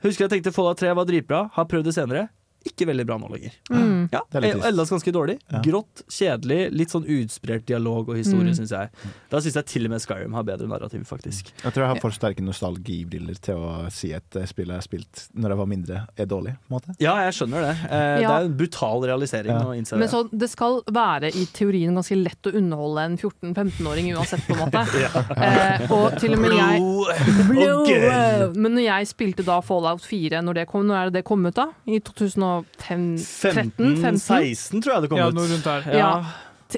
Husker 0.04 0.26
jeg 0.26 0.34
tenkte 0.36 0.52
Fallout 0.54 0.80
3 0.82 0.92
var 0.98 1.06
dritbra. 1.08 1.44
Har 1.54 1.68
prøvd 1.70 1.88
det 1.88 1.94
senere. 1.96 2.26
Ikke 2.68 2.86
veldig 2.88 3.06
bra 3.08 3.16
nå 3.18 3.28
lenger. 3.32 3.52
Mm. 3.70 4.08
Ja, 4.12 4.20
Det 4.30 4.42
litt 4.42 4.52
trist. 4.56 4.66
Eldas 4.70 4.90
ganske 4.90 5.12
dårlig. 5.12 5.38
Ja. 5.50 5.60
Grått, 5.64 6.02
kjedelig, 6.08 6.60
litt 6.72 6.90
sånn 6.94 7.06
utsprert 7.08 7.66
dialog 7.66 8.08
og 8.08 8.16
historie, 8.16 8.52
Mm. 8.52 8.56
synes 8.60 8.70
jeg. 8.70 8.90
Da 9.30 9.40
syns 9.40 9.54
jeg 9.54 9.66
til 9.66 9.84
og 9.84 9.90
med 9.90 10.00
Skyrim 10.00 10.32
har 10.34 10.42
bedre 10.44 10.68
narrativ, 10.68 11.04
faktisk. 11.08 11.52
Jeg 11.64 11.72
tror 11.72 11.82
jeg 11.84 11.88
har 11.94 12.00
for 12.00 12.10
sterke 12.10 12.40
nostalgibriller 12.44 13.38
til 13.40 13.56
å 13.56 13.90
si 13.92 14.12
at 14.12 14.36
eh, 14.36 14.46
spillet 14.46 14.68
jeg 14.76 14.80
har 14.82 14.86
spilt 14.86 15.28
når 15.34 15.50
jeg 15.54 15.58
var 15.58 15.66
mindre, 15.66 16.06
er 16.16 16.26
dårlig. 16.26 16.56
på 16.68 16.70
en 16.70 16.78
måte. 16.80 16.96
Ja, 17.00 17.16
jeg 17.26 17.34
skjønner 17.34 17.60
det. 17.68 17.74
Eh, 17.90 18.20
Ja. 18.22 18.28
Det 18.28 18.36
er 18.38 18.44
en 18.48 18.56
brutal 18.56 19.00
realisering 19.02 19.52
Ja. 19.52 19.62
å 19.64 19.74
innse 19.76 19.92
Men 19.92 20.00
det. 20.08 20.10
så 20.10 20.28
det 20.30 20.50
skal 20.50 20.82
være 20.90 21.28
i 21.34 21.44
teorien 21.46 21.94
ganske 21.94 22.16
lett 22.22 22.42
å 22.42 22.54
underholde 22.54 22.98
en 23.04 23.16
14-15-åring 23.18 24.12
uansett, 24.16 24.40
på 24.46 24.54
en 24.54 24.60
måte. 24.64 24.82
eh, 25.36 25.86
og 25.92 26.18
til 26.18 26.32
og 26.34 26.38
med 26.40 26.52
jeg 26.52 26.80
Blå. 27.48 27.66
og. 27.82 28.56
Men 28.56 28.74
når 28.74 28.84
jeg 28.84 29.06
spilte 29.12 29.44
da 29.44 29.60
Fallout 29.60 30.00
4, 30.04 30.40
når, 30.42 30.54
det 30.54 30.66
kom, 30.68 30.86
når 30.86 30.94
er 30.96 31.04
det 31.10 31.12
det 31.20 31.24
kom 31.24 31.44
ut 31.46 31.54
da? 31.54 31.68
I 31.86 31.98
2013? 32.00 32.57
15-16 32.78 34.82
tror 34.82 34.92
jeg 34.94 35.02
det 35.02 35.08
kom 35.12 35.18
Ja, 35.20 35.28
ut. 35.28 35.34
noe 35.38 35.48
rundt 35.50 35.64
der. 35.64 35.82
Ja. 35.96 36.10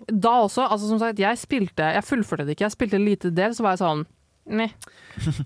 Da 0.06 0.30
også, 0.44 0.62
altså 0.70 0.86
som 0.86 0.98
sagt, 1.02 1.18
jeg 1.18 1.34
spilte 1.38 1.82
Jeg 1.96 2.04
fullførte 2.06 2.44
det 2.46 2.52
ikke, 2.54 2.62
jeg 2.68 2.72
spilte 2.76 2.96
en 3.00 3.04
lite 3.08 3.30
del, 3.34 3.50
så 3.56 3.62
var 3.66 3.70
jeg 3.74 3.80
sånn 3.82 4.04
Nei. 4.46 4.70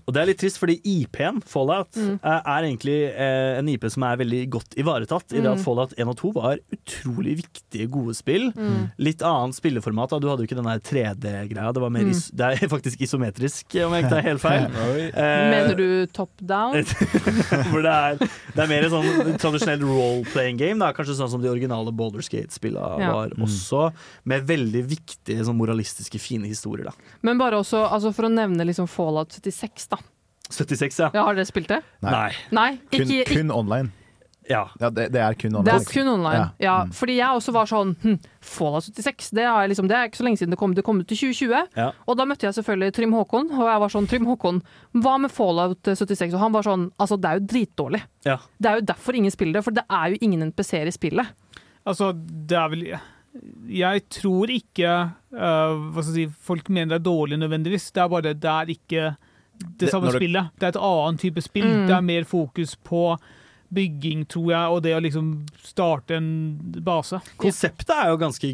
Og 0.07 0.13
det 0.13 0.21
er 0.21 0.25
litt 0.31 0.39
trist, 0.39 0.57
fordi 0.57 0.79
IP-en, 0.83 1.41
Fallout, 1.45 1.91
Mm. 1.95 2.19
er, 2.23 2.41
er 2.45 2.63
egentlig 2.65 2.95
eh, 3.13 3.57
en 3.59 3.67
IP 3.69 3.83
som 3.91 4.03
er 4.03 4.17
veldig 4.17 4.49
godt 4.49 4.75
ivaretatt. 4.79 5.33
I 5.35 5.41
det 5.41 5.49
at 5.51 5.57
Mm. 5.59 5.63
Fallout 5.63 5.93
1 5.97 6.07
og 6.09 6.15
2 6.17 6.31
var 6.33 6.57
utrolig 6.73 7.35
viktige, 7.43 7.87
gode 7.91 8.15
spill. 8.15 8.51
Mm. 8.55 8.91
Litt 8.97 9.21
annet 9.21 9.55
spilleformat. 9.55 10.09
Da. 10.09 10.19
Du 10.19 10.27
hadde 10.29 10.41
jo 10.45 10.47
ikke 10.47 10.57
den 10.57 10.81
3D-greia. 10.81 11.73
Det, 11.73 11.81
Mm. 11.85 12.35
det 12.35 12.63
er 12.63 12.67
faktisk 12.71 13.01
isometrisk, 13.01 13.65
om 13.85 13.93
jeg 13.93 14.03
ikke 14.05 14.09
tar 14.09 14.21
helt 14.21 14.41
feil. 14.41 14.65
Eh, 15.15 15.51
Mener 15.51 15.75
du 15.75 16.05
top 16.07 16.31
down? 16.41 16.83
for 17.71 17.81
det 17.81 17.91
er, 17.91 18.17
det 18.17 18.63
er 18.63 18.67
mer 18.67 18.87
sånn 18.89 19.37
tradisjonell 19.39 19.81
role-playing 19.85 20.57
game. 20.57 20.79
Da. 20.79 20.91
Kanskje 20.93 21.15
sånn 21.19 21.29
som 21.29 21.41
de 21.41 21.49
originale 21.49 21.91
Boulder 21.95 22.21
Skate-spillene 22.25 22.99
Ja. 22.99 23.11
var 23.13 23.29
også. 23.37 23.91
Med 24.25 24.47
veldig 24.47 24.83
viktige, 24.87 25.43
sånn 25.45 25.57
moralistiske, 25.59 26.19
fine 26.19 26.45
historier. 26.49 26.85
Da. 26.85 26.91
Men 27.21 27.37
bare 27.37 27.53
også, 27.59 27.83
altså 27.89 28.13
for 28.15 28.25
å 28.27 28.31
nevne 28.33 28.65
liksom 28.65 28.84
Fallout 28.91 29.35
76, 29.35 29.87
da. 29.91 29.99
76, 30.49 30.99
ja. 30.99 31.11
Ja, 31.13 31.25
har 31.25 31.37
dere 31.37 31.47
spilt 31.49 31.69
det? 31.71 31.81
Nei. 32.05 32.29
Nei, 32.53 32.71
Kun, 32.93 33.09
ikke, 33.09 33.29
kun 33.33 33.53
online. 33.53 33.91
Ja. 34.49 34.69
Ja, 34.79 34.89
det, 34.93 35.07
det 35.13 35.21
er 35.21 35.33
kun 35.33 35.55
online. 35.55 35.65
Det 35.65 35.73
er 35.87 35.93
kun 35.93 36.09
online. 36.11 36.43
Ja. 36.61 36.75
Mm. 36.85 36.91
Fordi 36.93 37.15
jeg 37.17 37.39
også 37.39 37.53
var 37.55 37.69
sånn 37.69 37.95
hm, 38.03 38.17
Fallout 38.45 38.85
76, 38.85 39.31
det 39.37 39.45
er, 39.47 39.69
liksom, 39.71 39.87
det 39.89 39.97
er 39.97 40.09
ikke 40.09 40.19
så 40.19 40.27
lenge 40.27 40.41
siden 40.41 40.53
det 40.53 40.59
kom. 40.61 40.75
Det 40.77 40.85
kom 40.85 41.01
ut 41.01 41.09
i 41.09 41.17
2020. 41.17 41.71
Ja. 41.79 41.87
Og 42.05 42.19
da 42.19 42.27
møtte 42.29 42.47
jeg 42.47 42.57
selvfølgelig 42.59 42.95
Trym 42.97 43.15
Håkon, 43.17 43.49
og 43.55 43.71
jeg 43.71 43.81
var 43.85 43.95
sånn 43.95 44.09
Trym 44.11 44.29
Håkon, 44.29 44.61
hva 45.01 45.15
med 45.23 45.33
Fallout 45.33 45.81
76? 45.89 46.35
Og 46.35 46.43
han 46.43 46.53
var 46.55 46.67
sånn 46.67 46.87
Altså, 47.01 47.17
det 47.21 47.31
er 47.31 47.41
jo 47.41 47.47
dritdårlig. 47.55 48.03
Ja. 48.27 48.37
Det 48.61 48.69
er 48.69 48.79
jo 48.79 48.87
derfor 48.93 49.17
ingen 49.17 49.33
spiller 49.33 49.59
det, 49.59 49.65
for 49.65 49.75
det 49.75 49.85
er 49.89 50.13
jo 50.13 50.21
ingen 50.21 50.45
NPC-er 50.51 50.89
i 50.89 50.93
spillet. 50.93 51.33
Altså, 51.85 52.13
det 52.13 52.57
er 52.57 52.71
vel 52.73 52.85
Jeg 53.67 54.05
tror 54.09 54.51
ikke 54.53 54.91
uh, 55.35 55.77
hva 55.91 56.03
skal 56.03 56.13
si, 56.15 56.27
folk 56.47 56.69
mener 56.69 56.95
det 56.95 57.01
er 57.01 57.07
dårlig 57.09 57.39
nødvendigvis. 57.41 57.89
Det 57.95 58.03
er 58.03 58.11
bare 58.11 58.33
det 58.33 58.51
er 58.51 58.71
ikke 58.75 59.07
det 59.79 59.89
samme 59.91 60.11
det- 60.11 60.19
spillet. 60.21 60.51
Det 60.59 60.67
er 60.69 60.75
et 60.75 60.83
annet 60.87 61.19
type 61.25 61.41
spill. 61.43 61.67
Mm. 61.67 61.87
Det 61.89 61.95
er 61.97 62.05
mer 62.05 62.23
fokus 62.29 62.75
på 62.75 63.17
bygging, 63.75 64.23
tror 64.29 64.51
jeg, 64.51 64.71
og 64.71 64.81
det 64.85 64.93
å 64.95 65.01
liksom 65.03 65.29
starte 65.65 66.15
en 66.15 66.27
base. 66.85 67.19
Konseptet 67.41 67.91
er 67.95 68.11
jo 68.13 68.19
ganske 68.21 68.51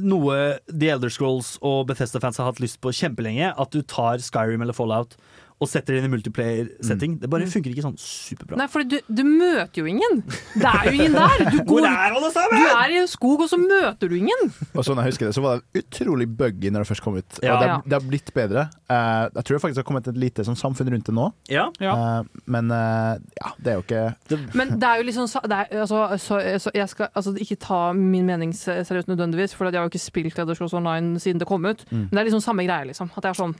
noe 0.00 0.36
The 0.70 0.92
Elder 0.94 1.12
Scrolls 1.12 1.56
og 1.60 1.88
Bethesda-fans 1.90 2.38
har 2.40 2.48
hatt 2.48 2.62
lyst 2.62 2.80
på 2.80 2.92
kjempelenge. 2.94 3.50
At 3.58 3.74
du 3.74 3.82
tar 3.82 4.22
Skyrim 4.22 4.62
eller 4.64 4.76
Fallout 4.76 5.16
og 5.62 5.70
setter 5.70 5.94
det 5.94 6.02
inn 6.02 6.08
i 6.08 6.12
multiplayer-setting. 6.12 7.16
Det 7.22 7.28
bare 7.30 7.46
funker 7.50 7.70
ikke 7.70 7.84
sånn 7.84 7.98
superbra. 8.00 8.58
Nei, 8.58 8.66
for 8.72 8.86
du, 8.86 8.96
du 9.06 9.22
møter 9.26 9.82
jo 9.82 9.86
ingen! 9.90 10.22
Det 10.56 10.66
er 10.66 10.88
jo 10.88 10.94
ingen 10.96 11.14
der! 11.14 11.44
Du, 11.52 11.58
Hvor 11.68 11.78
går, 11.78 11.86
er 11.86 12.16
alle 12.18 12.30
sammen? 12.34 12.64
du 12.64 12.78
er 12.80 12.94
i 12.96 12.98
en 13.02 13.10
skog, 13.10 13.44
og 13.44 13.50
så 13.52 13.58
møter 13.60 14.10
du 14.10 14.16
ingen! 14.18 14.50
Og 14.72 14.86
sånn 14.86 14.98
jeg 15.02 15.12
husker 15.12 15.28
det, 15.28 15.36
så 15.36 15.44
var 15.44 15.62
det 15.62 15.84
utrolig 15.84 16.26
buggy 16.26 16.72
når 16.72 16.84
det 16.84 16.90
først 16.90 17.04
kom 17.04 17.20
ut. 17.20 17.38
Ja. 17.44 17.54
Og 17.54 17.62
det, 17.62 17.68
det 17.86 17.98
har 17.98 18.08
blitt 18.08 18.32
bedre. 18.34 18.66
Uh, 18.90 19.28
jeg 19.28 19.46
tror 19.46 19.56
det 19.56 19.62
faktisk 19.66 19.82
har 19.84 19.88
kommet 19.88 20.10
et 20.10 20.18
lite 20.24 20.46
sånn 20.48 20.58
samfunn 20.58 20.90
rundt 20.96 21.08
det 21.08 21.16
nå. 21.16 21.28
Ja. 21.52 21.68
Uh, 21.78 22.42
men 22.50 22.74
uh, 22.74 23.14
ja, 23.38 23.54
det 23.62 23.74
er 23.74 23.78
jo 23.78 23.86
ikke 23.86 24.40
Men 24.58 24.74
det 24.82 24.88
er 24.88 25.00
jo 25.00 25.06
liksom 25.08 25.30
det 25.48 25.58
er, 25.62 25.70
altså, 25.84 26.02
så, 26.20 26.40
så 26.60 26.72
Jeg 26.74 26.90
skal 26.90 27.08
altså, 27.14 27.32
ikke 27.40 27.56
ta 27.62 27.80
min 27.96 28.26
mening 28.28 28.52
se- 28.56 28.82
seriøst 28.88 29.08
nødvendigvis, 29.10 29.54
for 29.56 29.70
jeg 29.70 29.78
har 29.78 29.86
jo 29.86 29.92
ikke 29.92 30.02
spilt 30.02 30.38
Elder 30.42 30.58
Scrolls 30.58 30.74
Online 30.76 31.20
siden 31.22 31.40
det 31.40 31.48
kom 31.48 31.64
ut. 31.64 31.86
Mm. 31.90 32.08
Men 32.10 32.10
det 32.10 32.20
er 32.24 32.30
liksom 32.30 32.44
samme 32.44 32.66
greie, 32.66 32.90
liksom. 32.90 33.10
At 33.14 33.24
det 33.24 33.32
er 33.32 33.38
sånn 33.38 33.56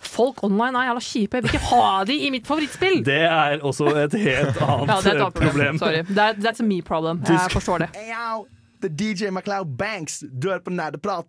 Folk 0.00 0.42
online 0.44 0.76
er 0.78 0.88
jævla 0.90 1.00
kjipe, 1.00 1.34
jeg 1.36 1.42
vil 1.42 1.54
ikke 1.54 1.64
ha 1.70 2.04
de 2.04 2.14
i 2.26 2.30
mitt 2.30 2.46
favorittspill! 2.46 3.02
Det 3.04 3.16
er 3.26 3.58
også 3.64 3.86
et 4.04 4.12
helt 4.20 4.60
annet 4.60 4.88
Ja, 4.92 4.96
det 5.00 5.06
er 5.06 5.16
et 5.16 5.22
annet 5.22 5.34
problem. 5.40 5.78
Sorry. 5.78 6.02
That, 6.14 6.36
that's 6.44 6.60
a 6.60 6.66
me 6.66 6.82
problem. 6.82 7.22
Jeg 7.26 7.50
forstår 7.50 7.78
det. 7.78 7.88
Hey, 7.96 8.12
yo, 8.12 8.44
det 8.82 8.90
er 8.92 8.94
DJ 9.00 9.30
MacLeod 9.30 9.76
Banks. 9.78 10.22
dør 10.42 10.58
på 10.64 10.70
Nerdeprat. 10.70 11.24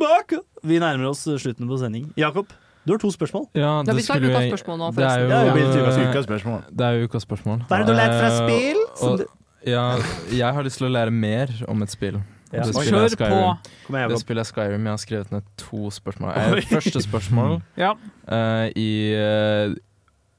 Bak. 0.00 0.32
Vi 0.66 0.78
nærmer 0.82 1.10
oss 1.10 1.22
slutten 1.38 1.68
på 1.70 1.76
sending. 1.78 2.08
Jakob, 2.18 2.48
du 2.86 2.92
har 2.94 2.98
to 3.02 3.10
spørsmål. 3.14 3.46
Ja, 3.54 3.82
Ja, 3.86 3.92
vi 3.94 4.02
skal 4.02 4.22
ha 4.22 4.30
ukas 4.30 4.48
spørsmål 4.50 4.78
nå, 4.78 4.90
Det 4.96 5.04
er 5.04 5.18
jo, 5.20 5.28
forresten. 5.28 5.30
Ja, 5.30 5.54
det 5.54 6.06
ukas- 6.14 6.24
spørsmål. 6.26 6.62
Det 6.78 6.86
er 6.86 6.92
jo 6.98 7.04
ukas 7.08 7.22
spørsmål. 7.22 7.60
Hva 7.68 7.74
er 7.76 7.84
det 7.84 7.86
du 7.86 7.92
har 7.92 8.00
lært 8.00 8.16
fra 8.18 8.30
Eh, 8.30 8.38
spill? 8.48 8.80
Og, 9.02 9.20
og- 9.20 9.26
Ja, 9.66 9.96
jeg 10.30 10.54
har 10.54 10.62
lyst 10.62 10.78
til 10.78 10.86
å 10.86 10.90
lære 10.90 11.10
mer 11.12 11.48
om 11.68 11.82
et 11.82 11.90
spill. 11.90 12.20
Ja. 12.52 12.62
Det 12.64 12.74
Kjør 12.74 13.08
på. 13.18 13.40
Skyrim. 13.88 14.10
Det 14.12 14.20
spiller 14.22 14.40
er 14.44 14.48
Skyrim. 14.48 14.84
Jeg 14.88 14.92
har 14.92 15.02
skrevet 15.02 15.32
ned 15.34 15.42
to 15.60 15.90
spørsmål. 15.90 16.32
Eh, 16.38 16.62
Første 16.70 17.02
spørsmål 17.04 17.58
Ja. 17.84 17.92
uh, 18.32 18.68
i 18.76 18.88
uh, 19.18 19.74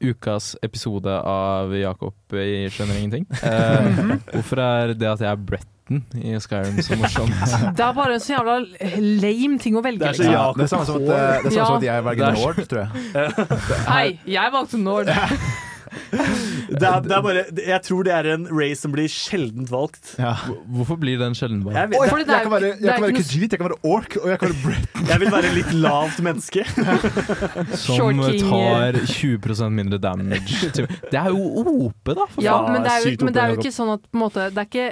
ukas 0.09 0.53
episode 0.63 1.11
av 1.11 1.73
Jakob 1.75 2.13
i 2.33 2.69
Skjønner 2.71 2.97
ingenting. 3.01 3.27
Uh, 3.43 4.15
hvorfor 4.33 4.61
er 4.63 4.93
det 4.93 5.09
at 5.11 5.19
jeg 5.25 5.31
er 5.31 5.35
Bretton 5.35 6.03
i 6.15 6.35
Skyrim 6.39 6.77
så 6.85 6.95
morsomt? 7.01 7.33
Det 7.77 7.83
er 7.85 7.93
bare 7.97 8.13
en 8.13 8.23
så 8.23 8.33
jævla 8.37 8.57
lame 9.19 9.59
ting 9.59 9.77
å 9.77 9.83
velge. 9.85 9.99
Det 10.05 10.09
er 10.13 10.19
så 10.21 10.29
ja, 10.31 10.45
det 10.55 10.65
er 10.67 10.71
samme 10.71 10.85
som 10.89 11.01
at, 11.01 11.09
eh, 11.09 11.41
det 11.43 11.51
er 11.51 11.57
samme 11.57 11.65
som 11.65 11.79
at 11.81 11.87
jeg 11.89 12.05
velger 12.05 12.27
er 12.27 12.37
Nord, 12.39 12.61
tror 12.69 12.85
jeg. 12.85 13.87
Hei, 13.89 14.07
jeg 14.37 14.53
valgte 14.55 14.81
Nord. 14.81 15.11
Det 16.69 16.85
er, 16.85 17.01
det 17.01 17.13
er 17.15 17.23
bare, 17.25 17.43
jeg 17.65 17.81
tror 17.85 18.05
det 18.05 18.13
er 18.13 18.27
en 18.35 18.45
race 18.53 18.83
som 18.83 18.93
blir 18.93 19.09
sjeldent 19.11 19.71
valgt. 19.73 20.13
Ja. 20.21 20.35
Hvorfor 20.69 20.99
blir 21.01 21.19
den 21.21 21.35
sjelden 21.37 21.63
valgt? 21.65 21.79
Jeg, 21.79 21.91
vet, 21.93 22.11
Fordi 22.11 22.27
det 22.27 22.33
er 22.35 22.37
jeg 22.37 22.47
kan 22.47 22.53
være, 22.53 22.71
jeg 22.75 22.93
kan 22.93 23.05
være 23.05 23.17
Khajiit, 23.17 23.55
jeg 23.55 23.61
kan 23.61 23.69
være 23.69 23.79
Ork, 23.89 24.17
og 24.21 24.29
jeg 24.29 24.41
kan 24.41 24.53
være 24.53 24.61
Brett. 24.65 25.01
jeg 25.09 25.23
vil 25.23 25.33
være 25.33 25.53
litt 25.57 25.73
lavt 25.73 26.21
menneske. 26.29 26.65
Som 27.85 28.23
tar 28.23 28.99
20% 29.09 29.77
mindre 29.81 30.01
damage. 30.03 30.71
Det 30.77 31.19
er 31.19 31.29
jo 31.33 31.65
OP, 31.65 32.13
da! 32.13 32.29
For 32.29 32.45
Ja, 32.45 32.59
faen, 32.59 32.73
men 32.73 32.85
det 32.85 32.93
er 32.95 33.05
jo, 33.05 33.15
men 33.25 33.35
det 33.35 33.43
er 33.43 33.53
jo 33.53 33.61
ikke 33.61 33.73
sånn 33.73 33.95
at 33.95 34.05
på 34.05 34.17
en 34.17 34.21
måte 34.21 34.49
Det 34.53 34.61
er 34.61 34.67
ikke 34.69 34.89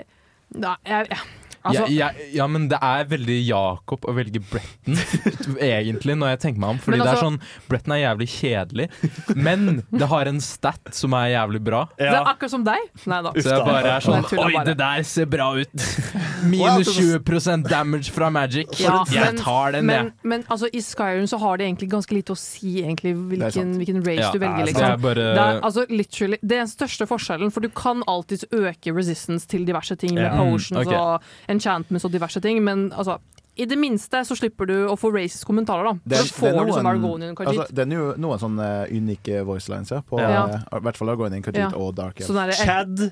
Nei, 0.58 0.74
jeg, 0.88 1.10
jeg, 1.12 1.37
altså, 1.70 1.86
ja, 1.94 2.10
ja, 2.18 2.28
ja, 2.42 2.48
men 2.48 2.68
det 2.72 2.80
er 2.82 3.06
veldig 3.12 3.38
Jakob 3.48 4.08
å 4.08 4.14
velge 4.18 4.42
Bretton, 4.50 4.98
egentlig, 5.64 6.16
når 6.20 6.34
jeg 6.36 6.40
tenker 6.46 6.64
meg 6.64 6.70
om. 6.76 6.80
Fordi 6.84 7.00
altså, 7.00 7.06
det 7.06 7.12
er 7.12 7.16
altså- 7.16 7.28
sånn 7.28 7.68
Bretton 7.72 7.96
er 7.96 8.02
jævlig 8.04 8.28
kjedelig, 8.34 8.88
men 9.36 9.84
det 9.92 10.08
har 10.12 10.32
en 10.32 10.40
stat 10.44 10.94
som 10.96 11.14
er 11.18 11.30
jævlig 11.36 11.62
bra. 11.68 11.84
Det 11.98 12.08
er 12.10 12.22
akkurat 12.34 12.52
som 12.54 12.64
deg. 12.68 12.90
Nei 13.08 13.22
da. 13.26 13.32
Så 13.38 13.54
jeg 13.54 13.66
bare 13.68 13.94
er 13.98 14.06
sånn 14.08 14.26
Oi, 14.48 14.64
det 14.68 14.78
der 14.80 15.04
ser 15.08 15.26
bra 15.30 15.50
ut! 15.58 15.88
Minus 16.52 16.92
20% 16.98 17.68
damage 17.70 18.12
fra 18.14 18.30
magic. 18.34 18.68
Ja, 18.80 19.02
jeg 19.12 19.38
tar 19.42 19.72
den, 19.76 19.86
Men, 19.90 20.12
jeg. 20.12 20.14
men 20.24 20.44
altså, 20.54 20.70
i 20.74 20.82
Skyrim 20.84 21.28
så 21.30 21.40
har 21.42 21.58
det 21.60 21.68
egentlig 21.68 21.90
ganske 21.92 22.14
lite 22.16 22.34
å 22.36 22.38
si 22.40 22.78
egentlig 22.84 23.14
hvilken, 23.18 23.74
hvilken 23.80 24.02
race 24.06 24.22
Ja, 24.22 24.32
du 24.32 24.40
velger. 24.40 24.58
det 24.66 24.68
Liksom. 24.72 24.88
er 24.92 24.98
bare 25.02 25.16
Det 25.16 25.44
er, 25.44 25.60
altså, 25.66 25.86
literally, 25.90 26.38
det 26.42 26.58
er 26.58 26.64
den 26.66 26.72
største 26.72 27.08
forskjellen, 27.10 27.52
for 27.54 27.62
du 27.66 27.70
kan 27.70 28.04
alltids 28.08 28.46
øke 28.54 28.94
resistance 28.96 29.48
til 29.48 29.66
diverse 29.68 29.96
ting 29.98 30.14
med 30.16 30.24
Ja. 30.28 30.34
Mm, 30.38 30.52
potions 30.54 30.86
okay. 30.86 30.98
og 30.98 31.22
enchantments 31.58 32.06
og 32.08 32.14
diverse 32.14 32.42
ting, 32.44 32.62
men 32.64 32.90
altså 32.94 33.18
i 33.58 33.66
det 33.66 33.74
minste 33.82 34.20
så 34.22 34.36
slipper 34.38 34.68
du 34.70 34.76
å 34.86 34.94
få 35.02 35.10
racist 35.16 35.42
kommentarer, 35.50 35.88
da. 35.90 35.94
Det 36.06 36.18
er- 36.20 36.28
Så 36.30 36.36
får 36.38 36.52
det 36.54 36.60
er 36.62 36.66
du 36.70 36.74
som 36.78 36.86
Argonian 36.92 37.36
Khajiit. 37.36 37.58
Altså, 37.58 37.74
det 37.74 37.86
er 37.88 37.96
jo 37.98 38.12
noen 38.22 38.38
sånne 38.44 38.68
unike 38.94 39.40
voice 39.48 39.68
lines, 39.74 39.90
ja. 39.90 40.02
På, 40.06 40.20
Ja. 40.22 40.44
eh, 40.46 40.78
I 40.78 40.80
hvert 40.86 40.96
fall 41.00 41.10
Argonian 41.10 41.42
Khajiit 41.42 41.58
Ja. 41.58 41.72
og 41.76 41.96
Dark 41.98 42.20
Elf. 42.22 42.30
Sånn 42.30 42.38
er 42.38 42.52
Chad 42.54 43.08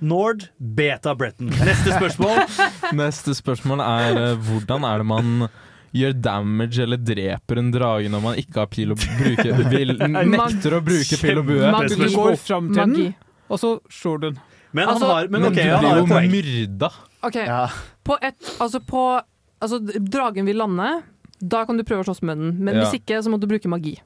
Nord, 0.00 0.46
Beta 0.60 1.14
Bretton. 1.14 1.50
Neste 1.50 1.90
spørsmål. 1.92 2.38
Neste 3.02 3.34
spørsmål 3.36 3.82
er 3.84 4.16
eh, 4.30 4.36
hvordan 4.46 4.86
er 4.88 4.98
det 5.02 5.06
man 5.10 5.48
gjør 5.92 6.14
damage 6.22 6.78
eller 6.84 6.96
dreper 7.02 7.58
en 7.58 7.72
drage 7.74 8.08
når 8.08 8.22
man 8.22 8.36
ikke 8.38 8.62
har 8.62 8.66
pil 8.70 8.92
og 8.94 8.98
bruke, 9.02 9.56
vil, 9.74 9.96
nekter 10.38 10.78
å 10.78 10.80
bruke 10.86 11.18
pil 11.20 11.38
og 11.42 11.46
bue? 11.50 11.58
Kjempe- 11.66 11.98
Du 11.98 12.16
går 12.16 12.38
fram 12.38 12.70
til 12.72 12.94
den, 12.94 13.14
og 13.50 13.58
så 13.58 13.74
slår 13.90 14.20
du 14.22 14.30
den. 14.30 14.40
Men 14.72 14.88
Altså, 14.88 15.06
han 15.06 15.10
har, 15.16 15.28
men, 15.28 15.42
Men 15.42 15.50
ok, 15.52 15.56
du 15.56 15.62
han 15.62 15.84
har 15.84 15.94
blir 15.94 16.00
jo 16.00 16.14
poeng. 16.14 16.30
myrda. 16.30 16.90
OK, 17.22 17.34
Ja. 17.46 17.66
på 18.04 18.18
et 18.22 18.36
Altså, 18.60 18.80
på 18.80 19.22
Altså, 19.62 19.78
dragen 20.00 20.46
vil 20.46 20.56
lande, 20.56 21.02
da 21.46 21.64
kan 21.66 21.76
du 21.76 21.82
prøve 21.84 22.00
å 22.00 22.06
slåss 22.08 22.22
med 22.22 22.38
den, 22.38 22.64
men 22.64 22.74
Ja. 22.76 22.84
hvis 22.84 22.94
ikke, 23.00 23.18
så 23.22 23.28
må 23.28 23.38
du 23.38 23.46
bruke 23.46 23.66
magi. 23.68 23.98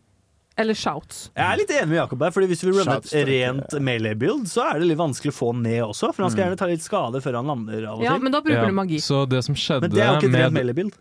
Eller 0.56 0.74
shouts. 0.74 1.30
Jeg 1.36 1.44
er 1.52 1.56
litt 1.58 1.70
enig 1.70 1.88
med 1.88 1.96
Jakob 1.98 2.20
her, 2.22 2.30
Fordi 2.30 2.46
hvis 2.46 2.62
vi 2.64 2.70
vil 2.70 2.80
runne 2.84 2.96
et 2.96 3.04
til- 3.04 3.26
rent 3.26 3.70
melee-build, 3.82 4.46
så 4.46 4.70
er 4.74 4.78
det 4.78 4.86
litt 4.88 4.98
vanskelig 4.98 5.30
å 5.32 5.38
få 5.38 5.52
han 5.52 5.62
ned 5.62 5.82
også. 5.82 6.12
For 6.14 6.22
han 6.22 6.30
skal 6.30 6.44
Mm. 6.44 6.48
gjerne 6.50 6.58
ta 6.58 6.66
litt 6.66 6.80
skade 6.82 7.22
før 7.22 7.34
han 7.34 7.46
lander 7.46 7.86
av 7.88 7.98
og 7.98 8.02
Ja, 8.04 8.12
til. 8.14 8.22
men 8.22 8.32
da 8.32 8.40
bruker 8.40 8.62
Ja, 8.62 8.66
du 8.66 8.72
magi. 8.72 8.96
Så 8.98 9.28
det 9.28 9.42
som 9.44 9.54
skjedde 9.54 9.80
Men 9.82 9.90
det 9.90 9.98
er 10.00 10.06
jo 10.06 10.20
ikke 10.28 10.34
et 10.34 10.40
rent 10.42 10.52
med 10.52 10.64
melee-build. 10.66 10.92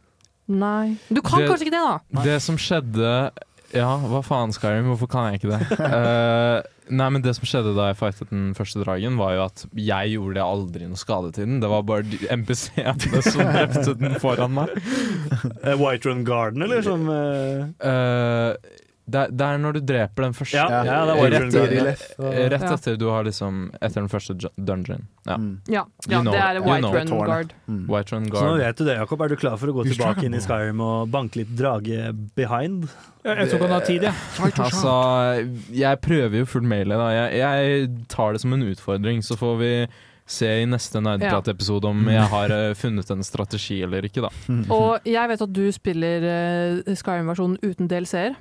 Nei. 0.48 0.98
Du 1.12 1.22
kan 1.22 1.40
Det- 1.40 1.50
kanskje 1.50 1.66
ikke 1.68 1.72
det, 1.72 1.72
da. 2.14 2.24
Det 2.24 2.42
som 2.42 2.58
skjedde 2.58 3.32
Ja, 3.74 3.96
hva 3.98 4.22
faen, 4.26 4.54
Skyrim? 4.54 4.92
Hvorfor 4.92 5.10
kan 5.10 5.32
jeg 5.32 5.42
ikke 5.42 5.56
det? 5.56 5.78
Uh, 5.82 6.62
nei, 7.00 7.08
men 7.16 7.24
det 7.26 7.34
som 7.38 7.48
skjedde 7.50 7.74
da 7.78 7.90
jeg 7.90 8.00
fightet 8.00 8.30
den 8.30 8.52
første 8.58 8.84
dragen, 8.84 9.18
var 9.18 9.34
jo 9.36 9.44
at 9.48 9.66
jeg 9.74 10.14
gjorde 10.14 10.46
aldri 10.46 10.90
noe 10.90 11.00
skade 11.00 11.34
til 11.34 11.50
den. 11.50 11.60
Det 11.64 11.72
var 11.72 11.86
bare 11.90 12.06
de 12.06 12.22
NPC-ene 12.38 13.24
som 13.32 13.42
drepte 13.42 13.98
den 13.98 14.18
foran 14.22 14.56
meg. 14.60 14.74
Eh, 15.64 15.74
White 15.80 16.10
Run 16.10 16.24
Garden, 16.28 16.66
eller 16.66 16.86
som 16.86 17.10
uh... 17.10 17.70
Eh, 17.82 18.80
det, 19.06 19.20
er, 19.20 19.32
det 19.36 19.46
er 19.46 19.58
når 19.60 19.76
du 19.76 19.80
dreper 19.84 20.24
den 20.24 20.36
første. 20.38 20.56
Ja, 20.56 20.84
ja, 20.88 21.00
det 21.10 21.16
var 21.18 21.34
rett, 21.34 21.56
rett, 21.84 22.04
eh, 22.24 22.38
rett 22.54 22.66
etter 22.72 22.96
du 23.00 23.10
har 23.12 23.26
liksom 23.28 23.66
Etter 23.76 24.00
den 24.00 24.08
første 24.12 24.36
dungeon. 24.56 25.08
Ja, 25.28 25.36
Ja, 25.68 25.84
You 26.08 26.22
know 26.22 26.32
det 26.32 26.40
er 26.40 26.56
er 26.56 26.62
You 26.62 26.70
White 26.70 26.86
know 26.86 26.96
Run 26.96 27.12
guard. 27.12 27.28
Guard. 27.28 27.54
White 27.92 28.16
Run 28.16 28.30
Så 28.32 28.46
nå 28.48 28.54
vet 28.62 28.80
du 28.80 28.86
det, 28.88 28.96
Jakob. 29.02 29.26
Er 29.26 29.34
du 29.34 29.36
klar 29.42 29.58
for 29.60 29.72
å 29.72 29.76
gå 29.76 29.86
tilbake 29.90 30.24
inn 30.28 30.38
i 30.38 30.42
Skyrim 30.44 30.80
og 30.84 31.12
banke 31.12 31.42
litt 31.42 31.52
drage 31.60 32.14
behind? 32.38 32.88
Jeg 33.24 33.50
tror 33.50 33.60
ikke 33.60 33.68
han 33.68 33.76
har 33.76 33.86
tid, 33.88 34.08
jeg. 34.08 34.56
Altså, 34.64 34.96
jeg 35.76 36.02
prøver 36.04 36.40
jo 36.42 36.48
full 36.56 36.66
mail, 36.68 36.96
da. 36.96 37.12
Jeg, 37.16 37.44
jeg 37.44 38.08
tar 38.12 38.36
det 38.36 38.44
som 38.44 38.56
en 38.56 38.66
utfordring, 38.72 39.24
så 39.24 39.40
får 39.40 39.60
vi 39.60 39.74
se 40.30 40.48
i 40.62 40.66
neste 40.70 41.02
Nerdprat-episode 41.04 41.90
om 41.92 42.08
jeg 42.08 42.24
har 42.32 42.54
eh, 42.56 42.72
funnet 42.80 43.10
en 43.12 43.24
strategi 43.28 43.82
eller 43.84 44.08
ikke, 44.08 44.24
da. 44.24 44.32
Og 44.72 45.08
jeg 45.08 45.32
vet 45.34 45.44
at 45.44 45.54
du 45.56 45.66
spiller 45.76 46.28
uh, 46.88 46.96
Skyrim-versjonen 46.96 47.60
uten 47.64 47.92
DLC-er. 47.92 48.38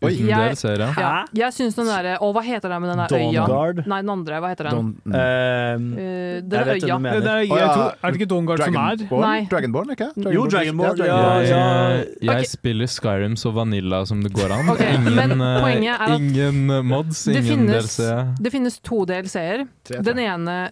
Uten 0.00 0.26
Jeg- 0.30 0.54
DLC-er, 0.56 0.78
ja. 0.80 0.92
Ja, 0.96 1.24
jeg 1.34 1.52
syns 1.52 1.74
den 1.76 1.84
derre 1.84 2.14
Å, 2.24 2.32
hva 2.32 2.40
heter 2.42 2.70
den 2.72 2.80
med 2.80 2.88
den 2.90 3.00
der 3.02 3.18
øya? 3.18 3.46
Dawnguard? 3.46 3.86
Nei, 3.86 3.98
den 4.00 4.08
andre. 4.14 4.38
Hva 4.40 4.48
heter 4.48 4.64
den? 4.70 4.72
Don- 4.72 5.12
Eh, 5.12 5.74
Eh, 5.74 6.40
den 6.40 6.50
øya. 6.50 6.80
Det, 6.80 7.00
mener. 7.00 7.20
Det 7.20 7.28
er, 7.28 7.40
jeg 7.44 7.68
tror, 7.68 7.92
er 8.02 8.10
det 8.10 8.20
ikke 8.20 8.28
Dawnguard 8.32 8.62
som 8.64 8.76
er? 8.76 8.96
Dragonborn? 8.96 9.20
Nei. 9.20 9.40
Dragonborn, 9.50 9.90
ikke? 9.96 10.08
Jo, 10.32 10.46
Dragonborn. 10.46 10.96
Ja, 10.96 11.04
Ja, 11.04 11.38
Jeg, 11.40 11.48
ja. 11.50 12.32
jeg 12.32 12.40
Ok. 12.40 12.46
spiller 12.48 12.86
Skyrim 12.86 13.36
så 13.36 13.52
vanilla 13.52 14.06
som 14.06 14.22
det 14.22 14.32
går 14.32 14.50
an. 14.50 14.68
Okay, 14.70 14.94
ingen, 14.94 15.14
men 15.14 15.40
eh, 15.40 15.86
er 15.86 16.00
at 16.00 16.18
ingen 16.18 16.66
mods, 16.86 17.24
Det 17.24 17.36
ingen 17.44 17.66
DLC. 17.66 18.36
det 18.40 18.52
finnes 18.52 18.78
to 18.80 19.04
DLC-er. 19.04 19.66
Den 20.02 20.18
ene 20.18 20.70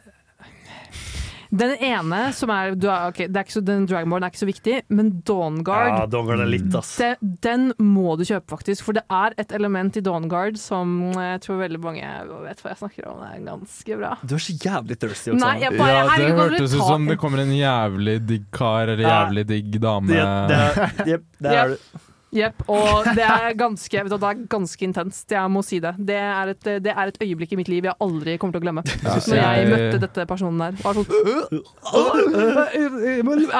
Den 1.51 1.72
ene 1.80 2.18
som 2.36 2.51
er, 2.53 2.74
du 2.76 2.88
er 2.92 3.07
okay, 3.09 3.26
det 3.28 3.36
er 3.40 3.46
ikke 3.46 3.55
så, 3.57 3.62
Den 3.64 3.86
Dragonborn 3.88 4.26
er 4.26 4.32
ikke 4.32 4.40
så 4.42 4.49
viktig, 4.49 4.74
men 4.92 5.11
Dawnguard 5.26 5.92
Ja, 5.94 6.07
Dawnguard 6.11 6.42
er 6.44 6.51
litt, 6.51 6.68
ass. 6.76 6.90
det, 7.01 7.14
Den 7.44 7.70
må 7.80 8.16
du 8.20 8.24
kjøpe, 8.28 8.44
faktisk. 8.53 8.84
For 8.84 8.99
det 8.99 9.05
er 9.09 9.36
et 9.40 9.55
element 9.57 9.96
i 9.96 10.03
Dawnguard 10.05 10.59
som 10.61 10.99
jeg 11.16 11.40
tror 11.46 11.62
veldig 11.62 11.80
mange 11.84 12.11
vet 12.44 12.61
hva 12.64 12.74
jeg 12.74 12.80
snakker 12.82 13.09
om. 13.09 13.22
Det 13.24 13.30
er 13.38 13.46
ganske 13.49 13.99
bra. 14.03 14.12
Du 14.28 14.34
er 14.36 14.44
så 14.44 14.57
jævlig 14.66 14.99
thirsty 15.01 15.32
også. 15.32 15.40
Nei, 15.44 15.55
jeg 15.64 15.78
bare, 15.78 15.94
Ja, 15.94 16.03
det 16.05 16.12
herregud, 16.12 16.42
hørtes 16.44 16.74
ut 16.76 16.84
som 16.84 17.09
det 17.09 17.18
kommer 17.22 17.44
en 17.46 17.55
jævlig 17.57 18.18
digg 18.28 18.44
kar 18.53 18.92
eller 18.92 19.09
jævlig 19.09 19.46
digg 19.55 19.80
dame. 19.80 20.12
Det, 20.12 20.28
det 20.53 20.61
er, 20.61 21.09
jep, 21.14 21.26
det 21.40 21.57
er 21.64 21.74
du. 21.74 22.05
Jepp, 22.35 22.61
og 22.68 23.07
det 23.16 23.24
er 23.24 23.55
ganske, 23.57 24.03
vet 24.05 24.12
du, 24.12 24.16
det 24.20 24.29
er 24.29 24.41
ganske 24.53 24.85
intenst. 24.85 25.31
Jeg 25.33 25.49
må 25.51 25.62
si 25.64 25.79
det. 25.81 25.95
Det 25.97 26.16
er, 26.20 26.51
et, 26.53 26.61
det 26.85 26.93
er 26.93 27.07
et 27.09 27.16
øyeblikk 27.24 27.53
i 27.55 27.57
mitt 27.57 27.68
liv 27.72 27.85
jeg 27.89 27.95
aldri 28.05 28.35
kommer 28.37 28.53
til 28.53 28.61
å 28.61 28.64
glemme. 28.66 28.83
Når 28.85 29.33
jeg 29.33 29.41
jeg- 29.62 29.70
møtte 29.72 29.99
dette 30.03 30.26
personen 30.29 30.59
der. 30.61 30.72
Var 30.85 30.93
sånn 30.99 31.07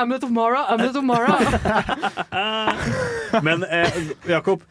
Amulet 0.03 0.25
of 0.25 0.31
Mara, 0.31 0.67
Amulet 0.75 0.97
of 0.97 1.05
Mara. 1.05 1.39
Men 3.45 3.65
eh, 3.65 3.99
Jakob, 4.31 4.63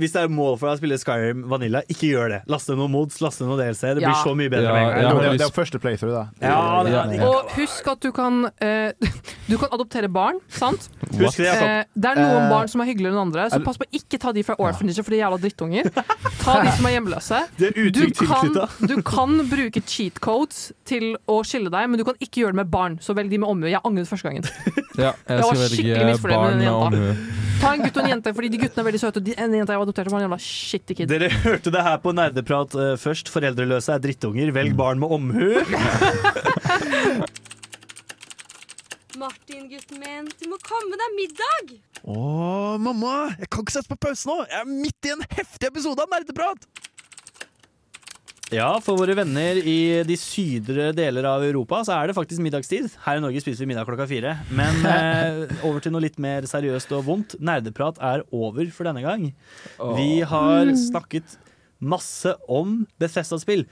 hvis 0.00 0.12
det 0.14 0.22
er 0.24 0.32
mål 0.32 0.56
for 0.60 0.68
deg 0.70 0.76
å 0.76 0.80
spille 0.80 0.98
Skyrim 1.00 1.44
Vanilla, 1.50 1.82
ikke 1.92 2.10
gjør 2.12 2.32
det. 2.34 2.40
Laste 2.50 2.74
noen 2.78 2.92
mods, 2.94 3.20
laste 3.24 3.46
noen 3.46 3.60
DLC. 3.60 3.80
Det 3.94 4.00
blir 4.02 4.08
Ja. 4.10 4.22
så 4.24 4.34
mye 4.38 4.50
bedre 4.52 4.66
Ja, 4.68 4.72
med 4.74 4.82
en 4.82 4.88
ja. 5.04 5.10
gang. 5.10 5.20
Det, 5.20 5.30
det 5.38 5.44
er 5.46 5.50
jo 5.50 5.56
første 5.56 5.80
playthrough, 5.82 6.14
da. 6.16 6.24
Ja, 6.42 6.82
det 6.86 6.94
er, 7.20 7.24
Og 7.28 7.50
husk 7.56 7.90
at 7.92 8.00
du 8.04 8.10
kan 8.16 8.44
eh, 8.60 8.92
Du 9.50 9.56
kan 9.58 9.70
adoptere 9.74 10.08
barn, 10.12 10.38
sant? 10.48 10.88
Husk 11.18 11.38
det, 11.40 11.48
Jakob. 11.50 11.66
Eh, 11.68 11.84
det 11.94 12.12
er 12.12 12.20
noen 12.20 12.28
Eh, 12.40 12.48
barn 12.50 12.68
som 12.70 12.80
er 12.82 12.88
hyggeligere 12.88 13.14
enn 13.16 13.22
andre, 13.26 13.44
så 13.52 13.58
pass 13.64 13.76
på 13.80 13.86
ikke 13.96 14.18
ta 14.22 14.30
de 14.32 14.42
fra 14.46 14.54
orphanage, 14.62 15.02
for 15.04 15.10
de 15.14 15.18
jævla 15.20 15.38
drittunger. 15.42 15.88
Ta 16.40 16.54
de 16.64 16.72
som 16.76 16.86
er 16.88 16.94
hjemløse. 16.96 17.40
Det 17.60 17.70
er 17.74 17.90
Du 17.92 18.06
kan, 18.16 18.54
du 18.90 18.94
kan 19.06 19.36
bruke 19.50 19.82
cheat 19.86 20.20
codes 20.24 20.70
til 20.88 21.12
å 21.30 21.40
skille 21.46 21.70
deg, 21.72 21.90
men 21.90 22.00
du 22.00 22.04
kan 22.06 22.16
ikke 22.22 22.44
gjøre 22.44 22.54
det 22.54 22.60
med 22.62 22.70
barn. 22.72 22.98
Så 23.02 23.14
velg 23.18 23.30
de 23.32 23.38
med 23.42 23.50
omhu. 23.50 23.68
Jeg 23.70 23.82
angret 23.84 24.08
første 24.10 24.30
gangen. 24.30 24.46
Ja, 24.98 25.12
jeg 25.28 25.36
Jeg 25.36 25.44
var 25.44 25.60
skikkelig 25.74 26.06
misfornøyd 26.14 26.40
med 26.40 26.56
den 26.56 26.66
jenta. 26.68 27.14
Ta 27.60 27.74
en 27.76 27.82
gutt 27.84 27.99
en 28.00 28.10
jente, 28.14 28.32
fordi 28.36 28.50
de 28.52 28.60
guttene 28.64 28.82
er 28.82 28.88
veldig 28.90 29.02
søte. 29.02 29.20
Og 29.22 29.28
de, 29.28 29.36
en 29.36 29.54
jente 29.60 29.76
jeg 29.76 29.84
adopterte, 29.86 30.12
var 30.12 30.22
en 30.22 30.26
jævla 30.28 30.40
shitty 30.44 30.96
kid. 30.98 31.10
Dere 31.10 31.30
hørte 31.44 31.72
det 31.74 31.84
her 31.86 32.00
på 32.02 32.14
Nerdeprat 32.16 32.74
uh, 32.78 32.94
først. 33.00 33.30
Foreldreløse 33.32 33.94
er 33.94 34.02
drittunger. 34.02 34.52
Velg 34.56 34.74
barn 34.78 35.02
med 35.02 35.08
omhu. 35.18 35.48
Martin, 39.20 39.66
gutten 39.68 39.98
min, 40.00 40.28
du 40.40 40.46
må 40.48 40.56
komme 40.64 40.96
deg 40.96 41.16
middag! 41.18 41.72
Å, 42.08 42.20
mamma! 42.80 43.34
Jeg 43.36 43.50
kan 43.52 43.66
ikke 43.66 43.74
sette 43.74 43.90
på 43.90 43.98
pause 44.06 44.24
nå! 44.30 44.36
Jeg 44.48 44.62
er 44.62 44.70
midt 44.70 45.08
i 45.08 45.12
en 45.12 45.24
heftig 45.34 45.68
episode 45.68 46.00
av 46.06 46.08
Nerdeprat! 46.14 46.64
Ja, 48.50 48.70
for 48.82 48.98
våre 48.98 49.14
venner 49.14 49.58
i 49.62 50.02
de 50.06 50.16
sydre 50.18 50.88
deler 50.96 51.26
av 51.30 51.44
Europa 51.46 51.84
så 51.86 51.94
er 51.94 52.10
det 52.10 52.16
faktisk 52.16 52.42
middagstid. 52.42 52.88
Her 53.04 53.20
i 53.20 53.22
Norge 53.22 53.42
spiser 53.44 53.62
vi 53.62 53.70
middag 53.70 53.86
klokka 53.86 54.08
fire. 54.10 54.34
Men 54.50 54.82
eh, 54.90 55.54
over 55.66 55.84
til 55.84 55.94
noe 55.94 56.02
litt 56.02 56.18
mer 56.22 56.48
seriøst 56.50 56.90
og 56.98 57.06
vondt. 57.06 57.38
Nerdeprat 57.38 58.00
er 58.02 58.24
over 58.34 58.66
for 58.74 58.90
denne 58.90 59.04
gang. 59.06 59.30
Vi 59.98 60.10
har 60.26 60.74
snakket 60.78 61.38
masse 61.80 62.34
om 62.50 62.82
Bethesda-spill. 63.00 63.64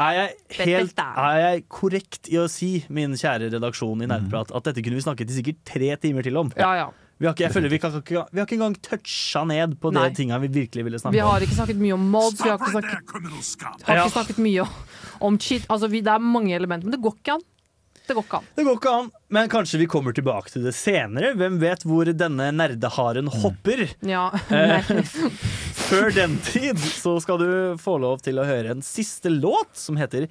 Er 0.00 0.16
jeg, 0.16 0.30
helt, 0.64 0.98
er 0.98 1.38
jeg 1.42 1.64
korrekt 1.70 2.32
i 2.32 2.38
å 2.40 2.48
si, 2.50 2.78
min 2.90 3.12
kjære 3.18 3.52
redaksjon 3.52 4.00
i 4.02 4.08
Nerdeprat, 4.08 4.50
at 4.56 4.70
dette 4.70 4.82
kunne 4.82 4.96
vi 4.96 5.04
snakket 5.04 5.30
i 5.30 5.36
sikkert 5.36 5.60
tre 5.68 5.92
timer 6.00 6.24
til 6.26 6.40
om? 6.40 6.50
Ja, 6.56 6.72
ja. 6.80 6.88
Vi 7.22 7.28
har 7.28 7.36
ikke, 7.36 7.44
jeg 7.46 7.54
føler 7.54 7.70
vi, 7.70 7.78
kan, 7.78 7.92
ikke, 8.00 8.22
vi 8.34 8.40
har 8.40 8.48
ikke 8.48 8.56
engang 8.56 8.74
toucha 8.82 9.44
ned 9.46 9.76
på 9.78 9.92
Nei. 9.94 10.08
de 10.10 10.18
tinga 10.18 10.40
vi 10.42 10.48
virkelig 10.50 10.82
ville 10.88 10.98
snakke 10.98 11.12
om. 11.12 11.14
Vi 11.14 11.22
har 11.22 11.44
ikke 11.46 11.54
snakket 11.54 11.78
mye 11.78 11.94
om 11.94 12.08
mods, 12.10 12.40
vi 12.42 12.50
har 12.50 12.58
ikke 12.58 12.72
snakket, 12.72 13.12
har 13.86 14.00
ikke 14.00 14.14
snakket 14.16 14.40
mye 14.42 14.64
om 15.22 15.38
cheat. 15.38 15.68
Altså, 15.70 15.86
vi, 15.92 16.00
det 16.02 16.10
er 16.10 16.24
mange 16.24 16.56
elementer, 16.56 16.88
men 16.90 16.96
det 16.96 16.98
går 17.04 17.14
ikke 17.20 17.36
an. 17.36 17.44
Det 18.02 18.16
går 18.18 18.26
ikke 18.26 18.40
an. 18.40 18.50
Det 18.58 18.64
går 18.66 18.80
ikke 18.80 18.96
an, 18.98 19.12
men 19.38 19.52
kanskje 19.52 19.78
vi 19.84 19.86
kommer 19.94 20.18
tilbake 20.18 20.50
til 20.50 20.66
det 20.66 20.74
senere. 20.74 21.30
Hvem 21.38 21.60
vet 21.62 21.86
hvor 21.86 22.10
denne 22.10 22.50
nerdeharen 22.58 23.30
hopper? 23.38 23.86
Ja. 24.02 24.26
Eh, 24.52 24.92
Før 25.78 26.10
den 26.14 26.34
tid 26.42 26.78
så 26.80 27.14
skal 27.22 27.38
du 27.38 27.48
få 27.80 27.98
lov 28.02 28.22
til 28.26 28.42
å 28.42 28.46
høre 28.48 28.74
en 28.74 28.82
siste 28.82 29.30
låt 29.30 29.76
som 29.78 29.98
heter 30.00 30.26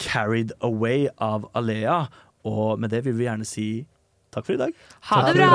'Carried 0.00 0.56
Away' 0.64 1.10
av 1.20 1.50
Alea. 1.52 2.06
Og 2.48 2.78
med 2.80 2.90
det 2.96 3.04
vil 3.04 3.18
vi 3.18 3.28
gjerne 3.28 3.44
si 3.44 3.84
takk 4.34 4.46
for 4.46 4.56
i 4.56 4.60
dag. 4.60 4.72
Ha 5.10 5.22
det 5.26 5.34
bra! 5.38 5.48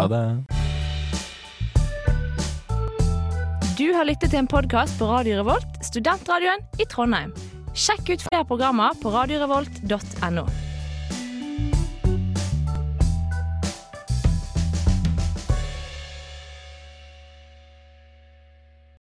Ha 0.00 0.08
det. 0.10 0.24
Du 3.80 3.86
har 3.96 4.04
lyttet 4.04 4.30
til 4.30 4.42
en 4.42 4.50
podkast 4.50 4.98
på 5.00 5.08
Radio 5.08 5.38
Revolt, 5.40 5.78
studentradioen 5.86 6.60
i 6.76 6.84
Trondheim. 6.90 7.32
Sjekk 7.72 8.10
ut 8.10 8.26
flere 8.26 8.44
programmer 8.44 8.98
på 9.00 9.12
radiorevolt.no. 9.14 10.44